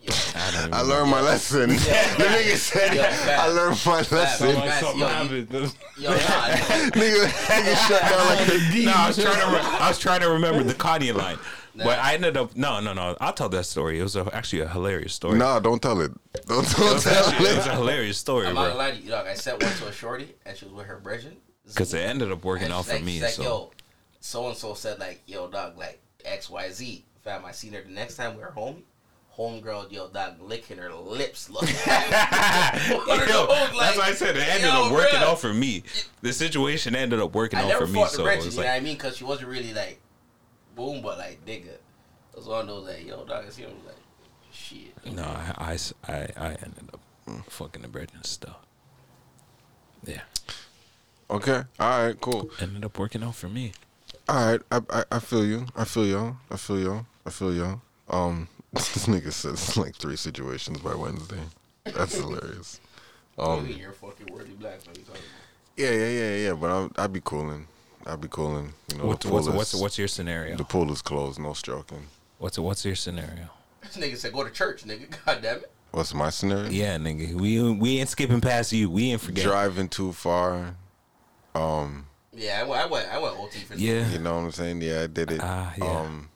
Yo, 0.01 0.13
I 0.35 0.69
I 0.79 0.81
learned 0.81 1.11
my 1.11 1.19
lesson. 1.21 1.69
the 1.69 1.75
nigga 1.75 2.55
said, 2.55 2.93
Yo, 2.95 3.03
"I 3.03 3.47
learned 3.47 3.81
my 3.85 3.97
lesson." 3.97 4.49
yo, 4.49 4.55
Like 4.59 4.71
something 4.79 4.99
yo, 4.99 5.07
happened. 5.07 5.49
yo, 5.51 5.59
nah, 6.09 6.15
nigga, 6.95 7.25
nigga 7.27 7.87
shut 7.87 8.01
down 8.01 8.25
like 8.27 8.47
a 8.47 8.83
No, 8.85 8.91
I 8.93 9.07
was 9.07 9.17
trying 9.17 9.39
to. 9.41 9.47
Re- 9.55 9.77
I 9.79 9.87
was 9.89 9.99
trying 9.99 10.21
to 10.21 10.29
remember 10.29 10.63
the 10.63 10.73
Kanye 10.73 11.13
line, 11.13 11.37
but 11.75 11.99
I 11.99 12.13
ended 12.15 12.37
up. 12.37 12.55
No, 12.55 12.79
no, 12.79 12.93
no. 12.93 13.15
I'll 13.19 13.33
tell 13.33 13.49
that 13.49 13.65
story. 13.65 13.99
It 13.99 14.03
was 14.03 14.15
a, 14.15 14.27
actually 14.35 14.61
a 14.61 14.67
hilarious 14.67 15.13
story. 15.13 15.37
Nah, 15.37 15.59
don't 15.59 15.81
tell 15.81 15.99
it. 16.01 16.11
Don't, 16.47 16.67
don't 16.77 16.93
was, 16.93 17.03
tell 17.03 17.27
actually, 17.29 17.49
it 17.49 17.57
was 17.57 17.67
a 17.67 17.75
hilarious 17.75 18.17
story, 18.17 18.47
I'm 18.47 18.55
not 18.55 18.61
gonna 18.61 18.73
bro. 18.75 18.79
lie 18.79 18.91
to 18.91 18.97
you, 18.97 19.09
dog. 19.09 19.27
I 19.27 19.33
sent 19.35 19.61
one 19.61 19.71
to 19.73 19.87
a 19.87 19.91
shorty, 19.91 20.33
and 20.45 20.57
she 20.57 20.65
was 20.65 20.73
with 20.73 20.85
her 20.87 20.97
brethren. 20.99 21.35
Because 21.67 21.93
it 21.93 21.99
ended 21.99 22.31
up 22.31 22.43
working 22.43 22.71
out 22.71 22.85
she's 22.85 22.87
for 22.87 22.93
like, 22.95 23.03
me. 23.03 23.21
like, 23.21 23.31
So 23.31 23.43
yo, 23.43 23.71
so 24.19 24.47
and 24.47 24.57
so 24.57 24.73
said 24.73 24.99
like, 24.99 25.21
yo, 25.27 25.47
dog, 25.47 25.77
like 25.77 26.01
X 26.25 26.49
Y 26.49 26.71
Z. 26.71 27.05
Fam, 27.23 27.45
I 27.45 27.51
seen 27.51 27.73
her 27.73 27.81
the 27.83 27.91
next 27.91 28.15
time 28.15 28.35
we 28.35 28.41
were 28.41 28.51
home. 28.51 28.83
Homegirl, 29.37 29.91
yo, 29.91 30.07
dog, 30.09 30.41
licking 30.41 30.77
her 30.77 30.91
lips. 30.93 31.49
Look. 31.49 31.63
Yo, 31.69 31.75
that's 31.87 33.97
why 33.97 34.07
I 34.07 34.13
said 34.13 34.35
it 34.35 34.47
ended 34.47 34.69
yo, 34.69 34.85
up 34.87 34.91
working 34.91 35.19
bruh. 35.19 35.31
out 35.31 35.39
for 35.39 35.53
me. 35.53 35.83
The 36.21 36.33
situation 36.33 36.95
ended 36.95 37.19
up 37.19 37.33
working 37.33 37.59
I 37.59 37.63
out 37.63 37.67
never 37.69 37.85
for 37.85 37.91
me. 37.91 37.99
fought 37.99 38.11
the 38.11 38.15
So 38.17 38.21
it 38.23 38.25
brethren, 38.25 38.45
was 38.47 38.55
you 38.55 38.61
know 38.63 38.67
what 38.67 38.75
I 38.75 38.79
mean? 38.81 38.95
Because 38.95 39.17
she 39.17 39.23
wasn't 39.23 39.49
really 39.49 39.73
like, 39.73 39.99
boom, 40.79 41.01
but 41.01 41.17
like, 41.17 41.45
nigga. 41.45 41.67
It 41.67 41.81
was 42.35 42.47
one 42.47 42.61
of 42.61 42.67
those 42.67 42.87
like, 42.87 43.05
yo, 43.05 43.25
dog, 43.25 43.45
I 43.45 43.49
see 43.49 43.63
him 43.63 43.71
like, 43.85 43.95
shit. 44.51 45.13
no, 45.13 45.23
I 45.23 45.77
I 46.07 46.13
I 46.37 46.47
ended 46.63 46.89
up 46.93 47.01
fucking 47.47 47.81
the 47.81 47.87
bread 47.87 48.09
and 48.13 48.25
stuff. 48.25 48.57
Yeah, 50.05 50.21
Okay. 51.29 51.63
All 51.79 52.05
right. 52.05 52.19
Cool. 52.21 52.49
ended 52.61 52.85
up 52.85 52.97
working 52.97 53.21
out 53.23 53.35
for 53.35 53.49
me. 53.49 53.73
All 54.29 54.51
right. 54.51 54.61
I, 54.71 54.81
I 54.89 55.03
I 55.11 55.19
feel 55.19 55.45
you. 55.45 55.65
I 55.75 55.83
feel 55.83 56.05
y'all. 56.05 56.37
I 56.49 56.55
feel 56.55 56.79
y'all. 56.79 57.05
I 57.25 57.29
feel 57.29 57.53
y'all. 57.53 57.81
Um, 58.09 58.47
this 58.73 59.05
nigga 59.07 59.31
says 59.33 59.75
like 59.77 59.95
three 59.95 60.15
situations 60.15 60.79
by 60.79 60.95
Wednesday. 60.95 61.41
That's 61.83 62.15
hilarious. 62.15 62.79
Um, 63.37 63.49
Um. 63.59 63.67
you're 63.67 63.91
fucking 63.91 64.27
worthy 64.33 64.53
black. 64.53 64.79
What 64.87 64.97
you 64.97 65.03
talking 65.03 65.21
about? 65.21 65.75
Yeah, 65.77 65.91
yeah, 65.91 66.09
yeah, 66.09 66.35
yeah. 66.47 66.53
But 66.53 66.69
I'll, 66.71 66.91
I'd 66.97 67.13
be 67.13 67.21
cooling. 67.21 67.67
I'd 68.05 68.21
be 68.21 68.27
cooling. 68.27 68.73
You 68.91 68.97
know, 68.97 69.05
What's 69.05 69.25
what's, 69.25 69.47
is, 69.47 69.53
what's 69.53 69.75
what's 69.75 69.97
your 69.97 70.07
scenario? 70.07 70.55
the 70.57 70.63
pool 70.63 70.91
is 70.91 71.01
closed. 71.01 71.39
No 71.39 71.53
stroking. 71.53 72.03
What's 72.37 72.57
what's 72.57 72.85
your 72.85 72.95
scenario? 72.95 73.49
This 73.81 73.97
nigga 73.97 74.17
said 74.17 74.33
go 74.33 74.43
to 74.43 74.49
church, 74.49 74.83
nigga. 74.85 75.07
God 75.25 75.41
damn 75.41 75.57
it. 75.57 75.71
What's 75.91 76.13
my 76.13 76.29
scenario? 76.29 76.69
Yeah, 76.69 76.97
nigga, 76.97 77.33
we 77.33 77.61
we 77.73 77.99
ain't 77.99 78.09
skipping 78.09 78.41
past 78.41 78.71
you. 78.71 78.89
We 78.89 79.11
ain't 79.11 79.21
forgetting. 79.21 79.49
Driving 79.49 79.89
too 79.89 80.13
far. 80.13 80.75
Um, 81.55 82.05
Yeah, 82.31 82.61
I 82.61 82.63
went, 82.67 82.81
I 82.81 82.85
went, 82.85 83.09
I 83.13 83.17
went 83.19 83.37
OT 83.39 83.59
for 83.59 83.73
this. 83.73 83.81
Yeah. 83.81 84.07
you 84.11 84.19
know 84.19 84.35
what 84.35 84.41
I'm 84.43 84.51
saying? 84.51 84.81
Yeah, 84.81 85.01
I 85.01 85.07
did 85.07 85.31
it. 85.31 85.39
Ah, 85.41 85.73
yeah. 85.77 85.85
Um, 85.99 86.29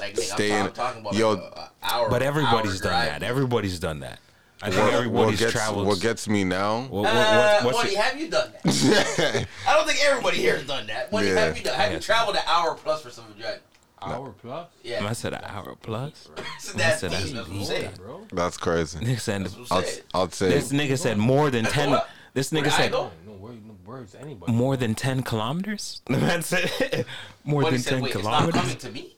Like, 0.00 0.14
nigga, 0.14 0.20
Staying- 0.20 0.66
I'm, 0.66 0.72
talking 0.72 1.00
about 1.02 1.14
yo, 1.14 1.32
like 1.32 1.42
a, 1.42 1.44
a 1.60 1.70
hour. 1.82 2.08
But 2.10 2.22
everybody's 2.22 2.80
hour 2.82 2.90
done 2.90 3.06
drive. 3.08 3.20
that. 3.20 3.22
Everybody's 3.22 3.78
done 3.78 4.00
that. 4.00 4.20
I 4.60 4.70
think 4.70 4.82
what, 4.82 4.84
what 4.92 4.94
everybody's 4.94 5.38
gets 5.40 5.52
traveled. 5.52 5.86
what 5.86 6.00
gets 6.00 6.28
me 6.28 6.42
now? 6.44 6.80
what, 6.82 6.90
what, 7.04 7.06
Uh, 7.14 7.60
what, 7.60 7.64
what's 7.66 7.78
Woody, 7.78 7.92
your- 7.92 8.02
have 8.02 8.18
you 8.20 8.28
done 8.28 8.52
that? 8.64 9.46
I 9.68 9.74
don't 9.74 9.86
think 9.86 10.04
everybody 10.04 10.38
here 10.38 10.56
has 10.56 10.66
done 10.66 10.86
that. 10.88 11.12
Woody, 11.12 11.28
Yeah. 11.28 11.34
have 11.46 11.56
you 11.56 11.62
done? 11.64 11.74
Have 11.78 11.92
you 11.92 12.00
traveled 12.00 12.36
an 12.36 12.42
hour 12.46 12.74
plus 12.74 13.02
for 13.02 13.10
some 13.10 13.24
drive? 13.38 13.60
Hour 14.00 14.30
plus, 14.40 14.68
Yeah. 14.84 15.04
I 15.06 15.12
said 15.12 15.32
an 15.32 15.42
hour 15.44 15.74
plus. 15.82 16.28
So 16.60 16.72
I 16.74 16.78
that's 16.78 17.00
said 17.00 17.10
that's 17.12 17.32
That's 17.32 17.48
what 17.48 17.66
saying. 17.66 17.90
bro. 17.96 18.26
That's 18.32 18.56
crazy. 18.56 18.98
Nigga 19.00 19.20
said, 19.20 19.44
That's 19.44 19.56
what 19.56 19.72
I'll, 19.72 19.78
I'm 19.78 19.84
saying. 19.84 20.02
I'll 20.14 20.30
say 20.30 20.48
this 20.50 20.72
nigga 20.72 20.98
said 20.98 21.18
more 21.18 21.50
than 21.50 21.64
ten. 21.64 21.90
what? 21.90 22.08
This 22.34 22.50
nigga 22.50 22.70
said? 22.70 22.92
No 22.92 23.10
word, 23.38 23.64
no 23.66 23.74
words, 23.84 24.14
anybody. 24.14 24.52
more 24.52 24.76
than 24.76 24.94
ten 24.94 25.22
kilometers. 25.22 26.02
The 26.06 26.18
man 26.18 26.42
said 26.42 27.06
more 27.44 27.62
Woody 27.62 27.76
than 27.76 27.82
said, 27.82 27.90
ten 27.94 28.02
wait, 28.02 28.14
it's 28.14 28.24
not 28.24 28.38
kilometers. 28.50 28.60
coming 28.60 28.76
to 28.76 28.90
me? 28.90 29.16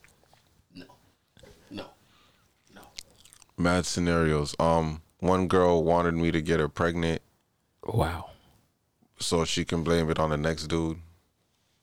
No. 0.74 0.84
No. 1.70 1.84
No. 2.74 2.80
mad 3.58 3.84
scenarios. 3.84 4.54
Um, 4.58 5.02
one 5.20 5.46
girl 5.48 5.82
wanted 5.84 6.14
me 6.14 6.30
to 6.32 6.40
get 6.42 6.60
her 6.60 6.68
pregnant 6.68 7.22
Wow. 7.84 8.30
so 9.18 9.44
she 9.44 9.64
can 9.64 9.82
blame 9.82 10.10
it 10.10 10.18
on 10.18 10.30
the 10.30 10.36
next 10.36 10.66
dude. 10.66 10.98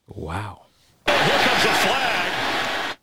Wow. 0.07 0.63
Here 1.05 1.15
comes 1.15 1.63
a 1.65 1.73
flag. 1.73 2.97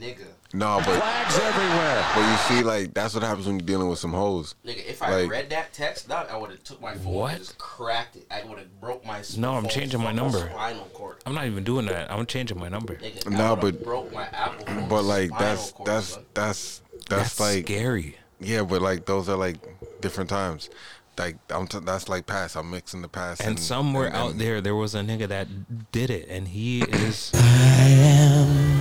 Nigga. 0.00 0.26
No, 0.52 0.78
but 0.84 0.96
Flags 0.98 1.38
everywhere. 1.38 2.06
but 2.14 2.30
you 2.30 2.36
see, 2.58 2.64
like 2.64 2.92
that's 2.94 3.14
what 3.14 3.22
happens 3.22 3.46
when 3.46 3.60
you're 3.60 3.66
dealing 3.66 3.88
with 3.88 3.98
some 4.00 4.12
hoes. 4.12 4.54
Nigga, 4.66 4.84
if 4.86 5.00
I 5.02 5.20
Like- 5.22 5.30
read 5.30 5.50
that 5.50 5.72
text, 5.72 6.08
dog, 6.08 6.26
I 6.30 6.36
would 6.36 6.50
have 6.50 6.64
took 6.64 6.80
my 6.80 6.94
phone 6.94 7.12
What? 7.12 7.30
and 7.34 7.38
just 7.40 7.58
cracked 7.58 8.16
it. 8.16 8.26
I 8.30 8.42
would 8.44 8.58
have 8.58 8.80
broke 8.80 9.04
my. 9.04 9.22
No, 9.36 9.54
I'm 9.56 9.68
changing 9.68 10.00
my 10.02 10.10
number. 10.12 10.38
Spinal 10.50 10.86
cord. 10.92 11.18
I'm 11.26 11.34
not 11.34 11.46
even 11.46 11.62
doing 11.62 11.86
that. 11.86 12.10
I'm 12.10 12.26
changing 12.26 12.58
my 12.58 12.68
number. 12.68 12.96
Nigga, 12.96 13.26
I 13.26 13.30
No, 13.30 13.54
would've 13.54 13.78
but- 13.78 13.84
broke 13.84 14.12
my 14.12 14.24
Apple. 14.26 14.86
But 14.88 15.02
like 15.04 15.30
that's 15.38 15.70
cord, 15.72 15.86
that's 15.86 16.16
that's 16.34 16.80
that's, 17.08 17.36
That's 17.36 17.40
like 17.40 17.66
scary. 17.66 18.16
Yeah, 18.40 18.62
but 18.62 18.82
like 18.82 19.06
those 19.06 19.28
are 19.28 19.36
like 19.36 19.56
different 20.00 20.30
times. 20.30 20.70
Like 21.18 21.36
I'm 21.50 21.66
t- 21.66 21.78
that's 21.84 22.08
like 22.08 22.26
past. 22.26 22.56
I'm 22.56 22.70
mixing 22.70 23.02
the 23.02 23.08
past 23.08 23.42
And 23.42 23.58
somewhere 23.58 24.06
and- 24.06 24.16
out 24.16 24.38
there, 24.38 24.60
there 24.60 24.74
was 24.74 24.94
a 24.94 25.00
nigga 25.00 25.28
that 25.28 25.46
did 25.92 26.08
it, 26.10 26.28
and 26.28 26.48
he 26.48 26.82
is. 26.82 27.30
I 27.34 27.88
am 27.88 28.80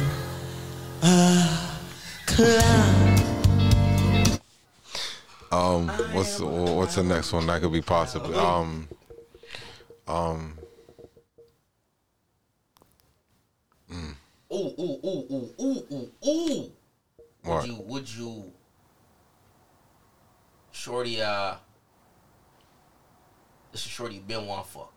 a 1.04 1.60
clown. 2.26 3.16
Um, 5.52 5.88
what's 6.14 6.40
what's 6.40 6.96
the 6.96 7.04
next 7.04 7.34
one 7.34 7.48
that 7.48 7.62
could 7.62 7.74
be 7.74 7.82
possibly? 7.82 8.36
Um, 8.38 8.88
um, 10.08 10.56
Ooh, 13.92 14.56
ooh, 14.80 15.00
ooh, 15.04 15.26
ooh, 15.32 15.54
ooh, 15.62 15.84
ooh, 15.92 16.12
ooh. 16.28 16.72
what? 17.44 17.62
Would 17.62 17.68
you? 17.68 17.76
Would 17.86 18.10
you? 18.16 18.44
Shorty, 20.80 21.22
uh, 21.22 21.56
this 23.74 23.86
is 23.86 23.92
Shorty 23.92 24.20
been 24.20 24.48
one 24.48 24.64
fuck, 24.64 24.94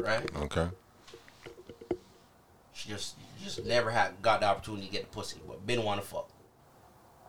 right? 0.00 0.26
Okay. 0.36 0.68
She 2.72 2.88
just 2.88 3.16
just 3.44 3.62
never 3.66 3.90
had 3.90 4.22
got 4.22 4.40
the 4.40 4.46
opportunity 4.46 4.86
to 4.86 4.92
get 4.92 5.02
the 5.02 5.14
pussy, 5.14 5.38
but 5.46 5.66
been 5.66 5.82
one 5.82 5.98
to 5.98 6.02
fuck. 6.02 6.30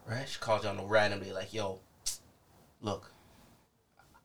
Right? 0.09 0.29
She 0.29 0.39
calls 0.39 0.63
you 0.63 0.69
on 0.69 0.79
a 0.79 0.85
random 0.85 1.19
day 1.19 1.33
like, 1.33 1.53
yo, 1.53 1.79
look, 2.81 3.11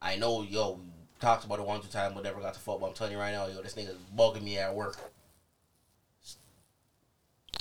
I 0.00 0.14
know 0.14 0.42
yo 0.42 0.74
we 0.74 0.86
talked 1.18 1.44
about 1.44 1.58
it 1.58 1.66
one 1.66 1.80
two 1.80 1.88
times, 1.88 2.14
but 2.14 2.22
never 2.22 2.40
got 2.40 2.54
to 2.54 2.60
fuck. 2.60 2.78
But 2.78 2.86
I'm 2.86 2.94
telling 2.94 3.12
you 3.12 3.18
right 3.18 3.32
now, 3.32 3.48
yo, 3.48 3.60
this 3.60 3.74
nigga's 3.74 3.96
bugging 4.16 4.44
me 4.44 4.58
at 4.58 4.72
work. 4.72 4.96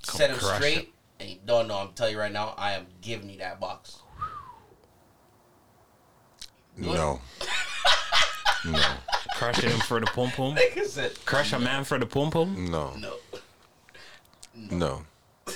Come 0.06 0.18
Set 0.18 0.30
him 0.30 0.38
straight, 0.38 0.94
and 1.20 1.28
he 1.28 1.42
don't 1.44 1.68
know. 1.68 1.78
I'm 1.78 1.94
telling 1.94 2.14
you 2.14 2.20
right 2.20 2.32
now, 2.32 2.54
I 2.56 2.74
am 2.74 2.86
giving 3.02 3.32
you 3.32 3.40
that 3.40 3.60
box. 3.60 3.98
No. 6.82 7.20
no. 8.66 8.82
Crush 9.36 9.60
him 9.62 9.80
for 9.82 10.00
the 10.00 10.06
pum 10.08 10.30
pum. 10.32 10.56
Nigga 10.56 10.86
said, 10.86 11.12
Crush 11.26 11.54
a 11.54 11.60
man 11.60 11.84
for 11.84 11.98
the 11.98 12.06
pum 12.06 12.32
pum. 12.32 12.70
No. 12.70 12.94
no. 13.00 13.14
No. 14.70 15.02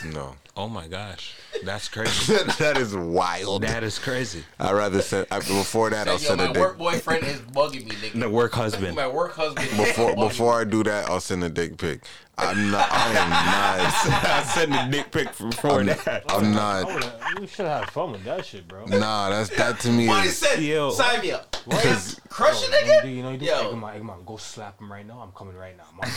No. 0.06 0.36
Oh 0.58 0.68
my 0.70 0.88
gosh, 0.88 1.36
that's 1.64 1.88
crazy. 1.90 2.34
that 2.60 2.78
is 2.78 2.96
wild. 2.96 3.64
that 3.64 3.84
is 3.84 4.00
crazy. 4.00 4.44
I'd 4.60 4.74
rather 4.74 5.02
send 5.02 5.28
I, 5.30 5.40
before 5.40 5.90
that. 5.90 6.08
I'll 6.08 6.18
Said, 6.18 6.38
yo, 6.38 6.38
send 6.38 6.42
a 6.42 6.48
my 6.48 6.54
dick. 6.54 6.62
work 6.62 6.78
boyfriend 6.78 7.24
is 7.26 7.40
bugging 7.42 7.84
me, 7.90 7.96
nigga. 7.96 8.20
The 8.22 8.30
work 8.30 8.54
husband. 8.54 8.96
My 8.96 9.08
work 9.08 9.34
husband. 9.34 9.70
Before 9.72 10.16
before 10.16 10.60
I 10.60 10.64
do 10.64 10.84
that, 10.84 11.10
I'll 11.10 11.20
send 11.20 11.44
a 11.44 11.50
dick 11.50 11.78
pic. 11.78 12.04
I'm 12.38 12.72
not. 12.72 12.88
I 12.92 13.10
am 13.12 13.30
not. 14.10 14.24
I 14.26 14.44
send 14.44 14.74
a 14.74 14.90
dick 14.92 15.12
pic 15.12 15.38
before 15.38 15.84
that. 15.84 16.24
I'm 16.30 16.46
I 16.46 16.50
not. 16.52 16.86
would've- 16.94 17.12
You 17.42 17.48
should 17.48 17.66
have 17.66 17.90
fun 17.90 18.12
with 18.14 18.24
that 18.26 18.46
shit, 18.46 18.68
bro. 18.68 18.86
Nah, 18.86 19.30
that's 19.30 19.50
that 19.58 19.80
to 19.82 19.90
me. 19.90 20.08
What 20.08 20.24
he 20.24 20.30
Is, 20.30 20.38
said? 20.38 20.60
Yo. 20.62 20.92
Sign 20.92 21.22
me 21.22 21.32
up. 21.32 21.52
Cause- 21.70 22.20
Crush 22.30 22.64
a 22.64 22.66
You 22.66 22.72
know 22.72 22.78
what 22.78 22.86
you 22.86 22.88
do? 22.88 22.94
nigga. 23.08 23.16
You 23.16 23.24
know 23.24 23.30
what 23.30 23.34
you 23.34 23.40
do? 23.40 23.46
Yo. 23.46 23.56
Hey, 23.64 23.70
come 23.70 23.84
on, 23.86 23.92
hey, 23.94 23.98
come 24.00 24.10
on, 24.10 24.24
go 24.26 24.38
slap 24.38 24.80
him 24.82 24.92
right 24.92 25.06
now. 25.08 25.20
I'm 25.22 25.32
coming 25.32 25.56
right 25.56 25.76
now. 25.78 25.86
My 25.96 26.06
boy. 26.06 26.12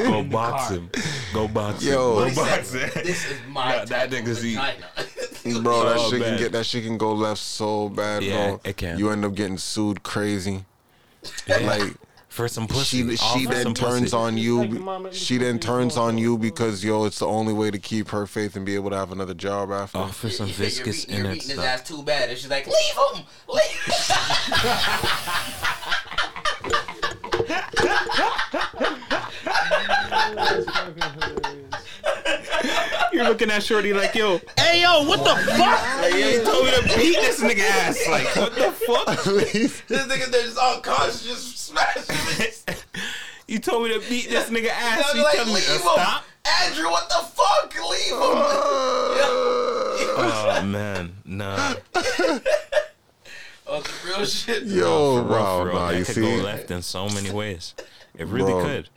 Go 0.10 0.22
box 0.24 0.70
him. 0.70 0.90
Go 1.32 1.46
box 1.48 1.82
him. 1.84 1.92
Yo. 1.92 2.28
Go 2.28 2.34
box 2.34 2.68
said, 2.68 2.92
him. 2.92 3.02
this 3.06 3.24
is 3.30 3.36
my 3.48 3.76
Nah, 3.76 3.84
that 3.84 3.88
type 3.88 4.12
of 4.12 4.18
nigga's 4.26 4.44
eat. 4.44 4.58
bro, 5.62 5.84
that 5.84 5.96
Oh, 5.98 6.10
shit 6.10 6.22
can 6.22 6.38
get 6.38 6.52
that 6.52 6.66
shit 6.66 6.84
can 6.84 6.98
go 6.98 7.12
left 7.12 7.40
so 7.40 7.88
bad, 7.88 8.22
Yeah, 8.24 8.48
bro. 8.48 8.60
it 8.64 8.76
can. 8.76 8.98
You 8.98 9.10
end 9.10 9.24
up 9.24 9.34
getting 9.34 9.58
sued 9.58 10.02
crazy. 10.02 10.64
Yeah. 11.46 11.58
Like 11.58 11.94
For 12.30 12.46
some 12.48 12.66
pussy. 12.68 13.16
she 13.16 13.16
she 13.16 13.44
then 13.46 13.74
turns 13.74 14.00
pussy. 14.12 14.16
on 14.16 14.36
you. 14.38 14.62
your 14.62 14.80
mom 14.80 15.06
at 15.06 15.14
She 15.14 15.36
then 15.36 15.58
turns 15.58 15.96
on 15.96 16.10
on. 16.10 16.18
you 16.18 16.38
because 16.38 16.82
yo, 16.84 17.04
it's 17.04 17.18
the 17.18 17.26
only 17.26 17.52
way 17.52 17.70
to 17.72 17.78
keep 17.78 18.08
her 18.10 18.24
faith 18.26 18.54
and 18.56 18.64
be 18.64 18.76
able 18.76 18.90
to 18.90 18.96
have 18.96 19.10
another 19.12 19.34
job 19.34 19.70
after. 19.72 19.98
Oh, 19.98 20.06
for 20.06 20.30
some 20.30 20.46
You're 20.46 20.54
viscous 20.56 21.04
beating- 21.04 21.16
you're 21.22 21.26
in 21.26 21.30
it 21.32 21.34
beating 21.34 21.48
his 21.50 21.58
stuff. 21.58 21.80
ass 21.80 21.88
too 21.88 22.02
bad. 22.04 22.30
And 22.30 22.38
she's 22.38 22.48
like, 22.48 22.66
leave 22.66 22.74
him. 23.16 23.24
Leave 23.48 23.90
You're 33.12 33.24
looking 33.24 33.50
at 33.50 33.62
Shorty 33.62 33.92
like, 33.92 34.14
yo, 34.14 34.40
Hey 34.58 34.82
yo, 34.82 35.04
what 35.04 35.18
the 35.24 35.34
fuck? 35.52 35.58
like, 36.00 36.14
you 36.14 36.18
ain't 36.24 36.44
told 36.44 36.64
me 36.64 36.70
to 36.72 36.82
beat 36.96 37.16
this 37.16 37.40
nigga 37.40 37.60
ass. 37.68 38.06
Like, 38.08 38.36
what 38.36 38.54
the 38.54 38.70
fuck? 38.72 39.18
Please. 39.18 39.82
This 39.88 40.06
nigga 40.06 40.30
there 40.30 40.42
just 40.44 40.58
unconscious, 40.58 41.24
just 41.24 41.58
smashing 41.58 42.16
me. 42.38 42.46
You 43.48 43.58
told 43.58 43.82
me 43.84 43.92
to 43.94 44.00
beat 44.08 44.28
this 44.30 44.48
nigga 44.50 44.68
ass. 44.68 45.12
You 45.14 45.22
they're 45.24 45.32
tell 45.32 45.46
me 45.46 45.54
leave 45.54 45.64
to 45.64 45.72
him. 45.72 45.78
stop? 45.80 46.24
Andrew, 46.62 46.88
what 46.90 47.08
the 47.08 47.14
fuck? 47.16 47.74
Leave 47.74 48.12
him. 48.12 49.50
Oh 50.22 50.62
man, 50.64 51.12
nah. 51.24 51.74
Oh, 53.66 53.82
some 53.82 54.10
real 54.10 54.24
shit. 54.26 54.64
Yo, 54.64 55.16
For 55.16 55.22
real, 55.22 55.28
wow, 55.28 55.58
for 55.60 55.64
real. 55.66 55.74
nah, 55.74 55.88
that 55.90 55.98
you 55.98 56.04
could 56.04 56.14
see, 56.14 56.20
go 56.20 56.42
left 56.42 56.70
in 56.70 56.82
so 56.82 57.08
many 57.08 57.30
ways. 57.30 57.74
It 58.18 58.26
really 58.26 58.52
Bro. 58.52 58.64
could. 58.64 58.88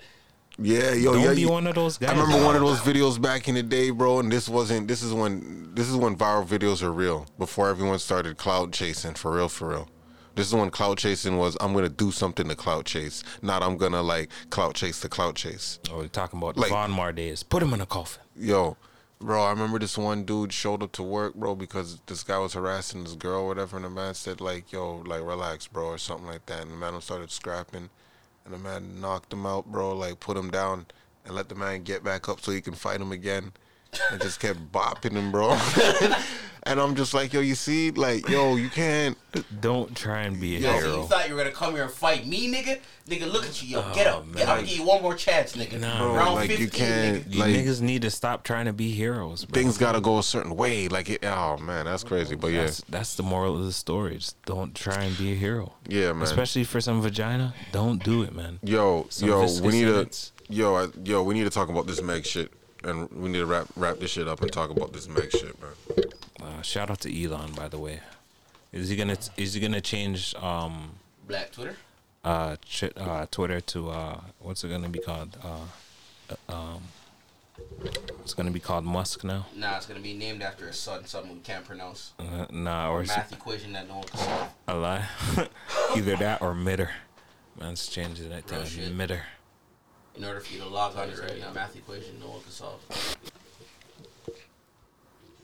Yeah, 0.60 0.93
yo, 0.93 1.14
Don't 1.14 1.24
yeah, 1.24 1.34
be 1.34 1.45
one 1.47 1.66
of 1.66 1.76
those 1.76 1.97
guys. 1.97 2.12
I 2.12 2.22
remember 2.22 2.45
one 2.45 2.56
of 2.56 2.62
those 2.62 2.80
videos 2.82 3.20
back 3.20 3.47
in 3.47 3.56
the 3.56 3.64
day, 3.64 3.89
bro, 3.89 4.20
and 4.20 4.32
this 4.32 4.47
wasn't. 4.47 4.88
This 4.88 5.01
is 5.01 5.12
when 5.12 5.74
this 5.74 5.89
is 5.89 5.95
when 5.95 6.16
viral 6.16 6.45
videos 6.45 6.84
are 6.84 6.91
real. 6.91 7.26
Before 7.39 7.70
everyone 7.70 7.97
started 7.99 8.38
clout 8.38 8.72
chasing, 8.72 9.16
for 9.16 9.36
real, 9.36 9.49
for 9.49 9.70
real. 9.70 9.89
This 10.36 10.47
is 10.47 10.54
when 10.54 10.70
clout 10.70 10.99
chasing 10.99 11.38
was. 11.38 11.58
I'm 11.60 11.74
gonna 11.74 11.89
do 11.89 12.12
something 12.12 12.47
to 12.49 12.56
clout 12.56 12.86
chase, 12.86 13.24
not 13.41 13.64
I'm 13.64 13.78
gonna 13.78 14.04
like 14.04 14.30
clout 14.51 14.76
chase 14.76 14.99
the 14.99 15.10
clout 15.10 15.36
chase. 15.36 15.80
Oh, 15.91 15.97
we're 15.97 16.08
talking 16.08 16.38
about 16.38 16.56
Like- 16.58 16.70
Von 16.70 16.91
Mar 16.91 17.12
days. 17.14 17.41
Put 17.41 17.64
him 17.64 17.74
in 17.74 17.82
a 17.82 17.86
coffin. 17.88 18.22
Yo, 18.36 18.78
bro, 19.20 19.43
I 19.43 19.49
remember 19.49 19.80
this 19.80 19.97
one 19.97 20.24
dude 20.24 20.54
showed 20.54 20.84
up 20.84 20.91
to 20.93 21.04
work, 21.04 21.34
bro, 21.34 21.56
because 21.56 21.99
this 22.06 22.24
guy 22.24 22.38
was 22.38 22.54
harassing 22.54 23.04
this 23.04 23.14
girl 23.16 23.41
or 23.41 23.47
whatever, 23.47 23.76
and 23.78 23.86
the 23.86 23.89
man 23.89 24.14
said 24.14 24.39
like, 24.39 24.72
"Yo, 24.72 24.97
like 25.06 25.22
relax, 25.24 25.66
bro," 25.68 25.88
or 25.88 25.97
something 25.97 26.28
like 26.28 26.45
that, 26.45 26.62
and 26.62 26.72
the 26.72 26.76
man 26.76 26.99
started 27.01 27.32
scrapping, 27.32 27.89
and 28.45 28.53
the 28.53 28.57
man 28.57 28.99
knocked 28.99 29.31
him 29.31 29.45
out, 29.45 29.65
bro, 29.65 29.95
like 29.95 30.19
put 30.19 30.37
him 30.37 30.49
down 30.49 30.85
and 31.25 31.35
let 31.35 31.49
the 31.49 31.55
man 31.55 31.83
get 31.83 32.03
back 32.03 32.27
up 32.27 32.41
so 32.41 32.51
he 32.51 32.61
can 32.61 32.73
fight 32.73 32.99
him 33.01 33.11
again, 33.11 33.51
and 34.11 34.21
just 34.21 34.39
kept 34.39 34.71
bopping 34.71 35.13
him, 35.13 35.31
bro. 35.31 35.57
and 36.66 36.80
I'm 36.80 36.95
just 36.95 37.14
like, 37.14 37.34
yo, 37.34 37.41
you 37.41 37.55
see, 37.55 37.91
like, 37.91 38.28
yo, 38.30 38.55
you 38.55 38.70
can't. 38.70 39.18
Don't 39.61 39.95
try 39.95 40.22
and 40.22 40.39
be 40.39 40.57
a 40.57 40.59
Yo, 40.59 40.72
so 40.72 40.78
hero. 40.78 40.95
you 41.01 41.07
thought 41.07 41.28
you 41.28 41.34
were 41.34 41.39
gonna 41.43 41.55
come 41.55 41.74
here 41.74 41.84
and 41.84 41.91
fight 41.91 42.28
me, 42.28 42.51
nigga? 42.53 42.80
Nigga, 43.07 43.30
look 43.32 43.45
at 43.45 43.61
you, 43.64 43.70
yo. 43.70 43.93
Get 43.93 44.05
oh, 44.07 44.20
up. 44.20 44.26
man. 44.28 44.36
Get, 44.36 44.47
I'm 44.47 44.55
gonna 44.57 44.68
give 44.68 44.78
you 44.78 44.86
one 44.86 45.01
more 45.01 45.16
chance, 45.16 45.55
nigga. 45.55 45.80
Nah, 45.80 45.97
Bro, 45.97 46.16
Round 46.16 46.36
like, 46.36 46.59
you 46.59 46.70
can't- 46.70 47.28
nigga. 47.30 47.34
You 47.34 47.43
niggas 47.43 47.82
need 47.82 48.03
to 48.03 48.11
stop 48.11 48.43
trying 48.43 48.66
to 48.66 48.74
be 48.74 48.91
heroes. 48.91 49.45
Bro. 49.45 49.59
Things 49.59 49.78
gotta 49.78 49.99
go 49.99 50.20
a 50.20 50.24
certain 50.24 50.55
way, 50.55 50.88
like 50.88 51.09
it. 51.09 51.26
Oh 51.26 51.57
man, 51.57 51.86
that's 51.86 52.03
crazy, 52.03 52.36
but 52.36 52.51
yeah, 52.51 52.61
That's 52.64 52.82
that's 52.89 53.16
the 53.16 53.24
moral 53.24 53.57
of 53.57 53.66
the 53.66 53.72
story. 53.72 54.18
Just 54.18 54.41
don't 54.45 54.76
try 54.76 55.03
and 55.03 55.18
be 55.18 55.32
a 55.32 55.36
hero. 55.36 55.74
yeah, 55.88 56.14
man. 56.14 56.22
Especially 56.24 56.64
for 56.64 56.80
some 56.80 57.01
vagina. 57.01 57.53
Don't 57.72 58.03
do 58.03 58.22
it, 58.24 58.34
man. 58.36 58.59
Yo, 58.64 59.07
Some 59.09 59.28
yo, 59.30 59.47
we 59.61 59.72
need 59.72 59.86
to, 59.86 60.07
yo, 60.49 60.76
I, 60.76 60.88
yo, 61.03 61.24
we 61.24 61.34
need 61.34 61.43
to 61.45 61.49
talk 61.49 61.70
about 61.70 61.88
this 61.88 62.01
Meg 62.01 62.24
shit, 62.26 62.51
and 62.84 63.09
we 63.11 63.30
need 63.30 63.39
to 63.39 63.45
wrap 63.47 63.68
wrap 63.76 63.97
this 63.97 64.11
shit 64.11 64.28
up 64.28 64.41
and 64.41 64.51
talk 64.51 64.70
about 64.70 64.93
this 64.93 65.07
Meg 65.09 65.32
shit, 65.32 65.59
bro. 65.59 65.70
Uh, 66.43 66.61
shout 66.61 66.89
out 66.89 66.99
to 67.01 67.23
Elon, 67.23 67.53
by 67.53 67.67
the 67.67 67.77
way. 67.79 68.01
Is 68.71 68.89
he 68.89 68.95
gonna 68.95 69.17
is 69.37 69.53
he 69.53 69.59
gonna 69.61 69.81
change 69.81 70.33
um 70.35 70.91
Black 71.27 71.51
Twitter. 71.51 71.75
uh, 72.23 72.55
ch- 72.65 72.91
uh 72.97 73.25
Twitter 73.31 73.61
to 73.61 73.89
uh 73.91 74.19
what's 74.39 74.63
it 74.63 74.69
gonna 74.69 74.89
be 74.89 74.99
called 74.99 75.37
uh 75.43 75.65
uh, 76.49 76.53
um 76.53 76.81
it's 78.23 78.33
gonna 78.33 78.49
be 78.51 78.59
called 78.59 78.83
Musk 78.83 79.23
now. 79.23 79.45
Nah, 79.55 79.77
it's 79.77 79.85
gonna 79.85 79.99
be 79.99 80.13
named 80.13 80.41
after 80.41 80.65
his 80.67 80.77
son, 80.79 81.05
something 81.05 81.33
we 81.33 81.39
can't 81.41 81.63
pronounce. 81.63 82.13
Uh, 82.19 82.47
nah, 82.51 82.89
or 82.91 83.03
is 83.03 83.11
it 83.11 83.17
Math 83.17 83.31
equation 83.31 83.73
that 83.73 83.87
no 83.87 83.95
one 83.97 84.03
can 84.05 84.17
solve. 84.19 84.49
a 84.67 84.75
lie? 84.75 85.05
Either 85.95 86.15
that 86.17 86.41
or 86.41 86.55
Mitter. 86.55 86.89
Man's 87.59 87.87
changing 87.87 88.31
it 88.31 88.47
to 88.47 88.65
shit. 88.65 88.91
Mitter. 88.91 89.21
In 90.15 90.25
order 90.25 90.39
for 90.39 90.51
you 90.51 90.59
to 90.61 90.67
log 90.67 90.95
on, 90.97 91.09
it's 91.09 91.19
gonna 91.19 91.33
be 91.33 91.41
a 91.41 91.53
math 91.53 91.75
equation 91.75 92.19
no 92.19 92.29
one 92.31 92.41
can 92.41 92.51
solve. 92.51 92.81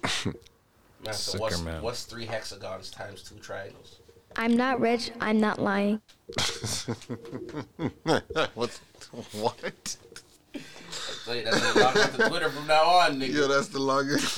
Man, 1.04 1.14
so 1.14 1.32
Sicker 1.32 1.42
what's, 1.42 1.62
man. 1.62 1.82
what's 1.82 2.04
three 2.04 2.26
hexagons 2.26 2.92
times 2.92 3.24
two 3.24 3.36
triangles? 3.36 4.00
I'm 4.36 4.56
not 4.56 4.80
rich. 4.80 5.12
I'm 5.22 5.40
not 5.40 5.60
lying. 5.60 6.02
What's 8.54 8.78
what? 9.34 9.98
So 11.24 11.34
yeah, 11.34 11.44
that's 11.46 11.74
gonna 11.74 11.80
log 11.86 11.98
on 11.98 12.10
to 12.12 12.30
Twitter 12.30 12.50
from 12.50 12.68
now 12.68 12.84
on, 12.84 13.20
nigga. 13.20 13.34
Yo, 13.34 13.48
that's 13.48 13.68
the 13.70 13.80
longest. 13.80 14.38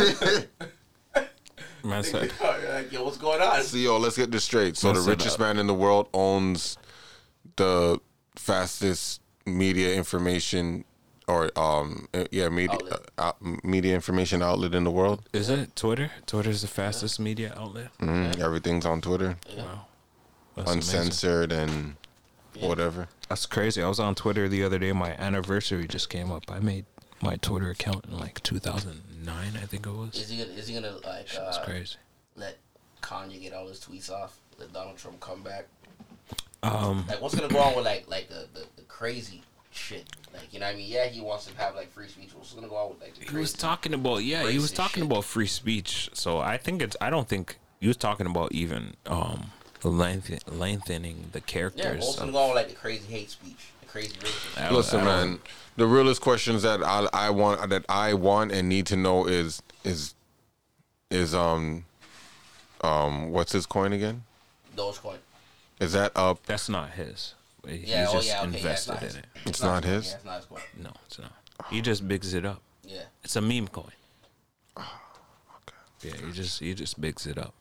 Man 1.83 2.03
said, 2.03 2.31
like, 2.41 2.91
yo, 2.91 3.03
what's 3.03 3.17
going 3.17 3.41
on? 3.41 3.63
So, 3.63 3.75
yo, 3.77 3.97
let's 3.97 4.15
get 4.15 4.29
this 4.29 4.43
straight. 4.43 4.77
So, 4.77 4.89
the 4.89 4.99
Listen 4.99 5.09
richest 5.09 5.35
up. 5.35 5.39
man 5.39 5.57
in 5.57 5.65
the 5.65 5.73
world 5.73 6.09
owns 6.13 6.77
the 7.55 7.99
fastest 8.35 9.19
media 9.47 9.95
information 9.95 10.85
or 11.27 11.51
um 11.57 12.07
uh, 12.13 12.25
yeah 12.31 12.49
media 12.49 12.77
uh, 13.17 13.31
media 13.63 13.93
information 13.95 14.41
outlet 14.41 14.73
in 14.73 14.83
the 14.83 14.91
world. 14.91 15.23
"Is 15.33 15.49
it 15.49 15.75
Twitter? 15.75 16.11
Twitter 16.25 16.49
is 16.49 16.61
the 16.61 16.67
fastest 16.67 17.19
media 17.19 17.53
outlet." 17.57 17.89
Mhm, 17.99 18.39
Everything's 18.39 18.85
on 18.85 19.01
Twitter, 19.01 19.37
Wow, 19.57 19.85
That's 20.55 20.71
amazing. 20.71 20.99
uncensored 20.99 21.51
and 21.51 21.95
whatever. 22.59 23.07
That's 23.29 23.45
crazy. 23.45 23.81
I 23.81 23.87
was 23.87 23.99
on 23.99 24.15
Twitter 24.15 24.49
the 24.49 24.63
other 24.63 24.77
day. 24.79 24.91
My 24.91 25.11
anniversary 25.11 25.87
just 25.87 26.09
came 26.09 26.31
up. 26.31 26.49
I 26.51 26.59
made 26.59 26.85
my 27.21 27.35
Twitter 27.37 27.69
account 27.69 28.05
in 28.05 28.17
like 28.19 28.41
2009, 28.43 29.35
I 29.55 29.65
think 29.65 29.85
it 29.85 29.91
was. 29.91 30.15
Is 30.15 30.29
he 30.29 30.37
gonna, 30.39 30.49
is 30.57 30.67
he 30.67 30.73
gonna 30.73 30.91
like 31.05 31.27
That's 31.31 31.57
uh, 31.57 31.63
crazy. 31.63 31.95
let 32.35 32.57
Kanye 33.01 33.39
get 33.41 33.53
all 33.53 33.67
his 33.67 33.79
tweets 33.79 34.09
off? 34.11 34.37
Let 34.59 34.73
Donald 34.73 34.97
Trump 34.97 35.19
come 35.21 35.43
back? 35.43 35.67
Um, 36.63 37.05
Like, 37.07 37.21
what's 37.21 37.33
gonna 37.35 37.51
go 37.51 37.59
on 37.59 37.75
with 37.75 37.85
like 37.85 38.07
like 38.09 38.27
the, 38.29 38.47
the, 38.53 38.65
the 38.75 38.81
crazy 38.83 39.43
shit? 39.71 40.05
Like, 40.33 40.53
you 40.53 40.59
know 40.59 40.65
what 40.67 40.73
I 40.75 40.77
mean? 40.77 40.89
Yeah, 40.89 41.05
he 41.07 41.21
wants 41.21 41.45
to 41.47 41.57
have 41.57 41.75
like 41.75 41.91
free 41.91 42.07
speech. 42.07 42.29
What's 42.35 42.53
gonna 42.53 42.67
go 42.67 42.75
on 42.75 42.89
with 42.91 43.01
like 43.01 43.15
the 43.15 43.29
he 43.31 43.37
was 43.37 43.53
talking 43.53 43.93
about 43.93 44.23
yeah, 44.23 44.47
he 44.49 44.57
was 44.59 44.71
talking 44.71 45.03
shit. 45.03 45.11
about 45.11 45.25
free 45.25 45.47
speech. 45.47 46.09
So 46.13 46.39
I 46.39 46.57
think 46.57 46.81
it's. 46.81 46.95
I 47.01 47.09
don't 47.09 47.27
think 47.27 47.57
he 47.79 47.87
was 47.87 47.97
talking 47.97 48.25
about 48.27 48.51
even 48.53 48.95
um 49.05 49.51
lengthen, 49.83 50.39
lengthening 50.47 51.29
the 51.31 51.39
Yeah, 51.39 51.43
characters. 51.47 51.99
what's 52.05 52.15
gonna 52.17 52.27
of- 52.29 52.33
go 52.33 52.39
on 52.39 52.49
with 52.49 52.55
like 52.57 52.69
the 52.69 52.75
crazy 52.75 53.11
hate 53.11 53.29
speech, 53.29 53.67
the 53.81 53.87
crazy 53.87 54.15
racist? 54.17 54.71
Listen, 54.71 55.03
man. 55.03 55.39
The 55.77 55.87
realest 55.87 56.21
questions 56.21 56.61
that 56.63 56.83
I 56.83 57.07
I 57.13 57.29
want 57.29 57.69
that 57.69 57.85
I 57.89 58.13
want 58.13 58.51
and 58.51 58.69
need 58.69 58.85
to 58.87 58.95
know 58.95 59.25
is 59.25 59.61
is 59.83 60.13
is 61.09 61.33
um 61.35 61.85
um 62.81 63.31
what's 63.31 63.51
his 63.51 63.65
coin 63.65 63.91
again? 63.93 64.23
Dogecoin. 64.75 65.17
Is 65.79 65.93
that 65.93 66.11
up? 66.15 66.45
That's 66.45 66.69
not 66.69 66.91
his. 66.91 67.33
He 67.67 67.77
Yeah, 67.77 68.01
he's 68.01 68.09
oh 68.09 68.13
just 68.13 68.27
yeah, 68.27 68.41
okay, 68.41 68.49
yeah, 68.49 68.55
it's 68.55 68.87
invested 68.87 68.91
not 68.93 69.03
in 69.03 69.17
it. 69.17 69.25
It's 69.45 69.61
not 69.61 69.83
his? 69.83 70.07
Yeah, 70.09 70.15
it's 70.15 70.25
not 70.25 70.35
his 70.37 70.45
coin. 70.45 70.61
No, 70.81 70.91
it's 71.07 71.19
not. 71.19 71.31
He 71.69 71.81
just 71.81 72.07
bigs 72.07 72.33
it 72.33 72.45
up. 72.45 72.61
Yeah. 72.85 73.03
It's 73.23 73.35
a 73.35 73.41
meme 73.41 73.67
coin. 73.67 73.91
Okay. 74.77 74.85
Yeah, 76.03 76.25
he 76.25 76.31
just 76.31 76.59
he 76.59 76.73
just 76.73 76.99
bigs 76.99 77.27
it 77.27 77.37
up. 77.37 77.53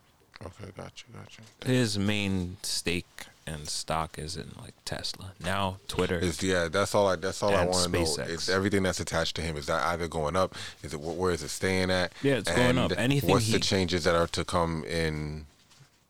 Okay, 0.42 0.70
got 0.74 1.04
you, 1.06 1.14
got 1.14 1.36
you. 1.36 1.70
His 1.70 1.98
main 1.98 2.56
stake 2.62 3.26
and 3.46 3.68
stock 3.68 4.18
is 4.18 4.36
in 4.36 4.52
like 4.60 4.72
Tesla. 4.86 5.32
Now 5.44 5.76
Twitter. 5.86 6.18
Is 6.18 6.42
yeah, 6.42 6.68
that's 6.68 6.94
all 6.94 7.08
I 7.08 7.16
that's 7.16 7.42
all 7.42 7.54
I 7.54 7.66
want 7.66 7.84
to 7.84 7.90
know. 7.90 8.24
It's 8.26 8.48
everything 8.48 8.82
that's 8.82 9.00
attached 9.00 9.36
to 9.36 9.42
him. 9.42 9.56
Is 9.56 9.66
that 9.66 9.82
either 9.88 10.08
going 10.08 10.36
up? 10.36 10.54
Is 10.82 10.94
it 10.94 11.00
where 11.00 11.32
is 11.32 11.42
it 11.42 11.48
staying 11.48 11.90
at? 11.90 12.12
Yeah, 12.22 12.36
it's 12.36 12.50
going 12.50 12.78
up. 12.78 12.92
Anything 12.96 13.30
What's 13.30 13.46
he- 13.46 13.52
the 13.52 13.60
changes 13.60 14.04
that 14.04 14.14
are 14.14 14.28
to 14.28 14.44
come 14.44 14.84
in 14.84 15.46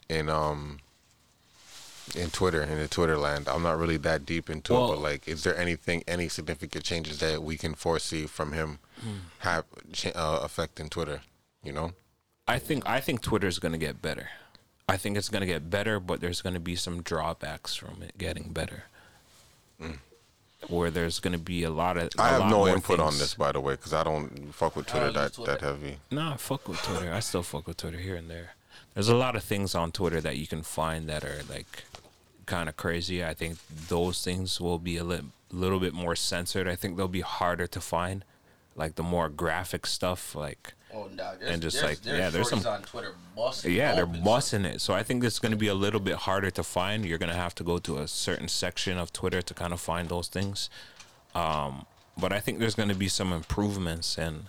in 0.09 0.29
um 0.29 0.79
in 2.17 2.31
Twitter 2.31 2.63
in 2.63 2.79
the 2.79 2.89
Twitter 2.89 3.17
land? 3.17 3.49
I'm 3.49 3.63
not 3.63 3.79
really 3.79 3.97
that 3.99 4.25
deep 4.27 4.49
into 4.51 4.73
Well- 4.73 4.93
it, 4.93 4.97
but 4.97 4.99
like, 5.03 5.29
is 5.29 5.43
there 5.45 5.57
anything 5.57 6.03
any 6.09 6.29
significant 6.29 6.85
changes 6.85 7.19
that 7.21 7.43
we 7.43 7.57
can 7.57 7.75
foresee 7.75 8.27
from 8.27 8.53
him 8.53 8.79
Hmm. 9.01 9.17
have 9.41 9.65
cha- 9.93 10.11
uh, 10.15 10.41
affecting 10.43 10.89
Twitter? 10.91 11.23
You 11.63 11.73
know, 11.73 11.93
I 12.49 12.59
think 12.59 12.87
I 12.89 13.01
think 13.01 13.21
Twitter's 13.23 13.59
gonna 13.59 13.79
get 13.79 14.01
better. 14.03 14.31
I 14.89 14.97
think 14.97 15.17
it's 15.17 15.29
gonna 15.29 15.47
get 15.47 15.71
better, 15.71 16.01
but 16.01 16.21
there's 16.21 16.43
gonna 16.43 16.59
be 16.61 16.75
some 16.77 17.03
drawbacks 17.03 17.75
from 17.77 18.03
it 18.03 18.17
getting 18.19 18.53
better. 18.53 18.85
Where 20.69 20.91
there's 20.91 21.21
gonna 21.21 21.39
be 21.39 21.63
a 21.63 21.71
lot 21.71 21.97
of. 21.97 22.11
Mm. 22.11 22.21
I 22.21 22.29
a 22.29 22.33
have 22.33 22.51
no 22.51 22.59
more 22.59 22.69
input 22.69 23.01
on 23.01 23.17
this, 23.19 23.33
by 23.35 23.51
the 23.53 23.61
way, 23.61 23.75
because 23.75 23.95
I 23.95 24.05
don't 24.05 24.53
fuck 24.55 24.77
with 24.77 24.87
Twitter 24.87 25.11
that 25.13 25.33
Twitter. 25.33 25.53
that 25.53 25.61
heavy. 25.63 25.99
Nah, 26.11 26.35
I 26.35 26.37
fuck 26.37 26.69
with 26.69 26.79
Twitter. 26.83 27.13
I 27.15 27.21
still 27.21 27.43
fuck 27.43 27.67
with 27.67 27.79
Twitter 27.79 27.97
here 27.99 28.15
and 28.15 28.29
there. 28.29 28.51
There's 28.93 29.09
a 29.09 29.17
lot 29.17 29.37
of 29.37 29.43
things 29.43 29.75
on 29.75 29.91
Twitter 29.91 30.21
that 30.21 30.37
you 30.37 30.47
can 30.47 30.63
find 30.63 31.09
that 31.09 31.25
are 31.25 31.41
like 31.49 31.85
kind 32.51 32.69
of 32.69 32.77
crazy. 32.77 33.25
I 33.25 33.35
think 33.41 33.59
those 33.89 34.23
things 34.25 34.61
will 34.61 34.79
be 34.91 34.97
a 34.99 35.05
li- 35.05 35.31
little 35.65 35.81
bit 35.81 35.95
more 35.95 36.17
censored. 36.17 36.67
I 36.69 36.77
think 36.77 36.97
they'll 36.97 37.09
be 37.23 37.27
harder 37.39 37.67
to 37.69 37.81
find, 37.81 38.25
like 38.77 38.93
the 38.97 39.03
more 39.15 39.29
graphic 39.29 39.87
stuff. 39.87 40.35
Like 40.35 40.75
Oh, 40.93 41.07
no, 41.15 41.37
there's, 41.39 41.51
And 41.53 41.63
just 41.63 41.77
there's, 41.77 41.89
like, 41.91 42.01
there's 42.03 42.19
yeah, 42.19 42.31
there's 42.31 42.51
some- 42.51 42.67
on 42.67 42.83
Twitter 42.83 43.15
busting. 43.37 43.73
yeah, 43.73 43.95
they're 43.95 44.05
open 44.11 44.23
bussing 44.23 44.65
it. 44.73 44.81
So 44.81 44.93
I 44.93 45.03
think 45.05 45.23
it's 45.23 45.39
going 45.39 45.53
to 45.53 45.63
be 45.67 45.69
a 45.69 45.75
little 45.87 46.01
bit 46.01 46.17
harder 46.29 46.51
to 46.51 46.65
find. 46.65 47.07
You're 47.07 47.23
going 47.25 47.31
to 47.37 47.43
have 47.47 47.55
to 47.61 47.65
go 47.65 47.79
to 47.79 47.99
a 47.99 48.09
certain 48.09 48.49
section 48.49 48.99
of 48.99 49.13
Twitter 49.13 49.41
to 49.41 49.55
kind 49.55 49.73
of 49.73 49.81
find 49.81 50.09
those 50.09 50.27
things. 50.27 50.69
Um, 51.35 51.87
but 52.19 52.33
I 52.33 52.41
think 52.41 52.59
there's 52.59 52.75
going 52.75 52.89
to 52.89 53.01
be 53.07 53.09
some 53.09 53.33
improvements 53.33 54.19
and 54.19 54.47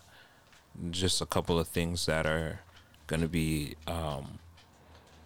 just 0.89 1.21
a 1.21 1.27
couple 1.27 1.59
of 1.59 1.67
things 1.67 2.07
that 2.07 2.25
are 2.25 2.61
going 3.05 3.21
to 3.21 3.27
be 3.27 3.75
um, 3.85 4.39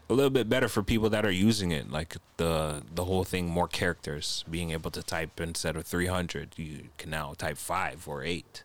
a 0.09 0.13
little 0.13 0.29
bit 0.29 0.49
better 0.49 0.67
for 0.67 0.83
people 0.83 1.09
that 1.09 1.25
are 1.25 1.31
using 1.31 1.71
it. 1.71 1.91
Like 1.91 2.17
the 2.37 2.83
the 2.93 3.05
whole 3.05 3.23
thing, 3.23 3.47
more 3.47 3.67
characters, 3.67 4.45
being 4.49 4.71
able 4.71 4.91
to 4.91 5.03
type 5.03 5.39
instead 5.39 5.75
of 5.75 5.85
300, 5.85 6.53
you 6.57 6.89
can 6.97 7.09
now 7.09 7.33
type 7.37 7.57
five 7.57 8.07
or 8.07 8.23
eight. 8.23 8.63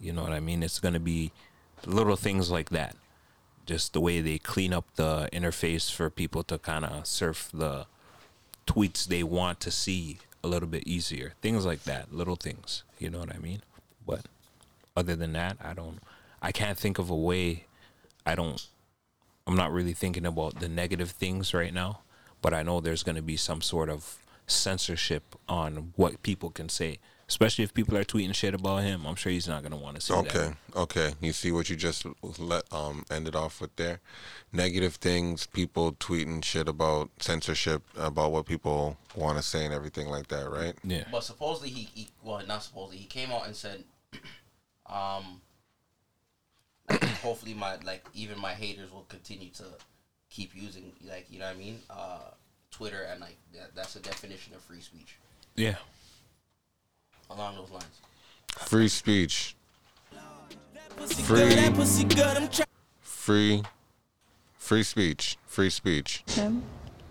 You 0.00 0.12
know 0.12 0.22
what 0.22 0.32
I 0.32 0.40
mean? 0.40 0.62
It's 0.62 0.80
going 0.80 0.94
to 0.94 1.00
be 1.00 1.32
little 1.86 2.16
things 2.16 2.50
like 2.50 2.70
that 2.70 2.96
just 3.66 3.92
the 3.92 4.00
way 4.00 4.20
they 4.20 4.38
clean 4.38 4.72
up 4.72 4.84
the 4.96 5.28
interface 5.32 5.92
for 5.92 6.10
people 6.10 6.42
to 6.44 6.58
kind 6.58 6.84
of 6.84 7.06
surf 7.06 7.50
the 7.52 7.86
tweets 8.66 9.06
they 9.06 9.22
want 9.22 9.60
to 9.60 9.70
see 9.70 10.18
a 10.42 10.48
little 10.48 10.68
bit 10.68 10.86
easier. 10.86 11.34
Things 11.40 11.64
like 11.64 11.84
that, 11.84 12.12
little 12.12 12.36
things. 12.36 12.82
You 12.98 13.10
know 13.10 13.20
what 13.20 13.34
I 13.34 13.38
mean? 13.38 13.62
But 14.06 14.22
other 14.96 15.16
than 15.16 15.32
that, 15.32 15.56
I 15.62 15.72
don't. 15.72 16.00
I 16.42 16.52
can't 16.52 16.78
think 16.78 16.98
of 16.98 17.08
a 17.08 17.16
way. 17.16 17.64
I 18.26 18.34
don't. 18.34 18.64
I'm 19.46 19.56
not 19.56 19.72
really 19.72 19.92
thinking 19.92 20.24
about 20.24 20.60
the 20.60 20.68
negative 20.68 21.10
things 21.10 21.52
right 21.52 21.72
now, 21.72 22.00
but 22.40 22.54
I 22.54 22.62
know 22.62 22.80
there's 22.80 23.02
going 23.02 23.16
to 23.16 23.22
be 23.22 23.36
some 23.36 23.60
sort 23.60 23.90
of 23.90 24.18
censorship 24.46 25.36
on 25.48 25.92
what 25.96 26.22
people 26.22 26.50
can 26.50 26.68
say, 26.68 26.98
especially 27.28 27.64
if 27.64 27.74
people 27.74 27.96
are 27.96 28.04
tweeting 28.04 28.34
shit 28.34 28.54
about 28.54 28.82
him. 28.82 29.06
I'm 29.06 29.16
sure 29.16 29.32
he's 29.32 29.48
not 29.48 29.62
going 29.62 29.72
to 29.72 29.78
want 29.78 29.96
to 29.96 30.02
see 30.02 30.14
that. 30.14 30.34
Okay, 30.34 30.54
okay. 30.76 31.14
You 31.20 31.32
see 31.32 31.52
what 31.52 31.68
you 31.68 31.76
just 31.76 32.06
let 32.38 32.72
um 32.72 33.04
ended 33.10 33.36
off 33.36 33.60
with 33.60 33.74
there. 33.76 34.00
Negative 34.52 34.94
things, 34.94 35.46
people 35.46 35.92
tweeting 35.92 36.42
shit 36.42 36.68
about 36.68 37.10
censorship, 37.18 37.82
about 37.98 38.32
what 38.32 38.46
people 38.46 38.96
want 39.14 39.36
to 39.36 39.42
say 39.42 39.64
and 39.64 39.74
everything 39.74 40.08
like 40.08 40.28
that, 40.28 40.48
right? 40.48 40.74
Yeah. 40.84 41.04
But 41.10 41.24
supposedly 41.24 41.68
he, 41.68 41.88
he 41.94 42.08
well 42.22 42.42
not 42.46 42.62
supposedly 42.62 42.98
he 42.98 43.06
came 43.06 43.30
out 43.30 43.46
and 43.46 43.54
said, 43.54 43.84
um, 44.86 45.42
like, 46.90 47.02
hopefully 47.22 47.54
my 47.54 47.76
like 47.84 48.04
even 48.14 48.38
my 48.40 48.52
haters 48.52 48.90
will 48.92 49.06
continue 49.08 49.50
to 49.50 49.64
keep 50.30 50.54
using 50.54 50.92
like 51.08 51.26
you 51.30 51.38
know 51.38 51.46
what 51.46 51.54
I 51.54 51.58
mean 51.58 51.78
uh 51.90 52.30
Twitter 52.70 53.02
and 53.10 53.20
like 53.20 53.36
that, 53.54 53.74
that's 53.74 53.94
the 53.94 54.00
definition 54.00 54.54
of 54.54 54.60
free 54.62 54.80
speech 54.80 55.16
Yeah. 55.54 55.76
along 57.30 57.56
those 57.56 57.70
lines. 57.70 58.00
Free 58.48 58.88
speech. 58.88 59.56
Free. 61.06 61.72
Free. 63.00 63.62
Free 64.58 64.82
speech. 64.82 65.36
Free 65.46 65.70
speech. 65.70 66.22
him? 66.28 66.62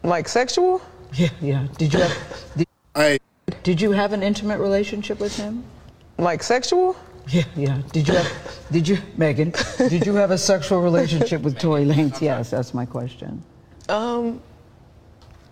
Like 0.04 0.28
sexual? 0.28 0.82
Yeah, 1.14 1.30
yeah. 1.42 1.68
Did 1.78 1.94
you 1.94 2.00
have 2.00 2.18
did, 2.58 3.20
did 3.64 3.82
you 3.82 3.92
have 3.92 4.14
an 4.14 4.24
intimate 4.24 4.60
relationship 4.60 5.20
with 5.20 5.36
him? 5.38 5.64
Like 6.18 6.44
sexual? 6.44 6.96
Yeah, 7.28 7.44
yeah. 7.56 7.82
Did 7.92 8.08
you 8.08 8.16
have 8.16 8.32
did 8.72 8.88
you 8.88 8.98
Megan, 9.18 9.54
did 9.78 10.06
you 10.06 10.16
have 10.16 10.32
a 10.32 10.38
sexual 10.38 10.82
relationship 10.82 11.42
with 11.42 11.58
Tory 11.58 11.86
Lanez? 11.86 12.22
Yes, 12.22 12.50
that's 12.50 12.74
my 12.74 12.86
question. 12.86 13.42
Um, 13.90 14.42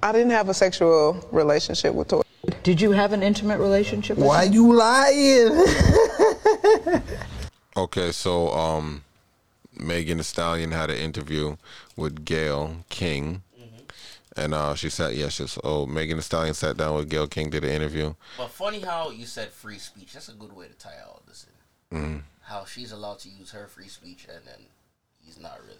I 0.04 0.12
didn't 0.12 0.32
have 0.32 0.50
a 0.50 0.54
sexual 0.54 1.26
relationship 1.32 1.94
with 1.94 2.10
Tory. 2.10 2.24
Did 2.64 2.82
you 2.82 2.92
have 2.92 3.14
an 3.14 3.24
intimate 3.24 3.60
relationship 3.60 4.18
with 4.18 4.28
Why 4.28 4.46
him? 4.46 4.54
you 4.54 4.74
lying? 4.74 5.66
Okay, 7.78 8.12
so 8.12 8.50
um, 8.50 9.04
Megan 9.74 10.18
Thee 10.18 10.24
Stallion 10.24 10.72
had 10.72 10.90
an 10.90 10.98
interview 10.98 11.56
with 11.96 12.26
Gayle 12.26 12.84
King, 12.90 13.44
and 14.36 14.54
uh, 14.54 14.76
she 14.76 14.90
said, 14.90 15.14
"Yes, 15.14 15.40
yeah, 15.40 15.48
oh, 15.64 15.86
Megan 15.86 16.18
Thee 16.18 16.22
Stallion 16.22 16.54
sat 16.54 16.76
down 16.76 16.96
with 16.96 17.10
Gayle 17.10 17.28
King, 17.28 17.50
did 17.50 17.64
an 17.64 17.70
interview. 17.70 18.14
But 18.38 18.50
funny 18.50 18.82
how 18.82 19.12
you 19.12 19.26
said 19.26 19.52
free 19.52 19.78
speech. 19.78 20.12
That's 20.14 20.28
a 20.28 20.34
good 20.34 20.54
way 20.54 20.68
to 20.68 20.74
tie 20.74 21.00
all 21.08 21.22
this 21.26 21.46
in. 21.46 21.61
Mm. 21.92 22.22
How 22.44 22.66
she's 22.66 22.92
allowed 22.92 23.20
to 23.20 23.30
use 23.30 23.52
her 23.52 23.68
free 23.68 23.88
speech 23.88 24.26
and 24.34 24.46
then 24.46 24.60
he's 25.26 25.40
not 25.40 25.60
really. 25.66 25.78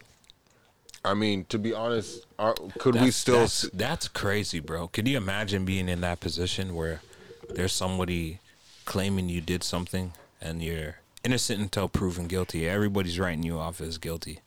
I 1.04 1.14
mean, 1.16 1.46
to 1.50 1.58
be 1.58 1.74
honest, 1.74 2.26
are, 2.38 2.54
could 2.78 2.96
we 2.96 3.10
still? 3.12 3.40
That's, 3.40 3.62
that's 3.74 4.08
crazy, 4.08 4.60
bro. 4.60 4.88
Can 4.88 5.06
you 5.08 5.18
imagine 5.18 5.66
being 5.66 5.90
in 5.90 6.02
that 6.02 6.20
position 6.20 6.76
where 6.76 7.02
there's 7.50 7.74
somebody 7.74 8.40
claiming 8.86 9.28
you 9.28 9.42
did 9.42 9.64
something 9.64 10.14
and 10.40 10.62
you're 10.62 10.98
innocent 11.24 11.60
until 11.60 11.90
proven 11.90 12.28
guilty? 12.28 12.68
Everybody's 12.70 13.18
writing 13.20 13.42
you 13.44 13.58
off 13.58 13.82
as 13.82 13.98
guilty. 13.98 14.40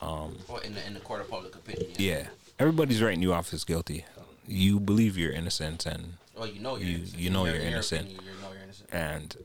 Um, 0.00 0.38
Or 0.48 0.62
in 0.62 0.74
the 0.74 0.86
in 0.86 0.94
the 0.94 1.00
court 1.00 1.20
of 1.20 1.28
public 1.30 1.54
opinion. 1.54 1.90
yeah, 1.96 2.28
everybody's 2.60 3.02
writing 3.02 3.22
you 3.22 3.32
off 3.32 3.52
as 3.52 3.64
guilty. 3.64 4.04
You 4.46 4.78
believe 4.80 5.16
you're 5.18 5.32
innocent, 5.32 5.84
and 5.86 6.14
Well, 6.36 6.46
you 6.48 6.60
know 6.60 6.76
you're 6.76 6.88
you 6.88 6.96
innocent. 6.98 7.18
you 7.20 7.30
know 7.30 7.44
In 7.44 7.52
your- 7.54 7.60
you're 7.62 7.70
innocent, 7.70 8.02
opinion, 8.02 8.24
you 8.24 8.42
know 8.42 8.52
you're 8.52 8.62
innocent. 8.62 8.88
and 8.92 9.36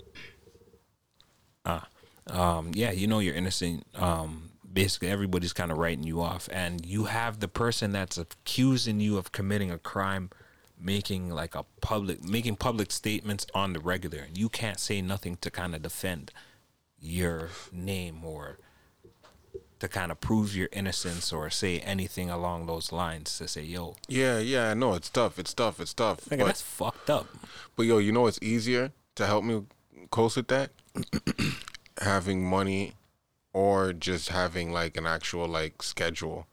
um, 2.30 2.71
yeah, 2.73 2.91
you 2.91 3.07
know 3.07 3.19
you're 3.19 3.36
innocent. 3.36 3.86
Um, 3.95 4.51
basically 4.71 5.09
everybody's 5.09 5.53
kind 5.53 5.71
of 5.71 5.78
writing 5.78 6.03
you 6.03 6.21
off, 6.21 6.47
and 6.51 6.86
you 6.86 7.05
have 7.05 7.39
the 7.39 7.47
person 7.47 7.91
that's 7.91 8.17
accusing 8.17 8.99
you 8.99 9.17
of 9.17 9.32
committing 9.32 9.71
a 9.71 9.78
crime, 9.78 10.30
making 10.80 11.30
like 11.30 11.55
a 11.55 11.65
public, 11.82 12.23
making 12.23 12.55
public 12.55 12.91
statements 12.91 13.47
on 13.53 13.73
the 13.73 13.80
regular, 13.80 14.19
and 14.19 14.38
you 14.38 14.49
can't 14.49 14.80
say 14.80 15.01
nothing 15.01 15.38
to 15.38 15.49
kind 15.49 15.73
of 15.73 15.82
defend 15.82 16.32
your 16.99 17.49
name 17.71 18.23
or 18.23 18.57
to 19.80 19.88
kind 19.88 20.11
of 20.11 20.19
prove 20.19 20.55
your 20.55 20.69
innocence 20.71 21.32
or 21.32 21.49
say 21.49 21.80
anything 21.80 22.30
along 22.30 22.65
those 22.65 22.91
lines 22.91 23.38
to 23.38 23.47
say, 23.47 23.61
yo, 23.61 23.95
Yeah, 24.07 24.39
yeah, 24.39 24.71
I 24.71 24.73
know 24.73 24.93
it's 24.93 25.09
tough. 25.09 25.38
It's 25.38 25.53
tough. 25.53 25.80
It's 25.80 25.93
tough. 25.93 26.25
nigga, 26.25 26.39
but, 26.39 26.45
that's 26.47 26.61
fucked 26.61 27.09
up. 27.09 27.28
but 27.75 27.84
yo, 27.84 27.99
you 27.99 28.11
know 28.11 28.28
it's 28.28 28.39
easier 28.41 28.91
to 29.15 29.25
help 29.25 29.43
me 29.43 29.63
cope 30.09 30.36
with 30.36 30.47
that? 30.47 30.71
Having 32.02 32.43
money 32.43 32.93
or 33.54 33.93
just 33.93 34.30
having 34.30 34.72
like 34.72 34.98
an 34.98 35.06
actual 35.06 35.48
like 35.48 35.82
schedule. 35.82 36.48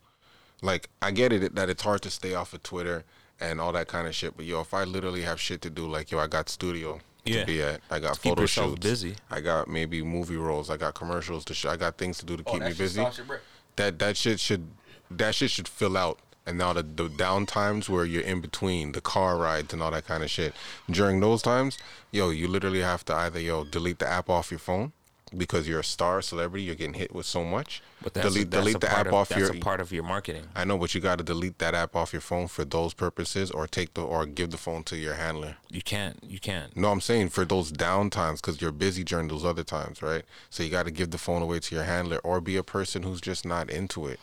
Like 0.63 0.89
I 1.03 1.11
get 1.11 1.33
it 1.33 1.55
that 1.55 1.69
it's 1.69 1.83
hard 1.83 2.03
to 2.03 2.11
stay 2.11 2.35
off 2.35 2.55
of 2.55 2.63
Twitter 2.63 3.05
and 3.41 3.61
all 3.61 3.73
that 3.73 3.89
kind 3.89 4.07
of 4.07 4.15
shit, 4.15 4.37
but 4.37 4.47
yo, 4.47 4.61
if 4.61 4.73
I 4.73 4.85
literally 4.85 5.23
have 5.23 5.41
shit 5.41 5.61
to 5.63 5.71
do, 5.71 5.87
like 5.87 6.11
yo, 6.11 6.19
I 6.19 6.27
got 6.29 6.49
studio 6.49 7.01
Yeah. 7.25 7.41
to 7.41 7.47
be 7.47 7.63
at, 7.63 7.81
I 7.91 7.99
got 7.99 8.15
To 8.15 8.21
keep 8.21 8.31
photo 8.31 8.43
yourself 8.43 8.71
shoots, 8.73 8.81
busy. 8.87 9.17
I 9.31 9.41
got 9.41 9.69
maybe 9.69 10.03
movie 10.03 10.37
roles, 10.37 10.71
I 10.71 10.77
got 10.77 10.95
commercials 10.95 11.45
to 11.47 11.55
show, 11.55 11.71
I 11.71 11.77
got 11.77 11.99
things 11.99 12.19
to 12.19 12.27
do 12.27 12.37
to 12.37 12.45
Oh, 12.47 12.53
keep 12.53 12.63
me 12.63 12.69
shit 12.69 12.79
busy. 12.79 13.01
starts 13.01 13.19
your 13.19 13.27
break. 13.27 13.41
That 13.77 13.99
that 13.99 14.17
shit 14.17 14.39
should 14.41 14.69
that 15.11 15.35
shit 15.35 15.51
should 15.51 15.69
fill 15.69 15.97
out. 15.97 16.19
And 16.47 16.59
now 16.59 16.75
the, 16.75 16.83
the 16.83 17.09
down 17.09 17.47
times 17.47 17.89
where 17.89 18.05
you're 18.05 18.23
in 18.23 18.41
between 18.43 18.93
the 18.93 19.01
car 19.01 19.37
rides 19.39 19.73
and 19.73 19.83
all 19.83 19.91
that 19.91 20.07
kind 20.07 20.23
of 20.23 20.31
shit. 20.31 20.55
During 20.91 21.21
those 21.21 21.41
times, 21.43 21.79
yo, 22.13 22.29
you 22.31 22.47
literally 22.49 22.83
have 22.83 23.05
to 23.07 23.15
either 23.15 23.41
yo 23.41 23.65
delete 23.65 23.99
the 23.99 24.07
app 24.09 24.29
off 24.31 24.51
your 24.51 24.61
phone 24.61 24.93
because 25.37 25.67
you're 25.69 25.81
a 25.81 25.85
star 25.85 26.23
celebrity, 26.23 26.65
you're 26.65 26.75
getting 26.75 26.95
hit 26.95 27.15
with 27.15 27.27
so 27.27 27.45
much. 27.45 27.83
But 28.03 28.15
that's 28.15 28.27
delete 28.29 28.47
a, 28.49 28.51
that's 28.51 28.65
delete 28.65 28.81
the 28.81 28.91
app 28.91 29.07
of, 29.07 29.15
off 29.15 29.29
that's 29.31 29.41
your 29.41 29.53
a 29.53 29.59
part 29.61 29.81
of 29.81 29.91
your 29.93 30.03
marketing. 30.05 30.45
I 30.55 30.65
know, 30.65 30.79
but 30.79 30.95
you 30.95 31.01
got 31.01 31.19
to 31.19 31.25
delete 31.25 31.59
that 31.59 31.75
app 31.75 31.97
off 31.97 32.13
your 32.13 32.21
phone 32.21 32.49
for 32.49 32.65
those 32.65 32.95
purposes, 32.95 33.51
or 33.51 33.67
take 33.67 33.95
the 33.95 34.03
or 34.03 34.27
give 34.27 34.51
the 34.51 34.57
phone 34.57 34.83
to 34.85 34.97
your 34.97 35.15
handler. 35.15 35.57
You 35.71 35.83
can't. 35.83 36.19
You 36.23 36.39
can't. 36.39 36.77
No, 36.77 36.91
I'm 36.91 37.01
saying 37.01 37.31
for 37.31 37.45
those 37.45 37.71
down 37.73 38.11
times 38.11 38.41
because 38.41 38.61
you're 38.61 38.73
busy 38.73 39.05
during 39.05 39.29
those 39.29 39.45
other 39.45 39.65
times, 39.65 40.03
right? 40.03 40.25
So 40.51 40.63
you 40.63 40.71
got 40.71 40.85
to 40.85 40.91
give 40.91 41.11
the 41.11 41.19
phone 41.19 41.43
away 41.43 41.61
to 41.61 41.75
your 41.75 41.85
handler, 41.85 42.19
or 42.19 42.41
be 42.41 42.57
a 42.57 42.63
person 42.63 43.03
who's 43.03 43.21
just 43.21 43.45
not 43.47 43.71
into 43.71 44.07
it. 44.07 44.21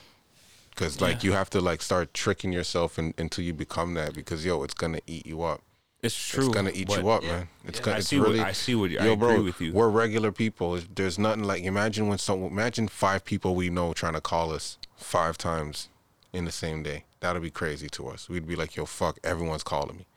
Because 0.70 1.02
like 1.02 1.24
Yeah. 1.24 1.30
you 1.30 1.34
have 1.34 1.50
to 1.50 1.60
like 1.62 1.82
start 1.82 2.14
tricking 2.14 2.54
yourself 2.54 2.98
in, 2.98 3.14
until 3.18 3.44
you 3.44 3.54
become 3.54 3.94
that. 3.96 4.14
Because 4.14 4.46
yo, 4.46 4.64
it's 4.64 4.74
gonna 4.74 5.02
eat 5.08 5.26
you 5.26 5.42
up. 5.44 5.62
It's 6.04 6.16
true. 6.16 6.46
It's 6.48 6.56
gonna 6.56 6.72
eat 6.74 6.90
you 6.90 7.10
up, 7.10 7.22
Yeah. 7.24 7.30
man. 7.32 7.50
It's 7.66 7.78
Yeah. 7.80 7.86
gonna. 7.86 7.96
I 7.96 8.00
it's 8.00 8.08
see 8.08 8.20
what- 8.20 8.36
I 8.40 8.52
see 8.54 8.76
what 8.76 8.90
you- 8.90 9.00
I 9.00 9.06
Yo, 9.06 9.16
bro, 9.16 9.30
agree 9.32 9.44
with 9.44 9.62
you. 9.62 9.72
We're 9.74 9.90
regular 9.90 10.32
people. 10.32 10.80
There's 10.96 11.20
nothing 11.20 11.44
like. 11.44 11.64
Imagine 11.64 12.08
when 12.08 12.18
some. 12.18 12.44
Imagine 12.44 12.88
five 12.88 13.24
people 13.24 13.54
we 13.56 13.70
know 13.70 13.94
trying 13.94 14.14
to 14.14 14.22
call 14.22 14.52
us 14.52 14.78
five 14.98 15.38
times 15.38 15.90
in 16.34 16.46
the 16.46 16.52
same 16.52 16.82
day. 16.82 17.06
That'd 17.20 17.44
be 17.44 17.52
crazy 17.52 17.88
to 17.90 18.08
us. 18.08 18.28
We'd 18.30 18.48
be 18.48 18.56
like, 18.56 18.76
yo, 18.76 18.86
fuck, 18.88 19.20
everyone's 19.24 19.64
calling 19.64 19.98
me. 19.98 20.08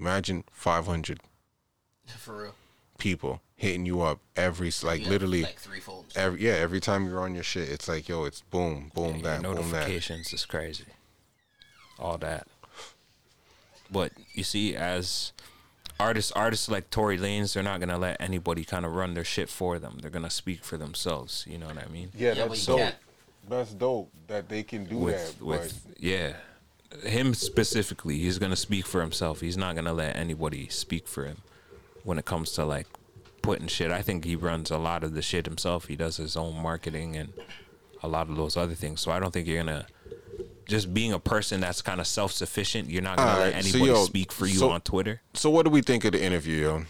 Imagine 0.00 0.42
500 0.50 1.20
For 2.18 2.42
real. 2.42 2.54
people 2.98 3.40
hitting 3.54 3.86
you 3.86 4.02
up 4.02 4.18
every 4.34 4.72
like 4.82 5.02
Yeah, 5.02 5.08
literally 5.10 5.42
like 5.44 5.60
three 5.60 5.78
phones. 5.78 6.12
every 6.16 6.40
yeah 6.42 6.54
every 6.54 6.80
time 6.80 7.06
you're 7.06 7.20
on 7.20 7.34
your 7.36 7.44
shit 7.44 7.68
it's 7.68 7.86
like 7.86 8.08
yo 8.08 8.24
it's 8.24 8.40
boom 8.42 8.90
boom 8.94 9.18
Yeah, 9.18 9.22
that 9.38 9.42
boom 9.42 9.54
that 9.54 9.62
notifications 9.72 10.32
is 10.32 10.44
crazy. 10.44 10.86
All 12.00 12.18
that. 12.18 12.48
But 13.90 14.12
you 14.32 14.44
see, 14.44 14.74
as 14.76 15.32
artists, 16.00 16.32
artists 16.32 16.68
like 16.68 16.90
Tory 16.90 17.18
Lanez, 17.18 17.54
they're 17.54 17.62
not 17.62 17.80
gonna 17.80 17.98
let 17.98 18.20
anybody 18.20 18.64
kind 18.64 18.84
of 18.84 18.92
run 18.94 19.14
their 19.14 19.24
shit 19.24 19.48
for 19.48 19.78
them. 19.78 19.98
They're 20.00 20.10
gonna 20.10 20.30
speak 20.30 20.64
for 20.64 20.76
themselves. 20.76 21.44
You 21.48 21.58
know 21.58 21.66
what 21.66 21.78
I 21.78 21.86
mean? 21.88 22.10
yeah, 22.16 22.32
Yeah, 22.34 22.46
that's 22.48 22.60
you 22.60 22.66
dope 22.66 22.78
can't- 22.80 22.96
that's 23.48 23.72
dope 23.72 24.10
that 24.28 24.48
they 24.48 24.62
can 24.62 24.84
do 24.86 24.96
with 24.96 25.36
that 25.38 25.44
with 25.44 25.86
yeah 25.98 26.32
him 27.02 27.34
specifically 27.34 28.16
he's 28.18 28.38
gonna 28.38 28.56
speak 28.56 28.86
for 28.86 29.02
himself 29.02 29.40
he's 29.40 29.56
not 29.58 29.74
gonna 29.74 29.92
let 29.92 30.16
anybody 30.16 30.66
speak 30.68 31.06
for 31.06 31.26
him 31.26 31.36
when 32.04 32.18
it 32.18 32.24
comes 32.24 32.52
to 32.52 32.64
like 32.64 32.86
putting 33.42 33.66
shit 33.66 33.90
i 33.90 34.00
think 34.00 34.24
he 34.24 34.34
runs 34.34 34.70
a 34.70 34.78
lot 34.78 35.04
of 35.04 35.12
the 35.12 35.20
shit 35.20 35.44
himself 35.44 35.88
he 35.88 35.94
does 35.96 36.16
his 36.16 36.38
own 36.38 36.56
marketing 36.62 37.16
and 37.16 37.34
a 38.02 38.08
lot 38.08 38.30
of 38.30 38.36
those 38.36 38.56
other 38.56 38.74
things 38.74 39.02
so 39.02 39.10
i 39.10 39.18
don't 39.20 39.32
think 39.32 39.46
you're 39.46 39.62
gonna 39.62 39.86
just 40.66 40.92
being 40.94 41.12
a 41.12 41.18
person 41.18 41.60
that's 41.60 41.82
kind 41.82 42.00
of 42.00 42.06
self-sufficient 42.06 42.90
you're 42.90 43.02
not 43.02 43.16
gonna 43.16 43.30
let 43.38 43.38
Alright, 43.48 43.64
so 43.64 43.70
anybody 43.70 43.84
yo, 43.92 44.04
speak 44.04 44.32
for 44.32 44.46
you 44.46 44.58
so- 44.58 44.70
on 44.70 44.80
twitter 44.80 45.20
so 45.34 45.50
what 45.50 45.64
do 45.64 45.70
we 45.70 45.80
think 45.82 46.04
of 46.04 46.12
the 46.12 46.22
interview 46.22 46.62
yo 46.62 46.82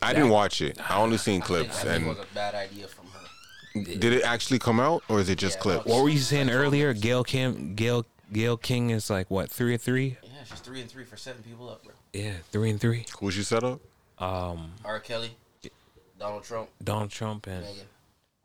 I 0.00 0.12
didn't 0.12 0.28
watch 0.30 0.60
it. 0.62 0.78
I 0.88 0.96
only 0.98 1.18
seen 1.18 1.42
I 1.42 1.44
think, 1.44 1.44
clips. 1.44 1.80
I 1.80 1.82
think 1.82 1.88
it 1.88 1.96
And 1.96 2.06
was 2.06 2.18
a 2.18 2.26
bad 2.32 2.54
idea 2.54 2.86
from 2.86 3.06
her. 3.06 3.82
did 3.98 4.12
it 4.12 4.22
actually 4.22 4.60
come 4.60 4.78
out, 4.78 5.02
or 5.08 5.18
is 5.18 5.28
it 5.28 5.38
just 5.38 5.56
Yeah, 5.56 5.62
clips? 5.62 5.86
what 5.86 6.04
were 6.04 6.08
you 6.08 6.20
saying 6.20 6.50
earlier 6.50 6.94
gail 6.94 7.24
kim 7.24 7.74
gail 7.74 8.06
gayle 8.32 8.56
king 8.56 8.90
is 8.90 9.10
like 9.10 9.28
what 9.28 9.50
three 9.50 9.74
or 9.74 9.76
three 9.78 10.16
Yeah, 10.22 10.30
she's 10.48 10.60
three 10.60 10.80
and 10.80 10.88
three 10.88 11.02
for 11.04 11.16
setting 11.16 11.42
people 11.42 11.68
up, 11.68 11.82
bro. 11.82 11.94
yeah 12.12 12.34
three 12.52 12.70
and 12.70 12.80
three 12.80 13.06
Who's 13.18 13.36
you 13.36 13.42
set 13.42 13.64
up? 13.64 13.80
um 14.20 14.70
R. 14.84 15.00
Kelly, 15.00 15.30
Donald 16.16 16.44
Trump, 16.44 16.68
donald 16.82 17.10
trump 17.10 17.48
and 17.48 17.62
Megan. 17.62 17.86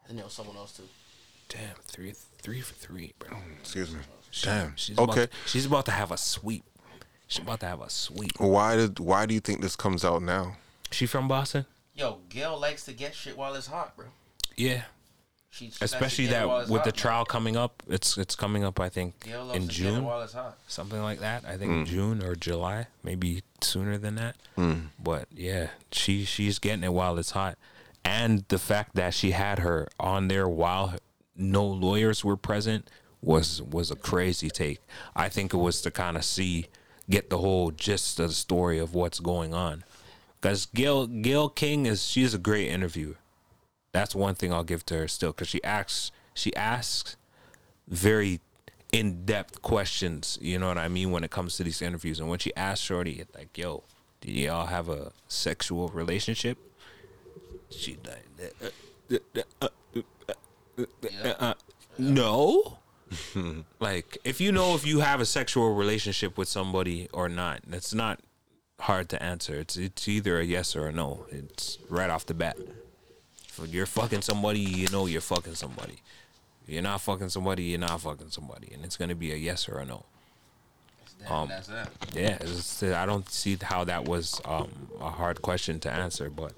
I 0.03 0.07
think 0.07 0.17
there 0.17 0.25
was 0.25 0.33
someone 0.33 0.57
else 0.57 0.71
too. 0.75 0.83
Damn, 1.49 1.75
three 1.85 2.13
three 2.43 2.61
for 2.61 2.73
three, 2.75 3.13
bro. 3.17 3.37
Excuse 3.59 3.91
me. 3.91 3.99
Damn. 4.43 4.73
She's 4.75 4.97
okay. 4.97 5.23
About, 5.23 5.29
she's 5.47 5.65
about 5.65 5.85
to 5.85 5.91
have 5.91 6.11
a 6.11 6.17
sweep. 6.17 6.63
She's 7.27 7.41
about 7.43 7.59
to 7.61 7.65
have 7.67 7.81
a 7.81 7.89
sweep. 7.89 8.31
Why 8.39 8.75
did 8.75 8.99
Why 8.99 9.25
do 9.25 9.33
you 9.33 9.39
think 9.39 9.61
this 9.61 9.75
comes 9.75 10.03
out 10.05 10.21
now? 10.21 10.57
She 10.91 11.05
from 11.07 11.27
Boston? 11.27 11.65
Yo, 11.95 12.19
Gayle 12.29 12.59
likes 12.59 12.85
to 12.85 12.93
get 12.93 13.15
shit 13.15 13.37
while 13.37 13.53
it's 13.55 13.67
hot, 13.67 13.95
bro. 13.95 14.07
Yeah. 14.57 14.83
She, 15.51 15.69
she 15.69 15.77
Especially 15.85 16.25
likes 16.25 16.33
to 16.33 16.39
get 16.39 16.41
it 16.43 16.47
while 16.47 16.57
that 16.57 16.61
it's 16.63 16.71
with 16.71 16.81
the 16.83 16.89
hot, 16.89 16.95
man. 16.95 17.01
trial 17.01 17.25
coming 17.25 17.55
up. 17.57 17.83
It's 17.87 18.17
it's 18.17 18.35
coming 18.35 18.63
up. 18.63 18.79
I 18.79 18.89
think 18.89 19.13
in 19.27 19.31
to 19.31 19.53
get 19.53 19.61
it 19.65 19.67
June, 19.69 20.03
while 20.03 20.21
it's 20.23 20.33
hot. 20.33 20.57
something 20.67 21.01
like 21.01 21.19
that. 21.19 21.45
I 21.45 21.57
think 21.57 21.71
Mm. 21.71 21.85
June 21.85 22.23
or 22.23 22.35
July, 22.35 22.87
maybe 23.03 23.43
sooner 23.61 23.99
than 23.99 24.15
that. 24.15 24.35
Mm. 24.57 24.87
But 24.97 25.27
yeah, 25.31 25.67
she 25.91 26.25
she's 26.25 26.57
getting 26.57 26.83
it 26.83 26.91
while 26.93 27.19
it's 27.19 27.31
hot, 27.31 27.59
and 28.03 28.45
the 28.47 28.57
fact 28.57 28.95
that 28.95 29.13
she 29.13 29.31
had 29.31 29.59
her 29.59 29.87
on 29.99 30.27
there 30.27 30.47
while 30.49 30.95
no 31.35 31.65
lawyers 31.65 32.23
were 32.23 32.37
present 32.37 32.89
was 33.21 33.61
was 33.61 33.89
a 33.91 33.95
crazy 33.95 34.49
take. 34.49 34.81
I 35.15 35.29
think 35.29 35.53
it 35.53 35.57
was 35.57 35.81
to 35.81 35.91
kind 35.91 36.17
of 36.17 36.25
see 36.25 36.67
get 37.09 37.29
the 37.29 37.37
whole 37.37 37.71
gist 37.71 38.19
of 38.19 38.29
the 38.29 38.35
story 38.35 38.79
of 38.79 38.93
what's 38.93 39.19
going 39.19 39.53
on. 39.53 39.83
Because 40.39 40.65
Gayle 40.65 41.07
Gayle 41.07 41.49
King 41.49 41.85
is 41.85 42.05
she's 42.05 42.33
a 42.33 42.37
great 42.37 42.67
interviewer. 42.67 43.15
That's 43.91 44.15
one 44.15 44.35
thing 44.35 44.51
I'll 44.51 44.63
give 44.63 44.85
to 44.87 44.95
her 44.95 45.07
still 45.07 45.31
because 45.31 45.47
she 45.47 45.63
asks 45.63 46.11
she 46.33 46.55
asks 46.55 47.15
very 47.87 48.41
in 48.91 49.25
depth 49.25 49.61
questions. 49.61 50.37
You 50.41 50.59
know 50.59 50.67
what 50.67 50.77
I 50.77 50.87
mean 50.87 51.11
when 51.11 51.23
it 51.23 51.31
comes 51.31 51.57
to 51.57 51.63
these 51.63 51.81
interviews. 51.81 52.19
And 52.19 52.29
when 52.29 52.39
she 52.39 52.55
asked 52.55 52.83
Shorty, 52.83 53.23
like, 53.35 53.57
"Yo, 53.57 53.83
do 54.21 54.31
y'all 54.31 54.67
have 54.67 54.89
a 54.89 55.11
sexual 55.27 55.89
relationship?" 55.89 56.57
She 57.69 57.97
like, 58.05 58.25
uh, 59.11 59.15
uh, 59.15 59.41
uh, 59.61 59.67
uh, 60.77 60.83
uh, 61.23 61.33
uh, 61.39 61.53
no. 61.97 62.77
like, 63.79 64.17
if 64.23 64.41
you 64.41 64.51
know 64.51 64.75
if 64.75 64.85
you 64.85 64.99
have 64.99 65.21
a 65.21 65.25
sexual 65.25 65.75
relationship 65.75 66.37
with 66.37 66.47
somebody 66.47 67.09
or 67.13 67.29
not, 67.29 67.61
that's 67.67 67.93
not 67.93 68.19
hard 68.79 69.09
to 69.09 69.21
answer. 69.21 69.55
It's 69.59 69.77
it's 69.77 70.07
either 70.07 70.39
a 70.39 70.43
yes 70.43 70.75
or 70.75 70.87
a 70.87 70.91
no. 70.91 71.25
It's 71.29 71.77
right 71.89 72.09
off 72.09 72.25
the 72.25 72.33
bat. 72.33 72.57
If 73.45 73.67
you're 73.71 73.85
fucking 73.85 74.21
somebody, 74.21 74.59
you 74.59 74.89
know 74.89 75.05
you're 75.05 75.21
fucking 75.21 75.55
somebody. 75.55 76.01
If 76.63 76.73
you're 76.73 76.81
not 76.81 77.01
fucking 77.01 77.29
somebody, 77.29 77.63
you're 77.63 77.79
not 77.79 78.01
fucking 78.01 78.29
somebody, 78.29 78.71
and 78.73 78.83
it's 78.83 78.97
gonna 78.97 79.15
be 79.15 79.31
a 79.31 79.35
yes 79.35 79.69
or 79.69 79.79
a 79.79 79.85
no. 79.85 80.05
Um, 81.29 81.47
That's 81.47 81.67
that. 81.67 81.89
Yeah, 82.13 83.01
I 83.01 83.05
don't 83.05 83.29
see 83.29 83.57
how 83.61 83.83
that 83.85 84.05
was 84.05 84.41
um, 84.45 84.89
a 84.99 85.09
hard 85.09 85.41
question 85.41 85.79
to 85.81 85.91
answer, 85.91 86.29
but 86.29 86.53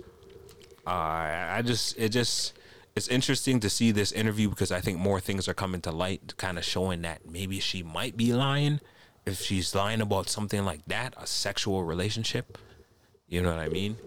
uh, 0.87 0.89
I 0.89 1.55
I 1.57 1.61
just 1.61 1.97
it 1.99 2.09
just 2.09 2.53
it's 2.95 3.07
interesting 3.09 3.59
to 3.59 3.69
see 3.69 3.91
this 3.91 4.11
interview 4.13 4.49
because 4.49 4.71
I 4.71 4.79
think 4.79 4.97
more 4.97 5.19
things 5.19 5.47
are 5.49 5.53
coming 5.53 5.81
to 5.81 5.91
light, 5.91 6.37
kind 6.37 6.57
of 6.57 6.63
showing 6.63 7.01
that 7.01 7.29
maybe 7.29 7.59
she 7.59 7.83
might 7.83 8.15
be 8.15 8.33
lying. 8.33 8.79
If 9.25 9.41
she's 9.41 9.75
lying 9.75 10.01
about 10.01 10.29
something 10.29 10.63
like 10.63 10.85
that, 10.85 11.13
a 11.17 11.27
sexual 11.27 11.83
relationship, 11.83 12.57
you 13.27 13.41
know 13.41 13.49
what 13.49 13.59
I 13.59 13.67
mean? 13.67 13.97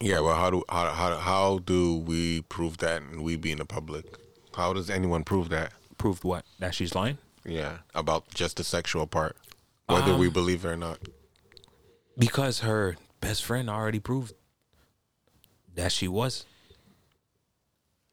Yeah, 0.00 0.20
well, 0.20 0.34
how 0.34 0.50
do 0.50 0.64
how 0.68 0.90
how 0.90 1.16
how 1.16 1.58
do 1.58 1.96
we 1.98 2.42
prove 2.42 2.78
that 2.78 3.02
and 3.02 3.22
we 3.22 3.36
being 3.36 3.58
the 3.58 3.64
public? 3.64 4.06
How 4.54 4.72
does 4.72 4.88
anyone 4.88 5.24
prove 5.24 5.48
that? 5.50 5.72
Proved 5.98 6.24
what? 6.24 6.44
That 6.58 6.74
she's 6.74 6.94
lying? 6.94 7.18
Yeah, 7.44 7.78
about 7.94 8.28
just 8.32 8.56
the 8.56 8.64
sexual 8.64 9.06
part, 9.06 9.36
whether 9.86 10.16
we 10.16 10.28
Um, 10.28 10.32
believe 10.32 10.64
it 10.64 10.68
or 10.68 10.76
not. 10.76 11.00
Because 12.16 12.60
her 12.60 12.96
best 13.20 13.44
friend 13.44 13.68
already 13.68 13.98
proved 13.98 14.32
that 15.74 15.92
she 15.92 16.08
was 16.08 16.44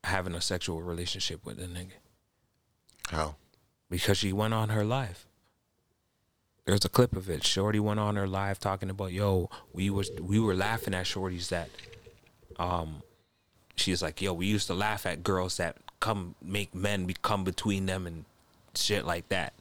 having 0.03 0.35
a 0.35 0.41
sexual 0.41 0.81
relationship 0.81 1.45
with 1.45 1.59
a 1.59 1.65
nigga. 1.65 1.91
How? 3.09 3.35
Because 3.89 4.17
she 4.17 4.31
went 4.33 4.53
on 4.53 4.69
her 4.69 4.83
live. 4.83 5.25
There's 6.65 6.85
a 6.85 6.89
clip 6.89 7.15
of 7.15 7.29
it. 7.29 7.43
Shorty 7.43 7.79
went 7.79 7.99
on 7.99 8.15
her 8.15 8.27
live 8.27 8.59
talking 8.59 8.89
about, 8.89 9.11
yo, 9.11 9.49
we 9.73 9.89
was 9.89 10.11
we 10.21 10.39
were 10.39 10.53
laughing 10.53 10.93
at 10.93 11.05
shorties 11.05 11.49
that 11.49 11.69
um 12.57 13.01
she's 13.75 14.01
like, 14.01 14.21
yo, 14.21 14.33
we 14.33 14.45
used 14.45 14.67
to 14.67 14.73
laugh 14.73 15.05
at 15.05 15.23
girls 15.23 15.57
that 15.57 15.77
come 15.99 16.35
make 16.41 16.75
men 16.75 17.05
be 17.05 17.15
come 17.21 17.43
between 17.43 17.87
them 17.87 18.05
and 18.05 18.25
shit 18.75 19.05
like 19.05 19.29
that. 19.29 19.53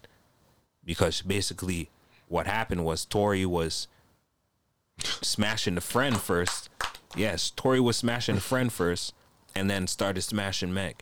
Because 0.84 1.22
basically, 1.22 1.88
what 2.28 2.46
happened 2.46 2.84
was 2.84 3.04
Tory 3.04 3.46
was 3.46 3.88
smashing 5.02 5.74
the 5.76 5.80
friend 5.80 6.20
first. 6.20 6.68
Yes, 7.16 7.50
Tory 7.50 7.80
was 7.80 7.96
smashing 7.96 8.34
the 8.36 8.40
friend 8.40 8.72
first, 8.72 9.14
and 9.54 9.68
then 9.70 9.86
started 9.86 10.22
smashing 10.22 10.72
Meg. 10.72 10.96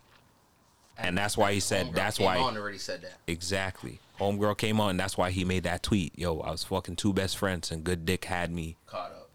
And 0.98 1.16
that's 1.18 1.36
why 1.36 1.52
he 1.52 1.60
said. 1.60 1.88
Homegirl 1.88 1.94
That's 1.94 2.16
came 2.18 2.24
why. 2.24 2.38
on 2.38 2.56
already 2.56 2.78
said 2.78 3.02
that. 3.02 3.18
Exactly. 3.26 4.00
Homegirl 4.18 4.56
came 4.56 4.80
on. 4.80 4.96
That's 4.96 5.18
why 5.18 5.30
he 5.30 5.44
made 5.44 5.64
that 5.64 5.82
tweet. 5.82 6.18
Yo, 6.18 6.40
I 6.40 6.50
was 6.50 6.64
fucking 6.64 6.96
two 6.96 7.12
best 7.12 7.36
friends, 7.36 7.70
and 7.70 7.84
good 7.84 8.06
dick 8.06 8.24
had 8.24 8.50
me 8.50 8.76
Caught 8.86 9.10
up. 9.12 9.30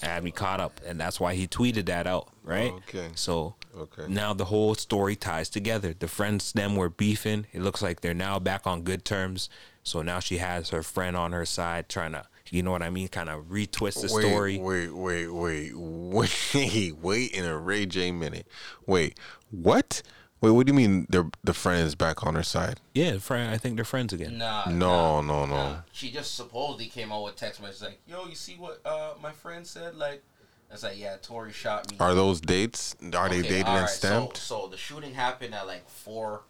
had 0.00 0.22
me 0.22 0.30
caught 0.30 0.60
up, 0.60 0.80
and 0.86 1.00
that's 1.00 1.18
why 1.18 1.34
he 1.34 1.48
tweeted 1.48 1.86
that 1.86 2.06
out, 2.06 2.28
right? 2.44 2.70
Okay. 2.72 3.08
So 3.16 3.56
Okay. 3.76 4.04
now 4.06 4.32
the 4.32 4.44
whole 4.44 4.76
story 4.76 5.16
ties 5.16 5.48
together. 5.48 5.92
The 5.98 6.06
friends 6.06 6.52
them 6.52 6.76
were 6.76 6.88
beefing. 6.90 7.46
It 7.52 7.62
looks 7.62 7.82
like 7.82 8.00
they're 8.00 8.14
now 8.14 8.38
back 8.38 8.64
on 8.64 8.82
good 8.82 9.04
terms. 9.04 9.48
So 9.82 10.02
now 10.02 10.20
she 10.20 10.36
has 10.38 10.68
her 10.70 10.84
friend 10.84 11.16
on 11.16 11.32
her 11.32 11.44
side, 11.44 11.88
trying 11.88 12.12
to, 12.12 12.26
you 12.52 12.62
know 12.62 12.70
what 12.70 12.82
I 12.82 12.90
mean, 12.90 13.08
kind 13.08 13.30
of 13.30 13.46
retwist 13.46 14.06
the 14.06 14.14
wait, 14.14 14.28
story. 14.28 14.58
Wait, 14.58 14.90
wait, 14.90 15.28
wait, 15.28 15.72
wait, 15.74 16.96
wait 16.98 17.32
in 17.32 17.46
a 17.46 17.56
Ray 17.56 17.86
J 17.86 18.12
minute. 18.12 18.46
Wait, 18.86 19.18
what? 19.50 20.02
Wait, 20.42 20.50
what 20.50 20.66
do 20.66 20.70
you 20.70 20.76
mean 20.76 21.06
the 21.08 21.30
the 21.42 21.54
friend 21.54 21.86
is 21.86 21.94
back 21.94 22.26
on 22.26 22.34
her 22.34 22.42
side? 22.42 22.78
Yeah, 22.92 23.16
friend. 23.18 23.50
I 23.54 23.56
think 23.56 23.76
they're 23.76 23.86
friends 23.86 24.12
again. 24.12 24.36
Nah. 24.36 24.66
No, 24.68 25.22
no, 25.22 25.46
no. 25.46 25.78
She 25.92 26.10
just 26.10 26.34
supposedly 26.34 26.86
came 26.86 27.10
out 27.10 27.24
with 27.24 27.36
text 27.36 27.62
messages 27.62 27.82
like, 27.82 28.00
"Yo, 28.06 28.26
you 28.26 28.34
see 28.34 28.56
what 28.56 28.82
uh, 28.84 29.14
my 29.22 29.32
friend 29.32 29.66
said?" 29.66 29.94
Like, 29.94 30.22
it's 30.70 30.82
like, 30.82 30.98
"Yeah, 30.98 31.16
Tory 31.22 31.52
shot 31.52 31.90
me." 31.90 31.96
Are 32.00 32.14
those 32.14 32.38
dates? 32.38 32.94
Are 33.14 33.30
they 33.30 33.40
dated 33.40 33.64
all 33.64 33.78
and 33.78 33.88
stamped? 33.88 34.36
So, 34.36 34.64
so 34.64 34.66
the 34.66 34.76
shooting 34.76 35.14
happened 35.14 35.54
at 35.54 35.66
like 35.66 35.88
four 35.88 36.42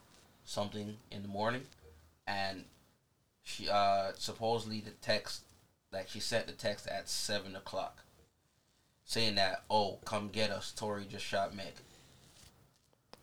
something 0.45 0.97
in 1.13 1.23
the 1.23 1.29
morning, 1.29 1.63
and 2.27 2.65
she 3.45 3.69
uh 3.69 4.11
supposedly 4.17 4.81
the 4.81 4.91
text 5.03 5.43
like 5.93 6.09
she 6.09 6.21
sent 6.21 6.47
the 6.47 6.53
text 6.53 6.87
at 6.87 7.09
seven 7.09 7.55
o'clock, 7.57 7.99
saying 9.05 9.35
that 9.37 9.63
oh 9.71 9.99
come 10.05 10.29
get 10.29 10.51
us 10.51 10.73
Tory 10.73 11.05
just 11.09 11.25
shot 11.25 11.55
Meg. 11.55 11.67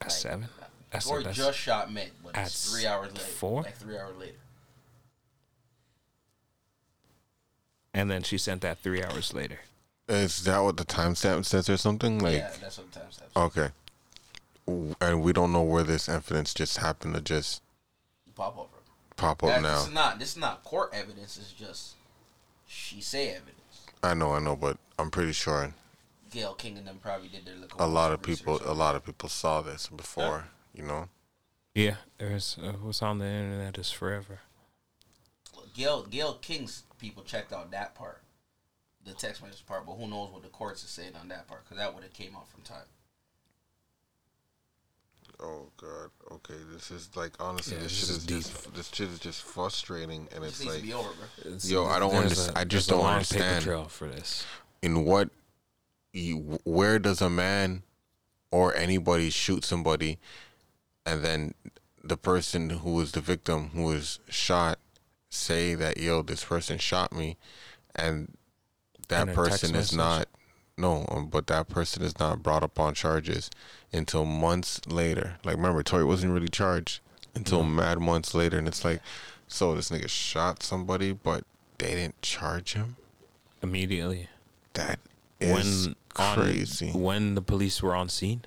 At 0.01 0.11
seven. 0.11 0.47
That's 0.91 1.05
Tory 1.07 1.23
that's- 1.23 1.37
just 1.37 1.57
shot 1.57 1.91
Meg, 1.91 2.11
but 2.23 2.35
at 2.37 2.47
it's 2.47 2.71
three 2.71 2.85
hours 2.87 3.11
later. 3.11 3.19
four? 3.21 3.61
Like 3.63 3.77
three 3.77 3.97
hours 3.97 4.15
later. 4.17 4.37
And 7.93 8.09
then 8.09 8.23
she 8.23 8.37
sent 8.37 8.61
that 8.61 8.79
three 8.79 9.03
hours 9.03 9.33
later. 9.33 9.59
Is 10.07 10.43
that 10.43 10.59
what 10.59 10.77
the 10.77 10.85
timestamp 10.85 11.45
says 11.45 11.69
or 11.69 11.77
something? 11.77 12.19
Like, 12.19 12.35
yeah, 12.37 12.51
that's 12.61 12.77
what 12.77 12.91
the 12.91 12.99
time 12.99 13.11
says. 13.11 13.27
okay. 13.35 13.69
And 15.01 15.23
we 15.23 15.33
don't 15.33 15.51
know 15.51 15.63
where 15.63 15.83
this 15.83 16.07
evidence 16.07 16.53
just 16.53 16.77
happened 16.77 17.15
to 17.15 17.21
just 17.21 17.61
Pop 18.35 18.57
over. 18.57 18.67
pop 19.17 19.43
up 19.43 19.49
That- 19.49 19.61
now. 19.63 19.77
This 19.79 19.87
is 19.87 19.93
not 19.93 20.19
this 20.19 20.29
is 20.31 20.37
not 20.37 20.63
court 20.63 20.91
evidence. 20.93 21.37
It's 21.37 21.51
just 21.51 21.95
she 22.69 23.01
say 23.01 23.29
evidence. 23.29 23.87
I 24.03 24.13
know, 24.13 24.33
I 24.33 24.39
know, 24.39 24.55
but 24.55 24.77
I'm 24.97 25.09
pretty 25.11 25.33
sure 25.33 25.73
Gayle 26.29 26.53
King 26.53 26.77
and 26.77 26.87
them 26.87 26.99
probably 27.01 27.27
did 27.27 27.45
their 27.45 27.55
little. 27.55 27.81
a 27.83 27.87
lot 27.87 28.13
of 28.13 28.21
people, 28.21 28.61
a 28.63 28.73
lot 28.73 28.95
of 28.95 29.03
people 29.03 29.27
saw 29.27 29.61
this 29.61 29.87
before. 29.87 30.45
You 30.73 30.83
know, 30.83 31.09
Yeah, 31.73 31.95
there's 32.19 32.57
uh, 32.61 32.73
what's 32.81 33.01
on 33.01 33.17
the 33.17 33.25
internet 33.25 33.77
is 33.77 33.91
forever. 33.91 34.39
Gayle 35.73 36.03
Gayle 36.03 36.35
King's 36.35 36.83
people 36.99 37.23
checked 37.23 37.51
out 37.51 37.71
that 37.71 37.95
part, 37.95 38.21
the 39.03 39.13
text 39.13 39.41
message 39.43 39.65
part, 39.65 39.85
but 39.85 39.93
who 39.93 40.07
knows 40.07 40.31
what 40.31 40.43
the 40.43 40.49
courts 40.49 40.83
are 40.83 40.87
saying 40.87 41.13
on 41.19 41.27
that 41.29 41.47
part 41.47 41.63
because 41.63 41.77
that 41.77 41.93
would 41.93 42.03
have 42.03 42.13
came 42.13 42.35
out 42.35 42.49
from 42.49 42.61
time. 42.61 42.85
Oh 45.41 45.67
God. 45.77 46.09
Okay, 46.31 46.55
this 46.73 46.91
is 46.91 47.09
like 47.15 47.31
honestly, 47.39 47.77
Yeah, 47.77 47.83
this 47.83 47.91
this 47.93 47.99
shit 48.01 48.09
is 48.09 48.17
is 48.17 48.25
deep. 48.25 48.37
just 48.37 48.73
this 48.75 48.89
shit 48.93 49.09
is 49.09 49.19
just 49.19 49.41
frustrating, 49.41 50.27
and 50.35 50.43
it's 50.43 50.59
needs 50.59 50.71
to 50.71 50.77
like, 50.77 50.81
be 50.83 50.93
over, 50.93 51.09
bro. 51.09 51.27
It's- 51.53 51.69
yo, 51.69 51.85
I 51.85 51.99
don't 51.99 52.11
there's 52.11 52.23
understand. 52.23 52.57
a- 52.57 52.59
I 52.59 52.63
just 52.65 52.89
don't 52.89 52.99
long 52.99 53.13
understand 53.13 53.43
paper 53.55 53.61
trail 53.63 53.85
for 53.85 54.07
this. 54.07 54.45
in 54.81 55.05
what, 55.05 55.29
you, 56.13 56.59
where 56.65 56.99
does 56.99 57.21
a 57.21 57.29
man 57.29 57.83
or 58.51 58.75
anybody 58.75 59.29
shoot 59.29 59.63
somebody, 59.63 60.19
and 61.05 61.23
then 61.23 61.53
the 62.03 62.17
person 62.17 62.69
who 62.69 62.93
was 62.93 63.11
the 63.13 63.21
victim 63.21 63.69
who 63.73 63.83
was 63.83 64.19
shot 64.29 64.79
say 65.29 65.75
that 65.75 65.97
yo, 65.97 66.21
this 66.21 66.43
person 66.43 66.77
shot 66.79 67.13
me, 67.13 67.37
and 67.95 68.35
that 69.07 69.23
In 69.23 69.29
a 69.29 69.35
text 69.35 69.49
person 69.51 69.69
is 69.69 69.93
message? 69.93 69.97
not. 69.97 70.27
No, 70.79 71.05
um, 71.09 71.27
but 71.27 71.47
that 71.47 71.67
person 71.67 72.03
is 72.03 72.17
not 72.19 72.41
brought 72.41 72.63
up 72.63 72.79
on 72.79 72.93
charges 72.93 73.51
until 73.91 74.23
months 74.23 74.79
later. 74.87 75.35
Like, 75.43 75.57
remember, 75.57 75.83
Tori 75.83 76.05
wasn't 76.05 76.33
really 76.33 76.47
charged 76.47 77.01
until 77.35 77.63
mad 77.63 77.99
months 77.99 78.33
later, 78.33 78.57
and 78.57 78.67
it's 78.67 78.85
like, 78.85 79.01
so 79.47 79.75
this 79.75 79.89
nigga 79.89 80.07
shot 80.07 80.63
somebody, 80.63 81.11
but 81.11 81.43
they 81.77 81.95
didn't 81.95 82.21
charge 82.21 82.73
him. 82.73 82.95
Immediately. 83.61 84.29
That 84.73 84.99
is 85.39 85.87
when 85.87 85.95
crazy. 86.13 86.91
On, 86.91 87.01
when 87.01 87.35
the 87.35 87.41
police 87.41 87.83
were 87.83 87.95
on 87.95 88.07
scene. 88.07 88.45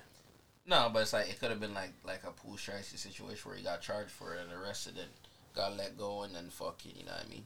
No, 0.65 0.89
but 0.91 1.03
it's 1.03 1.13
like 1.13 1.29
it 1.29 1.39
could 1.39 1.49
have 1.49 1.59
been 1.59 1.73
like 1.73 1.91
like 2.05 2.23
a 2.23 2.31
Pooh 2.31 2.55
Shiesty 2.55 2.97
situation 2.97 3.49
where 3.49 3.57
he 3.57 3.63
got 3.63 3.81
charged 3.81 4.11
for 4.11 4.33
it 4.33 4.39
and 4.41 4.51
arrested 4.59 4.93
and 4.97 5.09
got 5.53 5.77
let 5.77 5.97
go 5.97 6.23
and 6.23 6.33
then 6.33 6.49
fucking 6.49 6.93
you 6.95 7.05
know 7.05 7.11
what 7.11 7.25
I 7.25 7.29
mean, 7.29 7.43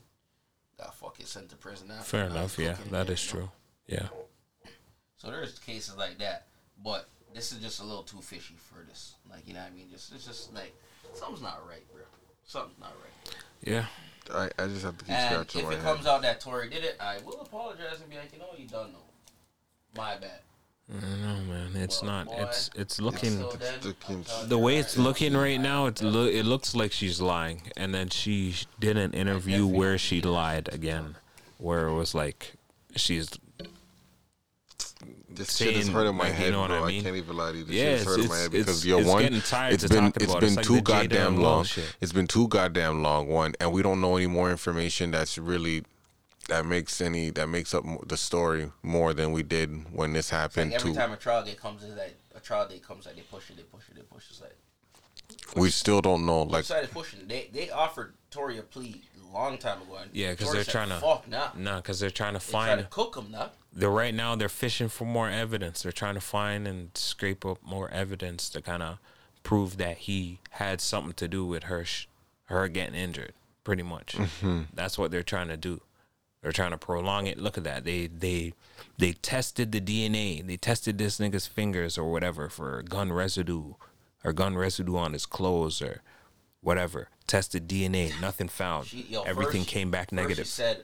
got 0.77 0.95
fucking 0.95 1.25
sent 1.25 1.49
to 1.49 1.55
prison 1.55 1.89
after. 1.91 2.03
Fair 2.05 2.25
enough. 2.27 2.57
Yeah, 2.57 2.75
fucking 2.75 2.91
that 2.91 3.07
him, 3.07 3.13
is 3.13 3.33
you 3.33 3.39
know? 3.39 3.45
true. 3.45 3.51
Yeah. 3.87 4.07
So 5.17 5.29
there's 5.31 5.57
cases 5.59 5.95
like 5.97 6.17
that, 6.19 6.45
but 6.83 7.07
this 7.33 7.51
is 7.51 7.59
just 7.59 7.79
a 7.81 7.83
little 7.83 8.03
too 8.03 8.21
fishy 8.21 8.55
for 8.57 8.83
this. 8.87 9.15
Like 9.29 9.47
you 9.47 9.53
know 9.53 9.61
what 9.61 9.71
I 9.71 9.75
mean? 9.75 9.87
Just 9.91 10.13
it's 10.13 10.25
just 10.25 10.53
like 10.53 10.73
something's 11.13 11.41
not 11.41 11.59
right, 11.67 11.83
bro. 11.91 12.01
Something's 12.45 12.79
not 12.79 12.93
right. 13.03 13.35
Yeah. 13.63 13.85
I, 14.33 14.49
I 14.61 14.67
just 14.67 14.83
have 14.83 14.97
to 14.97 15.05
keep 15.05 15.13
And 15.13 15.31
scratching 15.49 15.61
if 15.61 15.67
my 15.67 15.73
it 15.73 15.75
head. 15.77 15.83
comes 15.85 16.05
out 16.05 16.21
that 16.21 16.41
Tory 16.41 16.69
did 16.69 16.83
it, 16.83 16.97
I 16.99 17.17
will 17.25 17.39
apologize 17.41 18.01
and 18.01 18.09
be 18.09 18.17
like, 18.17 18.31
you 18.33 18.39
know, 18.39 18.47
you 18.57 18.67
done 18.67 18.91
know. 18.91 18.99
My 19.95 20.17
bad. 20.17 20.41
No 20.89 21.35
man, 21.47 21.71
it's 21.75 22.01
Well, 22.01 22.11
not. 22.11 22.27
boy, 22.27 22.43
It's 22.43 22.69
it's 22.75 23.01
looking. 23.01 23.33
until 23.41 23.51
then, 23.51 24.19
The 24.47 24.57
way 24.57 24.77
it's 24.77 24.97
looking 24.97 25.33
right 25.35 25.59
now, 25.59 25.87
it 25.87 26.01
lo- 26.01 26.25
it 26.27 26.43
looks 26.43 26.75
like 26.75 26.91
she's 26.93 27.19
lying, 27.19 27.63
and 27.75 27.93
then 27.93 28.09
she 28.09 28.55
did 28.79 28.97
an 28.97 29.13
interview 29.13 29.65
where 29.65 29.97
she 29.97 30.21
lied 30.21 30.69
again, 30.71 31.15
where 31.57 31.87
it 31.87 31.93
was 31.93 32.13
like 32.15 32.53
she's 32.95 33.29
This 35.29 35.55
shit 35.55 35.75
is 35.75 35.87
hurting 35.87 36.15
my 36.15 36.25
like, 36.25 36.33
head, 36.33 36.45
you 36.47 36.51
know 36.53 36.65
bro. 36.67 36.81
what 36.81 36.85
I 36.85 36.87
mean? 36.87 37.01
I 37.01 37.03
can't 37.03 37.15
even 37.17 37.37
lie 37.37 37.51
to 37.51 37.57
you. 37.59 37.63
This 37.65 37.75
yeah, 37.75 37.83
shit 37.83 37.93
is 37.93 38.01
it's, 38.01 38.09
hurting 38.09 38.23
it's, 38.23 38.29
my 38.31 38.37
head 38.37 38.45
it's, 38.45 38.65
because 38.65 38.85
yo, 38.85 38.97
it's 38.99 39.07
one, 39.09 39.21
getting 39.23 39.41
tired 39.41 39.73
it's 39.73 39.83
to 39.83 39.89
been 39.89 40.03
talk 40.05 40.15
it's 40.15 40.25
about. 40.25 40.39
been 40.39 40.47
It's 40.47 40.57
like 40.57 40.65
too 40.65 40.75
the 40.75 40.81
goddamn 40.81 41.27
and 41.33 41.43
long. 41.43 41.63
shit. 41.65 41.95
It's 42.01 42.11
been 42.11 42.27
too 42.27 42.47
goddamn 42.47 43.03
long. 43.03 43.27
One, 43.27 43.53
and 43.59 43.71
we 43.71 43.81
don't 43.83 44.01
know 44.01 44.17
any 44.17 44.27
more 44.27 44.49
information 44.49 45.11
that's 45.11 45.37
really 45.37 45.83
that 46.49 46.65
makes 46.65 47.01
any 47.01 47.29
that 47.31 47.47
makes 47.47 47.73
up 47.73 47.83
the 48.07 48.17
story 48.17 48.71
more 48.81 49.13
than 49.13 49.31
we 49.33 49.43
did 49.43 49.69
when 49.93 50.13
this 50.13 50.27
It's 50.27 50.31
like 50.33 50.41
happened. 50.41 50.73
every 50.73 50.93
to 50.93 50.97
time 50.97 51.11
a 51.11 51.17
trial 51.17 51.43
date 51.43 51.59
comes, 51.59 51.83
is 51.83 51.95
that 51.95 52.13
a 52.35 52.39
trial 52.39 52.67
date 52.67 52.83
comes, 52.83 53.05
like 53.05 53.15
they 53.15 53.21
push 53.21 53.49
it, 53.49 53.57
they 53.57 53.63
push 53.63 53.83
it, 53.89 53.95
they 53.95 54.01
push 54.01 54.23
it. 54.25 54.31
It's 54.31 54.41
like 54.41 54.55
we 55.55 55.69
still 55.69 56.01
don't 56.01 56.25
know. 56.25 56.43
Like 56.43 56.65
side 56.65 56.83
is 56.85 56.89
pushing? 56.89 57.27
They 57.27 57.49
they 57.53 57.69
offered 57.69 58.13
Tory 58.31 58.57
a 58.57 58.61
plea 58.63 59.01
a 59.29 59.33
long 59.33 59.57
time 59.57 59.81
ago. 59.81 59.97
And 60.01 60.09
Yeah, 60.13 60.31
because 60.31 60.47
Tory 60.47 60.57
they're 60.57 60.63
said, 60.65 60.71
trying 60.71 60.89
to 60.89 60.95
fuck 60.99 61.27
nah. 61.27 61.49
nah, 61.55 61.77
because 61.77 61.99
they're 61.99 62.09
trying 62.09 62.33
to 62.37 62.45
They 62.45 62.51
try 62.51 62.67
find. 62.67 62.79
to 62.81 62.85
cook 62.87 63.15
him 63.17 63.31
now. 63.31 63.51
They're 63.73 63.89
right 63.89 64.13
now 64.13 64.35
they're 64.35 64.49
fishing 64.49 64.89
for 64.89 65.05
more 65.05 65.29
evidence. 65.29 65.83
They're 65.83 65.91
trying 65.91 66.15
to 66.15 66.21
find 66.21 66.67
and 66.67 66.91
scrape 66.95 67.45
up 67.45 67.59
more 67.63 67.89
evidence 67.91 68.49
to 68.49 68.61
kind 68.61 68.83
of 68.83 68.97
prove 69.43 69.77
that 69.77 69.99
he 69.99 70.39
had 70.51 70.81
something 70.81 71.13
to 71.13 71.27
do 71.27 71.45
with 71.45 71.63
her 71.63 71.85
sh- 71.85 72.07
her 72.45 72.67
getting 72.67 72.95
injured. 72.95 73.33
Pretty 73.63 73.83
much, 73.83 74.13
Mhm. 74.15 74.67
that's 74.73 74.97
what 74.97 75.11
they're 75.11 75.23
trying 75.23 75.49
to 75.49 75.57
do. 75.57 75.81
They're 76.41 76.53
trying 76.53 76.71
to 76.71 76.77
prolong 76.77 77.27
it. 77.27 77.37
Look 77.37 77.57
at 77.57 77.65
that. 77.65 77.83
They 77.83 78.07
they 78.07 78.53
they 78.97 79.11
tested 79.13 79.71
the 79.73 79.81
DNA. 79.81 80.41
They 80.41 80.55
tested 80.57 80.97
this 80.97 81.19
nigga's 81.19 81.47
fingers 81.47 81.97
or 81.97 82.09
whatever 82.09 82.47
for 82.47 82.81
gun 82.83 83.11
residue 83.11 83.73
or 84.23 84.33
gun 84.33 84.57
residue 84.57 84.97
on 84.97 85.13
his 85.13 85.25
clothes 85.25 85.81
or 85.81 86.01
whatever. 86.61 87.09
Tested 87.27 87.67
DNA, 87.67 88.19
nothing 88.21 88.47
found. 88.47 88.87
She, 88.87 89.01
yo, 89.09 89.23
Everything 89.23 89.61
first- 89.61 89.69
came 89.73 89.91
back 89.91 90.07
first 90.09 90.13
negative. 90.13 90.45
She 90.45 90.51
said 90.51 90.83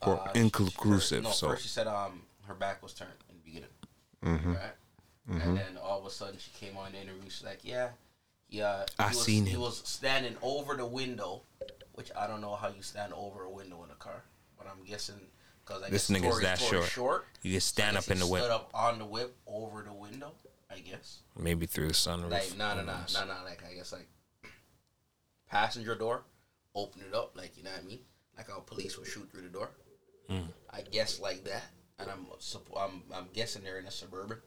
or 0.00 0.20
uh, 0.28 0.32
inconclusive. 0.34 1.18
Her, 1.24 1.28
no, 1.28 1.30
so 1.30 1.48
first 1.50 1.62
she 1.62 1.68
said 1.68 1.86
um 1.86 2.22
her 2.46 2.54
back 2.54 2.82
was 2.82 2.92
turned 2.94 3.10
in 3.30 3.36
the 3.36 3.42
beginning, 3.42 3.68
Mhm. 4.24 4.56
right? 4.56 4.74
Mhm. 5.30 5.42
And 5.46 5.56
then 5.58 5.76
all 5.82 6.00
of 6.00 6.06
a 6.06 6.10
sudden 6.10 6.38
she 6.38 6.50
came 6.58 6.76
on 6.76 6.92
the 6.92 6.98
interview. 7.00 7.28
She's 7.30 7.44
like, 7.44 7.60
"Yeah, 7.62 7.90
yeah." 8.48 8.84
I 8.98 9.10
he 9.10 9.14
was, 9.14 9.24
seen 9.24 9.46
He 9.46 9.56
was 9.56 9.82
standing 9.84 10.36
over 10.42 10.74
the 10.74 10.86
window, 10.86 11.42
which 11.92 12.10
I 12.16 12.26
don't 12.26 12.40
know 12.40 12.56
how 12.56 12.68
you 12.68 12.82
stand 12.82 13.12
over 13.12 13.44
a 13.44 13.50
window 13.50 13.84
in 13.84 13.90
a 13.90 13.94
car, 13.94 14.24
but 14.58 14.66
I'm 14.66 14.82
guessing 14.84 15.20
because 15.64 15.82
I 15.84 15.90
This 15.90 16.08
guess 16.08 16.18
nigga's 16.18 16.40
that 16.40 16.58
short. 16.58 16.86
short. 16.88 17.26
You 17.42 17.52
can 17.52 17.60
so 17.60 17.64
I 17.64 17.84
stand 17.84 17.94
guess 17.96 18.08
up 18.08 18.12
in 18.12 18.18
the 18.18 18.26
whip. 18.26 18.42
Stood 18.42 18.50
up 18.52 18.70
on 18.74 18.98
the 18.98 19.04
whip 19.04 19.36
over 19.46 19.82
the 19.82 19.92
window, 19.92 20.32
I 20.72 20.80
guess. 20.80 21.20
maybe 21.38 21.66
through 21.66 21.88
the 21.88 21.94
sunroof. 21.94 22.30
Like 22.30 22.56
no, 22.56 22.74
no, 22.76 22.82
no, 22.82 22.94
no, 23.14 23.24
no. 23.24 23.34
Like 23.44 23.62
I 23.68 23.74
guess 23.74 23.92
like 23.92 24.08
passenger 25.50 25.94
door, 25.94 26.22
open 26.74 27.02
it 27.08 27.14
up, 27.14 27.36
like 27.36 27.56
you 27.56 27.62
know 27.62 27.70
what 27.70 27.82
I 27.82 27.86
mean, 27.86 28.00
like 28.36 28.48
how 28.48 28.60
police 28.60 28.98
would 28.98 29.06
shoot 29.06 29.30
through 29.30 29.42
the 29.42 29.48
door. 29.48 29.70
Mm. 30.30 30.48
I 30.70 30.82
guess 30.82 31.20
like 31.20 31.44
that, 31.44 31.64
and 31.98 32.08
I'm 32.10 32.26
I'm 32.76 33.02
I'm 33.14 33.28
guessing 33.32 33.62
they're 33.62 33.78
in 33.78 33.86
a 33.86 33.90
suburban 33.90 34.38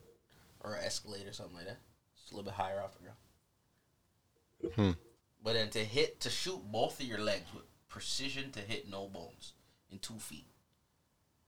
or 0.61 0.75
an 0.75 0.83
Escalade 0.83 1.27
or 1.27 1.33
something 1.33 1.55
like 1.55 1.67
that. 1.67 1.79
It's 2.21 2.31
a 2.31 2.35
little 2.35 2.49
bit 2.49 2.55
higher 2.55 2.81
off 2.81 2.95
the 2.97 3.03
ground. 3.03 4.75
Hmm. 4.75 4.91
But 5.43 5.53
then 5.53 5.69
to 5.69 5.79
hit 5.79 6.19
to 6.21 6.29
shoot 6.29 6.59
both 6.71 6.99
of 6.99 7.05
your 7.05 7.19
legs 7.19 7.45
with 7.53 7.63
precision 7.87 8.51
to 8.51 8.59
hit 8.59 8.89
no 8.89 9.07
bones 9.07 9.53
in 9.91 9.99
two 9.99 10.17
feet. 10.17 10.47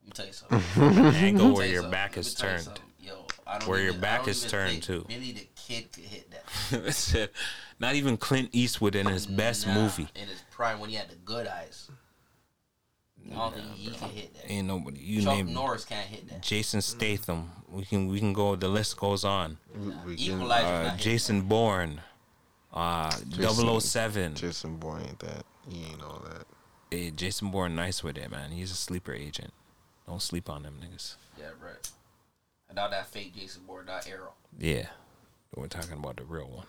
Let 0.01 0.07
me 0.07 0.11
tell 0.13 0.27
you 0.27 0.33
something. 0.33 1.07
An 1.07 1.15
angle 1.15 1.47
Let 1.47 1.51
me 1.51 1.57
where 1.57 1.65
you 1.65 1.73
your 1.73 1.81
something. 1.81 1.91
back 1.91 2.17
is 2.17 2.33
turned. 2.35 2.69
Yo, 2.99 3.25
I 3.47 3.59
don't 3.59 3.69
Where 3.69 3.79
your 3.79 3.89
even- 3.89 3.99
I 3.99 4.01
back 4.01 4.19
don't 4.21 4.29
is 4.29 4.45
turned, 4.45 4.83
to. 4.83 4.99
too. 5.01 5.05
Billy 5.07 5.31
the 5.31 5.47
Kid 5.55 5.91
could 5.93 6.03
hit 6.03 6.31
that. 6.31 7.29
Not 7.79 7.95
even 7.95 8.17
Clint 8.17 8.49
Eastwood 8.53 8.95
in 8.95 9.05
his 9.07 9.25
best 9.27 9.67
Nah, 9.67 9.73
movie. 9.75 10.07
in 10.15 10.27
his 10.27 10.41
prime 10.51 10.79
when 10.79 10.89
he 10.89 10.95
had 10.95 11.09
the 11.09 11.15
good 11.15 11.47
eyes. 11.47 11.89
I 13.29 13.35
don't 13.35 13.53
think 13.55 13.67
he 13.73 13.91
can 13.91 14.09
hit 14.09 14.33
that. 14.35 14.49
Ain't 14.51 14.67
nobody. 14.67 14.99
You 15.01 15.21
Chuck 15.21 15.35
name 15.35 15.53
Norris 15.53 15.83
can't 15.85 16.07
hit 16.07 16.29
that. 16.29 16.41
Jason 16.41 16.81
Statham. 16.81 17.51
We 17.69 17.83
can 17.83 18.07
we 18.07 18.19
can 18.19 18.31
go. 18.31 18.55
The 18.55 18.69
list 18.69 18.95
goes 18.97 19.25
on. 19.25 19.57
Equalizer 20.07 20.65
Uh, 20.67 20.83
not 20.83 20.97
Jason 20.97 21.41
Bourne. 21.41 21.99
Uh, 22.73 23.11
Jason- 23.29 23.79
007. 23.81 24.35
Jason 24.35 24.77
Bourne 24.77 25.01
ain't 25.03 25.19
that. 25.19 25.45
He 25.69 25.83
ain't 25.85 26.01
all 26.01 26.21
that. 26.29 26.45
Hey, 26.89 27.11
Jason 27.11 27.51
Bourne, 27.51 27.75
nice 27.75 28.01
with 28.01 28.17
it, 28.17 28.31
man. 28.31 28.51
He's 28.51 28.71
a 28.71 28.75
sleeper 28.75 29.13
agent. 29.13 29.51
Don't 30.07 30.21
sleep 30.21 30.49
on 30.49 30.63
them 30.63 30.79
niggas. 30.81 31.15
Yeah, 31.37 31.47
right. 31.61 31.89
And 32.69 32.75
now 32.75 32.87
that 32.89 33.07
fake 33.07 33.35
Jason 33.35 33.63
Bourne, 33.65 33.85
that 33.87 34.07
arrow. 34.09 34.33
Yeah, 34.59 34.87
we're 35.55 35.67
talking 35.67 35.93
about 35.93 36.17
the 36.17 36.23
real 36.25 36.47
one. 36.49 36.65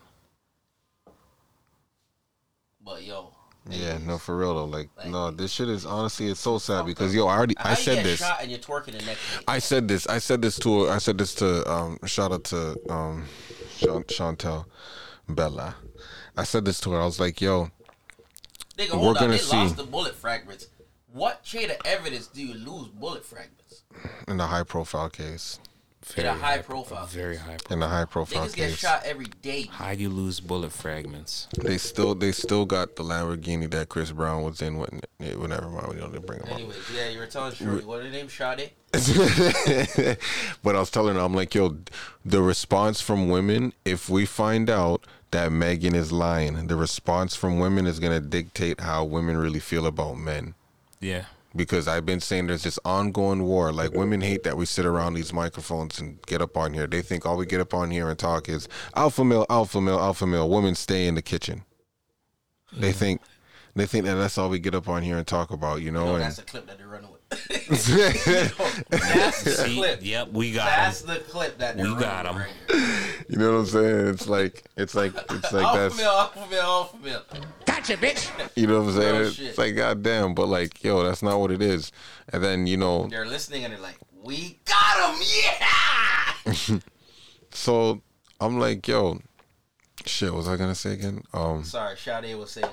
But 2.84 3.02
yo, 3.02 3.32
Yeah, 3.68 3.98
no, 3.98 4.18
for 4.18 4.36
real 4.38 4.54
though. 4.54 4.64
Like, 4.64 4.88
no, 5.06 5.30
this 5.30 5.50
shit 5.52 5.68
is 5.68 5.84
honestly, 5.84 6.28
it's 6.28 6.40
so 6.40 6.58
sad 6.58 6.86
because 6.86 7.14
yo, 7.14 7.26
I 7.26 7.36
already, 7.36 7.54
I 7.58 7.74
said 7.74 7.96
get 7.96 8.04
this. 8.04 8.20
shot 8.20 8.38
and 8.40 8.50
you're 8.50 8.60
twerking 8.60 8.98
the 8.98 9.04
next 9.04 9.06
day. 9.06 9.44
I 9.46 9.58
said 9.58 9.88
this. 9.88 10.06
I 10.06 10.18
said 10.18 10.40
this 10.42 10.58
to. 10.60 10.88
I 10.88 10.98
said 10.98 11.18
this 11.18 11.34
to. 11.36 11.70
Um, 11.70 11.98
shout 12.06 12.32
out 12.32 12.44
to 12.44 12.78
um, 12.90 13.24
Chantel 13.78 14.64
Bella. 15.28 15.74
I 16.36 16.44
said 16.44 16.64
this 16.64 16.80
to 16.80 16.92
her. 16.92 17.00
I 17.00 17.04
was 17.04 17.18
like, 17.20 17.40
"Yo, 17.40 17.70
Nigga, 18.76 18.94
we're 19.00 19.08
on. 19.08 19.14
gonna 19.14 19.28
They 19.32 19.38
see 19.38 19.56
lost 19.56 19.76
the 19.76 19.84
bullet 19.84 20.14
fragments. 20.14 20.68
What 21.12 21.42
chain 21.42 21.70
of 21.70 21.76
evidence 21.84 22.28
do 22.28 22.40
you 22.46 22.54
lose 22.54 22.88
bullet 22.88 23.24
fragments? 23.24 23.82
in 24.28 24.38
a 24.40 24.46
high 24.46 24.62
profile 24.62 25.08
case, 25.10 25.58
In 26.16 26.26
a 26.26 26.32
high 26.32 26.58
profile. 26.58 27.06
Very 27.06 27.36
high. 27.36 27.56
profile. 27.56 27.76
in 27.76 27.82
a 27.82 27.88
high 27.88 28.04
profile 28.04 28.46
Niggas 28.46 28.54
get 28.56 28.70
case, 28.70 28.78
shot 28.78 29.02
every 29.04 29.26
day. 29.42 29.68
How 29.70 29.94
do 29.94 30.00
you 30.00 30.08
lose 30.08 30.40
bullet 30.40 30.72
fragments? 30.72 31.48
they 31.58 31.76
still 31.76 32.14
they 32.14 32.32
still 32.32 32.64
got 32.64 32.96
the 32.96 33.02
Lamborghini 33.02 33.70
that 33.70 33.88
Chris 33.88 34.10
Brown 34.10 34.42
was 34.42 34.62
in. 34.62 34.78
When, 34.78 35.00
well, 35.20 35.48
never 35.48 35.68
mind. 35.68 35.88
We 35.88 36.00
don't 36.00 36.12
need 36.12 36.20
to 36.20 36.26
bring 36.26 36.40
him 36.40 36.48
up. 36.48 36.54
Anyways, 36.54 36.76
yeah, 36.94 37.08
you 37.08 37.18
were 37.18 37.26
telling 37.26 37.52
Shorty. 37.52 37.84
What 37.84 38.02
her 38.02 38.10
name? 38.10 38.28
Shade? 38.28 38.70
but 40.62 40.76
I 40.76 40.80
was 40.80 40.90
telling 40.90 41.16
her, 41.16 41.20
I'm 41.20 41.34
like, 41.34 41.54
yo, 41.54 41.76
the 42.24 42.42
response 42.42 43.00
from 43.00 43.28
women, 43.28 43.74
if 43.84 44.08
we 44.08 44.24
find 44.24 44.70
out 44.70 45.04
that 45.30 45.52
Megan 45.52 45.94
is 45.94 46.10
lying, 46.10 46.68
the 46.68 46.76
response 46.76 47.34
from 47.34 47.58
women 47.58 47.86
is 47.86 48.00
gonna 48.00 48.20
dictate 48.20 48.80
how 48.80 49.04
women 49.04 49.36
really 49.36 49.60
feel 49.60 49.86
about 49.86 50.16
men. 50.16 50.54
Yeah. 51.00 51.24
Because 51.56 51.88
I've 51.88 52.04
been 52.04 52.20
saying 52.20 52.46
there's 52.46 52.62
this 52.62 52.78
ongoing 52.84 53.42
war. 53.42 53.72
Like 53.72 53.92
women 53.92 54.20
hate 54.20 54.42
that 54.42 54.56
we 54.56 54.66
sit 54.66 54.84
around 54.84 55.14
these 55.14 55.32
microphones 55.32 55.98
and 55.98 56.20
get 56.26 56.42
up 56.42 56.56
on 56.56 56.74
here. 56.74 56.86
They 56.86 57.02
think 57.02 57.24
all 57.24 57.36
we 57.36 57.46
get 57.46 57.60
up 57.60 57.72
on 57.72 57.90
here 57.90 58.08
and 58.10 58.18
talk 58.18 58.48
is 58.48 58.68
alpha 58.94 59.24
male, 59.24 59.46
alpha 59.48 59.80
male, 59.80 59.98
alpha 59.98 60.26
male. 60.26 60.48
Women 60.48 60.74
stay 60.74 61.06
in 61.06 61.14
the 61.14 61.22
kitchen. 61.22 61.64
They 62.72 62.92
think 62.92 63.22
they 63.74 63.86
think 63.86 64.04
that 64.04 64.16
that's 64.16 64.36
all 64.36 64.50
we 64.50 64.58
get 64.58 64.74
up 64.74 64.88
on 64.88 65.02
here 65.02 65.16
and 65.16 65.26
talk 65.26 65.50
about, 65.50 65.80
you 65.82 65.90
know. 65.90 66.06
No, 66.06 66.14
and 66.16 66.24
that's 66.24 66.36
the 66.36 66.42
clip 66.42 66.66
that 66.66 66.78
they're 66.78 66.86
running 66.86 67.10
with. 67.10 67.17
That's 67.30 67.84
the 69.44 69.50
See? 69.64 69.76
clip. 69.78 69.98
Yep, 70.02 70.28
we 70.32 70.52
got 70.52 70.66
That's 70.66 71.02
him. 71.02 71.08
the 71.08 71.16
clip 71.20 71.58
that 71.58 71.76
We 71.76 71.82
got 71.94 72.26
him. 72.26 72.36
right 72.36 72.48
you 73.28 73.36
know 73.36 73.52
what 73.52 73.58
I'm 73.58 73.66
saying? 73.66 74.06
It's 74.08 74.26
like 74.28 74.64
it's 74.76 74.94
like 74.94 75.12
it's 75.30 75.52
like 75.52 75.62
alpha 75.64 75.78
that's 75.78 75.96
male, 75.98 76.08
alpha 76.10 76.46
male, 76.50 76.60
alpha 76.62 76.96
male. 77.04 77.22
Gotcha, 77.66 77.96
bitch. 77.98 78.30
You 78.56 78.66
know 78.66 78.80
what 78.80 78.88
I'm 78.90 78.96
saying? 78.96 79.14
Real 79.18 79.26
It's, 79.26 79.36
shit. 79.36 79.58
like 79.58 79.76
goddamn, 79.76 80.34
but 80.34 80.46
like, 80.48 80.82
yo, 80.82 81.02
that's 81.02 81.22
not 81.22 81.38
what 81.38 81.50
it 81.50 81.60
is. 81.60 81.92
And 82.32 82.42
then 82.42 82.66
you 82.66 82.76
know, 82.78 83.06
They're 83.08 83.26
listening 83.26 83.64
and 83.64 83.74
they're 83.74 83.80
like, 83.80 83.98
"We 84.22 84.58
got 84.64 85.14
him, 85.14 85.22
yeah!" 86.74 86.78
so 87.50 88.00
I'm 88.40 88.58
like, 88.58 88.86
yo, 88.88 89.20
shit. 90.06 90.30
What 90.30 90.38
was 90.38 90.48
I 90.48 90.56
gonna 90.56 90.74
say 90.74 90.92
again? 90.94 91.22
Um, 91.34 91.64
Sorry, 91.64 91.96
Sade 91.98 92.34
was 92.36 92.50
saying. 92.52 92.68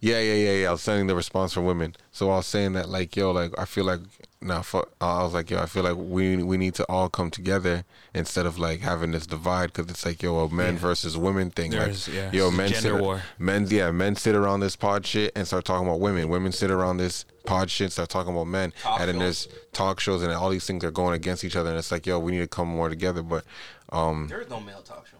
Yeah, 0.00 0.18
yeah, 0.20 0.34
yeah, 0.34 0.52
yeah. 0.62 0.68
I 0.68 0.72
was 0.72 0.82
sending 0.82 1.06
the 1.06 1.14
response 1.14 1.52
from 1.52 1.64
women. 1.64 1.94
So 2.10 2.30
I 2.30 2.36
was 2.36 2.46
saying 2.46 2.72
that, 2.72 2.88
like, 2.88 3.14
yo, 3.16 3.30
like, 3.30 3.52
I 3.58 3.64
feel 3.64 3.84
like 3.84 4.00
now, 4.40 4.60
fuck. 4.62 4.90
I 5.00 5.22
was 5.22 5.34
like, 5.34 5.50
yo, 5.50 5.60
I 5.60 5.66
feel 5.66 5.84
like 5.84 5.96
we 5.96 6.42
we 6.42 6.56
need 6.56 6.74
to 6.74 6.84
all 6.90 7.08
come 7.08 7.30
together 7.30 7.84
instead 8.12 8.44
of 8.44 8.58
like 8.58 8.80
having 8.80 9.12
this 9.12 9.24
divide 9.24 9.72
because 9.72 9.88
it's 9.88 10.04
like, 10.04 10.20
yo, 10.20 10.36
a 10.40 10.52
men 10.52 10.74
Yeah. 10.74 10.80
versus 10.80 11.16
women 11.16 11.50
thing. 11.50 11.70
There's- 11.70 12.08
like, 12.08 12.16
yeah, 12.16 12.30
yo, 12.32 12.48
it's 12.48 12.56
men 12.56 12.68
gender 12.70 12.88
sit, 12.94 13.00
war. 13.00 13.22
men, 13.38 13.66
yeah, 13.70 13.92
men 13.92 14.16
sit 14.16 14.34
around 14.34 14.58
this 14.60 14.74
pod 14.74 15.06
shit 15.06 15.30
and 15.36 15.46
start 15.46 15.64
talking 15.64 15.86
about 15.86 16.00
women. 16.00 16.28
Women 16.28 16.50
sit 16.50 16.72
around 16.72 16.96
this 16.96 17.24
pod 17.46 17.70
shit, 17.70 17.84
and 17.84 17.92
start 17.92 18.08
talking 18.08 18.32
about 18.32 18.48
men, 18.48 18.72
Talk 18.82 18.98
and 19.00 19.08
then 19.08 19.18
there's 19.20 19.46
talk 19.72 20.00
shows 20.00 20.22
and 20.24 20.32
all 20.32 20.50
these 20.50 20.66
things 20.66 20.82
are 20.82 20.90
going 20.90 21.14
against 21.14 21.44
each 21.44 21.54
other. 21.54 21.70
And 21.70 21.78
it's 21.78 21.92
like, 21.92 22.04
yo, 22.06 22.18
we 22.18 22.32
need 22.32 22.40
to 22.40 22.48
come 22.48 22.66
more 22.68 22.88
together. 22.88 23.22
But 23.22 23.44
um, 23.90 24.26
There 24.28 24.40
is 24.40 24.50
no 24.50 24.58
male 24.58 24.82
talk 24.82 25.06
show. 25.06 25.18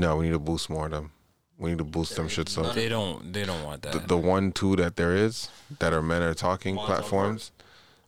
no, 0.00 0.16
we 0.16 0.24
need 0.26 0.32
to 0.32 0.38
boost 0.40 0.68
more 0.68 0.86
of 0.86 0.90
them. 0.90 1.12
We 1.60 1.70
need 1.70 1.78
to 1.78 1.84
boost 1.84 2.16
them 2.16 2.26
shit. 2.28 2.48
So 2.48 2.62
They 2.62 2.88
don't. 2.88 3.32
They 3.32 3.44
don't 3.44 3.62
want 3.62 3.82
that. 3.82 3.92
the, 3.92 3.98
the 4.00 4.16
one 4.16 4.50
two 4.50 4.74
that 4.76 4.96
there 4.96 5.14
is 5.14 5.50
that 5.78 5.92
are 5.92 6.00
men 6.02 6.22
are 6.22 6.32
talking 6.34 6.74
Montel 6.76 6.86
platforms. 6.86 7.52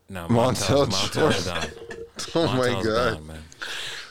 no, 0.08 0.26
Montel 0.26 0.86
Montel's, 0.86 1.10
Jordan. 1.50 1.70
Oh 2.34 2.46
Montel's 2.46 2.46
gone. 2.46 2.48
Oh 2.48 2.56
my 2.56 2.82
god! 2.82 3.14
gone, 3.14 3.26
man. 3.26 3.42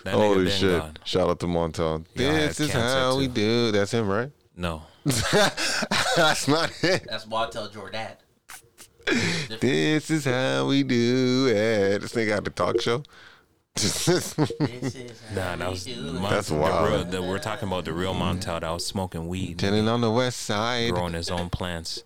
That 0.04 0.14
Holy 0.14 0.50
shit! 0.50 0.80
gone. 0.80 0.98
Shout 1.06 1.30
out 1.30 1.40
to 1.40 1.48
Montel. 1.48 2.06
Yeah, 2.16 2.30
I 2.30 2.32
this 2.34 2.60
is 2.60 2.72
cancer, 2.72 3.00
how 3.00 3.18
we 3.18 3.28
do. 3.28 3.72
That's 3.72 3.92
him, 3.94 4.08
right? 4.08 4.32
No. 4.56 4.84
That's 6.16 6.48
not 6.48 6.72
it. 6.84 7.08
That's 7.10 7.26
Montel 7.26 7.72
Jordan. 7.74 8.12
This 9.60 10.10
is 10.12 10.26
how 10.26 10.68
we 10.68 10.84
do 10.84 11.48
it. 11.50 12.00
This 12.00 12.14
nigga 12.14 12.28
got 12.30 12.44
the 12.44 12.50
talk 12.52 12.80
show. 12.80 13.04
This 13.76 14.08
is 14.10 14.38
Nah, 15.34 15.56
that 15.56 15.70
was 15.70 15.86
do 15.86 15.96
Mon- 16.02 16.26
it. 16.26 16.30
That's 16.30 16.50
the 16.50 16.56
wild. 16.56 16.90
real- 16.90 17.04
the- 17.06 17.22
we're 17.22 17.40
talking 17.40 17.68
about 17.68 17.86
the 17.86 17.94
real 17.94 18.14
Montel 18.14 18.60
that 18.62 18.70
was 18.70 18.86
smoking 18.86 19.28
weed, 19.28 19.60
Tenant 19.60 19.88
on 19.88 20.02
the 20.02 20.12
west 20.12 20.40
side. 20.42 20.92
growing 20.92 21.14
his 21.14 21.30
own 21.32 21.50
plants. 21.50 22.04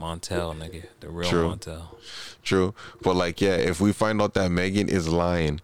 Montel, 0.00 0.56
nigga, 0.56 0.84
the 1.00 1.08
real 1.10 1.28
True. 1.28 1.48
Montel. 1.50 1.88
True, 2.42 2.74
but 3.02 3.16
like, 3.16 3.40
yeah, 3.40 3.56
if 3.56 3.80
we 3.80 3.92
find 3.92 4.22
out 4.22 4.34
that 4.34 4.50
Megan 4.50 4.88
is 4.88 5.08
lying, 5.08 5.60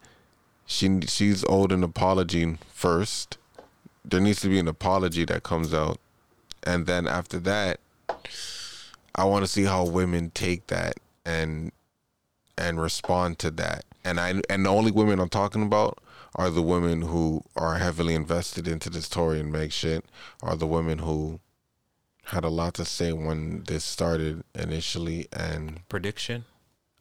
she 0.66 1.00
she's 1.02 1.44
owed 1.48 1.72
an 1.72 1.82
apology 1.84 2.58
first. 2.72 3.38
There 4.04 4.20
needs 4.20 4.40
to 4.42 4.48
be 4.48 4.58
an 4.58 4.68
apology 4.68 5.24
that 5.26 5.44
comes 5.44 5.72
out, 5.72 5.98
and 6.64 6.86
then 6.86 7.06
after 7.06 7.38
that, 7.40 7.80
I 9.14 9.24
want 9.24 9.44
to 9.44 9.50
see 9.50 9.64
how 9.64 9.84
women 9.86 10.30
take 10.34 10.66
that 10.66 10.94
and 11.24 11.70
and 12.58 12.80
respond 12.80 13.38
to 13.38 13.50
that. 13.52 13.84
And 14.04 14.20
I 14.20 14.42
and 14.50 14.66
the 14.66 14.70
only 14.70 14.90
women 14.90 15.18
I'm 15.18 15.28
talking 15.30 15.62
about 15.62 15.98
are 16.34 16.50
the 16.50 16.62
women 16.62 17.02
who 17.02 17.42
are 17.56 17.76
heavily 17.76 18.14
invested 18.14 18.68
into 18.68 18.90
this 18.90 19.08
Tory 19.08 19.40
and 19.40 19.50
Meg 19.50 19.72
shit, 19.72 20.04
are 20.42 20.56
the 20.56 20.66
women 20.66 20.98
who 20.98 21.40
had 22.24 22.44
a 22.44 22.48
lot 22.48 22.74
to 22.74 22.84
say 22.84 23.12
when 23.12 23.64
this 23.64 23.84
started 23.84 24.42
initially 24.54 25.28
and 25.32 25.86
Prediction, 25.88 26.44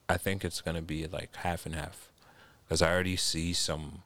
I 0.08 0.18
think 0.18 0.43
it's 0.45 0.62
gonna 0.62 0.82
be 0.82 1.08
like 1.08 1.36
half 1.38 1.66
and 1.66 1.76
half, 1.76 2.12
because 2.64 2.82
I 2.82 2.91
already 2.91 3.18
see 3.18 3.54
some. 3.54 4.04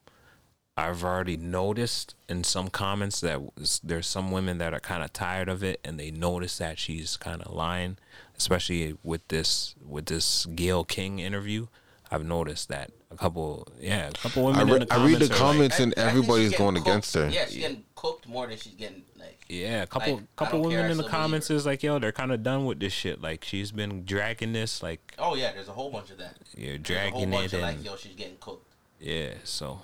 I've 0.79 1.03
already 1.03 1.37
noticed 1.37 2.13
in 2.29 2.43
some 2.43 2.69
comments 2.69 3.19
that 3.21 3.41
there's 3.83 4.05
some 4.05 4.29
women 4.29 4.59
that 4.59 4.75
are 4.75 4.79
kind 4.79 5.03
of 5.03 5.11
tired 5.11 5.49
of 5.49 5.63
it, 5.63 5.79
and 5.83 5.99
they 5.99 6.11
notice 6.11 6.59
that 6.59 6.77
she's 6.77 7.17
kind 7.17 7.41
of 7.41 7.51
lying, 7.51 7.97
especially 8.37 8.95
with 9.03 9.27
this 9.27 9.75
with 9.83 10.05
this 10.05 10.45
Gayle 10.45 10.83
King 10.83 11.19
interview. 11.19 11.67
I've 12.09 12.25
noticed 12.25 12.69
that 12.69 12.91
a 13.11 13.17
couple, 13.17 13.67
yeah, 13.79 14.07
a 14.07 14.11
couple 14.13 14.43
women. 14.45 14.59
I, 14.59 14.61
in 14.63 14.69
re- 14.69 14.85
the 14.85 14.93
I 14.93 15.05
read 15.05 15.19
the 15.19 15.29
comments 15.33 15.79
like- 15.79 15.83
and 15.83 15.93
I- 15.97 16.01
I 16.01 16.05
think 16.05 16.09
everybody's 16.17 16.53
going 16.57 16.75
getting 16.75 16.89
against 16.89 17.13
her. 17.15 17.27
Yeah, 17.29 17.45
she's 17.45 17.57
getting 17.57 17.83
cooked 17.95 18.27
more 18.27 18.47
than 18.47 18.57
she's 18.57 18.73
getting 18.75 19.03
like. 19.17 19.43
Yeah, 19.49 19.83
a 19.83 19.87
couple 19.87 20.15
Like, 20.17 20.35
couple 20.35 20.61
don't 20.63 20.71
care, 20.71 20.79
women 20.81 20.91
in 20.91 20.97
the 20.97 21.09
comments 21.09 21.49
is 21.49 21.65
like, 21.65 21.81
yo, 21.83 21.99
they're 21.99 22.11
kind 22.11 22.31
of 22.31 22.43
done 22.43 22.65
with 22.65 22.79
this 22.79 22.93
shit. 22.93 23.21
Like 23.21 23.43
she's 23.43 23.71
been 23.71 24.03
dragging 24.05 24.53
this, 24.53 24.81
like 24.83 25.13
Oh 25.17 25.35
yeah, 25.35 25.51
there's 25.53 25.67
a 25.69 25.73
whole 25.73 25.89
bunch 25.91 26.11
of 26.11 26.17
that. 26.17 26.35
you're 26.55 26.77
There's 26.77 26.89
a 26.97 27.09
whole 27.09 27.19
dragging 27.21 27.31
bunch 27.31 27.53
it, 27.53 27.57
of 27.57 27.61
like, 27.61 27.83
yo, 27.83 27.95
she's 27.95 28.15
getting 28.15 28.37
cooked. 28.39 28.73
yeah. 28.99 29.33
So, 29.43 29.81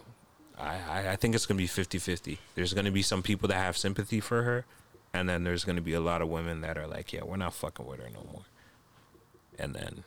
I, 0.59 0.75
I 0.89 1.09
I 1.11 1.15
think 1.17 1.33
it's 1.35 1.45
gonna 1.45 1.57
be 1.57 1.67
50-50. 1.67 2.37
There's 2.55 2.73
gonna 2.73 2.91
be 2.91 3.01
some 3.01 3.21
people 3.23 3.47
that 3.49 3.55
have 3.55 3.75
sympathy 3.77 4.19
for 4.19 4.43
her, 4.43 4.65
and 5.13 5.27
then 5.27 5.43
there's 5.43 5.63
gonna 5.65 5.81
be 5.81 5.93
a 5.93 6.01
lot 6.01 6.21
of 6.21 6.27
women 6.29 6.61
that 6.61 6.77
are 6.77 6.87
like, 6.87 7.11
yeah, 7.13 7.23
we're 7.23 7.37
not 7.37 7.53
fucking 7.53 7.85
with 7.85 7.99
her 7.99 8.09
no 8.09 8.23
more. 8.31 8.43
And 9.59 9.73
then, 9.75 10.03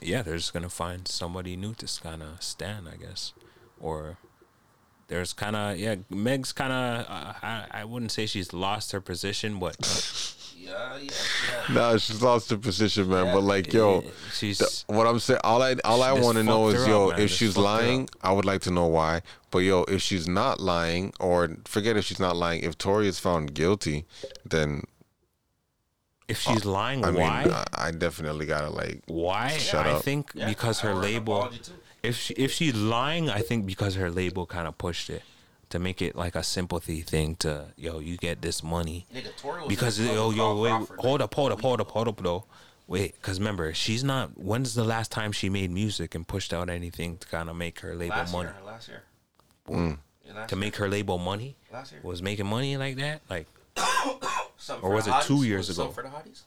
yeah, 0.00 0.22
they're 0.22 0.36
just 0.36 0.52
gonna 0.52 0.68
find 0.68 1.06
somebody 1.08 1.56
new 1.56 1.74
to 1.74 2.00
kind 2.02 2.22
of 2.22 2.42
stand, 2.42 2.88
I 2.88 2.96
guess, 2.96 3.32
or 3.80 4.18
there's 5.08 5.32
kind 5.32 5.56
of 5.56 5.78
yeah, 5.78 5.96
Meg's 6.10 6.52
kind 6.52 6.72
of 6.72 7.06
uh, 7.08 7.32
I 7.42 7.66
I 7.70 7.84
wouldn't 7.84 8.12
say 8.12 8.26
she's 8.26 8.52
lost 8.52 8.92
her 8.92 9.00
position, 9.00 9.58
but 9.58 9.76
Yeah, 10.58 10.96
yeah, 10.96 11.10
yeah. 11.68 11.74
Nah, 11.74 11.96
she's 11.98 12.20
lost 12.22 12.50
her 12.50 12.56
position, 12.56 13.08
man. 13.08 13.32
But 13.32 13.42
like, 13.42 13.72
yo, 13.72 14.02
she's 14.32 14.58
the- 14.58 14.84
what 14.92 15.06
I'm 15.06 15.20
saying. 15.20 15.40
All 15.44 15.62
I 15.62 15.76
all 15.84 16.02
I 16.02 16.12
want 16.12 16.38
to 16.38 16.42
know 16.42 16.68
is, 16.68 16.86
yo, 16.86 17.10
up, 17.10 17.18
if 17.20 17.30
she's 17.30 17.56
lying, 17.56 18.08
I 18.22 18.32
would 18.32 18.44
like 18.44 18.62
to 18.62 18.70
know 18.70 18.86
why. 18.86 19.22
But 19.50 19.58
yo, 19.60 19.84
if 19.84 20.02
she's 20.02 20.26
not 20.26 20.58
lying, 20.58 21.12
or 21.20 21.56
forget 21.66 21.96
if 21.96 22.04
she's 22.04 22.18
not 22.18 22.36
lying, 22.36 22.62
if 22.62 22.76
Tory 22.76 23.06
is 23.06 23.18
found 23.20 23.54
guilty, 23.54 24.06
then 24.44 24.82
if 26.28 26.40
she's 26.40 26.64
lying, 26.64 27.04
I 27.04 27.10
why? 27.10 27.64
I, 27.74 27.88
I 27.88 27.90
definitely 27.92 28.46
gotta 28.46 28.70
like 28.70 29.02
Why? 29.06 29.48
Shut 29.58 29.86
I 29.86 29.92
up. 29.92 30.02
think 30.02 30.32
because 30.34 30.80
her 30.80 30.94
label. 30.94 31.50
If 32.02 32.16
she 32.16 32.34
if 32.34 32.52
she's 32.52 32.74
lying, 32.74 33.30
I 33.30 33.40
think 33.40 33.66
because 33.66 33.94
her 33.96 34.10
label 34.10 34.46
kind 34.46 34.66
of 34.68 34.76
pushed 34.78 35.10
it 35.10 35.22
to 35.70 35.78
make 35.80 36.00
it 36.00 36.14
like 36.14 36.36
a 36.36 36.42
sympathy 36.44 37.00
thing 37.00 37.34
to 37.36 37.66
yo, 37.76 37.98
you 37.98 38.16
get 38.16 38.40
this 38.42 38.62
money. 38.62 39.06
Nigga, 39.14 39.68
Because 39.68 39.98
in 39.98 40.06
yo 40.14 40.30
yo 40.30 40.36
Carl 40.36 40.60
wait 40.60 40.70
Crawford, 40.70 41.00
hold 41.00 41.22
up 41.22 41.34
hold 41.34 41.52
up 41.52 41.60
hold 41.60 41.80
up 41.80 41.90
hold 41.90 42.08
up 42.08 42.22
though. 42.22 42.44
Wait, 42.88 43.14
because 43.14 43.40
remember, 43.40 43.74
she's 43.74 44.04
not. 44.04 44.38
When's 44.38 44.74
the 44.74 44.84
last 44.84 45.10
time 45.10 45.32
she 45.32 45.48
made 45.48 45.72
music 45.72 46.14
and 46.14 46.26
pushed 46.26 46.52
out 46.54 46.70
anything 46.70 47.16
to 47.18 47.26
kind 47.26 47.50
of 47.50 47.56
make 47.56 47.80
her 47.80 47.96
label 47.96 48.14
Last 48.16 48.32
money? 48.32 48.48
year, 48.50 48.64
last 48.64 48.88
year. 48.88 49.02
Mm. 49.68 49.98
Yeah, 50.24 50.34
last 50.34 50.48
To 50.50 50.54
year. 50.54 50.60
make 50.60 50.76
her 50.76 50.88
label 50.88 51.18
money? 51.18 51.56
Last 51.72 51.90
year. 51.90 52.00
Was 52.04 52.22
making 52.22 52.46
money 52.46 52.76
like 52.76 52.94
that? 52.98 53.22
Like, 53.28 53.48
Something 54.66 54.84
or 54.90 54.94
was 54.94 55.04
the 55.04 55.16
it 55.18 55.24
two 55.24 55.44
years 55.44 55.68
Was 55.68 55.78
ago? 55.78 55.92
something 55.92 55.94
for 55.94 56.10
the 56.10 56.14
hotties? 56.16 56.42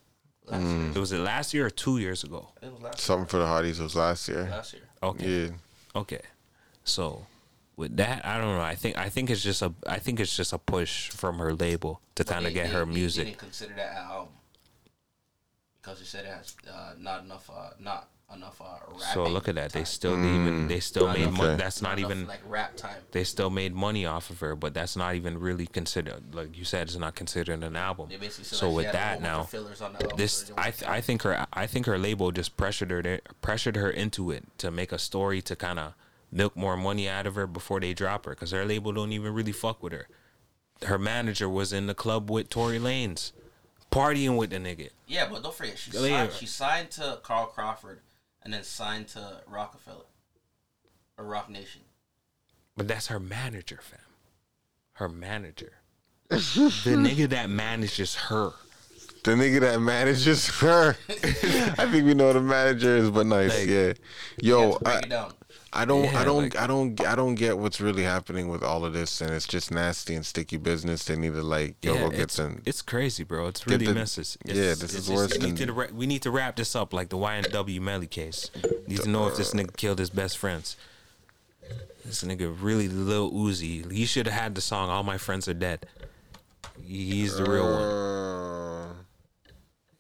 Mm. 0.52 0.96
Was 0.98 1.12
it 1.12 1.20
last 1.20 1.54
year 1.54 1.68
or 1.68 1.70
two 1.70 2.00
years 2.00 2.24
ago? 2.24 2.50
It 2.62 2.72
was 2.74 2.82
last 2.82 3.00
something 3.02 3.28
for 3.28 3.38
the 3.38 3.46
hotties 3.46 3.80
was 3.80 3.96
last 3.96 4.28
year. 4.28 4.48
Last 4.50 4.74
year. 4.74 4.84
Okay. 5.04 5.28
Yeah. 5.46 5.50
Okay. 5.96 6.22
So 6.84 7.26
with 7.78 7.96
that, 7.98 8.26
I 8.26 8.38
don't 8.38 8.58
know. 8.58 8.62
I 8.62 8.76
think 8.76 8.98
I 8.98 9.10
think 9.10 9.30
it's 9.30 9.44
just 9.44 9.62
a 9.62 9.74
I 9.88 10.00
think 10.00 10.20
it's 10.20 10.36
just 10.36 10.52
a 10.52 10.58
push 10.58 11.10
from 11.12 11.38
her 11.40 11.54
label 11.54 12.02
to 12.16 12.24
kind 12.24 12.46
of 12.48 12.54
get 12.54 12.68
they- 12.68 12.74
her 12.74 12.84
they 12.86 12.92
music. 12.92 13.26
didn't 13.26 13.38
consider 13.38 13.74
that 13.76 13.96
album 13.96 14.34
because 15.82 16.00
you 16.00 16.06
said 16.06 16.26
it 16.26 16.32
has 16.32 16.56
uh, 16.70 16.94
not 17.00 17.24
enough, 17.24 17.50
uh, 17.50 17.70
not 17.80 18.10
enough 18.34 18.62
uh, 18.62 18.66
rapping. 18.88 19.00
So 19.14 19.24
look 19.26 19.48
at 19.48 19.56
that. 19.56 19.72
They 19.74 19.84
still 19.84 20.16
Mm. 20.16 20.36
even 20.36 20.68
they 20.68 20.80
still 20.80 21.08
Not 21.08 21.18
made 21.18 21.28
enough- 21.28 21.38
money. 21.38 21.56
That's 21.58 21.82
not, 21.82 21.90
not 21.90 22.00
enough, 22.00 22.12
even 22.12 22.28
like 22.28 22.40
rap 22.46 22.76
time. 22.78 23.02
They 23.12 23.24
still 23.24 23.50
made 23.50 23.74
money 23.74 24.06
off 24.06 24.30
of 24.30 24.40
her, 24.42 24.56
but 24.56 24.74
that's 24.74 24.96
not 24.96 25.16
even 25.16 25.40
really 25.40 25.68
considered. 25.68 26.34
Like 26.36 26.56
you 26.58 26.66
said, 26.66 26.88
it's 26.88 26.98
not 26.98 27.16
considered 27.16 27.64
an 27.64 27.76
album. 27.76 28.10
They 28.10 28.18
basically 28.18 28.46
So 28.58 28.70
like, 28.70 28.76
with 28.86 28.92
that 28.94 29.22
now, 29.22 29.44
fillers 29.44 29.82
on 29.82 29.94
the 29.94 30.08
this 30.16 30.52
I 30.58 30.72
th- 30.72 30.90
I 30.90 31.02
think 31.02 31.24
her 31.24 31.48
I 31.54 31.66
think 31.68 31.86
her 31.86 31.98
label 31.98 32.32
just 32.32 32.56
pressured 32.58 32.92
her 32.92 33.02
to, 33.04 33.20
pressured 33.42 33.76
her 33.76 33.90
into 33.90 34.32
it 34.32 34.46
to 34.60 34.70
make 34.72 34.92
a 34.92 35.00
story 35.00 35.42
to 35.44 35.56
kind 35.56 35.80
of 35.80 35.94
milk 36.32 36.56
more 36.56 36.78
money 36.78 37.10
out 37.10 37.26
of 37.26 37.36
her 37.36 37.48
before 37.48 37.80
they 37.80 37.94
drop 37.94 38.26
her 38.26 38.32
because 38.32 38.52
her 38.52 38.64
label 38.66 38.92
don't 38.92 39.12
even 39.12 39.34
really 39.34 39.52
fuck 39.52 39.82
with 39.82 39.94
her. 39.94 40.08
Her 40.86 41.00
manager 41.00 41.50
was 41.50 41.74
in 41.74 41.88
the 41.88 41.96
club 41.96 42.30
with 42.30 42.50
Tory 42.50 42.80
Lanez, 42.80 43.32
partying 43.92 44.38
with 44.38 44.52
the 44.52 44.58
nigga. 44.58 44.90
Yeah, 45.08 45.28
but 45.30 45.42
don't 45.44 45.54
forget 45.54 45.78
she 45.78 45.92
Yeah. 45.92 46.00
signed, 46.28 46.32
she 46.34 46.46
signed 46.46 46.92
to 46.92 47.20
Carl 47.24 47.48
Crawford 47.48 48.02
and 48.44 48.54
then 48.54 48.64
signed 48.64 49.08
to 49.10 49.42
Roc-A-Fella 49.48 50.06
or 51.18 51.26
Roc 51.26 51.50
Nation. 51.50 51.82
But 52.78 52.88
that's 52.88 53.08
her 53.08 53.20
manager, 53.20 53.80
fam. 53.82 54.00
Her 54.94 55.10
manager. 55.10 55.74
the 56.30 56.38
nigga 56.38 57.30
that 57.30 57.50
manages 57.50 58.16
her. 58.16 58.52
The 59.24 59.32
nigga 59.32 59.60
that 59.62 59.82
manages 59.82 60.48
her. 60.60 60.96
I 61.10 61.88
think 61.92 62.06
we 62.06 62.14
know 62.14 62.32
the 62.32 62.42
manager 62.42 62.96
is, 62.98 63.10
but 63.10 63.26
nice, 63.26 63.60
Like, 63.60 63.68
yeah. 63.68 63.94
Yo, 64.42 64.78
Break 64.80 64.96
I, 64.96 65.00
it 65.00 65.10
down. 65.10 65.34
I 65.82 65.86
don't, 65.86 66.04
Yeah, 66.06 66.20
I 66.20 66.26
don't, 66.26 66.44
like- 66.44 66.56
I 66.58 66.68
don't, 66.68 67.06
I 67.06 67.16
don't 67.16 67.36
get 67.36 67.58
what's 67.58 67.80
really 67.80 68.04
happening 68.04 68.48
with 68.50 68.64
all 68.64 68.84
of 68.86 68.94
this, 68.94 69.22
and 69.22 69.32
it's 69.32 69.48
just 69.48 69.72
nasty 69.72 70.16
and 70.16 70.26
sticky 70.26 70.58
business. 70.58 71.06
They 71.06 71.16
need 71.16 71.34
to 71.34 71.42
like, 71.42 71.76
yo, 71.84 71.94
yeah, 71.94 72.00
go 72.02 72.10
get 72.10 72.32
some. 72.32 72.62
it's 72.66 72.82
crazy, 72.82 73.24
bro. 73.24 73.48
It's 73.48 73.66
really 73.68 73.86
the- 73.86 73.94
messes. 73.94 74.38
yeah, 74.46 74.54
this 74.54 74.84
it's 74.84 74.94
is 74.94 75.10
worse 75.10 75.38
we 75.38 75.52
need, 75.52 75.70
ra- 75.70 75.88
we 75.94 76.06
need 76.08 76.22
to 76.24 76.32
wrap 76.32 76.56
this 76.56 76.76
up 76.76 76.94
like 76.94 77.10
the 77.10 77.18
YNW 77.18 77.80
Melly 77.82 78.08
case. 78.08 78.52
Need 78.88 79.02
to 79.02 79.10
know 79.10 79.28
if 79.28 79.38
this 79.38 79.54
nigga 79.54 79.76
killed 79.78 80.00
his 80.00 80.10
best 80.10 80.38
friends. 80.38 80.76
This 82.06 82.24
nigga 82.24 82.56
really 82.60 82.88
Lil 82.88 83.32
Uzi. 83.32 83.90
He 83.92 84.06
should 84.06 84.26
have 84.26 84.42
had 84.42 84.56
the 84.56 84.62
song 84.62 84.90
"All 84.90 85.04
My 85.04 85.18
Friends 85.18 85.48
Are 85.48 85.54
Dead." 85.54 85.86
He's 86.84 87.36
the 87.38 87.44
real 87.46 87.66
one. 87.72 87.84
Uh, 87.84 88.94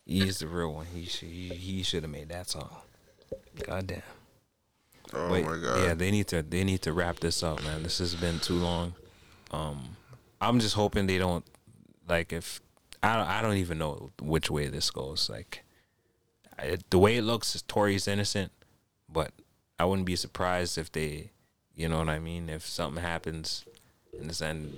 He's 0.05 0.39
the 0.39 0.47
real 0.47 0.73
one. 0.73 0.87
He 0.87 1.05
should 1.05 1.27
he, 1.29 1.49
he 1.49 1.83
should 1.83 2.01
have 2.03 2.11
made 2.11 2.29
that 2.29 2.49
song. 2.49 2.69
God 3.63 3.85
damn. 3.87 4.01
Oh 5.13 5.31
Wait, 5.31 5.45
my 5.45 5.57
god. 5.57 5.83
Yeah, 5.83 5.93
they 5.93 6.11
need 6.11 6.27
to 6.27 6.41
they 6.41 6.63
need 6.63 6.81
to 6.83 6.93
wrap 6.93 7.19
this 7.19 7.43
up, 7.43 7.63
man. 7.63 7.83
This 7.83 7.99
has 7.99 8.15
been 8.15 8.39
too 8.39 8.55
long. 8.55 8.93
Um, 9.51 9.97
I'm 10.41 10.59
just 10.59 10.75
hoping 10.75 11.07
they 11.07 11.17
don't 11.17 11.45
like 12.07 12.31
if 12.33 12.61
I 13.01 13.15
don't, 13.17 13.27
I 13.27 13.41
don't 13.41 13.57
even 13.57 13.77
know 13.77 14.11
which 14.21 14.49
way 14.51 14.67
this 14.67 14.91
goes. 14.91 15.29
Like 15.29 15.63
I, 16.57 16.77
the 16.89 16.99
way 16.99 17.17
it 17.17 17.23
looks, 17.23 17.55
is 17.55 17.61
Tory's 17.61 18.07
innocent, 18.07 18.51
but 19.07 19.31
I 19.79 19.85
wouldn't 19.85 20.05
be 20.05 20.15
surprised 20.15 20.77
if 20.77 20.91
they, 20.91 21.31
you 21.75 21.87
know 21.87 21.99
what 21.99 22.09
I 22.09 22.19
mean, 22.19 22.49
if 22.49 22.65
something 22.65 23.01
happens. 23.01 23.63
and 24.19 24.29
this 24.29 24.41
end, 24.41 24.73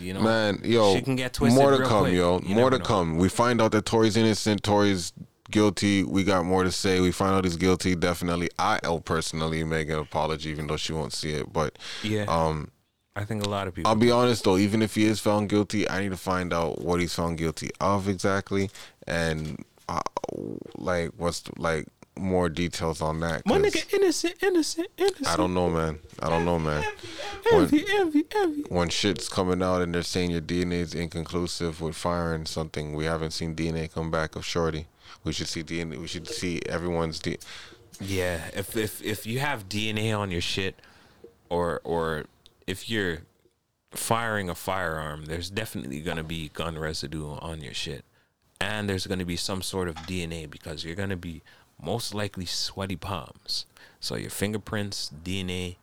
you 0.00 0.12
know, 0.12 0.20
Man, 0.20 0.60
yo, 0.62 0.94
she 0.94 1.00
can 1.02 1.16
get 1.16 1.32
twisted. 1.32 1.58
more 1.60 1.70
to 1.76 1.84
come, 1.84 2.02
quick. 2.04 2.14
yo. 2.14 2.40
You 2.40 2.54
more 2.54 2.70
to 2.70 2.78
know. 2.78 2.84
come. 2.84 3.16
We 3.16 3.28
find 3.30 3.62
out 3.62 3.72
that 3.72 3.86
Tory's 3.86 4.16
innocent. 4.16 4.62
Tory's 4.62 5.12
guilty. 5.54 6.02
We 6.02 6.24
got 6.24 6.44
more 6.44 6.64
to 6.64 6.72
say. 6.72 7.00
We 7.00 7.12
find 7.12 7.34
out 7.34 7.44
he's 7.44 7.56
guilty. 7.56 7.94
Definitely, 7.94 8.50
I'll 8.58 9.00
personally 9.00 9.62
make 9.64 9.88
an 9.88 9.98
apology, 9.98 10.50
even 10.50 10.66
though 10.66 10.76
she 10.76 10.92
won't 10.92 11.12
see 11.12 11.30
it. 11.30 11.52
But 11.52 11.78
Yeah, 12.02 12.24
um, 12.28 12.72
I 13.16 13.24
think 13.24 13.46
a 13.46 13.48
lot 13.48 13.68
of 13.68 13.74
people. 13.74 13.88
I'll 13.88 13.96
be 13.96 14.10
honest 14.10 14.44
though. 14.44 14.58
Even 14.58 14.82
if 14.82 14.96
he 14.96 15.04
is 15.04 15.20
found 15.20 15.48
guilty, 15.48 15.88
I 15.88 16.00
need 16.00 16.10
to 16.10 16.16
find 16.16 16.52
out 16.52 16.82
what 16.82 17.00
he's 17.00 17.14
found 17.14 17.38
guilty 17.38 17.70
of 17.80 18.08
exactly, 18.08 18.68
and 19.06 19.64
uh, 19.88 20.00
like 20.76 21.12
what's 21.16 21.44
like 21.56 21.86
more 22.18 22.48
details 22.48 23.00
on 23.00 23.20
that. 23.20 23.46
My 23.46 23.58
nigga, 23.58 23.92
innocent, 23.94 24.34
innocent, 24.42 24.88
innocent. 24.98 25.28
I 25.28 25.36
don't 25.36 25.54
know, 25.54 25.70
man. 25.70 25.98
I 26.20 26.28
don't 26.28 26.44
know, 26.44 26.58
man. 26.58 26.84
When, 27.50 27.62
Envy, 27.62 27.84
envy, 27.90 28.24
envy. 28.34 28.62
when 28.68 28.88
shit's 28.88 29.28
coming 29.28 29.62
out 29.62 29.82
and 29.82 29.94
they're 29.94 30.02
saying 30.02 30.30
your 30.30 30.40
DNA 30.40 30.80
is 30.80 30.94
inconclusive 30.94 31.80
with 31.80 31.94
firing 31.94 32.46
something, 32.46 32.94
we 32.94 33.04
haven't 33.04 33.32
seen 33.32 33.54
DNA 33.54 33.92
come 33.92 34.10
back 34.10 34.36
of 34.36 34.44
Shorty. 34.44 34.86
We 35.24 35.32
should 35.32 35.48
see 35.48 35.62
DNA. 35.62 35.98
We 35.98 36.06
should 36.06 36.28
see 36.28 36.60
everyone's 36.66 37.18
DNA. 37.20 37.40
Yeah, 38.00 38.40
if 38.54 38.76
if 38.76 39.02
if 39.02 39.26
you 39.26 39.38
have 39.40 39.68
DNA 39.68 40.16
on 40.16 40.30
your 40.30 40.40
shit, 40.40 40.76
or 41.48 41.80
or 41.84 42.24
if 42.66 42.90
you're 42.90 43.18
firing 43.92 44.48
a 44.50 44.54
firearm, 44.54 45.26
there's 45.26 45.50
definitely 45.50 46.00
gonna 46.00 46.24
be 46.24 46.48
gun 46.50 46.76
residue 46.78 47.30
on 47.40 47.60
your 47.62 47.74
shit, 47.74 48.04
and 48.60 48.88
there's 48.88 49.06
gonna 49.06 49.24
be 49.24 49.36
some 49.36 49.62
sort 49.62 49.88
of 49.88 49.94
DNA 50.06 50.48
because 50.50 50.84
you're 50.84 50.96
gonna 50.96 51.16
be 51.16 51.42
most 51.80 52.14
likely 52.14 52.44
sweaty 52.46 52.96
palms. 52.96 53.66
So 54.00 54.16
your 54.16 54.30
fingerprints, 54.30 55.10
DNA, 55.24 55.76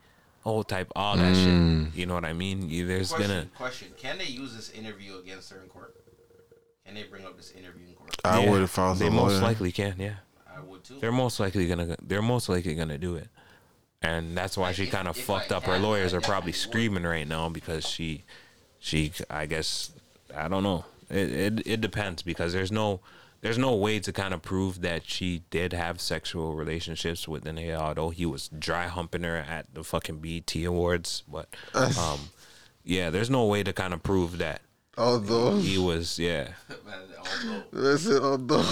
whole 0.44 0.64
type, 0.64 0.92
all 0.96 1.18
that 1.18 1.34
Mm. 1.34 1.86
shit. 1.86 1.96
You 2.00 2.06
know 2.06 2.14
what 2.14 2.26
I 2.26 2.34
mean? 2.34 2.70
You, 2.70 2.86
there's 2.86 3.10
Question, 3.10 3.28
gonna 3.30 3.46
question. 3.58 3.88
Can 3.98 4.18
they 4.18 4.26
use 4.26 4.56
this 4.56 4.70
interview 4.72 5.18
against 5.18 5.50
her 5.52 5.62
in 5.62 5.70
court? 5.70 5.96
Can 6.92 7.02
they 7.02 7.08
bring 7.08 7.26
up 7.26 7.38
this 7.38 7.52
interview 7.52 7.88
in 7.88 7.94
court? 7.94 8.16
I 8.26 8.44
Yeah, 8.44 8.50
would 8.52 8.62
if 8.64 8.78
I 8.78 8.90
was 8.90 9.00
They 9.00 9.08
a 9.08 9.12
most 9.12 9.32
lawyer. 9.36 9.42
likely 9.42 9.72
can. 9.72 9.96
Yeah. 9.98 10.16
I 10.54 10.60
would 10.60 10.84
too. 10.84 10.98
They're 11.00 11.12
most 11.14 11.40
likely 11.40 11.66
gonna. 11.68 11.96
They're 12.02 12.22
most 12.22 12.50
likely 12.50 12.76
gonna 12.76 12.98
do 12.98 13.16
it, 13.16 13.30
and 14.02 14.38
that's 14.38 14.58
why 14.58 14.68
Like, 14.68 14.76
she 14.76 14.88
kind 14.88 15.08
of 15.08 15.16
fucked 15.16 15.54
I 15.54 15.56
up. 15.56 15.64
Her 15.64 15.80
lawyers 15.80 16.14
are 16.14 16.20
probably 16.20 16.52
screaming 16.52 17.04
right 17.04 17.26
now 17.26 17.48
because 17.48 17.88
she, 17.88 18.26
she. 18.78 19.14
I 19.30 19.46
guess 19.46 19.94
I 20.36 20.50
don't 20.50 20.64
know. 20.64 20.84
It 21.10 21.32
it, 21.32 21.62
it 21.68 21.82
depends 21.82 22.24
because 22.24 22.52
there's 22.52 22.74
no. 22.74 23.00
There's 23.40 23.58
no 23.58 23.74
way 23.76 24.00
to 24.02 24.12
kind 24.14 24.34
of 24.36 24.42
prove 24.44 24.82
that 24.82 25.10
she 25.10 25.42
did 25.50 25.72
have 25.74 26.00
sexual 26.02 26.54
relationships 26.54 27.26
with 27.28 27.44
the 27.46 27.50
nigga, 27.52 27.76
although 27.76 28.10
he 28.12 28.24
was 28.26 28.50
dry 28.50 28.86
humping 28.88 29.24
her 29.24 29.38
at 29.38 29.74
the 29.74 29.84
fucking 29.84 30.20
BET 30.20 30.54
Awards. 30.64 31.24
But, 31.28 31.48
um, 31.74 32.20
yeah, 32.84 33.10
there's 33.10 33.32
no 33.32 33.48
way 33.48 33.64
to 33.64 33.74
kind 33.74 33.96
of 33.96 34.04
prove 34.04 34.38
that 34.38 34.62
Although, 34.98 35.58
he 35.58 35.78
was, 35.78 36.20
yeah, 36.20 36.50
Man, 36.86 37.00
although, 37.18 37.64
listen, 37.72 38.24
although. 38.24 38.66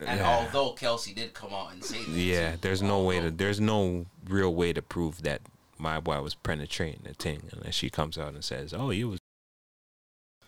and 0.00 0.20
Yeah. 0.20 0.28
although 0.28 0.72
Kelsey 0.72 1.14
did 1.14 1.32
come 1.34 1.52
out 1.54 1.72
and 1.72 1.82
say 1.82 1.98
that, 2.04 2.10
Yeah, 2.10 2.56
there's 2.60 2.82
no 2.82 3.02
way 3.02 3.20
to. 3.20 3.30
There's 3.30 3.58
no 3.60 4.06
real 4.28 4.54
way 4.54 4.72
to 4.74 4.82
prove 4.82 5.22
that 5.22 5.40
my 5.78 5.98
boy 5.98 6.20
was 6.20 6.34
penetrating 6.34 7.00
the 7.04 7.14
thing 7.14 7.42
unless 7.52 7.74
she 7.74 7.88
comes 7.90 8.18
out 8.18 8.34
and 8.34 8.44
says, 8.44 8.74
"Oh, 8.74 8.90
you 8.90 9.08
was 9.08 9.18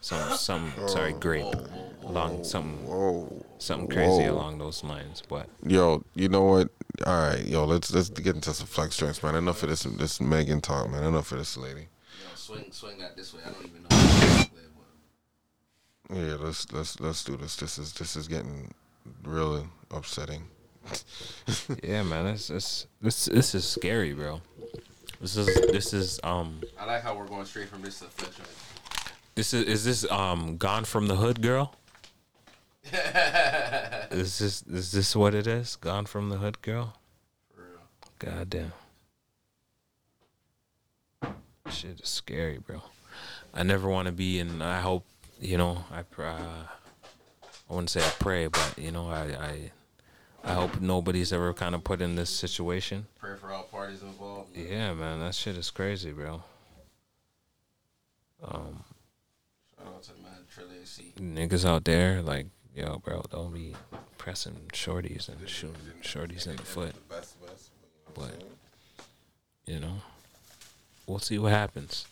some 0.02 0.36
some 0.36 0.72
sorry 0.86 1.14
oh, 1.14 1.18
great 1.18 1.44
along 2.02 2.44
some 2.44 2.78
something 3.58 3.88
crazy 3.88 4.24
Whoa. 4.24 4.32
along 4.32 4.58
those 4.58 4.84
lines." 4.84 5.22
But 5.26 5.48
Yo, 5.66 6.04
you 6.14 6.28
know 6.28 6.42
what? 6.42 6.68
All 7.06 7.28
right, 7.28 7.44
yo, 7.44 7.64
let's 7.64 7.90
let's 7.92 8.10
get 8.10 8.34
into 8.36 8.52
some 8.52 8.66
flex 8.66 8.96
drinks, 8.98 9.22
man. 9.22 9.34
Enough 9.34 9.62
of 9.62 9.70
this 9.70 9.82
this 9.84 10.20
Megan 10.20 10.60
talk, 10.60 10.90
man. 10.90 11.02
Enough 11.02 11.32
of 11.32 11.38
this 11.38 11.56
lady. 11.56 11.80
you 11.80 11.86
know, 12.28 12.34
swing 12.36 12.66
swing 12.70 12.98
that 12.98 13.16
this 13.16 13.32
way. 13.34 13.40
I 13.44 13.50
don't 13.50 13.64
even 13.66 13.82
know. 13.82 13.88
how 13.90 14.42
to 14.44 14.48
play, 14.50 14.62
but- 14.74 14.82
Yeah, 16.12 16.36
let's 16.38 16.72
let's 16.72 17.00
let's 17.00 17.24
do 17.24 17.36
this. 17.36 17.56
This 17.56 17.78
is 17.78 17.92
this 17.92 18.16
is 18.16 18.28
getting 18.28 18.72
really 19.24 19.64
upsetting. 19.90 20.44
yeah, 21.82 22.02
man, 22.02 22.26
this 22.26 22.48
this 22.48 22.86
this 23.02 23.24
this 23.26 23.54
is 23.54 23.64
scary, 23.64 24.12
bro. 24.12 24.40
This 25.20 25.36
is 25.36 25.46
this 25.72 25.92
is 25.92 26.20
um 26.22 26.60
I 26.78 26.84
like 26.84 27.02
how 27.02 27.16
we're 27.16 27.26
going 27.26 27.44
straight 27.44 27.68
from 27.68 27.82
this 27.82 27.98
to 28.00 28.04
flex 28.06 28.38
right. 28.38 28.48
this 29.34 29.52
is 29.52 29.64
is 29.64 29.84
this 29.84 30.10
um 30.10 30.56
gone 30.58 30.84
from 30.84 31.08
the 31.08 31.16
hood 31.16 31.42
girl? 31.42 31.74
is 34.12 34.38
this 34.38 34.62
is 34.62 34.92
this 34.92 35.16
what 35.16 35.34
it 35.34 35.48
is? 35.48 35.74
Gone 35.76 36.06
from 36.06 36.28
the 36.28 36.36
hood 36.36 36.62
girl? 36.62 36.94
For 37.54 37.62
real. 37.62 37.80
God 38.20 38.50
damn. 38.50 38.72
Shit 41.68 42.00
is 42.00 42.08
scary, 42.08 42.58
bro. 42.58 42.82
I 43.52 43.64
never 43.64 43.88
want 43.88 44.06
to 44.06 44.12
be 44.12 44.38
in. 44.38 44.62
I 44.62 44.80
hope 44.80 45.04
you 45.40 45.58
know. 45.58 45.84
I 45.90 46.00
uh, 46.22 46.66
I 47.68 47.72
wouldn't 47.72 47.90
say 47.90 48.00
I 48.00 48.10
pray, 48.18 48.46
but 48.46 48.74
you 48.76 48.90
know, 48.90 49.08
I 49.08 49.22
I 49.22 49.70
I 50.44 50.54
hope 50.54 50.80
nobody's 50.80 51.32
ever 51.32 51.52
kind 51.52 51.74
of 51.74 51.82
put 51.82 52.00
in 52.00 52.14
this 52.14 52.30
situation. 52.30 53.06
Pray 53.18 53.36
for 53.36 53.52
all 53.52 53.64
parties 53.64 54.02
involved. 54.02 54.56
Yeah, 54.56 54.94
man, 54.94 55.20
that 55.20 55.34
shit 55.34 55.56
is 55.56 55.70
crazy, 55.70 56.12
bro. 56.12 56.42
Um, 58.44 58.84
Shout 59.76 59.86
out 59.88 60.02
to 60.04 60.12
man 60.22 60.84
C. 60.84 61.12
niggas 61.18 61.64
out 61.68 61.84
there, 61.84 62.22
like, 62.22 62.46
yo, 62.74 62.98
bro, 62.98 63.24
don't 63.30 63.52
be 63.52 63.74
pressing 64.18 64.54
shorties 64.72 65.28
and 65.28 65.48
shooting 65.48 65.76
shorties 66.02 66.46
in 66.46 66.56
the 66.56 66.62
foot. 66.62 66.94
But 68.14 68.34
you 69.66 69.80
know, 69.80 69.94
we'll 71.06 71.18
see 71.18 71.38
what 71.38 71.52
happens. 71.52 72.06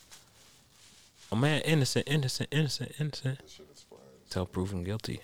A 1.35 1.37
man, 1.37 1.63
innocent, 1.63 2.07
innocent, 2.07 2.49
innocent, 2.53 2.93
innocent, 3.01 3.41
till 4.31 4.47
proven 4.47 4.85
guilty. 4.85 5.21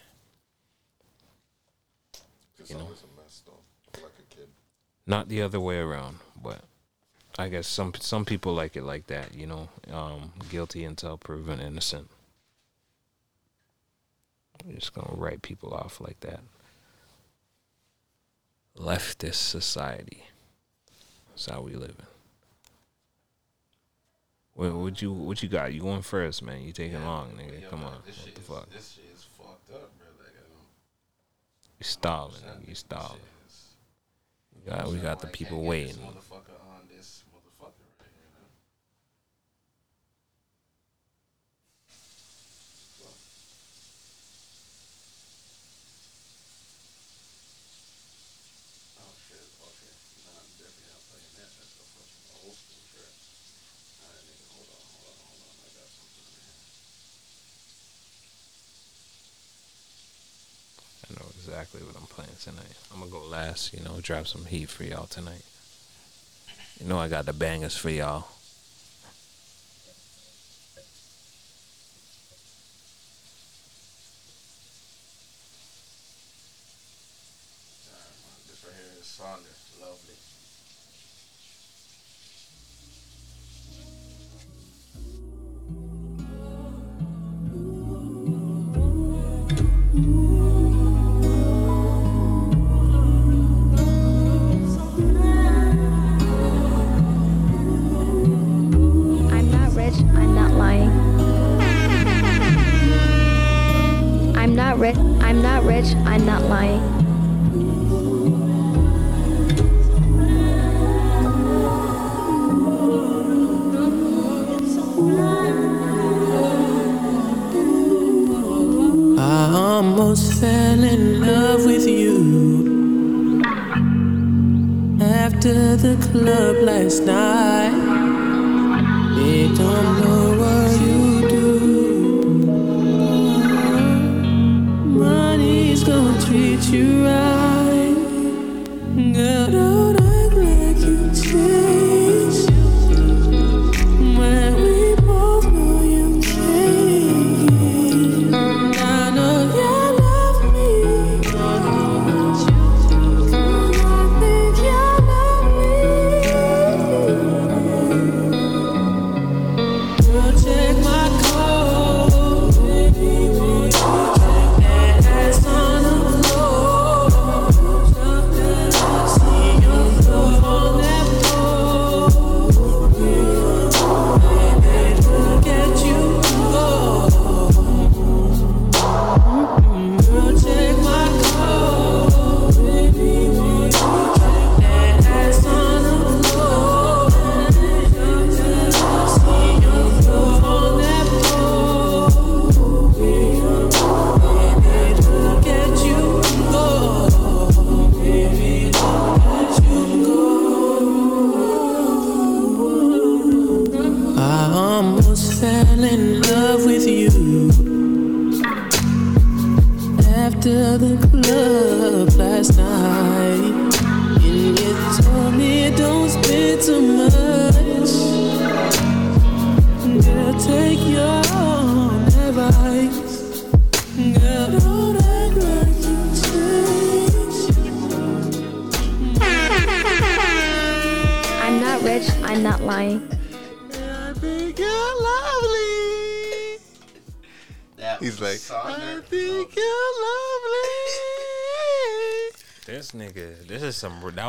You 2.66 2.74
know. 2.74 2.80
a 2.80 3.22
mess 3.22 3.44
though. 3.46 3.60
Like 4.02 4.10
a 4.18 4.34
kid. 4.34 4.48
Not 5.06 5.28
the 5.28 5.40
other 5.40 5.60
way 5.60 5.78
around, 5.78 6.18
but 6.42 6.62
I 7.38 7.48
guess 7.48 7.68
some 7.68 7.94
some 8.00 8.24
people 8.24 8.52
like 8.52 8.74
it 8.74 8.82
like 8.82 9.06
that. 9.06 9.36
You 9.36 9.46
know, 9.46 9.68
um, 9.92 10.32
guilty 10.50 10.82
until 10.82 11.16
proven 11.16 11.60
innocent. 11.60 12.10
We're 14.66 14.80
just 14.80 14.92
gonna 14.92 15.14
write 15.14 15.42
people 15.42 15.72
off 15.72 16.00
like 16.00 16.18
that. 16.22 16.40
Leftist 18.76 19.34
society. 19.34 20.24
That's 21.28 21.46
how 21.46 21.60
we 21.60 21.74
living. 21.76 22.08
What 24.60 24.74
what 24.74 25.00
you 25.00 25.10
what 25.10 25.42
you 25.42 25.48
got? 25.48 25.72
You 25.72 25.80
going 25.80 26.02
first, 26.02 26.42
man? 26.42 26.60
You 26.60 26.72
taking 26.72 27.02
long, 27.02 27.30
nigga? 27.30 27.62
Yo, 27.62 27.68
Come 27.70 27.80
bro, 27.80 27.88
on, 27.88 28.02
This 28.04 28.18
what 28.18 28.26
shit 28.26 28.34
the 28.34 28.40
is, 28.42 28.46
fuck? 28.46 28.68
This 28.68 28.92
shit 28.92 29.04
is 29.14 29.24
fucked 29.38 29.70
up, 29.72 29.90
bro. 29.96 30.06
Like. 30.22 30.34
You 31.78 31.84
stalling, 31.84 32.42
nigga. 32.42 32.68
You 32.68 32.74
stalling. 32.74 33.20
We 34.54 34.70
got 34.70 34.88
we 34.88 34.98
got 34.98 35.20
the 35.20 35.28
people 35.28 35.62
waiting. 35.64 35.96
This 35.96 36.04
motherfucker 36.04 36.60
on 36.76 36.82
this 36.94 37.24
motherfucker 37.32 37.88
right 38.00 38.12
here. 38.12 38.28
Man. 38.36 38.52
Oh 49.00 49.12
shit, 49.24 49.40
okay. 49.40 49.92
Nah, 50.28 50.36
I'm 50.36 50.52
definitely 50.60 50.92
not 50.92 51.00
playing 51.08 51.32
that. 51.40 51.48
That's 51.56 51.72
the 51.80 51.86
fucking 51.96 52.24
old 52.44 52.52
school 52.52 52.84
track. 52.92 53.08
Alright, 54.04 54.24
nigga, 54.28 54.44
hold 54.52 54.68
on, 54.68 54.84
hold 54.84 55.08
on, 55.08 55.16
hold 55.24 55.40
on. 55.48 55.54
I 55.64 55.68
got 55.80 55.88
something 55.88 56.20
in 56.28 56.36
here. 56.44 56.60
I 61.08 61.16
know 61.16 61.28
exactly 61.50 61.82
what 61.82 61.96
I'm 61.96 62.06
playing 62.06 62.30
tonight. 62.40 62.78
I'm 62.94 63.00
gonna 63.00 63.10
go 63.10 63.26
last, 63.26 63.74
you 63.74 63.82
know, 63.82 63.98
drop 64.00 64.28
some 64.28 64.44
heat 64.44 64.68
for 64.68 64.84
y'all 64.84 65.06
tonight. 65.06 65.42
You 66.78 66.86
know 66.86 66.96
I 66.96 67.08
got 67.08 67.26
the 67.26 67.32
bangers 67.32 67.76
for 67.76 67.90
y'all. 67.90 68.28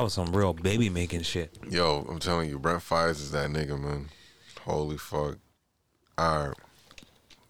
That 0.02 0.06
was 0.06 0.14
some 0.16 0.36
real 0.36 0.54
baby 0.54 0.90
making 0.90 1.22
shit. 1.22 1.56
Yo, 1.70 2.04
I'm 2.10 2.18
telling 2.18 2.50
you, 2.50 2.58
Brent 2.58 2.80
Faiyaz 2.82 3.22
is 3.22 3.30
that 3.34 3.52
nigga, 3.52 3.80
man. 3.80 4.10
Holy 4.62 4.98
fuck. 4.98 5.38
All 6.18 6.48
right. 6.48 6.58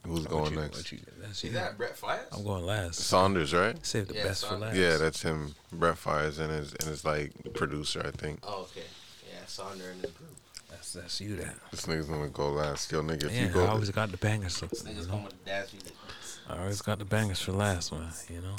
Who's 0.06 0.26
going 0.26 0.52
you- 0.54 0.60
next? 0.60 0.76
what 0.80 0.92
you- 0.92 1.00
that's 1.22 1.38
Is 1.38 1.44
you. 1.46 1.52
that 1.52 1.78
Brett 1.78 1.98
Fires? 1.98 2.28
I'm 2.34 2.44
going 2.44 2.66
last. 2.66 3.00
Saunders, 3.00 3.54
right? 3.54 3.78
Save 3.86 4.10
the 4.10 4.16
Yeah, 4.16 4.24
best 4.26 4.42
for 4.44 4.48
Saunders. 4.50 4.68
last. 4.68 4.76
Yeah, 4.76 4.98
that's 4.98 5.22
him. 5.22 5.56
Brent 5.72 5.96
Faiyaz 5.98 6.40
and 6.40 6.52
his 6.52 6.74
and 6.74 6.90
his 6.90 7.06
like 7.06 7.32
producer, 7.54 8.02
I 8.06 8.12
think. 8.12 8.40
Oh, 8.44 8.64
okay. 8.64 8.84
Yeah, 9.32 9.46
Sonder 9.48 9.90
and 9.90 10.02
his 10.02 10.12
group. 10.12 10.36
That's 10.70 10.92
that's 10.92 11.22
you. 11.22 11.38
That. 11.38 11.56
This 11.72 11.86
nigga's 11.86 12.08
gonna 12.08 12.28
go 12.28 12.50
last. 12.50 12.92
Yo, 12.92 13.02
nigga, 13.02 13.28
if 13.28 13.32
Yeah, 13.32 13.44
you 13.46 13.48
go 13.54 13.64
I 13.64 13.70
always 13.70 13.92
got 13.92 14.12
the 14.12 14.18
bangers. 14.18 14.58
So, 14.58 14.66
This 14.66 14.84
nigga's 14.84 15.08
going 15.08 15.24
with 15.24 15.40
the 15.42 15.46
dance 15.50 15.72
music. 15.72 15.94
I 16.50 16.58
always 16.60 16.82
got 16.82 17.00
the 17.00 17.06
bangers 17.06 17.40
for 17.42 17.54
last, 17.54 17.94
man. 17.94 18.12
You 18.30 18.42
know, 18.42 18.58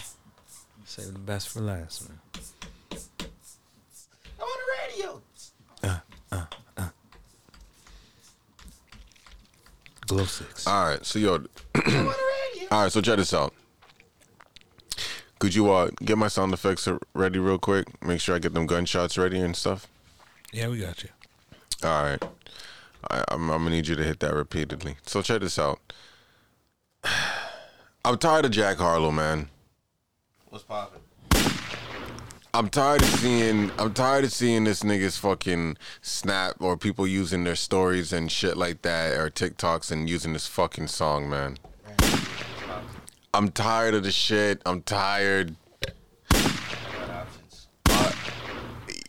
save 0.86 1.12
the 1.12 1.19
best 1.19 1.51
for 1.51 1.60
last, 1.60 2.09
man. 2.09 2.19
I'm 6.32 6.48
on 6.48 6.48
the. 6.77 6.93
Glow 10.06 10.24
six. 10.24 10.66
All 10.66 10.89
right, 10.89 11.05
so 11.06 11.19
yo, 11.19 11.44
all 12.70 12.82
right, 12.82 12.93
so 12.93 13.01
check 13.01 13.16
this 13.16 13.32
out. 13.32 13.55
Could 15.39 15.55
you 15.55 15.70
uh 15.73 15.90
get 16.05 16.19
my 16.19 16.28
sound 16.28 16.52
effects 16.52 16.89
ready 17.14 17.39
real 17.39 17.59
quick? 17.59 17.86
Make 18.02 18.20
sure 18.20 18.36
I 18.36 18.39
get 18.39 18.55
them 18.55 18.66
gunshots 18.66 19.19
ready 19.19 19.40
and 19.40 19.56
stuff. 19.56 19.89
Yeah, 20.52 20.69
we 20.69 20.78
got 20.78 21.02
you. 21.02 21.09
All 21.82 22.02
right, 22.02 22.23
I, 23.10 23.24
I'm, 23.28 23.51
I'm 23.51 23.62
gonna 23.64 23.70
need 23.70 23.89
you 23.89 23.97
to 23.97 24.05
hit 24.05 24.20
that 24.20 24.35
repeatedly. 24.35 24.97
So 25.06 25.23
check 25.23 25.40
this 25.40 25.59
out. 25.59 25.81
I'm 28.05 28.19
tired 28.19 28.44
of 28.44 28.51
Jack 28.51 28.78
Harlow, 28.78 29.12
man. 29.12 29.48
What's 30.48 30.64
poppin'? 30.64 31.01
I'm 32.54 32.68
tired 32.68 33.00
of 33.00 33.08
seeing 33.08 33.70
I'm 33.78 33.94
tired 33.94 34.24
of 34.24 34.32
seeing 34.32 34.64
this 34.64 34.82
nigga's 34.82 35.16
fucking 35.16 35.78
snap 36.02 36.56
or 36.60 36.76
people 36.76 37.06
using 37.06 37.44
their 37.44 37.56
stories 37.56 38.12
and 38.12 38.30
shit 38.30 38.58
like 38.58 38.82
that 38.82 39.16
or 39.16 39.30
TikToks 39.30 39.90
and 39.90 40.06
using 40.06 40.34
this 40.34 40.46
fucking 40.46 40.88
song, 40.88 41.30
man. 41.30 41.56
I'm 43.32 43.50
tired 43.52 43.94
of 43.94 44.02
the 44.02 44.12
shit. 44.12 44.60
I'm 44.66 44.82
tired. 44.82 45.56
Uh, 47.88 48.12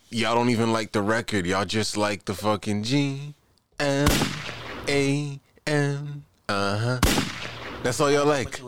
y'all 0.10 0.36
don't 0.36 0.50
even 0.50 0.72
like 0.72 0.94
the 0.94 1.02
record. 1.02 1.46
Y'all 1.46 1.66
just 1.66 1.98
like 1.98 2.24
the 2.24 2.34
fucking 2.34 2.84
G 2.84 3.34
M 3.78 4.08
A 4.88 5.38
M. 5.68 6.24
Uh 6.48 6.78
huh. 6.78 7.00
That's 7.84 8.00
all 8.00 8.10
y'all 8.10 8.26
like. 8.26 8.62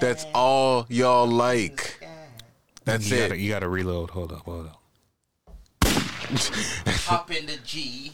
That's 0.00 0.26
all 0.34 0.84
y'all 0.90 1.26
like. 1.26 1.97
That's 2.88 3.10
you 3.10 3.16
it. 3.18 3.28
Gotta, 3.28 3.40
you 3.40 3.50
gotta 3.50 3.68
reload. 3.68 4.10
Hold 4.10 4.32
up, 4.32 4.40
hold 4.44 4.66
up. 4.66 4.80
Hop 7.06 7.30
in 7.30 7.46
the 7.46 7.58
G. 7.64 8.12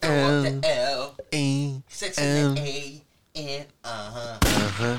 Throw 0.00 0.10
up 0.12 0.42
the 0.62 0.68
L. 0.68 1.14
E 1.32 1.80
Six 1.88 2.18
in 2.18 2.54
the 2.54 2.60
A. 2.60 3.02
And 3.36 3.66
uh 3.82 3.88
huh. 3.88 4.38
Uh-huh. 4.42 4.98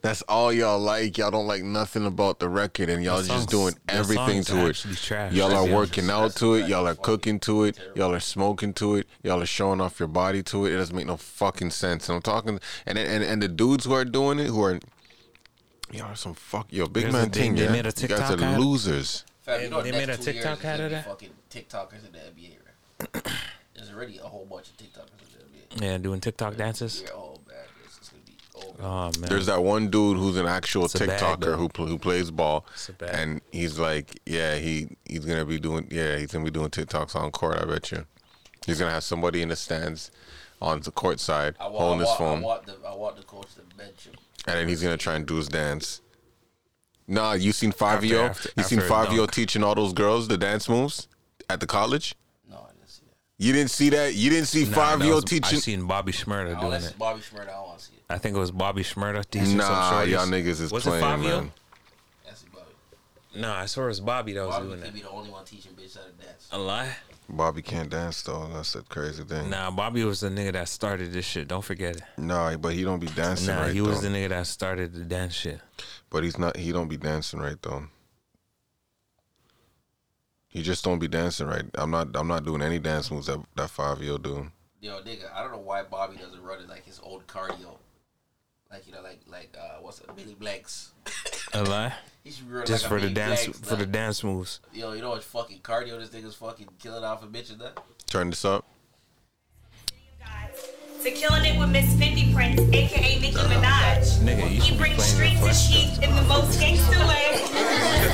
That's 0.00 0.22
all 0.22 0.52
y'all 0.52 0.80
like. 0.80 1.16
Y'all 1.16 1.30
don't 1.30 1.46
like 1.46 1.62
nothing 1.62 2.04
about 2.06 2.40
the 2.40 2.48
record, 2.48 2.88
and 2.88 3.04
y'all 3.04 3.22
The 3.22 3.28
just 3.28 3.48
doing 3.50 3.74
everything 3.88 4.42
to 4.44 4.66
it. 4.66 4.74
trash. 4.96 5.32
Y'all 5.32 5.54
are 5.54 5.72
working 5.72 6.10
out 6.10 6.34
to 6.36 6.54
it. 6.54 6.68
Y'all 6.68 6.88
are 6.88 6.96
cooking 6.96 7.38
to 7.40 7.62
it. 7.64 7.78
Y'all 7.94 8.12
are 8.12 8.18
smoking 8.20 8.74
to 8.74 8.96
it. 8.96 9.06
Y'all 9.22 9.40
are 9.40 9.46
showing 9.46 9.80
off 9.80 10.00
your 10.00 10.08
body 10.08 10.42
to 10.44 10.66
it. 10.66 10.72
It 10.72 10.76
doesn't 10.78 10.96
make 10.96 11.06
no 11.06 11.16
fucking 11.16 11.70
sense. 11.70 12.08
And 12.08 12.16
I'm 12.16 12.22
talking, 12.22 12.58
and 12.84 12.98
and 12.98 13.22
and 13.22 13.40
the 13.40 13.46
dudes 13.48 13.84
who 13.84 13.92
are 13.92 14.04
doing 14.04 14.40
it, 14.40 14.46
who 14.48 14.60
are, 14.64 14.80
y'all 15.92 16.06
are 16.12 16.16
some 16.16 16.34
fuck. 16.34 16.66
Yo, 16.70 16.86
big 16.86 17.04
There's 17.04 17.12
man 17.12 17.26
a- 17.26 17.30
they- 17.30 17.38
thing, 17.40 17.54
they 17.54 17.64
yeah. 17.64 17.72
made 17.72 17.86
a 17.86 17.88
You 17.88 17.92
guys 17.92 17.94
TikTok 17.94 18.40
are 18.40 18.44
ad? 18.44 18.60
losers. 18.60 19.24
Fam, 19.42 19.58
They- 19.58 19.64
you 19.64 19.70
know 19.70 19.82
they 19.82 19.90
the 19.90 19.98
made 19.98 20.06
next 20.08 20.20
a 20.20 20.24
two 20.24 20.32
years 20.32 20.44
TikTok 20.44 20.58
is 20.58 20.62
gonna 20.62 20.74
out 20.74 20.80
of 20.80 20.88
be 20.90 20.94
that? 20.94 21.04
Fucking 21.06 21.30
TikTokers 21.50 22.06
in 22.06 22.12
the 22.12 22.18
NBA, 22.18 22.56
right? 22.64 23.32
There's 23.74 23.90
already 23.90 24.18
a 24.18 24.22
whole 24.22 24.44
bunch 24.46 24.68
of 24.68 24.76
TikTokers 24.76 25.20
in 25.20 25.78
the 25.78 25.84
NBA. 25.86 25.92
Yeah, 25.92 25.98
doing 25.98 26.20
TikTok 26.20 26.56
dances. 26.56 27.02
Yeah, 27.04 27.12
oh 27.14 27.40
man, 27.48 27.56
it's, 27.84 27.98
it's 27.98 28.08
gonna 28.10 28.22
be 28.24 28.36
over. 28.54 28.82
Oh 28.82 29.20
man. 29.20 29.28
There's 29.28 29.46
that 29.46 29.62
one 29.62 29.88
dude 29.90 30.18
who's 30.18 30.36
an 30.36 30.46
actual 30.46 30.84
It's 30.84 30.94
a 31.00 31.06
bag, 31.06 31.20
TikToker 31.40 31.56
who 31.56 31.68
pl- 31.68 31.86
who 31.86 31.98
plays 31.98 32.30
ball, 32.30 32.64
a 32.88 32.92
bag. 32.92 33.10
and 33.14 33.40
he's 33.50 33.78
like, 33.78 34.20
yeah, 34.26 34.56
he 34.56 34.88
he's 35.04 35.24
gonna 35.24 35.44
be 35.44 35.58
doing, 35.58 35.88
yeah, 35.90 36.16
he's 36.18 36.30
gonna 36.32 36.44
be 36.44 36.50
doing 36.50 36.70
TikToks 36.70 37.16
on 37.16 37.30
court. 37.32 37.58
I 37.60 37.64
bet 37.64 37.90
you, 37.90 38.06
he's 38.66 38.78
gonna 38.78 38.92
have 38.92 39.04
somebody 39.04 39.42
in 39.42 39.48
the 39.48 39.56
stands 39.56 40.10
on 40.60 40.80
the 40.82 40.92
court 40.92 41.18
side 41.18 41.56
I, 41.58 41.66
wa- 41.66 41.78
holding 41.80 41.98
I, 41.98 42.02
his 42.02 42.08
wa- 42.10 42.16
phone, 42.16 42.38
I 42.38 42.42
want 42.46 42.66
the 42.66 42.76
I 42.86 42.94
want 42.94 43.16
the 43.16 43.22
coach 43.24 43.48
to 43.56 43.76
bench 43.76 44.04
him. 44.06 44.14
And 44.46 44.58
then 44.58 44.68
he's 44.68 44.82
gonna 44.82 44.96
try 44.96 45.14
and 45.14 45.24
do 45.26 45.36
his 45.36 45.48
dance. 45.48 46.00
Nah, 47.06 47.32
you 47.34 47.52
seen 47.52 47.72
Fivio? 47.72 48.28
after- 48.30 48.50
You 48.56 48.62
seen 48.62 48.78
after 48.80 48.92
a 48.92 48.96
Fivio 48.96 49.16
dunk. 49.18 49.32
teaching 49.32 49.62
all 49.64 49.74
those 49.74 49.92
girls 49.92 50.28
the 50.28 50.36
dance 50.38 50.68
moves 50.68 51.08
at 51.50 51.60
the 51.60 51.66
college? 51.66 52.14
No, 52.48 52.56
I 52.68 52.72
didn't 52.72 52.88
see 52.88 53.02
that. 53.06 53.14
You 53.44 53.52
didn't 53.52 53.70
see 53.70 53.88
that? 53.90 54.14
You 54.14 54.30
didn't 54.30 54.48
see 54.48 54.64
Nah, 54.64 54.74
Five 54.74 55.00
was- 55.04 55.24
teaching? 55.24 55.58
I 55.58 55.60
seen 55.60 55.86
Bobby 55.86 56.12
Shmurda 56.12 56.56
Oh, 56.56 56.60
doing 56.60 56.70
that's 56.72 56.86
it. 56.88 56.98
Bobby 56.98 57.20
Shmurda. 57.20 57.42
I 57.42 57.52
don't 57.52 57.66
want 57.68 57.78
to 57.80 57.84
see 57.84 57.92
it. 57.96 58.02
I 58.08 58.18
think 58.18 58.36
it 58.36 58.38
was 58.38 58.50
Bobby 58.50 58.82
Shmurda 58.82 59.24
teaching 59.30 59.48
some 59.48 59.56
Nah, 59.58 59.92
shorties. 59.92 60.08
y'all 60.10 60.26
niggas 60.26 60.60
is 60.60 60.72
was 60.72 60.82
playing, 60.84 61.02
it 61.02 61.06
Fivio? 61.06 61.22
man. 61.40 61.52
That's 62.24 62.42
Bobby. 62.44 62.64
No, 63.36 63.52
I 63.52 63.66
saw 63.66 63.84
it 63.84 63.86
was 63.88 64.00
Bobby 64.00 64.32
that 64.34 64.46
was 64.46 64.54
Bobby 64.56 64.66
doing 64.68 64.78
could 64.80 64.88
that. 64.88 64.94
be 64.94 65.00
the 65.02 65.10
only 65.10 65.30
one 65.30 65.44
teaching 65.44 65.72
bitches 65.72 65.96
how 65.96 66.04
to 66.04 66.12
dance. 66.24 66.48
A 66.52 66.58
lie? 66.58 66.96
Bobby 67.28 67.62
can't 67.62 67.88
dance 67.88 68.22
though. 68.22 68.48
That's 68.52 68.72
the 68.72 68.82
crazy 68.82 69.22
thing. 69.24 69.48
Nah, 69.50 69.70
Bobby 69.70 70.04
was 70.04 70.20
the 70.20 70.28
nigga 70.28 70.52
that 70.52 70.68
started 70.68 71.12
this 71.12 71.24
shit. 71.24 71.48
Don't 71.48 71.64
forget 71.64 71.96
it. 71.96 72.02
Nah, 72.18 72.56
but 72.56 72.74
he 72.74 72.82
don't 72.84 72.98
be 73.00 73.06
dancing 73.08 73.54
Nah, 73.54 73.62
right 73.62 73.72
he 73.72 73.80
was 73.80 74.00
though. 74.02 74.08
the 74.08 74.14
nigga 74.16 74.28
that 74.30 74.46
started 74.46 74.92
the 74.92 75.04
dance 75.04 75.32
shit. 75.34 75.60
But 76.10 76.24
he's 76.24 76.38
not. 76.38 76.56
He 76.56 76.72
don't 76.72 76.88
be 76.88 76.96
dancing 76.98 77.40
right 77.40 77.56
though. 77.62 77.84
He 80.48 80.62
just 80.62 80.84
don't 80.84 80.98
be 80.98 81.08
dancing 81.08 81.46
right. 81.46 81.64
I'm 81.74 81.90
not. 81.90 82.08
I'm 82.14 82.28
not 82.28 82.44
doing 82.44 82.60
any 82.62 82.78
dance 82.78 83.10
moves 83.10 83.26
that 83.28 83.40
that 83.56 83.70
Fivio 83.70 84.22
do. 84.22 84.50
Yo, 84.80 85.00
nigga, 85.02 85.32
I 85.34 85.42
don't 85.42 85.52
know 85.52 85.58
why 85.58 85.82
Bobby 85.84 86.16
doesn't 86.16 86.42
run 86.42 86.60
it 86.60 86.68
like 86.68 86.84
his 86.84 87.00
old 87.02 87.26
cardio. 87.26 87.78
Like 88.72 88.86
you 88.86 88.92
know, 88.94 89.02
like 89.02 89.20
like 89.26 89.54
uh, 89.60 89.80
what's 89.82 90.00
it, 90.00 90.06
Billy 90.16 90.34
Blanks. 90.34 90.92
A 91.52 91.62
lie? 91.62 91.92
He 92.24 92.30
should 92.30 92.48
be 92.48 92.54
Just 92.64 92.84
like 92.84 92.84
a 92.84 92.88
for 92.88 92.94
the 93.00 93.08
Billy 93.08 93.14
dance 93.14 93.44
Blanks, 93.46 93.68
for 93.68 93.74
the 93.76 93.84
dance 93.86 94.22
moves. 94.24 94.60
Yo, 94.72 94.92
you 94.92 95.02
know 95.02 95.10
what 95.10 95.24
fucking 95.24 95.58
cardio 95.58 95.98
this 95.98 96.10
nigga's 96.10 96.36
fucking 96.36 96.68
killing 96.78 97.02
off 97.02 97.24
a 97.24 97.26
bitch 97.26 97.50
and 97.50 97.60
that? 97.60 97.76
Turn 98.06 98.30
this 98.30 98.44
up. 98.44 98.64
To 101.02 101.10
killing 101.10 101.44
it 101.44 101.58
with 101.58 101.70
Miss 101.70 101.92
Fendi 101.94 102.32
Prince, 102.32 102.60
aka 102.60 103.18
Nicki 103.18 103.36
Minaj. 103.36 104.20
Nigga, 104.20 104.42
you 104.42 104.46
He 104.46 104.60
should 104.60 104.74
be 104.74 104.78
brings 104.78 105.14
playing 105.14 105.40
the 105.42 105.52
streets 105.52 105.98
and 105.98 105.98
flex. 105.98 106.06
in 106.06 106.14
the 106.14 106.22
most 106.22 106.60
gangster 106.60 107.00
way. 107.00 107.42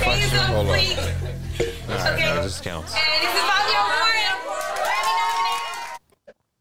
Hands 0.08 0.32
on 0.32 0.38
Hold 0.46 0.68
on. 0.68 0.72
Alright, 0.72 0.98
Okay. 2.14 2.34
that 2.34 2.42
just 2.42 2.62
counts. 2.64 2.94
And 2.94 3.22
this 3.22 3.34
is 3.34 3.40
Fivio 3.42 3.82
Foreign. 3.92 4.38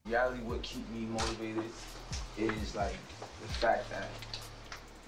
reality 0.06 0.42
what 0.44 0.62
keep 0.64 0.86
me 0.92 1.06
motivated 1.06 1.64
is 2.38 2.76
like 2.76 2.98
the 3.48 3.54
fact 3.54 3.90
that 3.90 4.10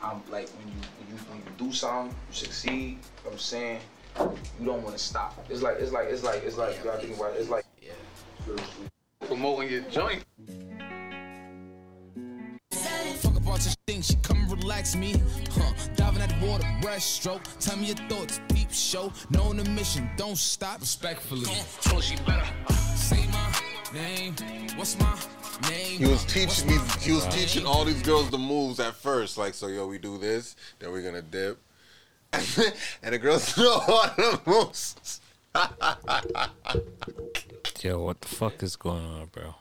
I'm 0.01 0.21
like 0.31 0.49
when 0.49 0.67
you 0.67 0.81
when 0.97 1.07
you 1.09 1.23
when 1.29 1.37
you 1.39 1.67
do 1.67 1.73
something, 1.73 2.15
you 2.29 2.35
succeed. 2.35 2.73
You 2.73 2.89
know 2.89 2.97
what 3.23 3.33
I'm 3.33 3.39
saying 3.39 3.81
you 4.59 4.65
don't 4.65 4.83
want 4.83 4.97
to 4.97 5.03
stop. 5.03 5.45
It's 5.49 5.61
like 5.61 5.77
it's 5.79 5.91
like 5.91 6.07
it's 6.09 6.23
like 6.23 6.43
it's 6.43 6.57
like 6.57 6.77
you 6.77 6.83
gotta 6.83 7.01
think 7.01 7.17
about 7.17 7.33
it. 7.33 7.39
It's 7.39 7.49
like 7.49 7.65
Promoting 9.27 9.69
your 9.69 9.81
joint. 9.81 10.23
Fuck 12.71 13.37
a 13.37 13.39
bunch 13.41 13.67
of 13.67 13.75
she 14.01 14.15
come 14.21 14.37
and 14.37 14.51
relax 14.51 14.95
me. 14.95 15.21
Huh, 15.51 15.73
diving 15.95 16.21
at 16.21 16.29
the 16.29 16.47
water, 16.47 16.63
breaststroke. 16.81 17.41
Tell 17.59 17.77
me 17.77 17.87
your 17.87 17.95
thoughts, 18.07 18.39
peep 18.53 18.71
show. 18.71 19.11
Knowing 19.29 19.57
the 19.57 19.69
mission, 19.69 20.09
don't 20.15 20.37
stop. 20.37 20.79
Respectfully. 20.79 21.45
So 21.81 21.99
she 21.99 22.15
better 22.17 22.47
uh, 22.67 22.73
say 22.73 23.27
my 23.27 23.53
name. 23.93 24.35
What's 24.77 24.97
my 24.99 25.13
name? 25.13 25.38
He 25.67 26.05
was 26.05 26.23
teaching 26.25 26.67
me. 26.67 26.77
He 26.99 27.11
was 27.11 27.25
teaching 27.27 27.65
all 27.65 27.83
these 27.85 28.01
girls 28.01 28.29
the 28.29 28.37
moves 28.37 28.79
at 28.79 28.95
first. 28.95 29.37
Like, 29.37 29.53
so 29.53 29.67
yo, 29.67 29.87
we 29.87 29.97
do 29.97 30.17
this, 30.17 30.55
then 30.79 30.91
we're 30.91 31.01
gonna 31.03 31.21
dip, 31.21 31.59
and 32.33 33.13
the 33.13 33.17
girls 33.17 33.57
know 33.57 33.81
all 33.87 34.07
the 34.15 34.39
moves. 34.45 35.19
Yo, 37.81 38.03
what 38.03 38.19
the 38.21 38.27
fuck 38.27 38.61
is 38.61 38.75
going 38.75 39.03
on, 39.05 39.27
bro? 39.27 39.55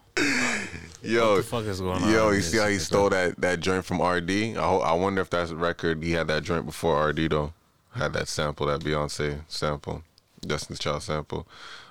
Yo, 1.03 1.31
What 1.31 1.37
the 1.37 1.43
fuck 1.45 1.65
is 1.65 1.81
going 1.81 2.03
on 2.03 2.12
Yo, 2.12 2.31
you 2.31 2.43
see 2.43 2.59
how 2.59 2.66
he 2.66 2.79
stole 2.79 3.09
that, 3.11 3.41
that 3.41 3.61
joint 3.61 3.85
from 3.85 4.03
RD? 4.03 4.31
I, 4.31 4.55
ho- 4.57 4.81
I 4.81 4.93
wonder 4.95 5.23
if 5.23 5.31
that's 5.31 5.53
a 5.53 5.57
record. 5.57 6.03
He 6.03 6.11
had 6.12 6.27
that 6.27 6.43
joint 6.43 6.66
before 6.66 7.09
RD 7.09 7.31
though. 7.31 7.53
Had 7.95 8.12
that 8.15 8.27
sample, 8.29 8.66
that 8.66 8.81
Beyonce 8.81 9.43
sample, 9.49 10.03
Destiny's 10.41 10.81
Child 10.81 11.05
sample, 11.05 11.47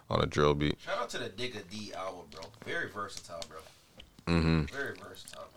on 0.10 0.22
a 0.22 0.26
drill 0.26 0.54
beat. 0.54 0.78
Shout 0.86 0.98
out 0.98 1.10
to 1.12 1.18
the 1.18 1.30
Digga 1.30 1.62
D 1.70 1.94
album, 1.94 2.26
bro. 2.30 2.44
Very 2.66 2.90
versatile, 2.90 3.44
bro. 3.50 3.60
Mm-hmm. 4.28 4.64
Very 4.64 4.96
versatile. 4.96 5.48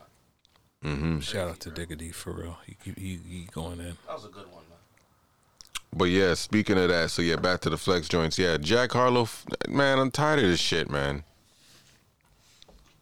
Mm-hmm. 0.85 1.19
Shout 1.21 1.49
out 1.51 1.61
to 1.61 1.71
Diggity 1.71 2.11
for 2.11 2.33
real. 2.33 2.57
He 2.67 2.77
he, 2.97 3.21
he 3.29 3.49
going 3.53 3.81
in. 3.81 3.97
That 4.07 4.15
was 4.15 4.25
a 4.25 4.29
good 4.29 4.47
one, 4.47 4.65
man. 4.71 4.79
But 5.93 6.05
yeah, 6.07 6.33
speaking 6.35 6.79
of 6.79 6.89
that, 6.89 7.11
so 7.11 7.21
yeah, 7.21 7.37
back 7.37 7.61
to 7.61 7.71
the 7.71 7.77
flex 7.77 8.09
joints. 8.09 8.39
Yeah, 8.39 8.57
Jack 8.57 8.93
Harlow, 8.93 9.29
man, 9.69 9.99
I'm 9.99 10.11
tired 10.11 10.39
of 10.39 10.47
this 10.47 10.61
shit, 10.61 10.91
man. 10.91 11.25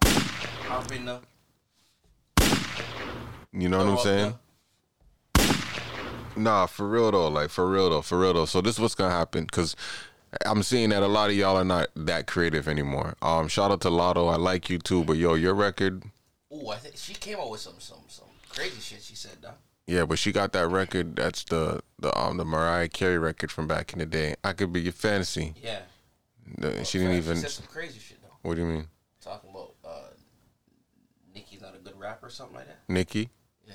Hop 0.02 0.90
in 0.90 1.04
the 1.04 1.20
You 3.52 3.68
know 3.68 3.78
what 3.78 3.86
I'm 3.86 3.98
saying? 3.98 4.32
up 4.32 4.40
Nah, 6.36 6.66
for 6.66 6.88
real 6.88 7.12
though. 7.12 7.28
Like 7.28 7.50
for 7.50 7.68
real 7.68 7.90
though. 7.90 8.02
For 8.02 8.18
real 8.18 8.32
though. 8.32 8.44
So 8.44 8.60
this 8.60 8.74
is 8.74 8.80
what's 8.80 8.94
gonna 8.96 9.14
happen 9.14 9.44
because 9.44 9.76
I'm 10.44 10.62
seeing 10.62 10.90
that 10.90 11.02
a 11.02 11.06
lot 11.06 11.30
of 11.30 11.36
y'all 11.36 11.56
are 11.56 11.64
not 11.64 11.88
that 11.96 12.26
creative 12.26 12.68
anymore. 12.68 13.14
Um, 13.22 13.48
shout 13.48 13.70
out 13.70 13.80
to 13.82 13.88
Latto. 13.88 14.30
I 14.32 14.36
like 14.36 14.68
you 14.68 14.78
too, 14.78 15.04
but 15.04 15.14
yo, 15.16 15.34
your 15.34 15.54
record. 15.54 16.04
Ooh, 16.52 16.68
I 16.68 16.76
think 16.76 16.96
she 16.96 17.14
came 17.14 17.38
up 17.38 17.50
with 17.50 17.60
some 17.60 17.74
some 17.78 17.98
some 18.08 18.26
crazy 18.48 18.80
shit. 18.80 19.02
She 19.02 19.16
said, 19.16 19.38
though. 19.40 19.54
Yeah, 19.86 20.04
but 20.04 20.18
she 20.18 20.32
got 20.32 20.52
that 20.52 20.68
record. 20.68 21.16
That's 21.16 21.44
the 21.44 21.80
the 21.98 22.16
um 22.18 22.36
the 22.36 22.44
Mariah 22.44 22.88
Carey 22.88 23.18
record 23.18 23.50
from 23.50 23.66
back 23.66 23.92
in 23.92 23.98
the 23.98 24.06
day. 24.06 24.34
I 24.44 24.52
could 24.52 24.72
be 24.72 24.82
your 24.82 24.92
fantasy. 24.92 25.54
Yeah. 25.62 25.80
The- 26.58 26.84
she 26.84 26.98
didn't 26.98 27.16
even. 27.16 27.22
She 27.22 27.30
even. 27.30 27.36
said 27.36 27.50
some 27.50 27.66
crazy 27.66 27.98
shit 27.98 28.22
though. 28.22 28.36
What 28.42 28.54
do 28.56 28.60
you 28.62 28.66
mean, 28.66 28.86
Talking 29.20 29.50
about 29.50 29.74
uh, 29.84 30.08
Nicki's 31.34 31.60
not 31.62 31.74
a 31.74 31.78
good 31.78 31.98
rapper 31.98 32.26
or 32.26 32.30
something 32.30 32.56
like 32.56 32.66
that. 32.66 32.78
Nicki? 32.88 33.30
Yeah. 33.66 33.74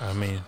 I 0.00 0.12
mean, 0.12 0.40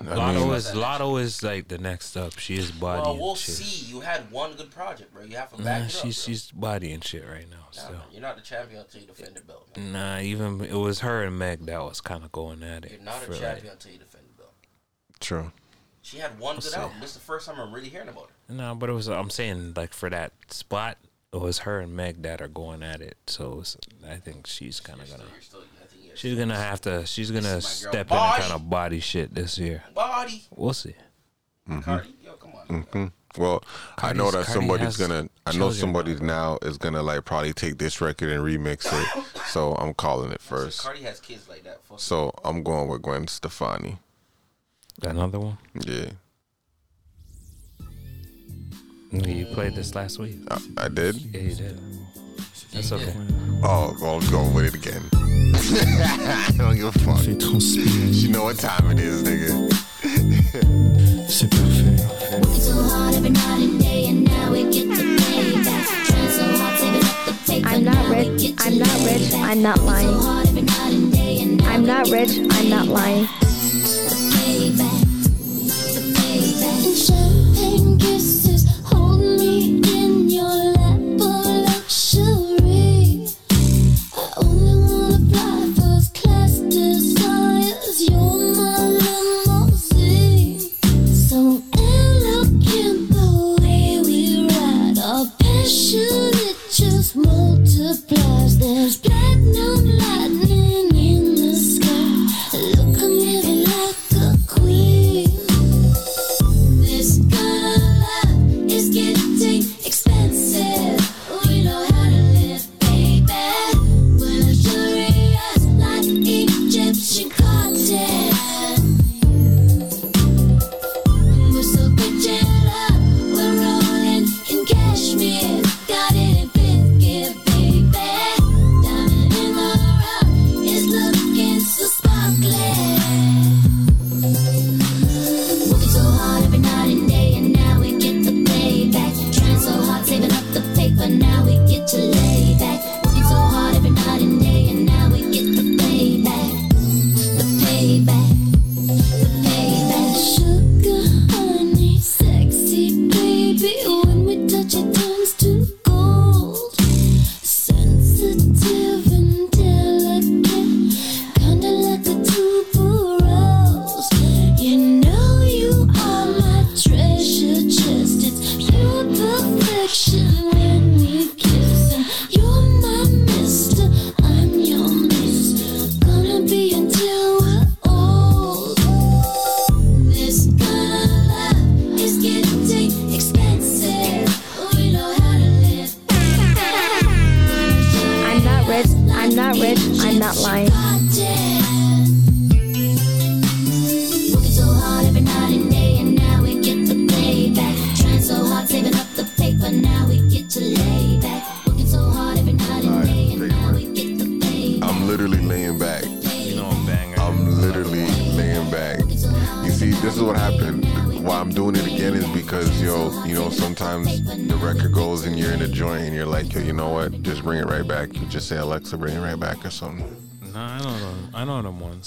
I 0.00 0.04
Latto 0.04 0.46
mean- 0.46 0.54
is 0.54 0.66
Latto 0.72 1.20
is 1.20 1.42
like 1.42 1.68
the 1.68 1.76
next 1.78 2.16
up. 2.16 2.38
She 2.38 2.56
is 2.56 2.70
body 2.70 3.02
Well, 3.02 3.16
we'll 3.18 3.34
shit. 3.36 3.54
see. 3.56 3.84
You 3.92 4.00
had 4.00 4.30
one 4.30 4.54
good 4.54 4.70
project, 4.70 5.12
bro. 5.12 5.24
You 5.24 5.36
have 5.36 5.50
to 5.50 5.58
Nah, 5.58 5.64
back 5.64 5.80
it 5.82 5.84
up. 5.84 5.90
she's 5.90 6.24
bro. 6.24 6.32
she's 6.32 6.50
body 6.52 6.92
and 6.92 7.04
shit 7.04 7.26
right 7.28 7.48
now. 7.50 7.56
Nah, 7.58 7.70
Still, 7.70 7.92
man, 7.92 8.00
you're 8.10 8.22
not 8.22 8.36
the 8.36 8.42
champion 8.42 8.80
until 8.80 9.00
you 9.02 9.06
defend 9.06 9.36
the 9.36 9.42
belt. 9.42 9.68
nah. 9.76 10.18
Even 10.18 10.62
it 10.64 10.72
was 10.74 11.00
her 11.00 11.22
and 11.24 11.38
Meg 11.38 11.66
that 11.66 11.80
was 11.82 12.00
kind 12.00 12.24
of 12.24 12.32
going 12.32 12.62
at 12.62 12.86
it. 12.86 12.92
You're 12.92 13.00
not 13.02 13.16
for, 13.16 13.32
a 13.32 13.34
like- 13.34 13.40
champion 13.42 13.72
until 13.74 13.92
you 13.92 13.98
defend 13.98 14.24
the 14.28 14.42
belt. 14.42 14.54
True. 15.20 15.52
She 16.02 16.16
had 16.16 16.38
one 16.38 16.54
We'll 16.54 16.62
good 16.62 16.72
see. 16.72 16.76
album. 16.80 16.98
This 17.00 17.10
is 17.10 17.14
the 17.16 17.20
first 17.20 17.46
time 17.46 17.60
I'm 17.60 17.72
really 17.74 17.90
hearing 17.90 18.08
about 18.08 18.30
her. 18.48 18.54
No, 18.54 18.74
but 18.74 18.88
it 18.88 18.94
was. 18.94 19.06
I'm 19.06 19.28
saying 19.30 19.74
like 19.76 19.92
for 19.92 20.08
that 20.08 20.32
spot, 20.48 20.96
it 21.32 21.36
was 21.40 21.58
her 21.58 21.78
and 21.78 21.94
Meg 21.94 22.22
that 22.22 22.40
are 22.40 22.48
going 22.48 22.82
at 22.82 23.02
it. 23.02 23.18
So 23.26 23.60
it's, 23.60 23.76
I 24.08 24.16
think 24.16 24.46
she's 24.46 24.80
kind 24.80 25.00
of 25.02 25.10
gonna. 25.10 25.24
She's 26.14 26.38
gonna 26.38 26.56
have 26.56 26.80
to. 26.82 27.06
She's 27.06 27.30
gonna 27.30 27.56
This 27.56 27.64
is 27.64 27.70
step 27.88 28.10
in 28.10 28.16
and 28.16 28.34
kind 28.42 28.52
of 28.52 28.68
body 28.68 29.00
shit 29.00 29.34
this 29.34 29.58
year. 29.58 29.82
Body. 29.94 30.44
We'll 30.50 30.72
see. 30.72 30.94
Cardi, 31.82 32.14
yo, 32.24 32.32
come 32.34 32.52
on. 32.54 32.82
hmm 32.82 33.06
Well, 33.40 33.62
I 33.98 34.12
know 34.12 34.30
that 34.30 34.46
Cardi 34.46 34.60
somebody's 34.60 34.96
gonna. 34.96 35.28
I 35.46 35.52
know 35.52 35.70
children 35.70 35.80
somebody 35.80 36.14
now 36.16 36.58
is 36.62 36.78
gonna 36.78 37.02
like 37.02 37.24
probably 37.24 37.52
take 37.52 37.78
this 37.78 38.00
record 38.00 38.30
and 38.30 38.42
remix 38.42 38.86
it. 38.92 39.24
so 39.46 39.74
I'm 39.74 39.94
calling 39.94 40.32
it 40.32 40.40
first. 40.42 40.80
Cardi 40.82 41.02
has 41.02 41.20
kids 41.20 41.48
like 41.48 41.62
that. 41.64 41.84
Fuck 41.84 42.00
So 42.00 42.32
I'm 42.44 42.62
going 42.62 42.88
with 42.88 43.02
Gwen 43.02 43.26
Stefani. 43.28 43.98
Another 45.02 45.38
one. 45.40 45.58
Yeah, 45.86 46.10
You 49.12 49.46
played 49.46 49.74
this 49.74 49.94
last 49.94 50.18
week. 50.18 50.36
I, 50.50 50.60
I 50.76 50.88
did. 50.88 51.16
Yeah, 51.16 51.40
you 51.40 51.54
did. 51.54 51.80
That's 52.72 52.92
okay. 52.92 53.14
Oh, 53.62 53.96
well, 54.00 54.20
I'm 54.20 54.30
going 54.30 54.54
with 54.54 54.66
it 54.66 54.74
again. 54.74 55.02
I 55.12 56.52
don't 56.56 56.76
give 56.76 56.84
a 56.84 56.92
fuck. 57.00 57.26
You 57.26 58.28
know 58.28 58.44
what 58.44 58.58
time 58.58 58.90
it 58.92 59.00
is, 59.00 59.22
nigga. 59.24 59.50
C'est 61.28 61.48
parfait. 61.50 61.96
Working 62.32 62.60
so 62.60 62.82
hard 62.82 63.14
every 63.16 63.30
night 63.30 63.62
and 63.62 63.80
day, 63.80 64.06
and 64.08 64.24
now 64.24 64.52
we 64.52 64.62
get 64.64 64.88
the 64.88 65.02
payback. 65.18 66.06
Trying 66.06 66.30
so 66.30 66.44
hard, 66.58 66.78
saving 66.78 67.04
up 67.04 67.26
the 67.26 67.32
paper. 67.46 67.68
I'm 67.68 67.84
not 67.84 68.08
rich. 68.08 68.54
I'm 68.58 68.78
not 68.78 69.00
rich. 69.04 69.32
I'm 69.34 69.62
not 69.62 69.82
lying. 69.82 70.08
I'm 71.66 71.84
not 71.84 72.08
rich. 72.08 72.38
I'm 72.38 72.68
not 72.68 72.86
lying. 72.86 73.26
And 76.82 76.96
champagne 76.96 77.98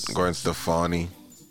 Gwen 0.06 0.34
Stefani. 0.34 1.10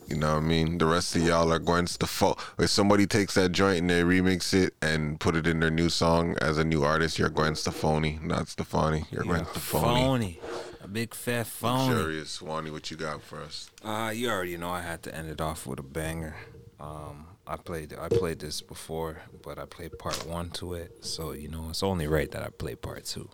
You 0.08 0.16
know 0.16 0.34
what 0.34 0.42
I 0.42 0.46
mean? 0.46 0.78
The 0.78 0.86
rest 0.86 1.16
of 1.16 1.22
y'all 1.22 1.52
are 1.52 1.58
Gwen 1.58 1.86
Stefani. 1.86 2.34
If 2.58 2.70
somebody 2.70 3.06
takes 3.06 3.34
that 3.34 3.52
joint 3.52 3.78
and 3.78 3.90
they 3.90 4.02
remix 4.02 4.52
it 4.52 4.74
and 4.82 5.18
put 5.18 5.36
it 5.36 5.46
in 5.46 5.60
their 5.60 5.70
new 5.70 5.88
song 5.88 6.36
as 6.40 6.58
a 6.58 6.64
new 6.64 6.82
artist, 6.84 7.18
you're 7.18 7.30
Gwen 7.30 7.54
Stefani, 7.54 8.18
not 8.22 8.48
Stefani. 8.48 9.04
You're 9.10 9.24
Gwen 9.24 9.46
Stefani. 9.46 9.94
Phony. 10.02 10.40
A 10.82 10.88
big 10.88 11.14
fat 11.14 11.46
phony. 11.46 11.94
Luxurious 11.94 12.30
Swanee, 12.30 12.70
what 12.70 12.90
you 12.90 12.96
got 12.96 13.22
for 13.22 13.40
us? 13.40 13.70
Uh, 13.84 14.10
you 14.12 14.28
already 14.28 14.56
know 14.56 14.70
I 14.70 14.80
had 14.80 15.02
to 15.04 15.14
end 15.14 15.30
it 15.30 15.40
off 15.40 15.66
with 15.66 15.78
a 15.78 15.82
banger. 15.82 16.34
Um, 16.80 17.28
I 17.46 17.56
played 17.56 17.94
I 17.98 18.08
played 18.08 18.40
this 18.40 18.60
before, 18.60 19.22
but 19.42 19.58
I 19.58 19.64
played 19.64 19.98
part 19.98 20.26
one 20.26 20.50
to 20.50 20.74
it, 20.74 21.04
so 21.04 21.32
you 21.32 21.48
know 21.48 21.68
it's 21.70 21.82
only 21.82 22.08
right 22.08 22.30
that 22.32 22.42
I 22.42 22.48
play 22.48 22.74
part 22.74 23.04
two. 23.04 23.30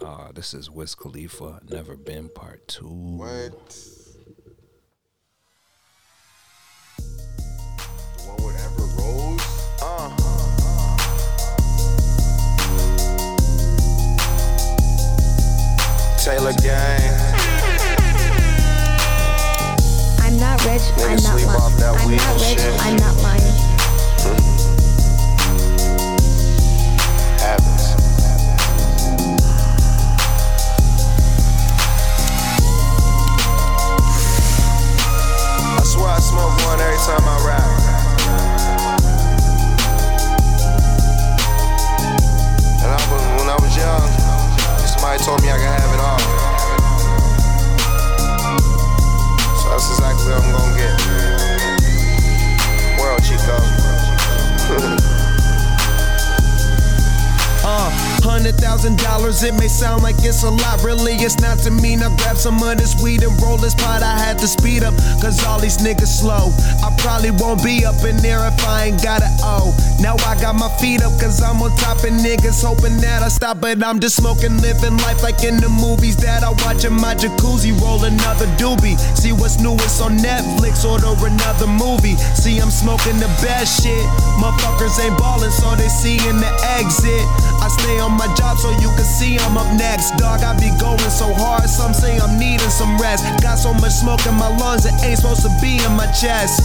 Uh, 0.00 0.32
this 0.32 0.52
is 0.52 0.68
Wiz 0.70 0.94
Khalifa, 0.94 1.60
Never 1.68 1.94
Been 1.96 2.28
Part 2.28 2.66
Two. 2.66 2.88
What? 2.88 3.86
Uh. 9.82 10.10
Taylor 16.22 16.52
Gang. 16.62 17.29
Some 62.40 62.56
of 62.62 62.78
this 62.78 62.96
weed 63.02 63.22
and 63.22 63.36
roll 63.42 63.58
this 63.58 63.74
pot. 63.74 64.02
I 64.02 64.16
had 64.16 64.38
to 64.38 64.48
speed 64.48 64.82
up, 64.82 64.96
cause 65.20 65.44
all 65.44 65.60
these 65.60 65.76
niggas 65.76 66.08
slow. 66.08 66.48
I 66.80 66.88
probably 66.96 67.30
won't 67.36 67.62
be 67.62 67.84
up 67.84 68.00
in 68.08 68.16
there 68.16 68.40
if 68.48 68.56
I 68.64 68.88
ain't 68.88 69.02
got 69.02 69.20
it. 69.20 69.28
Oh, 69.44 69.76
now 70.00 70.16
I 70.24 70.40
got 70.40 70.56
my 70.56 70.72
feet 70.80 71.02
up, 71.02 71.12
cause 71.20 71.42
I'm 71.42 71.60
on 71.60 71.76
top 71.76 72.00
of 72.00 72.16
niggas, 72.16 72.64
hoping 72.64 72.96
that 73.04 73.22
I 73.22 73.28
stop. 73.28 73.60
But 73.60 73.84
I'm 73.84 74.00
just 74.00 74.16
smoking, 74.16 74.56
living 74.64 74.96
life 75.04 75.22
like 75.22 75.44
in 75.44 75.60
the 75.60 75.68
movies 75.68 76.16
that 76.24 76.42
I 76.42 76.50
watch 76.64 76.88
in 76.88 76.96
my 76.96 77.14
jacuzzi. 77.14 77.76
Roll 77.76 78.04
another 78.04 78.48
doobie. 78.56 78.96
See 79.20 79.32
what's 79.32 79.60
newest 79.60 80.00
on 80.00 80.16
Netflix, 80.16 80.88
order 80.88 81.12
another 81.20 81.68
movie. 81.68 82.16
See, 82.40 82.56
I'm 82.56 82.72
smoking 82.72 83.20
the 83.20 83.28
best 83.44 83.84
shit. 83.84 84.06
Motherfuckers 84.40 84.96
ain't 85.04 85.18
ballin', 85.20 85.52
so 85.52 85.76
they 85.76 85.92
see 85.92 86.16
in 86.24 86.40
the 86.40 86.52
exit. 86.80 87.20
Stay 87.78 87.98
on 88.00 88.12
my 88.18 88.26
job 88.34 88.58
so 88.58 88.70
you 88.82 88.90
can 88.98 89.06
see 89.06 89.38
I'm 89.38 89.56
up 89.56 89.70
next. 89.78 90.16
Dog, 90.18 90.42
I 90.42 90.56
be 90.58 90.70
going 90.78 90.98
so 91.10 91.32
hard, 91.34 91.68
some 91.70 91.94
say 91.94 92.18
I'm 92.18 92.38
needing 92.38 92.70
some 92.70 92.98
rest. 92.98 93.22
Got 93.42 93.58
so 93.58 93.72
much 93.74 93.92
smoke 93.92 94.26
in 94.26 94.34
my 94.34 94.48
lungs, 94.48 94.86
it 94.86 94.94
ain't 95.04 95.18
supposed 95.18 95.42
to 95.42 95.52
be 95.60 95.78
in 95.82 95.92
my 95.94 96.10
chest. 96.10 96.62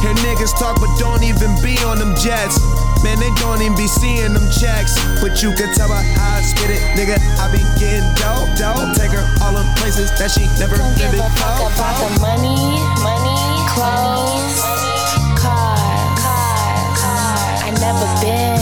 Hear 0.00 0.14
niggas 0.22 0.54
talk, 0.58 0.78
but 0.80 0.90
don't 0.98 1.22
even 1.22 1.50
be 1.60 1.74
on 1.82 1.98
them 1.98 2.14
jets. 2.14 2.56
Man, 3.02 3.18
they 3.18 3.30
don't 3.38 3.62
even 3.62 3.76
be 3.76 3.86
seeing 3.86 4.34
them 4.34 4.46
checks. 4.50 4.94
But 5.22 5.42
you 5.42 5.54
can 5.54 5.74
tell 5.74 5.88
by 5.88 6.02
how 6.02 6.38
I 6.38 6.42
spit 6.42 6.70
it, 6.70 6.82
nigga. 6.98 7.18
I 7.38 7.50
be 7.50 7.62
getting 7.78 8.06
dope, 8.18 8.50
dope. 8.58 8.94
Take 8.94 9.14
her 9.14 9.26
all 9.42 9.54
them 9.54 9.66
places 9.78 10.10
that 10.18 10.30
she 10.30 10.46
never 10.58 10.78
Don't 10.78 10.94
give 10.98 11.14
a 11.14 11.30
fuck 11.38 11.62
about 11.62 11.94
the 11.98 12.10
money, 12.18 12.78
money, 13.02 13.38
clothes, 13.70 14.62
car, 15.38 15.78
car, 16.18 16.58
car. 16.98 17.38
I 17.66 17.70
never 17.78 18.06
been, 18.22 18.57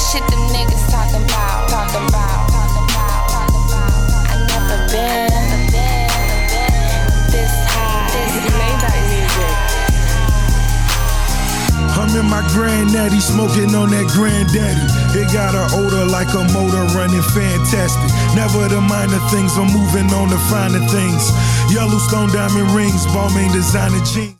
that 0.00 0.08
shit 0.08 0.24
them 0.32 0.40
niggas 0.48 0.88
talking 0.88 1.20
about, 1.28 1.68
talking 1.68 2.08
about, 2.08 2.48
talking 2.48 2.88
about, 2.88 3.28
talking 3.28 3.64
about. 3.68 3.92
I 4.32 4.40
never 4.48 4.80
been, 4.88 5.28
never 5.28 5.60
been, 5.68 6.08
been 6.48 7.28
this 7.28 7.52
high, 7.68 8.08
this 8.08 8.32
Maybach 8.56 8.96
music. 9.12 9.52
I'm 12.00 12.08
in 12.16 12.24
my 12.32 12.40
granddaddy 12.56 13.20
smoking 13.20 13.74
on 13.76 13.90
that 13.92 14.08
granddaddy. 14.16 14.88
It 15.20 15.28
got 15.36 15.52
an 15.52 15.68
odor 15.76 16.08
like 16.08 16.32
a 16.32 16.48
motor 16.56 16.84
running 16.96 17.20
fantastic. 17.36 18.10
Never 18.32 18.68
the 18.72 18.80
minor 18.80 19.20
things, 19.28 19.58
I'm 19.60 19.68
moving 19.68 20.08
on 20.16 20.32
the 20.32 20.40
finer 20.48 20.80
things. 20.88 21.28
Yellowstone 21.68 22.32
diamond 22.32 22.72
rings, 22.72 23.04
Balmain 23.12 23.52
designer 23.52 24.00
jeans. 24.04 24.39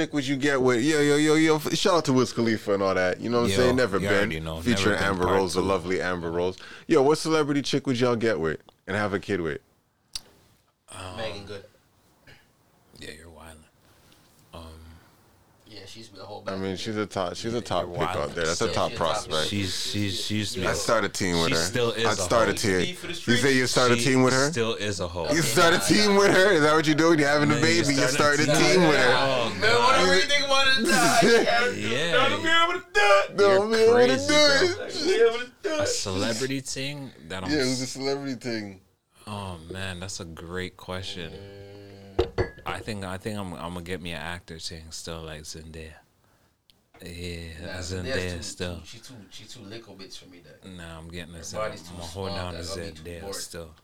Celebrity 0.00 0.06
chick 0.06 0.14
would 0.14 0.26
you 0.26 0.36
get 0.36 0.60
with? 0.62 0.82
Yo, 0.82 1.00
yo, 1.00 1.16
yo, 1.16 1.34
yo. 1.34 1.58
Shout 1.58 1.94
out 1.94 2.04
to 2.06 2.12
Wiz 2.12 2.32
Khalifa 2.32 2.74
and 2.74 2.82
all 2.82 2.94
that. 2.94 3.20
You 3.20 3.28
know 3.28 3.38
what 3.42 3.44
I'm 3.44 3.50
Yo, 3.50 3.56
saying? 3.56 3.76
Never 3.76 4.00
been. 4.00 4.08
already 4.08 4.40
know. 4.40 4.60
Featuring 4.60 4.94
Never 4.94 4.96
been 4.96 5.04
Amber 5.04 5.24
part 5.24 5.36
Rose, 5.36 5.54
the 5.54 5.62
lovely 5.62 6.00
Amber 6.00 6.30
Rose. 6.30 6.56
Yo, 6.86 7.02
what 7.02 7.18
celebrity 7.18 7.62
chick 7.62 7.86
would 7.86 8.00
y'all 8.00 8.16
get 8.16 8.40
with 8.40 8.60
and 8.86 8.96
have 8.96 9.12
a 9.12 9.20
kid 9.20 9.40
with? 9.40 9.60
Meagan 11.16 11.46
Good. 11.46 11.64
Yeah, 12.98 13.10
you're 13.18 13.30
wild. 13.30 13.56
Yeah, 16.00 16.06
she 16.06 16.12
used 16.12 16.14
to 16.16 16.22
whole. 16.24 16.44
I 16.46 16.56
mean, 16.56 16.76
she's 16.76 16.96
a 16.96 17.06
top. 17.06 17.36
She's 17.36 17.54
a 17.54 17.60
top 17.60 17.92
pick 17.92 18.02
out 18.02 18.34
there. 18.34 18.46
That's 18.46 18.60
a 18.60 18.72
top 18.72 18.90
she's 18.90 18.96
a 18.96 18.98
top 18.98 19.06
prospect. 19.06 19.48
She's 19.48 19.74
she's 19.90 20.20
she 20.20 20.34
used 20.36 20.54
to 20.54 20.60
be. 20.60 20.66
I'd 20.66 20.72
a- 20.72 20.76
start 20.76 21.04
a 21.04 21.08
team 21.08 21.38
with 21.40 21.48
she 21.48 21.54
her. 21.54 21.60
Still 21.60 21.90
is 21.92 22.04
I'd 22.06 22.12
a 22.12 22.16
start 22.16 22.48
a 22.48 22.54
team. 22.54 22.96
You 23.02 23.36
say 23.36 23.54
you 23.54 23.66
start 23.66 23.90
a 23.92 23.96
team 23.96 24.22
with 24.22 24.32
her? 24.34 24.50
Still 24.50 24.74
is 24.74 25.00
a 25.00 25.08
hoe. 25.08 25.32
You 25.32 25.42
start 25.42 25.74
a 25.74 25.78
team 25.78 26.16
with 26.16 26.30
her? 26.32 26.52
Is 26.52 26.62
that 26.62 26.74
what 26.74 26.86
you're 26.86 26.94
doing? 26.96 27.18
You're 27.18 27.28
having 27.28 27.50
a 27.50 27.54
baby. 27.60 27.94
You 27.94 28.06
start 28.08 28.10
start 28.10 28.38
a 28.40 28.42
a 28.42 28.46
team. 28.46 28.54
team 28.56 28.88
with 28.88 28.96
her. 28.96 29.14
Oh, 29.16 29.52
Man, 29.60 29.82
whatever 29.82 30.14
you 30.14 30.20
think 30.22 30.44
about 30.44 30.66
it. 30.66 30.80
Yeah. 31.90 32.12
Don't 32.28 32.42
be 32.42 32.48
able 32.48 32.80
to 32.80 32.86
do 32.92 33.00
it. 33.00 33.36
Don't 33.36 33.70
be 33.72 33.78
able 33.78 33.92
to 33.94 34.04
crazy, 34.06 34.26
do 34.28 34.34
it. 34.34 35.04
Be 35.04 35.14
able 35.14 35.38
to 35.38 35.50
do 35.62 35.82
A 35.82 35.86
celebrity 35.86 36.60
thing 36.60 37.10
that 37.28 37.44
I'm. 37.44 37.50
Yeah, 37.50 37.58
it 37.58 37.68
was 37.68 37.80
a 37.82 37.86
celebrity 37.86 38.34
thing. 38.34 38.80
Oh 39.26 39.58
man, 39.70 40.00
that's 40.00 40.20
a 40.20 40.24
great 40.24 40.76
question. 40.76 41.32
I 42.66 42.78
think 42.80 43.04
I 43.04 43.16
think 43.16 43.38
I'm 43.38 43.52
I'm 43.54 43.72
gonna 43.74 43.82
get 43.82 44.00
me 44.00 44.12
an 44.12 44.20
actor 44.22 44.58
thing 44.58 44.84
still 44.90 45.22
like 45.22 45.42
Zendaya. 45.42 45.92
Yeah, 47.02 47.38
Nah, 47.64 47.72
Zendaya 47.78 48.04
Zendaya's 48.04 48.32
too- 48.36 48.42
still. 48.42 48.74
too- 48.76 48.82
She 48.84 48.98
too, 48.98 49.14
she 49.30 49.44
too 49.44 49.60
little 49.60 49.94
bitch 49.94 50.18
for 50.18 50.26
me. 50.28 50.40
That 50.44 50.68
Nah, 50.68 50.98
I'm 50.98 51.08
getting 51.08 51.32
Her 51.32 51.38
this. 51.38 51.52
body's 51.52 51.80
I'm 51.88 51.94
gonna 51.96 52.06
hold 52.06 52.28
small, 52.30 52.36
down 52.36 52.52
to 52.54 52.62
that 52.62 52.70
I'll 52.70 52.76
be 53.04 53.10
Zendaya 53.10 53.34
still. 53.34 53.74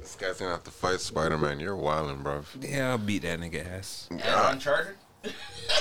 This 0.00 0.16
guy's 0.16 0.38
gonna 0.38 0.52
have 0.52 0.64
to 0.64 0.70
fight 0.70 1.00
Spider 1.00 1.36
Man. 1.36 1.60
You're 1.60 1.76
wildin', 1.76 2.22
bro. 2.22 2.44
Yeah, 2.60 2.90
I'll 2.90 2.98
beat 2.98 3.22
that 3.22 3.38
nigga 3.40 3.66
ass. 3.70 4.06
and 4.10 4.22
Uncharted. 4.22 4.96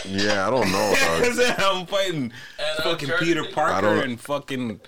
Yeah, 0.06 0.48
I 0.48 0.50
don't 0.50 0.72
know. 0.72 0.94
I'm 1.60 1.86
fighting 1.86 2.32
And 2.60 2.84
fucking 2.84 3.10
Uncharted. 3.10 3.20
Peter 3.28 3.44
Parker 3.46 3.82
don't- 3.82 4.04
and 4.04 4.20
fucking 4.20 4.80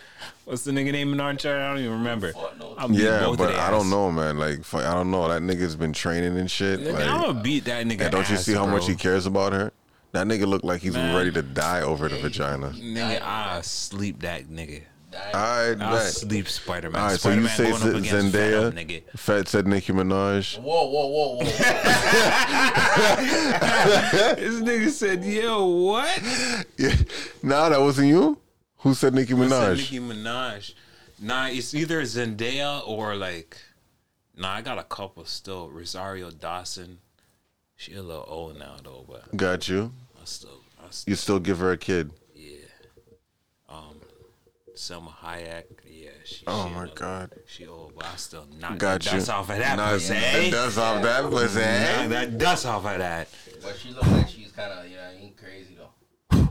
what's 0.46 0.64
the 0.64 0.72
nigga 0.72 0.92
name 0.92 1.14
in 1.14 1.20
Uncharted? 1.20 1.62
I 1.62 1.70
don't 1.70 1.80
even 1.80 1.92
remember. 1.94 2.34
I'm 2.78 2.94
Yeah, 2.94 3.26
both 3.26 3.38
but 3.38 3.52
of 3.52 3.60
I 3.60 3.70
don't 3.72 3.90
know, 3.90 4.12
man. 4.12 4.38
Like, 4.38 4.64
fu- 4.64 4.78
I 4.80 4.94
don't 4.94 5.12
know. 5.12 5.28
That 5.30 5.42
nigga's 5.42 5.76
been 5.76 5.94
training 5.94 6.38
and 6.38 6.50
shit. 6.50 6.82
Like, 6.82 7.06
I'm 7.06 7.22
gonna 7.22 7.42
beat 7.42 7.66
that 7.66 7.86
nigga. 7.86 8.02
and 8.02 8.12
don't 8.12 8.30
you 8.30 8.38
see 8.38 8.54
how 8.54 8.66
much 8.66 8.88
he 8.88 8.96
cares 8.96 9.26
about 9.26 9.54
her? 9.54 9.72
That 10.12 10.26
nigga 10.28 10.48
look 10.48 10.64
like 10.64 10.82
he's 10.82 10.96
Man. 10.96 11.16
ready 11.16 11.32
to 11.32 11.44
die 11.44 11.82
over 11.82 12.10
the 12.10 12.18
vagina. 12.18 12.70
Nigga, 12.72 13.22
I 13.22 13.62
sleep 13.62 14.22
that 14.22 14.48
nigga. 14.50 14.82
I 15.16 15.70
I'll 15.70 15.76
bet. 15.76 16.14
sleep 16.14 16.48
Spider 16.48 16.90
Man. 16.90 17.02
All 17.02 17.08
right, 17.10 17.20
so 17.20 17.30
Spider 17.30 17.36
you 17.36 17.42
Man 17.48 17.58
say 17.58 17.72
going 17.72 17.96
up 17.98 18.04
Z- 18.04 18.10
Zendaya, 18.10 18.72
Venom, 18.72 18.88
nigga. 18.88 19.48
Said 19.48 19.68
Nicki 19.68 19.94
Minaj. 19.94 20.58
Whoa, 20.60 20.86
whoa, 20.86 21.08
whoa, 21.08 21.36
whoa. 21.36 21.44
this 24.36 24.62
nigga 24.62 24.90
said, 24.90 25.24
"Yo, 25.26 25.66
what?" 25.66 26.22
Yeah, 26.78 26.96
nah, 27.42 27.70
that 27.70 27.82
wasn't 27.82 28.08
you. 28.10 28.38
Who 28.78 28.94
said 28.94 29.14
Nicki 29.14 29.34
I 29.34 29.38
said 29.38 29.50
Minaj? 29.50 29.78
Nicki 29.78 30.00
Minaj. 30.00 30.74
Nah, 31.22 31.48
it's 31.48 31.74
either 31.74 32.02
Zendaya 32.04 32.88
or 32.88 33.16
like. 33.16 33.58
Nah, 34.38 34.54
I 34.54 34.62
got 34.62 34.80
a 34.80 34.84
couple 34.84 35.26
still. 35.26 35.70
Rosario 35.70 36.32
Dawson. 36.32 37.00
She 37.76 37.94
a 37.94 38.02
little 38.02 38.26
old 38.28 38.58
now 38.60 38.76
though, 38.84 39.06
but 39.08 39.36
Got 39.36 39.68
you. 39.70 39.92
I 40.22 40.26
still, 40.26 40.62
I 40.80 40.90
still 40.92 41.12
You 41.12 41.16
still 41.16 41.40
give 41.40 41.60
her 41.60 41.72
a 41.72 41.78
kid. 41.78 42.12
Salma 44.80 45.12
Hayek. 45.24 45.66
Yeah, 45.92 46.10
she. 46.24 46.44
Oh 46.48 46.68
she 46.68 46.74
my 46.74 46.84
another- 46.84 46.96
god. 46.96 47.32
She 47.48 47.68
old, 47.68 47.94
but 47.96 48.06
I 48.06 48.16
still 48.16 48.48
knock 48.60 48.78
Got 48.78 49.02
that 49.02 49.06
you. 49.12 49.12
dust 49.20 49.30
off 49.30 49.50
of 49.50 49.58
that 49.58 49.76
Knock 49.76 49.92
pussy. 49.92 50.14
the 50.14 50.20
eh? 50.20 50.50
dust 50.50 50.78
off 50.78 51.02
that 51.04 51.30
pussy, 51.30 51.60
eh? 51.62 51.98
Knock 52.02 52.10
that 52.12 52.38
dust 52.38 52.66
off 52.66 52.86
of 52.86 52.98
that. 52.98 53.28
But 53.62 53.76
she 53.78 53.90
look 53.92 54.08
like 54.08 54.30
she's 54.30 54.52
kind 54.54 54.72
of, 54.72 54.88
you 54.88 54.96
know, 54.96 55.10
ain't 55.22 55.36
crazy 55.38 55.76
though. 55.78 56.38
Like 56.38 56.50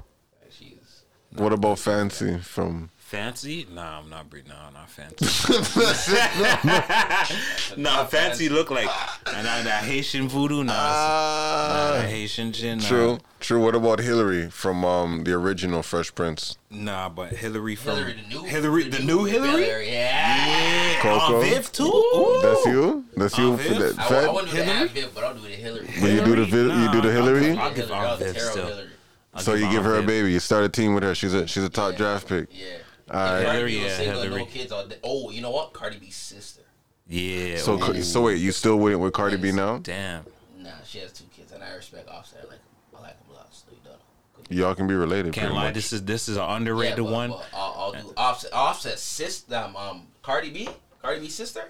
she's. 0.51 1.05
What 1.33 1.55
about 1.55 1.79
Fancy 1.79 2.37
from? 2.39 2.91
Fancy? 3.09 3.67
Nah, 3.73 4.01
I'm 4.01 4.11
not. 4.11 4.29
bre- 4.29 4.41
Nah, 4.47 4.69
not 4.69 4.91
fancy. 4.91 5.25
nah, 7.81 8.05
fancy 8.05 8.51
look 8.51 8.71
like 8.71 8.91
and 9.35 9.47
that, 9.47 9.65
that 9.65 9.85
Haitian 9.85 10.29
voodoo. 10.29 10.63
Nah, 10.63 10.75
nah, 10.75 12.01
Haitian 12.03 12.53
shit. 12.53 12.77
Nah. 12.77 12.87
True, 12.87 13.19
true. 13.41 13.65
What 13.65 13.75
about 13.75 14.01
Hillary 14.01 14.51
from 14.51 14.85
um 14.85 15.25
the 15.25 15.33
original 15.33 15.83
Fresh 15.83 16.15
Prince? 16.15 16.59
Nah, 16.71 17.09
but 17.09 17.31
Hillary 17.33 17.77
from 17.77 17.97
Hillary, 17.97 18.13
the 18.13 18.29
new- 18.29 18.43
Hillary, 18.45 18.83
the, 18.91 18.99
new 18.99 19.25
Hillary. 19.25 19.65
Hillary, 19.65 19.91
yeah. 19.91 21.01
Coco? 21.01 21.37
On 21.37 21.41
Viv 21.45 21.73
too. 21.73 21.85
Ooh. 21.85 22.41
That's 22.43 22.67
you. 22.67 23.05
That's 23.17 23.39
you. 23.39 23.53
Aunt 23.53 23.61
For 23.63 23.69
Viv? 23.73 23.97
that, 23.97 23.99
I, 23.99 24.05
I 24.05 24.09
Fed? 24.09 24.35
wouldn't 24.35 24.53
do 24.53 24.57
the 24.59 24.65
Aunt 24.67 24.91
Viv, 24.91 25.15
but 25.15 25.25
I'll 25.25 25.33
do 25.35 25.41
the 25.41 25.49
Hillary. 25.49 25.87
But 25.99 26.11
you 26.11 26.25
do 26.27 26.37
the 26.37 26.45
vi- 26.45 26.83
you 26.85 26.93
do 26.93 27.01
the 27.01 27.11
Hillary. 27.11 27.57
I'll 27.57 27.73
give 27.73 27.87
Hillary, 27.89 28.07
Aunt 28.07 28.19
that 28.19 28.25
was 28.27 28.35
Viv 28.37 28.43
still. 28.43 28.67
Hillary. 28.67 28.89
I'll 29.33 29.41
So 29.41 29.55
you 29.55 29.71
give 29.71 29.85
her 29.85 29.97
a 29.99 30.03
baby. 30.03 30.31
You 30.31 30.41
start 30.41 30.65
a 30.65 30.69
team 30.69 30.93
with 30.93 31.05
her. 31.05 31.15
She's 31.15 31.33
a 31.33 31.47
she's 31.47 31.65
a 31.65 31.71
top 31.71 31.97
draft 31.97 32.29
pick. 32.29 32.49
Yeah. 32.53 32.67
All 33.11 33.27
If 33.27 33.45
right. 33.45 33.45
Cardi 33.45 33.65
B 33.67 33.83
was 33.83 33.91
yeah, 33.93 33.97
single 33.97 34.23
and 34.23 34.37
no 34.37 34.45
kids 34.47 34.73
all 34.73 34.87
day. 34.87 34.97
Oh, 35.05 35.31
you 35.31 35.41
know 35.41 35.51
what? 35.51 35.73
Cardi 35.73 35.99
B's 35.99 36.17
sister. 36.17 36.63
Yeah. 37.09 37.57
So 37.59 37.83
ooh. 37.83 38.03
so 38.03 38.23
wait, 38.23 38.39
you 38.39 38.53
still 38.53 38.77
with 38.79 38.97
with 38.97 39.13
Cardi 39.13 39.37
B 39.37 39.53
now? 39.53 39.79
damn. 39.79 40.25
Nah, 40.59 40.71
she 40.85 40.99
has 40.99 41.13
two 41.13 41.25
kids, 41.35 41.53
and 41.53 41.63
I 41.63 41.75
respect 41.75 42.09
Offset. 42.09 42.45
I 42.45 42.49
like 42.49 42.59
I 42.97 43.01
like 43.03 43.11
him 43.13 43.31
a 43.31 43.35
lot. 43.35 43.49
So 43.55 43.67
you 43.71 43.79
don't 43.85 43.93
know. 43.95 44.65
Y'all 44.67 44.75
can 44.75 44.87
be 44.87 44.95
related. 44.95 45.33
Can't 45.33 45.55
lie, 45.55 45.65
much. 45.67 45.75
this 45.75 45.93
is 45.93 46.05
this 46.05 46.29
is 46.29 46.37
an 46.37 46.43
Yeah, 46.43 46.57
underrated 46.57 46.97
but, 46.99 47.05
one. 47.13 47.31
but 47.31 47.47
I'll, 47.55 47.75
I'll 47.79 47.93
do 47.93 48.13
Offset. 48.17 48.53
Offset 48.53 48.99
sister. 48.99 49.55
Um, 49.57 49.77
um, 49.77 50.03
Cardi 50.23 50.51
B. 50.51 50.69
Cardi 51.01 51.21
B 51.21 51.29
sister. 51.29 51.65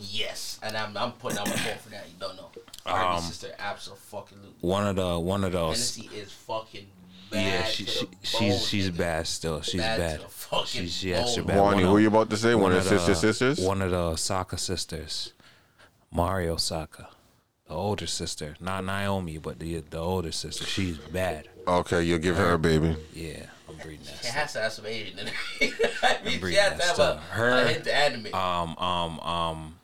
Yes, 0.00 0.58
and 0.62 0.76
I'm 0.76 0.96
I'm 0.96 1.12
putting 1.12 1.38
out 1.38 1.48
my 1.48 1.56
phone 1.56 1.78
for 1.78 1.90
that. 1.90 2.06
You 2.08 2.14
don't 2.20 2.36
know. 2.36 2.48
Cardi 2.84 3.06
Um, 3.06 3.16
B 3.16 3.20
sister, 3.22 3.54
absolutely. 3.58 4.48
One 4.60 4.86
of 4.86 4.96
the 4.96 5.18
one 5.18 5.44
of 5.44 5.52
those. 5.52 5.96
Hennessy 5.96 6.16
is 6.16 6.32
fucking 6.32 6.82
bad. 6.82 6.97
Yeah, 7.32 7.64
she, 7.64 7.84
she 7.84 8.08
she's 8.22 8.66
she's 8.66 8.90
bad 8.90 9.26
still. 9.26 9.60
She's 9.62 9.80
Bad 9.80 9.96
to 9.96 10.02
bad. 10.02 10.20
the 10.20 10.28
fucking 10.28 10.66
She's 10.66 10.94
she 10.96 11.14
extra 11.14 11.42
bone. 11.42 11.54
bad. 11.56 11.60
Wani, 11.62 11.74
One 11.76 11.84
who 11.84 11.96
of- 11.96 12.02
you 12.02 12.08
about 12.08 12.30
to 12.30 12.36
say? 12.36 12.54
One 12.54 12.72
of 12.72 12.82
the 12.84 12.88
sister 12.88 13.14
sisters? 13.14 13.60
One 13.60 13.82
of 13.82 13.90
the 13.90 14.16
Saka 14.16 14.56
sisters, 14.58 15.32
Mari 16.10 16.48
Osaka, 16.48 17.08
the 17.66 17.74
older 17.74 18.06
sister, 18.06 18.56
not 18.60 18.84
Naomi, 18.84 19.38
but 19.38 19.58
the 19.58 19.80
the 19.90 19.98
older 19.98 20.32
sister. 20.32 20.64
She's 20.64 20.96
bad. 20.98 21.48
Okay, 21.66 22.02
you'll 22.02 22.18
give 22.18 22.36
her 22.36 22.54
a 22.54 22.58
baby. 22.58 22.96
Yeah, 23.12 23.44
I'm 23.68 23.76
breeding 23.76 24.06
that. 24.06 24.24
She 24.24 24.28
has 24.30 24.52
to 24.54 24.60
have 24.60 24.72
some 24.72 24.86
Asian 24.86 25.18
in 25.18 25.26
her. 25.26 25.32
I 26.02 26.16
I'm 26.20 26.24
mean, 26.24 26.40
she 26.40 26.54
has 26.54 26.78
to 26.80 26.86
have 26.86 26.94
stuff. 26.94 27.18
a, 27.18 27.34
Her, 27.34 27.50
a 27.50 27.68
hint 27.68 27.84
to 27.84 27.94
anime. 27.94 28.34
um, 28.34 28.76
um, 28.78 29.20
um, 29.20 29.74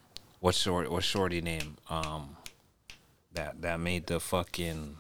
what's 0.41 0.57
short? 0.59 0.91
What's 0.91 1.05
shorty 1.05 1.43
name? 1.43 1.77
Um, 1.91 2.37
that 3.35 3.61
that 3.63 3.81
made 3.81 4.07
the 4.07 4.19
fucking 4.21 4.97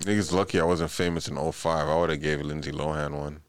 Niggas 0.00 0.32
lucky 0.32 0.60
I 0.60 0.64
wasn't 0.64 0.90
famous 0.90 1.28
in 1.28 1.36
05. 1.36 1.88
I 1.88 1.96
would 2.00 2.10
have 2.10 2.20
gave 2.20 2.40
Lindsay 2.40 2.72
Lohan 2.72 3.12
one. 3.18 3.40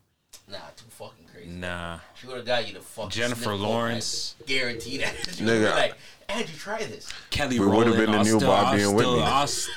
Nah, 0.50 0.58
too 0.76 0.86
fucking 0.90 1.26
crazy. 1.34 1.50
nah. 1.50 2.00
She 2.20 2.28
would 2.28 2.38
have 2.38 2.46
got 2.46 2.68
you 2.68 2.74
the 2.76 2.82
fucking 2.82 3.10
Jennifer 3.10 3.56
Lawrence. 3.56 4.36
coke, 4.40 4.48
I 4.48 4.52
Guarantee 4.54 4.98
that. 5.00 5.14
She 5.36 5.44
would 5.44 5.50
be 5.52 5.58
Nigga. 5.66 5.72
like, 5.72 5.96
Andrew, 6.30 6.56
try 6.58 6.78
this. 6.80 7.12
Kelly 7.32 7.60
We 7.60 7.66
would've 7.68 7.96
been 7.98 8.12
the 8.12 8.18
I'll 8.20 8.24
new 8.24 8.38
still, 8.38 8.50
Bobby 8.50 8.84
I'll 8.84 8.90
and 8.90 8.98
still, 9.00 9.12
Whitney. 9.14 9.24
I'll, 9.24 9.44
s- 9.44 9.70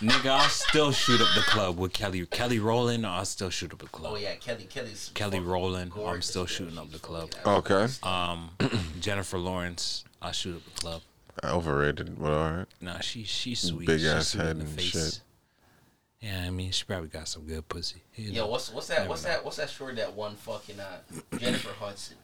nigga, 0.00 0.26
I'll 0.30 0.48
still 0.48 0.92
shoot 0.92 1.20
up 1.20 1.28
the 1.34 1.42
club 1.42 1.78
with 1.78 1.92
Kelly. 1.92 2.24
Kelly 2.26 2.58
Rowland. 2.60 3.06
I'll 3.06 3.24
still 3.24 3.50
shoot 3.50 3.72
up 3.72 3.78
the 3.80 3.86
club. 3.88 4.12
Oh 4.14 4.16
yeah, 4.16 4.34
Kelly. 4.36 4.64
Kelly's 4.64 5.10
Kelly 5.14 5.38
fucking 5.38 5.48
Rowland. 5.50 5.92
I'm 6.06 6.22
still 6.22 6.46
shooting 6.46 6.78
up 6.78 6.90
the 6.92 6.98
club. 7.00 7.30
Okay. 7.44 7.88
Um, 8.04 8.50
Jennifer 9.00 9.38
Lawrence. 9.38 10.04
I'll 10.22 10.32
shoot 10.32 10.56
up 10.56 10.64
the 10.64 10.80
club. 10.80 11.02
Overrated, 11.42 12.16
but 12.20 12.32
all 12.32 12.50
right. 12.52 12.66
Nah, 12.80 13.00
she 13.00 13.24
she's 13.24 13.60
sweet. 13.60 13.86
Big 13.88 13.98
She's 14.00 14.08
ass 14.08 14.28
sweet 14.28 14.40
in 14.40 14.46
head 14.46 14.56
the 14.58 14.60
and 14.62 14.70
face. 14.70 14.84
shit. 14.84 15.20
Yeah, 16.24 16.44
I 16.46 16.50
mean, 16.50 16.70
she 16.70 16.84
probably 16.84 17.08
got 17.08 17.28
some 17.28 17.42
good 17.44 17.68
pussy. 17.68 18.02
You 18.14 18.30
Yo, 18.30 18.42
know. 18.44 18.50
what's 18.50 18.72
what's 18.72 18.86
that? 18.88 18.98
Never 19.00 19.10
What's 19.10 19.24
know. 19.24 19.28
that? 19.30 19.44
What's 19.44 19.56
that 19.58 19.68
short 19.68 19.96
that 19.96 20.14
one 20.14 20.36
fucking 20.36 20.80
uh, 20.80 21.00
Jennifer 21.38 21.72
Hudson? 21.78 22.16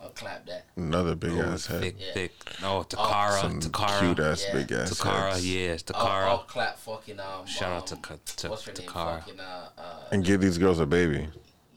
I'll 0.00 0.08
clap 0.10 0.46
that. 0.46 0.66
Another 0.76 1.14
big 1.14 1.32
Oh, 1.32 1.42
ass 1.42 1.66
head. 1.66 1.80
thick, 1.82 1.96
Yeah. 1.98 2.12
thick. 2.14 2.32
Oh, 2.62 2.84
Takara, 2.88 3.40
Some 3.42 3.60
Takara, 3.60 4.00
cute 4.00 4.20
ass 4.20 4.44
Yeah. 4.46 4.52
big 4.54 4.72
ass 4.72 4.90
Takara, 4.90 5.32
heads. 5.32 5.46
yeah, 5.46 5.76
I'll, 5.94 6.06
I'll 6.30 6.38
clap 6.38 6.78
fucking 6.78 7.20
um. 7.20 7.46
Shout 7.46 7.72
out 7.72 7.86
to 7.88 7.94
um, 7.96 8.20
to 8.36 8.48
what's 8.50 8.64
her 8.64 8.72
name? 8.72 8.88
Takara. 8.88 9.18
Fucking 9.20 9.40
uh, 9.40 9.68
uh 9.78 9.82
And 10.10 10.24
give 10.24 10.40
these 10.40 10.56
girls 10.58 10.80
a 10.80 10.86
baby. 10.86 11.28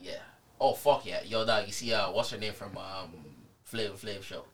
yeah. 0.02 0.14
Oh 0.62 0.74
fuck 0.74 1.06
yeah, 1.06 1.24
yo 1.24 1.45
dog. 1.45 1.66
You 1.68 1.74
see 1.74 1.94
uh, 1.94 2.10
what's 2.12 2.30
her 2.32 2.38
name 2.38 2.54
from 2.54 2.78
um 2.78 3.12
Flavor 3.64 3.95
Flav 3.95 4.24
show? 4.24 4.45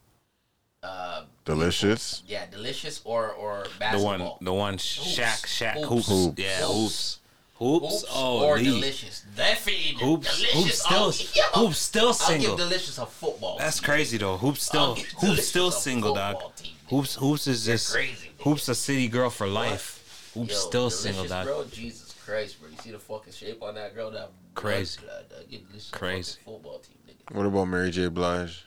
Uh, 0.84 1.24
Delicious. 1.46 2.24
yeah, 2.28 2.46
delicious 2.52 3.02
or 3.06 3.30
or 3.32 3.66
basketball. 3.80 4.18
The 4.18 4.24
one, 4.24 4.32
the 4.42 4.54
one, 4.54 4.78
Shaq, 4.78 5.46
Shaq, 5.46 5.84
hoops, 5.86 6.08
Hoops. 6.10 6.42
yeah, 6.42 6.58
Hoops. 6.62 7.20
hoops, 7.58 7.82
hoops. 7.82 8.02
Hoops 8.02 8.06
oh, 8.14 8.44
or 8.46 8.58
Lee. 8.58 8.64
delicious. 8.66 9.24
Definitely 9.36 9.96
Hoops, 10.06 10.38
delicious. 10.38 10.54
hoops 10.54 10.80
still, 10.80 10.98
I'll, 10.98 11.62
yo, 11.64 11.66
hoops 11.68 11.78
still 11.80 12.08
I'll 12.08 12.14
single. 12.14 12.50
give 12.58 12.66
delicious 12.68 12.98
a 12.98 13.06
football. 13.06 13.58
That's 13.58 13.80
team. 13.80 13.86
crazy 13.86 14.18
though. 14.18 14.38
Hoops 14.38 14.64
still, 14.64 14.96
hoops 14.96 15.48
still 15.48 15.72
single, 15.72 16.14
dog. 16.16 16.56
team. 16.58 16.74
Hoops, 16.90 17.16
hoops 17.16 17.48
is 17.48 17.66
You're 17.68 17.76
just, 17.76 17.94
crazy. 17.94 18.32
hoops 18.40 18.68
a 18.70 18.76
city 18.76 19.08
girl 19.08 19.30
for 19.30 19.48
life. 19.48 20.32
Hoops 20.34 20.52
Yo, 20.54 20.58
still 20.60 20.90
single, 20.90 21.26
dog. 21.26 21.46
Bro, 21.46 21.66
Jesus 21.72 22.14
Christ, 22.26 22.60
bro. 22.60 22.70
You 22.72 22.78
see 22.82 22.92
the 22.92 23.00
fucking 23.00 23.34
shape 23.34 23.62
on 23.64 23.76
that 23.76 23.94
girl? 23.96 24.12
That 24.12 24.32
Crazy. 24.56 25.00
Blood, 25.02 25.30
dog. 25.30 25.50
Give 25.50 25.62
Crazy. 25.92 26.40
Football 26.44 26.80
team, 26.80 26.96
nigga. 27.08 27.36
What 27.36 27.46
about 27.46 27.66
Mary 27.66 27.92
J. 27.92 28.08
Blige? 28.08 28.66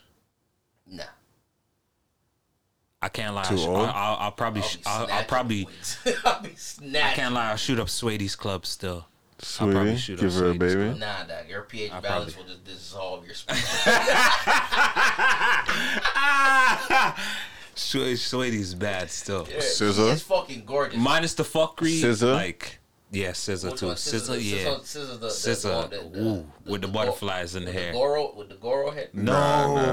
Nah. 3.01 3.05
I 3.05 3.09
can't 3.09 3.35
lie. 3.35 3.43
Too 3.43 3.55
I'll, 3.55 3.67
old? 3.67 3.89
I'll, 3.89 4.17
I'll 4.19 4.31
probably, 4.31 4.61
I'll 4.85 5.05
be 5.07 5.11
I'll, 5.11 5.19
I'll 5.19 5.25
probably. 5.25 5.67
I'll 6.25 6.41
be 6.41 6.49
I 6.99 7.13
can't 7.13 7.33
lie. 7.33 7.49
I'll 7.51 7.57
shoot 7.57 7.79
up 7.79 7.87
Saweetie's 7.87 8.35
club 8.35 8.65
still. 8.65 9.07
I'll 9.59 9.71
probably 9.71 9.97
shoot 9.97 10.19
give 10.19 10.35
up 10.35 10.41
her 10.41 10.49
a 10.49 10.53
baby. 10.55 10.73
club. 10.73 10.97
Nah, 10.99 11.23
dog. 11.25 11.47
Your 11.47 11.61
pH 11.61 11.91
I'll 11.91 12.01
balance 12.01 12.33
probably- 12.33 12.53
will 12.53 12.59
just 12.59 12.65
dissolve 12.65 13.25
your 13.25 13.35
sperm. 13.35 13.57
Swa- 17.75 18.13
Saweetie's 18.17 18.73
bad 18.73 19.11
still. 19.11 19.47
Yeah, 19.49 19.57
SZA? 19.57 20.13
It's 20.13 20.21
fucking 20.23 20.63
gorgeous. 20.65 20.97
Minus 20.99 21.33
the 21.35 21.43
fuckery. 21.43 22.01
SZA? 22.01 22.33
Like, 22.33 22.79
yeah, 23.11 23.31
SZA 23.31 23.77
too. 23.77 23.87
one? 23.87 23.95
SZA, 23.95 24.37
yeah. 24.43 24.65
SZA, 24.75 24.93
the, 25.11 25.17
the, 25.17 25.27
SZA, 25.27 25.81
one 25.81 26.11
the- 26.13 26.19
ooh, 26.21 26.51
with 26.65 26.81
the 26.81 26.87
Go- 26.87 26.93
butterflies 26.93 27.55
in 27.55 27.63
the 27.65 27.71
with 27.71 27.81
hair. 27.81 27.93
Goro, 27.93 28.33
with 28.35 28.49
the 28.49 28.55
Goro 28.55 28.91
head. 28.91 29.09
No, 29.13 29.31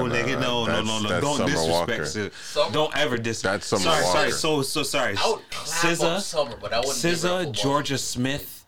nigga, 0.09 0.39
no, 0.39 0.65
no, 0.65 0.81
no, 0.83 0.99
no. 1.01 1.21
Don't 1.21 1.45
disrespect 1.47 1.69
Walker. 1.69 2.01
SZA. 2.03 2.31
Summer- 2.33 2.71
Don't 2.73 2.97
ever 2.97 3.17
disrespect. 3.17 3.53
That's 3.53 3.67
Summer 3.67 3.83
sorry, 3.83 4.03
sorry. 4.03 4.25
Walker. 4.25 4.31
So, 4.37 4.61
so 4.61 4.83
sorry. 4.83 5.15
I 5.17 5.27
would 5.31 5.41
SZA, 5.51 6.19
Summer, 6.21 6.57
but 6.59 6.73
I 6.73 6.79
wouldn't 6.79 7.01
give 7.01 7.21
her 7.23 7.27
a 7.41 7.45
SZA, 7.45 7.53
Jorja 7.53 7.99
Smith, 7.99 8.65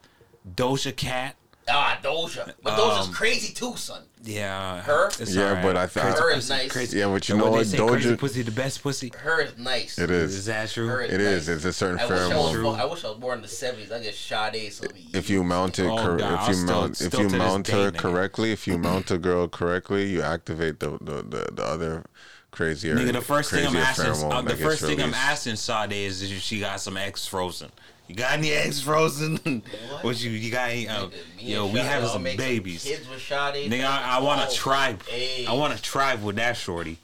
Doja 0.56 0.96
Cat. 0.96 1.36
Ah, 1.70 2.00
Doja. 2.02 2.54
But 2.64 2.78
Doja's 2.78 3.08
Um, 3.08 3.14
crazy 3.14 3.54
too, 3.54 3.76
son. 3.76 4.04
Yeah, 4.24 4.82
Her? 4.82 5.08
It's 5.20 5.34
Yeah, 5.34 5.50
alright. 5.50 5.64
but 5.64 5.78
I 5.78 5.86
th- 5.88 6.04
Crazy 6.06 6.20
Her 6.22 6.32
is 6.32 6.50
nice. 6.50 6.72
Crazy. 6.72 7.00
Yeah, 7.00 7.08
but 7.08 7.30
you 7.30 7.36
And 7.36 7.44
know 7.44 7.52
what? 7.52 7.58
They 7.60 7.78
say 7.78 7.88
crazy 7.88 8.16
pussy, 8.18 8.42
the 8.42 8.52
best 8.52 8.82
pussy. 8.84 9.12
Her 9.18 9.42
is 9.42 9.58
nice. 9.58 9.98
It 10.00 10.10
Is 10.10 10.36
is. 10.36 10.46
that 10.48 10.70
true? 10.70 10.88
Her 10.88 11.02
It 11.02 11.22
is. 11.22 11.48
It's 11.48 11.64
a 11.66 11.72
certain 11.72 12.00
I 12.00 12.06
wish 12.06 12.20
I, 12.20 12.28
was, 12.38 12.56
pheromone. 12.56 12.80
I 12.80 12.86
wish 12.86 13.06
I 13.06 13.10
was 13.10 13.18
born 13.20 13.38
in 13.38 13.42
the 13.44 13.48
seventies. 13.48 13.92
I 13.92 14.02
get 14.02 14.16
Sade 14.16 14.74
so 14.74 14.88
be 14.90 15.08
If 15.14 15.30
you 15.30 15.44
mount 15.44 15.80
it, 15.80 15.86
Oh, 15.88 15.98
cor- 15.98 16.18
God, 16.18 16.34
if 16.34 16.40
I'll 16.40 16.48
you 16.50 16.54
still- 16.56 16.66
mount, 16.82 17.02
if 17.02 17.14
you 17.14 17.20
to 17.20 17.24
this 17.26 17.34
mount 17.34 17.66
day, 17.68 17.74
her 17.74 17.92
nigga. 17.92 17.98
correctly, 17.98 18.52
if 18.52 18.68
you 18.68 18.78
mount 18.78 19.12
a 19.12 19.18
girl 19.18 19.48
correctly, 19.48 20.08
you 20.08 20.22
activate 20.24 20.80
the 20.80 20.98
the, 21.00 21.22
the, 21.24 21.50
the 21.54 21.64
other 21.64 22.04
crazier. 22.52 22.96
Nigga, 22.96 23.14
the 23.14 23.22
first 23.22 23.52
thing 23.52 23.68
I'm 23.68 23.76
asking, 23.78 24.06
pheromone 24.06 24.34
uh, 24.34 24.42
the 24.42 24.56
first 24.56 24.82
gets 24.82 24.94
thing 24.94 25.02
I'm 25.02 25.14
asking 25.14 25.56
Sade 25.58 25.92
is 25.94 26.24
if 26.24 26.40
she 26.42 26.60
got 26.60 26.82
some 26.82 26.98
eggs 26.98 27.26
frozen. 27.28 27.72
You 28.08 28.16
got 28.16 28.32
any 28.34 28.52
eggs 28.52 28.82
frozen? 28.82 29.38
what 30.02 30.22
you 30.22 30.32
you 30.32 30.50
got? 30.52 30.70
Any, 30.70 30.88
uh, 30.88 31.08
Me 31.08 31.14
yo, 31.40 31.66
we 31.68 31.74
Sade, 31.76 31.86
having 31.86 32.04
I'll 32.06 32.14
some 32.14 32.24
babies. 32.24 32.84
kids 32.84 33.08
with 33.10 33.22
Sade. 33.22 33.70
Nigga, 33.70 33.86
I, 33.86 34.18
I 34.18 34.20
want 34.22 34.42
Oh, 34.42 34.50
a 34.50 34.54
tribe. 34.54 35.04
hey. 35.08 35.46
I 35.46 35.54
want 35.54 35.78
a 35.78 35.82
tribe 35.82 36.24
with 36.24 36.38
that 36.38 36.56
shorty. 36.56 36.98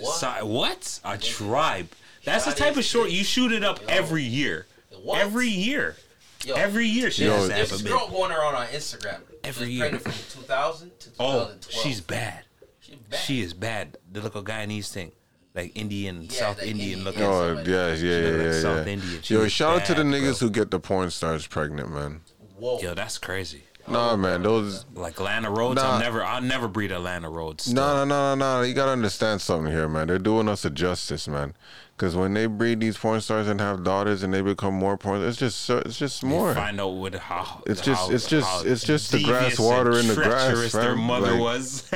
What? 0.00 0.16
Si- 0.16 0.44
what? 0.46 1.00
A 1.04 1.18
tribe? 1.18 1.88
That's 2.24 2.46
the 2.46 2.52
type 2.52 2.76
of 2.76 2.84
short 2.84 3.10
you 3.10 3.22
shoot 3.22 3.52
it 3.52 3.62
up 3.62 3.80
every 3.88 4.22
year. 4.22 4.66
What? 5.02 5.20
Every 5.20 5.48
year. 5.48 5.96
Yo, 6.44 6.54
Every 6.54 6.86
year 6.86 7.10
she 7.10 7.24
Yo, 7.24 7.32
has 7.34 7.42
to 7.44 7.48
There's 7.48 7.70
this 7.70 7.80
a 7.80 7.84
girl 7.84 8.08
going 8.08 8.30
around 8.32 8.54
on 8.54 8.66
Instagram. 8.68 9.20
Every 9.44 9.68
year. 9.70 9.98
from 9.98 10.12
2000 10.12 10.90
to 11.00 11.10
2012. 11.10 11.18
Oh, 11.20 11.54
she's 11.70 12.00
bad. 12.02 12.44
She's 12.80 12.96
bad. 12.96 13.20
She 13.20 13.40
is 13.42 13.54
bad. 13.54 13.96
The 14.12 14.20
little 14.20 14.42
Guyanese 14.42 14.88
thing, 14.90 15.12
like 15.54 15.72
Indian, 15.76 16.22
Yeah, 16.22 16.30
South 16.30 16.58
like 16.58 16.66
Indian 16.68 16.98
Indian, 16.98 17.04
looking. 17.04 17.20
yeah. 17.22 17.28
Oh 17.28 17.46
somebody- 17.48 17.70
yeah, 17.70 17.88
yeah, 17.88 17.94
She 17.96 18.08
yeah, 18.08 18.30
like 18.30 18.42
yeah, 18.54 18.60
South. 18.60 18.86
Indian. 18.86 19.22
She 19.22 19.34
Yo, 19.34 19.40
was 19.40 19.52
shout 19.52 19.76
out 19.80 19.84
to 19.86 19.94
the 19.94 20.02
niggas 20.02 20.38
bro. 20.40 20.48
who 20.48 20.50
get 20.50 20.70
the 20.70 20.80
porn 20.80 21.10
stars 21.10 21.46
pregnant, 21.46 21.90
man. 21.92 22.20
Whoa. 22.58 22.80
Yo, 22.80 22.94
that's 22.94 23.18
crazy. 23.18 23.64
Nah, 23.86 24.16
man, 24.16 24.42
those. 24.42 24.86
Like 24.94 25.20
Lana 25.20 25.50
Rhoades, 25.50 25.74
Nah. 25.74 25.92
I'll 25.92 26.00
never, 26.00 26.24
I'll 26.24 26.40
never 26.40 26.68
breed 26.68 26.90
a 26.90 26.98
Lana 26.98 27.28
Rhoades. 27.28 27.62
still. 27.62 27.74
No, 27.74 27.96
no, 27.96 28.04
no, 28.04 28.34
no, 28.34 28.56
no. 28.58 28.62
You 28.62 28.72
gotta 28.72 28.92
understand 28.92 29.42
something 29.42 29.70
here, 29.70 29.86
man. 29.88 30.06
They're 30.08 30.18
doing 30.18 30.48
us 30.48 30.64
a 30.64 30.70
justice, 30.70 31.28
man. 31.28 31.52
Because 31.94 32.16
when 32.16 32.32
they 32.34 32.46
breed 32.46 32.80
these 32.80 32.96
porn 32.96 33.20
stars 33.20 33.46
and 33.46 33.60
have 33.60 33.84
daughters 33.84 34.22
and 34.22 34.32
they 34.32 34.40
become 34.40 34.72
more 34.74 34.96
porn, 34.96 35.22
it's 35.22 35.36
just 35.36 35.60
so- 35.60 35.82
it's 35.84 35.98
just 35.98 36.24
more. 36.24 36.54
Find 36.54 36.80
out 36.80 36.88
what 36.94 37.14
how 37.14 37.62
It's 37.66 37.82
just- 37.82 38.00
how- 38.00 38.10
it's 38.10 38.26
just- 38.26 38.48
how 38.48 38.62
it's 38.64 38.82
just 38.84 39.12
the 39.12 39.22
grass 39.22 39.58
water 39.60 39.98
in 39.98 40.08
the 40.08 40.14
grass, 40.14 40.46
treacherous 40.46 40.72
Their 40.72 40.96
mother 40.96 41.32
Like- 41.32 41.40
was. 41.40 41.84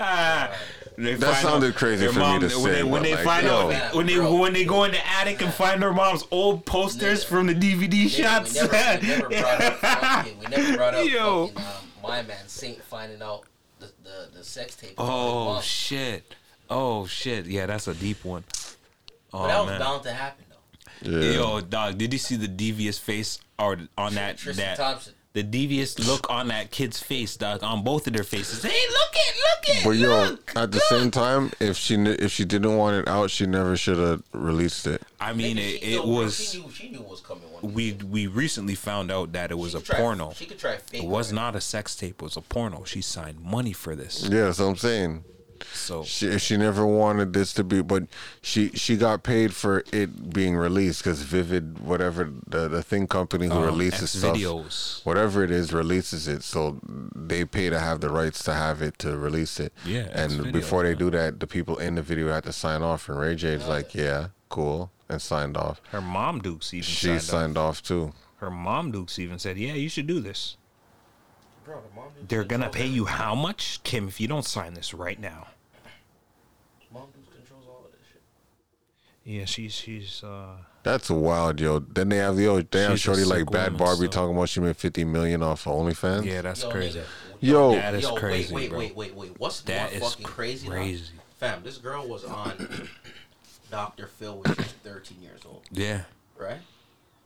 Ah, 0.00 0.50
they 0.84 0.85
That 0.98 1.42
sounded 1.42 1.74
crazy 1.74 2.04
their 2.04 2.12
for 2.12 2.18
me 2.20 2.24
mom- 2.24 2.40
to 2.40 2.46
when 2.46 2.50
say, 2.64 2.72
They, 2.72 2.82
when 2.82 3.02
they 3.02 3.14
like, 3.14 3.24
find 3.24 3.46
yo. 3.46 3.70
out 3.70 3.94
when 3.94 4.06
they 4.06 4.14
Bro. 4.16 4.38
when 4.38 4.52
they 4.54 4.64
go 4.64 4.84
in 4.84 4.92
the 4.92 5.06
attic 5.06 5.42
and 5.42 5.52
find 5.52 5.82
their 5.82 5.92
mom's 5.92 6.24
old 6.30 6.64
posters 6.64 7.24
Nigga. 7.24 7.28
from 7.28 7.46
the 7.48 7.54
DVD 7.54 8.04
Nigga, 8.06 8.10
shots. 8.10 8.54
We 8.54 8.68
never, 8.68 9.28
we 9.28 9.34
never 9.36 9.42
brought 9.42 9.60
up 9.62 9.74
fucking, 9.80 10.38
we 10.38 10.46
never 10.46 10.76
brought 10.76 10.94
up 10.94 11.06
Yo. 11.06 11.46
fucking, 11.48 11.62
um, 11.64 11.72
my 12.02 12.22
man 12.22 12.48
Saint 12.48 12.82
finding 12.82 13.20
out 13.22 13.42
the, 13.78 13.90
the, 14.04 14.28
the 14.38 14.44
sex 14.44 14.74
tape. 14.76 14.94
oh 14.96 15.60
shit! 15.60 16.34
Oh 16.70 17.06
shit! 17.06 17.44
Yeah, 17.46 17.66
that's 17.66 17.88
a 17.88 17.94
deep 17.94 18.24
one. 18.24 18.44
Oh 19.34 19.40
But 19.42 19.48
that 19.48 19.58
was 19.60 19.68
man. 19.70 19.80
bound 19.80 20.02
to 20.04 20.12
happen 20.12 20.44
though. 20.48 21.10
Yeah. 21.20 21.32
Yo, 21.32 21.60
dog, 21.60 21.98
did 21.98 22.12
you 22.14 22.18
see 22.18 22.36
the 22.36 22.48
devious 22.48 22.98
face 22.98 23.38
or 23.58 23.76
on 23.98 24.14
that 24.14 24.38
Tristan 24.38 24.64
that 24.64 24.76
Thompson. 24.78 25.12
The 25.36 25.42
devious 25.42 25.98
look 25.98 26.30
on 26.30 26.48
that 26.48 26.70
kid's 26.70 26.98
face, 26.98 27.36
dog, 27.36 27.62
on 27.62 27.84
both 27.84 28.06
of 28.06 28.14
their 28.14 28.24
faces? 28.24 28.62
Hey, 28.62 28.68
look 28.70 29.10
it, 29.12 29.34
look 29.36 29.76
it. 29.76 29.84
But 29.84 29.90
yo, 29.96 30.08
look, 30.30 30.52
at 30.56 30.72
the 30.72 30.80
same 30.80 31.10
time, 31.10 31.52
if 31.60 31.76
she 31.76 31.94
if 31.96 32.32
she 32.32 32.46
didn't 32.46 32.74
want 32.74 32.96
it 32.96 33.06
out, 33.06 33.30
she 33.30 33.44
never 33.46 33.76
should 33.76 33.98
have 33.98 34.22
released 34.32 34.86
it. 34.86 35.02
I 35.20 35.34
mean, 35.34 35.56
Maybe 35.56 35.76
it, 35.76 35.82
it 36.00 36.04
knew- 36.06 36.10
was. 36.10 36.36
She 36.36 36.58
knew, 36.62 36.70
she 36.70 36.88
knew 36.88 37.00
what 37.00 37.10
was 37.10 37.20
coming. 37.20 37.44
We 37.60 37.92
we 37.92 38.26
recently 38.28 38.74
found 38.74 39.10
out 39.10 39.32
that 39.32 39.50
it 39.50 39.58
was 39.58 39.74
a 39.74 39.80
try- 39.80 39.98
porno. 39.98 40.32
She 40.34 40.46
could 40.46 40.58
try 40.58 40.78
fake. 40.78 41.02
It 41.02 41.06
was 41.06 41.32
not 41.32 41.54
a 41.54 41.60
sex 41.60 41.94
tape. 41.94 42.14
It 42.16 42.22
was 42.22 42.38
a 42.38 42.40
porno. 42.42 42.84
She 42.84 43.02
signed 43.02 43.38
money 43.42 43.74
for 43.74 43.94
this. 43.94 44.22
Yeah, 44.24 44.44
that's 44.44 44.58
what 44.58 44.66
I'm 44.66 44.76
saying. 44.76 45.22
So 45.72 46.02
She 46.04 46.38
she 46.38 46.56
never 46.56 46.84
wanted 46.86 47.32
this 47.32 47.52
to 47.54 47.64
be, 47.64 47.82
but 47.82 48.04
she 48.42 48.70
she 48.70 48.96
got 48.96 49.22
paid 49.22 49.54
for 49.54 49.84
it 49.92 50.32
being 50.32 50.56
released 50.56 51.02
because 51.04 51.22
Vivid, 51.22 51.78
whatever 51.80 52.30
the 52.46 52.68
the 52.68 52.82
thing 52.82 53.06
company 53.06 53.46
who 53.46 53.54
Um, 53.54 53.64
releases 53.64 54.10
stuff, 54.10 54.36
Xvideos. 54.36 55.04
whatever 55.04 55.42
it 55.44 55.50
is, 55.50 55.72
releases 55.72 56.28
it. 56.28 56.42
So 56.42 56.78
they 57.14 57.44
pay 57.44 57.70
to 57.70 57.78
have 57.80 58.00
the 58.00 58.10
rights 58.10 58.42
to 58.44 58.52
have 58.54 58.82
it 58.82 58.98
to 59.00 59.16
release 59.16 59.58
it. 59.60 59.72
Yeah, 59.84 60.08
and 60.12 60.52
before 60.52 60.82
they 60.82 60.94
do 60.94 61.10
that, 61.10 61.40
the 61.40 61.46
people 61.46 61.76
in 61.78 61.94
the 61.96 62.02
video 62.02 62.32
had 62.32 62.44
to 62.44 62.52
sign 62.52 62.82
off, 62.82 63.08
and 63.08 63.18
Ray 63.18 63.34
J's 63.34 63.66
like, 63.66 63.94
yeah, 63.94 64.28
cool, 64.48 64.90
and 65.08 65.20
signed 65.22 65.56
off. 65.56 65.80
her 65.92 66.00
mom 66.00 66.40
Dukes 66.40 66.72
even 66.74 66.82
She 66.84 67.06
signed, 67.08 67.22
signed 67.22 67.56
off 67.58 67.82
too. 67.82 68.12
Her 68.38 68.50
mom 68.50 68.92
Dukes 68.92 69.18
even 69.18 69.38
said, 69.38 69.56
"Yeah, 69.56 69.72
you 69.74 69.88
should 69.88 70.06
do 70.06 70.20
this." 70.20 70.56
Bro, 71.66 71.82
mom 71.94 72.04
They're 72.28 72.44
gonna 72.44 72.70
pay 72.70 72.86
you 72.86 73.04
how 73.06 73.34
much, 73.34 73.80
Kim, 73.82 74.06
if 74.08 74.20
you 74.20 74.28
don't 74.28 74.44
sign 74.44 74.74
this 74.74 74.94
right 74.94 75.18
now? 75.20 75.48
Mom 76.92 77.08
controls 77.34 77.64
all 77.68 77.84
of 77.84 77.90
this 77.92 78.00
shit. 78.10 78.22
Yeah, 79.24 79.44
she's 79.46 79.72
she's 79.74 80.22
uh 80.22 80.58
That's 80.84 81.10
wild, 81.10 81.60
yo. 81.60 81.80
Then 81.80 82.08
they 82.10 82.18
have 82.18 82.36
the 82.36 82.44
yo, 82.44 82.60
they 82.62 82.82
have 82.82 82.92
She's 82.92 83.00
a 83.00 83.04
Shorty 83.04 83.24
like 83.24 83.38
sick 83.40 83.50
Bad 83.50 83.72
woman, 83.72 83.78
Barbie 83.78 84.06
so- 84.06 84.10
talking 84.12 84.36
about 84.36 84.48
she 84.48 84.60
made 84.60 84.76
fifty 84.76 85.04
million 85.04 85.42
off 85.42 85.64
OnlyFans. 85.64 86.24
Yeah, 86.24 86.42
that's 86.42 86.62
Yo, 86.62 86.70
crazy. 86.70 87.00
nigga, 87.00 87.04
Yo, 87.40 87.72
that 87.72 87.94
is 87.94 88.02
Yo, 88.04 88.14
crazy, 88.14 88.54
wait, 88.54 88.62
wait, 88.62 88.70
bro. 88.70 88.78
wait, 88.78 88.94
wait, 88.96 89.14
wait. 89.16 89.40
What's 89.40 89.60
That 89.62 89.90
more 89.92 90.02
is 90.02 90.08
fucking 90.10 90.24
crazy? 90.24 90.68
now? 90.68 90.74
crazy. 90.76 91.12
Fam, 91.38 91.62
this 91.64 91.78
girl 91.78 92.06
was 92.08 92.24
on 92.24 92.88
Dr. 93.70 94.06
Phil 94.06 94.38
when 94.38 94.54
she 94.54 94.62
was 94.62 94.72
13 94.84 95.20
years 95.20 95.40
old. 95.44 95.62
Yeah. 95.72 96.02
Right? 96.38 96.60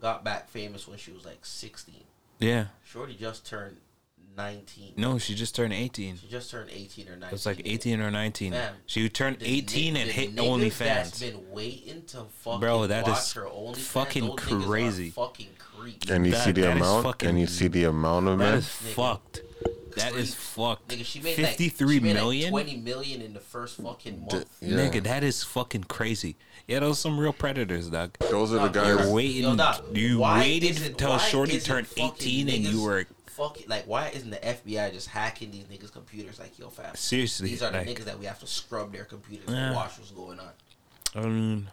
Got 0.00 0.24
back 0.24 0.48
famous 0.48 0.88
when 0.88 0.98
she 0.98 1.12
was 1.12 1.24
like 1.26 1.44
16. 1.44 1.94
Yeah. 2.40 2.66
Shorty 2.82 3.14
just 3.14 3.46
turned 3.46 3.76
19. 4.40 4.94
No, 4.96 5.18
she 5.18 5.34
just 5.34 5.54
turned 5.54 5.72
18. 5.72 6.18
She 6.18 6.26
just 6.28 6.50
turned 6.50 6.70
18 6.70 7.08
or 7.08 7.10
19. 7.12 7.28
It 7.28 7.32
was 7.32 7.46
like 7.46 7.62
18 7.64 8.00
or 8.00 8.10
19. 8.10 8.52
Fam, 8.52 8.74
She 8.86 9.08
turned 9.08 9.36
18 9.40 9.94
ni- 9.94 10.00
and 10.00 10.10
hit 10.10 10.34
niggas 10.34 10.78
That's 10.78 11.10
OnlyFans. 11.10 11.20
been 11.20 11.50
waiting 11.50 12.02
to 12.06 12.24
fucking 12.40 12.60
Bro, 12.60 12.86
that 12.88 13.06
watch 13.06 13.18
is 13.18 13.32
her 13.34 13.42
OnlyFans. 13.44 13.76
fucking 13.76 14.26
Those 14.26 14.38
crazy. 14.38 15.10
fucking 15.10 15.48
creeps. 15.58 16.10
And 16.10 16.26
you 16.26 16.32
That- 16.32 16.44
see 16.44 16.52
the 16.52 16.72
amount, 16.72 17.04
fucking- 17.04 17.28
and 17.28 17.40
you 17.40 17.46
see 17.46 17.68
the 17.68 17.84
amount 17.84 18.28
of 18.28 18.38
That 18.38 18.52
men. 18.52 18.62
fucked. 18.62 19.42
That 19.96 20.14
is 20.14 20.34
fucked. 20.34 20.88
Nigga, 20.88 21.04
she 21.04 21.20
made 21.20 21.34
53 21.34 21.86
like, 21.96 22.00
she 22.00 22.00
made 22.04 22.14
million? 22.14 22.52
Like 22.52 22.64
20 22.66 22.76
million 22.80 23.20
in 23.22 23.34
the 23.34 23.40
first 23.40 23.76
fucking 23.82 24.20
month. 24.20 24.46
Nigga, 24.62 25.02
that 25.02 25.24
is 25.24 25.42
fucking 25.42 25.84
crazy. 25.84 26.36
Yeah, 26.68 26.78
those 26.78 27.00
some 27.00 27.18
real 27.18 27.32
predators, 27.32 27.88
dog. 27.88 28.16
Those 28.30 28.52
are 28.52 28.60
the 28.60 28.68
guys. 28.68 28.86
You're 28.86 28.96
guys- 28.98 29.08
waiting. 29.08 29.42
Yo, 29.42 29.56
dog, 29.56 29.96
you 29.96 30.20
waited 30.20 30.80
until 30.82 31.18
Shorty 31.18 31.58
turned 31.58 31.88
18 31.96 32.48
and 32.48 32.58
you 32.64 32.76
niggas 32.78 33.06
were 33.38 33.44
fucking 33.48 33.66
like 33.68 33.86
why 33.86 34.08
isn't 34.08 34.30
the 34.30 34.36
FBI 34.38 34.92
just 34.92 35.08
hacking 35.08 35.50
these 35.50 35.64
niggas' 35.64 35.92
computers 35.92 36.38
like 36.38 36.58
yo 36.58 36.68
fam? 36.70 36.94
Seriously, 36.94 37.48
these 37.48 37.62
are 37.62 37.70
the 37.70 37.78
like- 37.78 37.86
niggas 37.88 38.04
that 38.04 38.18
we 38.18 38.26
have 38.26 38.38
to 38.40 38.46
scrub 38.46 38.92
their 38.92 39.04
computers 39.04 39.48
Yeah. 39.48 39.66
and 39.68 39.74
watch 39.76 39.98
what's 39.98 40.10
going 40.10 40.38
on. 40.40 40.50
I 41.14 41.20
mean, 41.26 41.68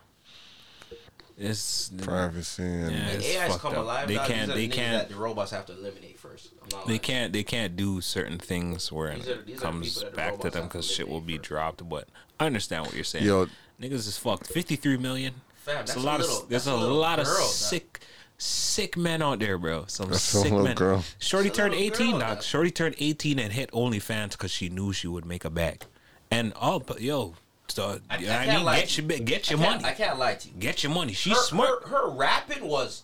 it's 1.40 1.92
privacy 2.02 2.64
and 2.64 2.92
yeah, 2.92 3.08
When 3.08 3.16
it's 3.18 3.36
AI's 3.36 3.50
fucked 3.52 3.62
come 3.62 3.72
up. 3.74 3.78
alive, 3.80 4.08
They 4.08 4.16
dog, 4.16 4.28
can't. 4.28 4.40
these 4.48 4.50
are 4.50 4.56
They 4.56 4.68
the 4.68 4.76
can't. 4.76 5.08
that 5.08 5.10
the 5.16 5.22
robots 5.22 5.52
have 5.52 5.68
to 5.68 5.74
eliminate 5.74 6.18
first. 6.20 6.50
They 6.70 6.76
lying. 6.78 7.00
can't. 7.00 7.34
They 7.34 7.44
can't 7.44 7.76
do 7.76 8.02
certain 8.02 8.40
things 8.40 8.92
where 8.92 9.14
These 9.16 9.28
it 9.28 9.38
are- 9.38 9.42
these 9.44 9.56
are 9.56 9.60
the 9.60 9.62
comes 9.66 10.00
the 10.02 10.10
back 10.10 10.40
to 10.40 10.50
them 10.50 10.64
because 10.64 10.90
shit 10.90 11.08
will 11.08 11.18
eliminate 11.18 11.42
be 11.42 11.48
dropped. 11.48 11.88
But 11.88 12.08
I 12.40 12.48
understand 12.48 12.86
what 12.86 12.96
you're 12.96 13.04
saying. 13.04 13.26
Yo. 13.26 13.48
niggas 13.80 14.08
is 14.08 14.18
fucked. 14.18 14.48
Fifty 14.48 14.76
three 14.76 14.98
million. 14.98 15.36
Fam, 15.58 15.76
There's 15.86 15.88
that's 15.90 15.98
a 15.98 16.00
a 16.00 16.02
lot 16.02 16.20
little- 16.22 16.42
of. 16.44 16.50
There's 16.50 16.66
that's 16.66 16.76
a 16.76 16.80
a 16.80 16.84
lot 16.84 17.20
of 17.20 17.26
girl, 17.26 17.38
dog. 17.38 17.46
sick, 17.52 18.00
sick 18.38 18.96
men 18.98 19.22
out 19.22 19.40
there, 19.40 19.58
bro. 19.58 19.86
Some 19.88 20.10
That's 20.10 20.22
sick 20.22 20.44
little 20.46 20.64
men. 20.64 20.76
girl. 20.76 21.04
Shorty 21.20 21.50
That's 21.50 21.58
turned 21.58 21.74
eighteen, 21.74 22.12
girl, 22.12 22.20
dog. 22.20 22.36
dog. 22.38 22.44
Shorty 22.44 22.72
turned 22.72 22.96
eighteen 23.00 23.40
and 23.40 23.54
hit 23.54 23.72
OnlyFans 23.72 24.32
because 24.32 24.52
she 24.52 24.70
knew 24.70 24.94
she 24.94 25.08
would 25.08 25.26
make 25.26 25.46
a 25.46 25.50
bag. 25.50 25.84
And 26.30 26.54
oh, 26.62 26.80
but 26.80 27.02
yo, 27.02 27.36
so, 27.68 28.00
I- 28.10 28.16
I 28.16 28.18
I, 28.18 28.58
mean, 28.58 28.66
get 28.66 28.90
to 28.90 29.02
your 29.02 29.20
get 29.20 29.50
your 29.50 29.60
I 29.60 29.64
money. 29.64 29.84
I 29.86 29.92
can't 29.94 30.20
lie 30.20 30.36
to 30.36 30.48
you. 30.48 30.54
Get 30.60 30.84
your 30.84 30.92
money. 30.92 31.14
She's 31.14 31.36
her, 31.36 31.42
smart. 31.44 31.84
Her, 31.88 31.98
her 32.06 32.10
rapping 32.10 32.68
was 32.68 33.04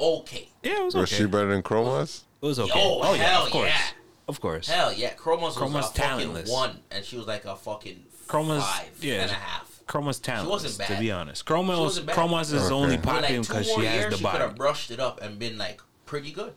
okay. 0.00 0.48
Yeah, 0.62 0.78
it 0.78 0.84
was 0.84 0.94
Was 0.94 1.12
okay. 1.12 1.22
she 1.22 1.26
better 1.28 1.48
than 1.48 1.62
Chromas? 1.62 2.22
It 2.40 2.46
was 2.46 2.58
okay. 2.58 2.78
Yo, 2.80 3.00
oh 3.02 3.14
yeah, 3.14 3.22
hell 3.22 3.46
of 3.46 3.52
course, 3.52 3.68
yeah. 3.68 3.82
of 4.28 4.40
course. 4.40 4.68
Hell 4.68 4.92
yeah, 4.92 5.10
Chroma's 5.14 5.42
was 5.42 5.56
Chroma's 5.56 5.90
a 5.90 5.92
fucking 5.94 6.52
one, 6.52 6.80
and 6.90 7.04
she 7.04 7.16
was 7.16 7.26
like 7.26 7.44
a 7.44 7.54
fucking 7.54 8.02
Chroma's 8.26 8.64
five 8.64 8.90
yeah, 9.00 9.22
and 9.22 9.30
a 9.30 9.34
half. 9.34 9.71
Chroma's 9.92 10.18
talentless. 10.18 10.62
wasn't 10.78 10.88
To 10.88 10.98
be 10.98 11.12
honest, 11.12 11.42
She 11.42 11.44
Chroma's 11.44 11.78
wasn't 11.78 12.06
bad. 12.06 12.14
Chroma's 12.14 12.50
is 12.50 12.62
Okay. 12.64 12.74
only 12.74 12.96
With, 12.96 13.02
popular 13.04 13.20
like, 13.20 13.28
two 13.34 13.40
because 13.42 13.66
more 13.68 13.80
she 13.80 13.84
has 13.86 13.94
years, 13.94 14.10
the 14.12 14.16
she 14.16 14.24
could 14.24 14.40
have 14.40 14.56
brushed 14.56 14.90
it 14.90 14.98
up 15.00 15.20
and 15.20 15.38
been 15.38 15.58
like 15.58 15.82
pretty 16.06 16.32
good. 16.32 16.54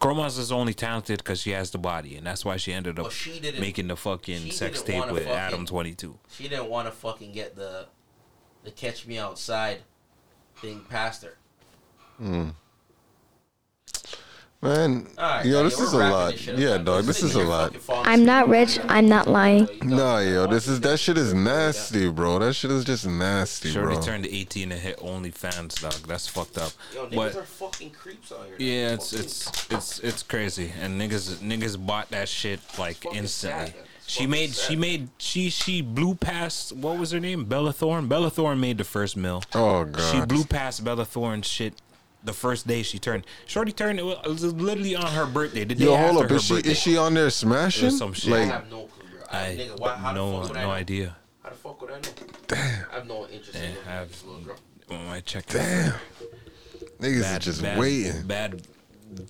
Chroma's 0.00 0.36
is 0.36 0.52
only 0.52 0.74
talented 0.74 1.16
because 1.18 1.40
she 1.40 1.52
has 1.52 1.70
the 1.70 1.78
body, 1.78 2.14
and 2.16 2.26
that's 2.26 2.44
why 2.44 2.58
she 2.58 2.74
ended 2.74 2.98
up 2.98 3.06
But 3.06 3.12
she 3.14 3.40
didn't- 3.40 3.62
making 3.62 3.88
the 3.88 3.96
fucking 3.96 4.50
sex 4.50 4.82
tape 4.82 5.10
with 5.10 5.22
fucking- 5.24 5.38
Adam 5.38 5.64
Twenty 5.66 5.94
Two. 5.94 6.18
She 6.30 6.46
didn't 6.46 6.68
want 6.68 6.86
to 6.88 6.92
fucking 6.92 7.32
get 7.32 7.56
the 7.56 7.86
the 8.64 8.70
catch 8.70 9.06
me 9.06 9.16
outside 9.16 9.78
thing 10.60 10.84
past 10.90 11.22
her. 11.22 11.38
Hmm. 12.18 12.50
Man, 14.60 15.06
Alright, 15.16 15.46
yo, 15.46 15.58
yeah, 15.58 15.62
this 15.62 15.78
we're 15.78 15.84
is 15.84 15.92
a 15.92 15.96
lot. 15.98 16.32
this 16.32 16.48
up, 16.48 16.58
Yeah, 16.58 16.78
dog, 16.78 17.04
this 17.04 17.22
is 17.22 17.36
a 17.36 17.44
lot. 17.44 17.76
I'm 17.88 18.24
not 18.24 18.48
rich. 18.48 18.80
I'm 18.88 19.08
not 19.08 19.28
lying. 19.28 19.68
Nah, 19.84 20.18
yo, 20.18 20.48
this 20.48 20.66
is 20.66 20.80
that 20.80 20.98
shit 20.98 21.16
is 21.16 21.32
nasty, 21.32 22.10
bro. 22.10 22.40
That 22.40 22.54
shit 22.54 22.72
is 22.72 22.84
just 22.84 23.06
nasty, 23.06 23.70
Shorty 23.70 23.94
bro. 23.94 24.02
turned 24.02 24.26
eighteen 24.26 24.72
and 24.72 24.80
hit 24.80 24.98
OnlyFans, 24.98 25.80
dog. 25.80 26.08
That's 26.08 26.26
fucked 26.26 26.58
up. 26.58 26.72
Yo, 26.92 27.06
niggas 27.06 27.14
But 27.14 27.36
are 27.36 27.42
fucking 27.44 27.90
creeps 27.90 28.32
out 28.32 28.46
here. 28.46 28.56
yeah, 28.58 28.94
it's 28.94 29.12
it's 29.12 29.48
it's 29.70 29.98
it's 30.00 30.22
crazy, 30.24 30.72
and 30.82 31.00
niggas 31.00 31.36
niggas 31.36 31.86
bought 31.86 32.10
that 32.10 32.28
shit 32.28 32.58
like 32.80 33.04
instantly. 33.14 33.66
sad, 33.70 33.74
She 34.08 34.26
made 34.26 34.54
sad. 34.54 34.68
she 34.70 34.74
made 34.76 35.08
she 35.18 35.50
she 35.50 35.82
blew 35.82 36.16
past 36.16 36.72
what 36.72 36.98
was 36.98 37.12
her 37.12 37.20
name 37.20 37.44
Bella 37.44 37.72
Thorne. 37.72 38.08
Bella 38.08 38.28
Thorne 38.28 38.58
made 38.58 38.78
the 38.78 38.84
first 38.84 39.16
mill. 39.16 39.40
Oh 39.54 39.84
god. 39.84 40.12
She 40.12 40.20
blew 40.26 40.42
past 40.42 40.82
Bella 40.82 41.04
Thorne's 41.04 41.46
shit 41.46 41.74
the 42.28 42.32
first 42.34 42.66
day 42.66 42.82
she 42.82 42.98
turned. 42.98 43.24
Shorty 43.46 43.72
turned. 43.72 43.98
It 43.98 44.04
was 44.04 44.18
it 44.24 44.28
was 44.28 44.44
literally 44.54 44.94
on 44.94 45.06
her 45.06 45.26
birthday. 45.26 45.64
The 45.64 45.74
day 45.74 45.84
Yo, 45.86 45.94
after 45.94 46.12
hold 46.12 46.24
up. 46.24 46.30
her 46.30 46.36
Is 46.36 46.44
she 46.44 46.54
birthday. 46.54 46.70
is 46.70 46.78
she 46.78 46.96
on 46.96 47.14
there 47.14 47.30
smashing? 47.30 47.90
some 47.90 48.12
shit. 48.12 48.32
I 48.34 48.44
have 48.44 48.70
no 48.70 48.82
clue, 48.86 49.08
bro. 49.10 49.20
I, 49.30 49.46
I 49.46 49.56
nigga, 49.56 49.80
why, 49.80 49.94
how 49.96 50.12
no 50.12 50.30
the 50.30 50.36
fuck 50.40 50.48
would 50.48 50.56
I 50.58 50.62
no 50.62 50.66
know? 50.68 50.72
idea. 50.74 51.16
How 51.42 51.48
the 51.50 51.56
fuck 51.56 51.80
would 51.80 51.90
I 51.90 51.94
know? 51.94 52.08
Damn. 52.46 52.86
I 52.90 52.94
have 52.94 53.06
no 53.06 53.26
interest 53.26 53.54
in 53.56 53.74
I 53.86 53.90
have- 53.90 54.08
this 54.08 54.24
little 54.24 54.42
girl. 54.42 54.56
Oh, 54.90 55.08
I 55.10 55.20
checked. 55.20 55.52
damn. 55.52 55.94
Niggas 57.00 57.22
Bad, 57.22 57.36
are 57.36 57.44
just 57.44 57.62
bad, 57.62 57.78
waiting. 57.78 58.22
Bad. 58.22 58.62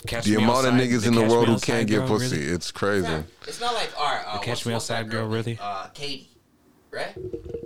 Catch 0.07 0.25
The 0.25 0.35
Me 0.37 0.43
amount 0.43 0.67
of 0.67 0.73
niggas 0.73 1.07
in 1.07 1.13
the 1.15 1.21
world 1.25 1.47
who 1.47 1.57
can't 1.59 1.87
get 1.87 1.99
girl, 1.99 2.07
pussy. 2.09 2.37
really? 2.37 2.51
It's 2.53 2.69
crazy. 2.71 3.05
Fam, 3.07 3.25
It's 3.47 3.61
not 3.61 3.73
like, 3.73 3.91
all 3.97 4.05
right, 4.05 4.23
uh, 4.27 4.39
Catch 4.39 4.65
Me 4.65 4.73
what's 4.73 4.87
that 4.87 4.95
Outside 4.99 5.09
girl, 5.11 5.27
really? 5.27 5.57
Uh, 5.61 5.87
Katie, 5.93 6.29
right? 6.91 7.15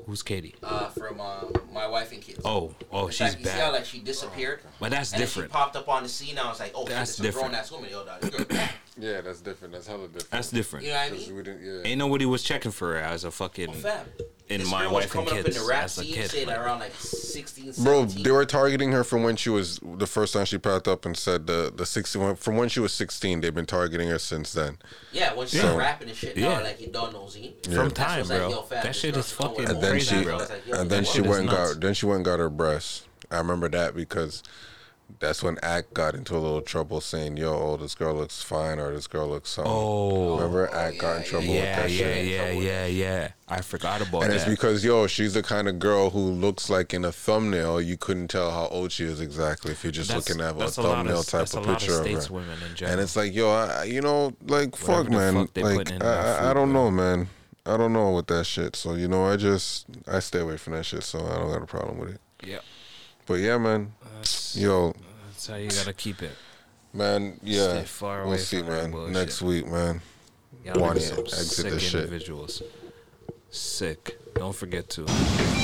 Who's 0.05 0.21
Katie? 0.21 0.55
Uh, 0.61 0.89
from 0.89 1.19
uh, 1.21 1.45
My 1.71 1.87
Wife 1.87 2.11
and 2.11 2.21
Kids. 2.21 2.41
Oh, 2.45 2.73
oh, 2.91 3.07
It's 3.07 3.15
she's 3.17 3.29
like, 3.29 3.39
You 3.39 3.45
see 3.45 3.51
how 3.51 3.57
bad. 3.71 3.73
like 3.73 3.85
she 3.85 3.99
disappeared? 3.99 4.59
But 4.79 4.91
that's 4.91 5.11
and 5.11 5.19
then 5.19 5.27
different. 5.27 5.49
She 5.51 5.53
popped 5.53 5.75
up 5.75 5.87
on 5.87 6.03
the 6.03 6.09
scene. 6.09 6.37
I 6.37 6.47
was 6.49 6.59
like, 6.59 6.73
oh, 6.75 6.85
That's 6.85 7.15
shit, 7.15 7.17
this 7.17 7.19
a 7.19 7.23
different. 7.23 7.49
grown 7.51 7.59
ass 7.59 7.71
woman. 7.71 7.89
Yo, 7.89 8.05
dog, 8.05 8.21
this 8.21 8.29
girl 8.29 8.45
bad. 8.45 8.69
Yeah, 8.95 9.21
that's 9.21 9.41
different. 9.41 9.73
That's 9.73 9.87
hella 9.87 10.05
different. 10.07 10.29
That's 10.29 10.51
different. 10.51 10.85
You 10.85 10.91
know 10.91 10.99
what 10.99 11.07
I 11.07 11.11
mean? 11.15 11.35
We 11.35 11.41
didn't, 11.41 11.65
yeah. 11.65 11.81
Ain't 11.89 11.97
nobody 11.97 12.27
was 12.27 12.43
checking 12.43 12.69
for 12.71 12.93
her 12.93 12.99
as 12.99 13.23
a 13.23 13.31
fucking 13.31 13.69
Oh, 13.69 13.73
fam. 13.73 14.05
In 14.53 14.61
This 14.61 14.69
my 14.71 14.87
wife 14.87 15.03
and 15.03 15.11
coming 15.25 15.29
up 15.39 15.45
kids 15.45 15.57
in 15.57 15.63
the 15.63 15.67
rap 15.69 15.83
as 15.85 15.97
a 15.97 16.03
scene, 16.03 16.13
kid. 16.13 16.31
saying 16.31 16.47
like- 16.47 16.57
around 16.57 16.79
like 16.79 16.93
16, 16.95 17.73
Bro, 17.83 18.05
they 18.05 18.31
were 18.31 18.45
targeting 18.45 18.91
her 18.91 19.03
from 19.03 19.23
when 19.23 19.35
she 19.35 19.49
was 19.49 19.79
the 19.83 20.07
first 20.07 20.33
time 20.33 20.45
she 20.45 20.57
popped 20.57 20.87
up 20.87 21.05
and 21.05 21.17
said 21.17 21.47
the 21.47 21.71
the 21.75 21.85
sixteen 21.85 22.35
from 22.35 22.55
when 22.57 22.69
she 22.69 22.79
was 22.79 22.93
sixteen. 22.93 23.41
They've 23.41 23.53
been 23.53 23.65
targeting 23.65 24.09
her 24.09 24.19
since 24.19 24.53
then. 24.53 24.77
Yeah, 25.11 25.33
when 25.33 25.47
she 25.47 25.57
So- 25.57 25.67
was 25.69 25.75
rapping 25.77 26.09
and 26.09 26.17
shit, 26.17 26.37
Yeah. 26.37 26.57
now, 26.59 26.63
like, 26.63 26.79
you 26.81 26.87
don't 26.87 27.11
know 27.13 27.23
Zine. 27.23 27.53
From 27.73 27.91
time, 27.91 28.19
what's 28.19 28.29
like, 28.29 28.39
bro. 28.39 28.61
fam, 28.63 28.83
that 28.83 28.95
shit 28.95 29.17
is 29.17 29.27
should 29.29 29.37
come 29.37 29.49
with 29.55 29.57
fucking 29.67 29.75
And 29.75 29.83
then 29.83 29.91
crazy, 29.91 30.17
she 30.17 30.23
bro. 30.23 30.37
Like, 30.37 30.49
and 30.73 30.89
then 30.89 31.03
she 31.05 31.21
went 31.21 31.39
and 31.41 31.49
got 31.49 31.79
then 31.81 31.93
she 31.93 32.05
went 32.05 32.17
and 32.17 32.25
got 32.25 32.39
her 32.39 32.49
breasts. 32.49 33.03
I 33.31 33.37
remember 33.37 33.67
that 33.69 33.95
because 33.95 34.43
that's 35.19 35.41
when 35.43 35.57
Act 35.63 35.93
got 35.93 36.15
into 36.15 36.35
a 36.35 36.39
little 36.39 36.61
trouble 36.61 37.01
saying, 37.01 37.37
"Yo, 37.37 37.53
oh, 37.53 37.77
this 37.77 37.95
girl 37.95 38.13
looks 38.15 38.41
fine," 38.41 38.79
or 38.79 38.93
"This 38.93 39.07
girl 39.07 39.27
looks 39.27 39.49
something." 39.51 39.71
Oh. 39.73 40.35
remember 40.37 40.73
Act 40.73 40.97
got 40.99 41.17
in 41.17 41.23
trouble 41.23 41.47
with 41.53 41.61
that 41.63 41.89
yeah, 41.91 41.97
shit. 41.97 42.25
yeah, 42.27 42.49
yeah, 42.51 42.59
yeah. 42.59 42.85
Yeah. 42.85 43.27
I 43.47 43.61
forgot 43.61 44.01
about 44.01 44.23
And 44.23 44.31
that. 44.31 44.35
it's 44.37 44.45
because 44.49 44.83
yo, 44.83 45.05
she's 45.07 45.33
the 45.33 45.43
kind 45.43 45.67
of 45.67 45.77
girl 45.77 46.09
who 46.09 46.19
looks 46.19 46.69
like 46.69 46.93
in 46.93 47.05
a 47.05 47.11
thumbnail 47.11 47.79
you 47.81 47.97
couldn't 47.97 48.29
tell 48.29 48.49
how 48.51 48.67
old 48.67 48.91
she 48.91 49.03
is 49.03 49.19
exactly 49.21 49.71
if 49.73 49.83
you're 49.83 49.91
just 49.91 50.09
That's- 50.09 50.27
looking 50.29 50.41
at 50.43 50.55
a 50.55 50.57
that's 50.57 50.77
a 50.77 50.81
lot 50.81 50.91
of- 50.91 50.97
thumbnail 50.97 51.23
type 51.23 51.39
that's 51.41 51.53
of 51.53 51.65
a 51.65 51.67
lot 51.67 51.75
of 51.75 51.79
picture 51.79 51.99
of, 52.01 52.05
stateswomen 52.07 52.43
in 52.53 52.57
her. 52.69 52.73
general. 52.75 52.91
And 52.93 53.01
it's 53.01 53.15
like 53.15 53.33
yo, 53.35 53.49
I, 53.51 53.83
you 53.83 54.01
know, 54.01 54.33
like 54.47 54.75
Whatever 54.79 55.03
fuck, 55.03 55.11
man, 55.11 55.33
fuck 55.47 55.57
like 55.63 55.91
I, 55.91 55.97
that 55.99 56.41
I, 56.43 56.49
I 56.51 56.53
don't 56.53 56.71
bro. 56.71 56.85
know, 56.85 56.91
man. 56.91 57.27
I 57.65 57.77
don't 57.77 57.93
know 57.93 58.11
with 58.11 58.27
that 58.27 58.45
shit. 58.45 58.75
So 58.75 58.95
you 58.95 59.07
know, 59.07 59.25
I 59.25 59.35
just 59.37 59.85
I 60.07 60.19
stay 60.19 60.39
away 60.39 60.57
from 60.57 60.73
that 60.73 60.85
shit. 60.85 61.03
So 61.03 61.19
I 61.19 61.35
don't 61.37 61.51
got 61.51 61.61
a 61.61 61.65
problem 61.67 61.97
with 61.99 62.09
it. 62.15 62.21
yeah, 62.43 62.59
But 63.25 63.35
yeah, 63.35 63.57
man, 63.57 63.93
that's, 64.23 64.55
yo, 64.55 64.93
that's 65.27 65.47
how 65.47 65.55
you 65.55 65.69
gotta 65.69 65.93
keep 65.93 66.21
it. 66.21 66.31
man, 66.93 67.39
yeah, 67.43 67.69
Stay 67.71 67.83
far 67.83 68.25
we'll 68.25 68.37
see, 68.37 68.63
man. 68.63 69.11
Next 69.11 69.41
week, 69.41 69.67
man. 69.67 70.01
Y'all 70.63 70.79
Wani, 70.79 71.01
niggas 71.01 71.19
exit 71.19 71.47
sick 71.47 71.71
the 71.71 71.79
shit. 71.79 72.01
individuals. 72.01 72.63
Sick. 73.49 74.17
Don't 74.35 74.55
forget 74.55 74.89
to. 74.91 75.62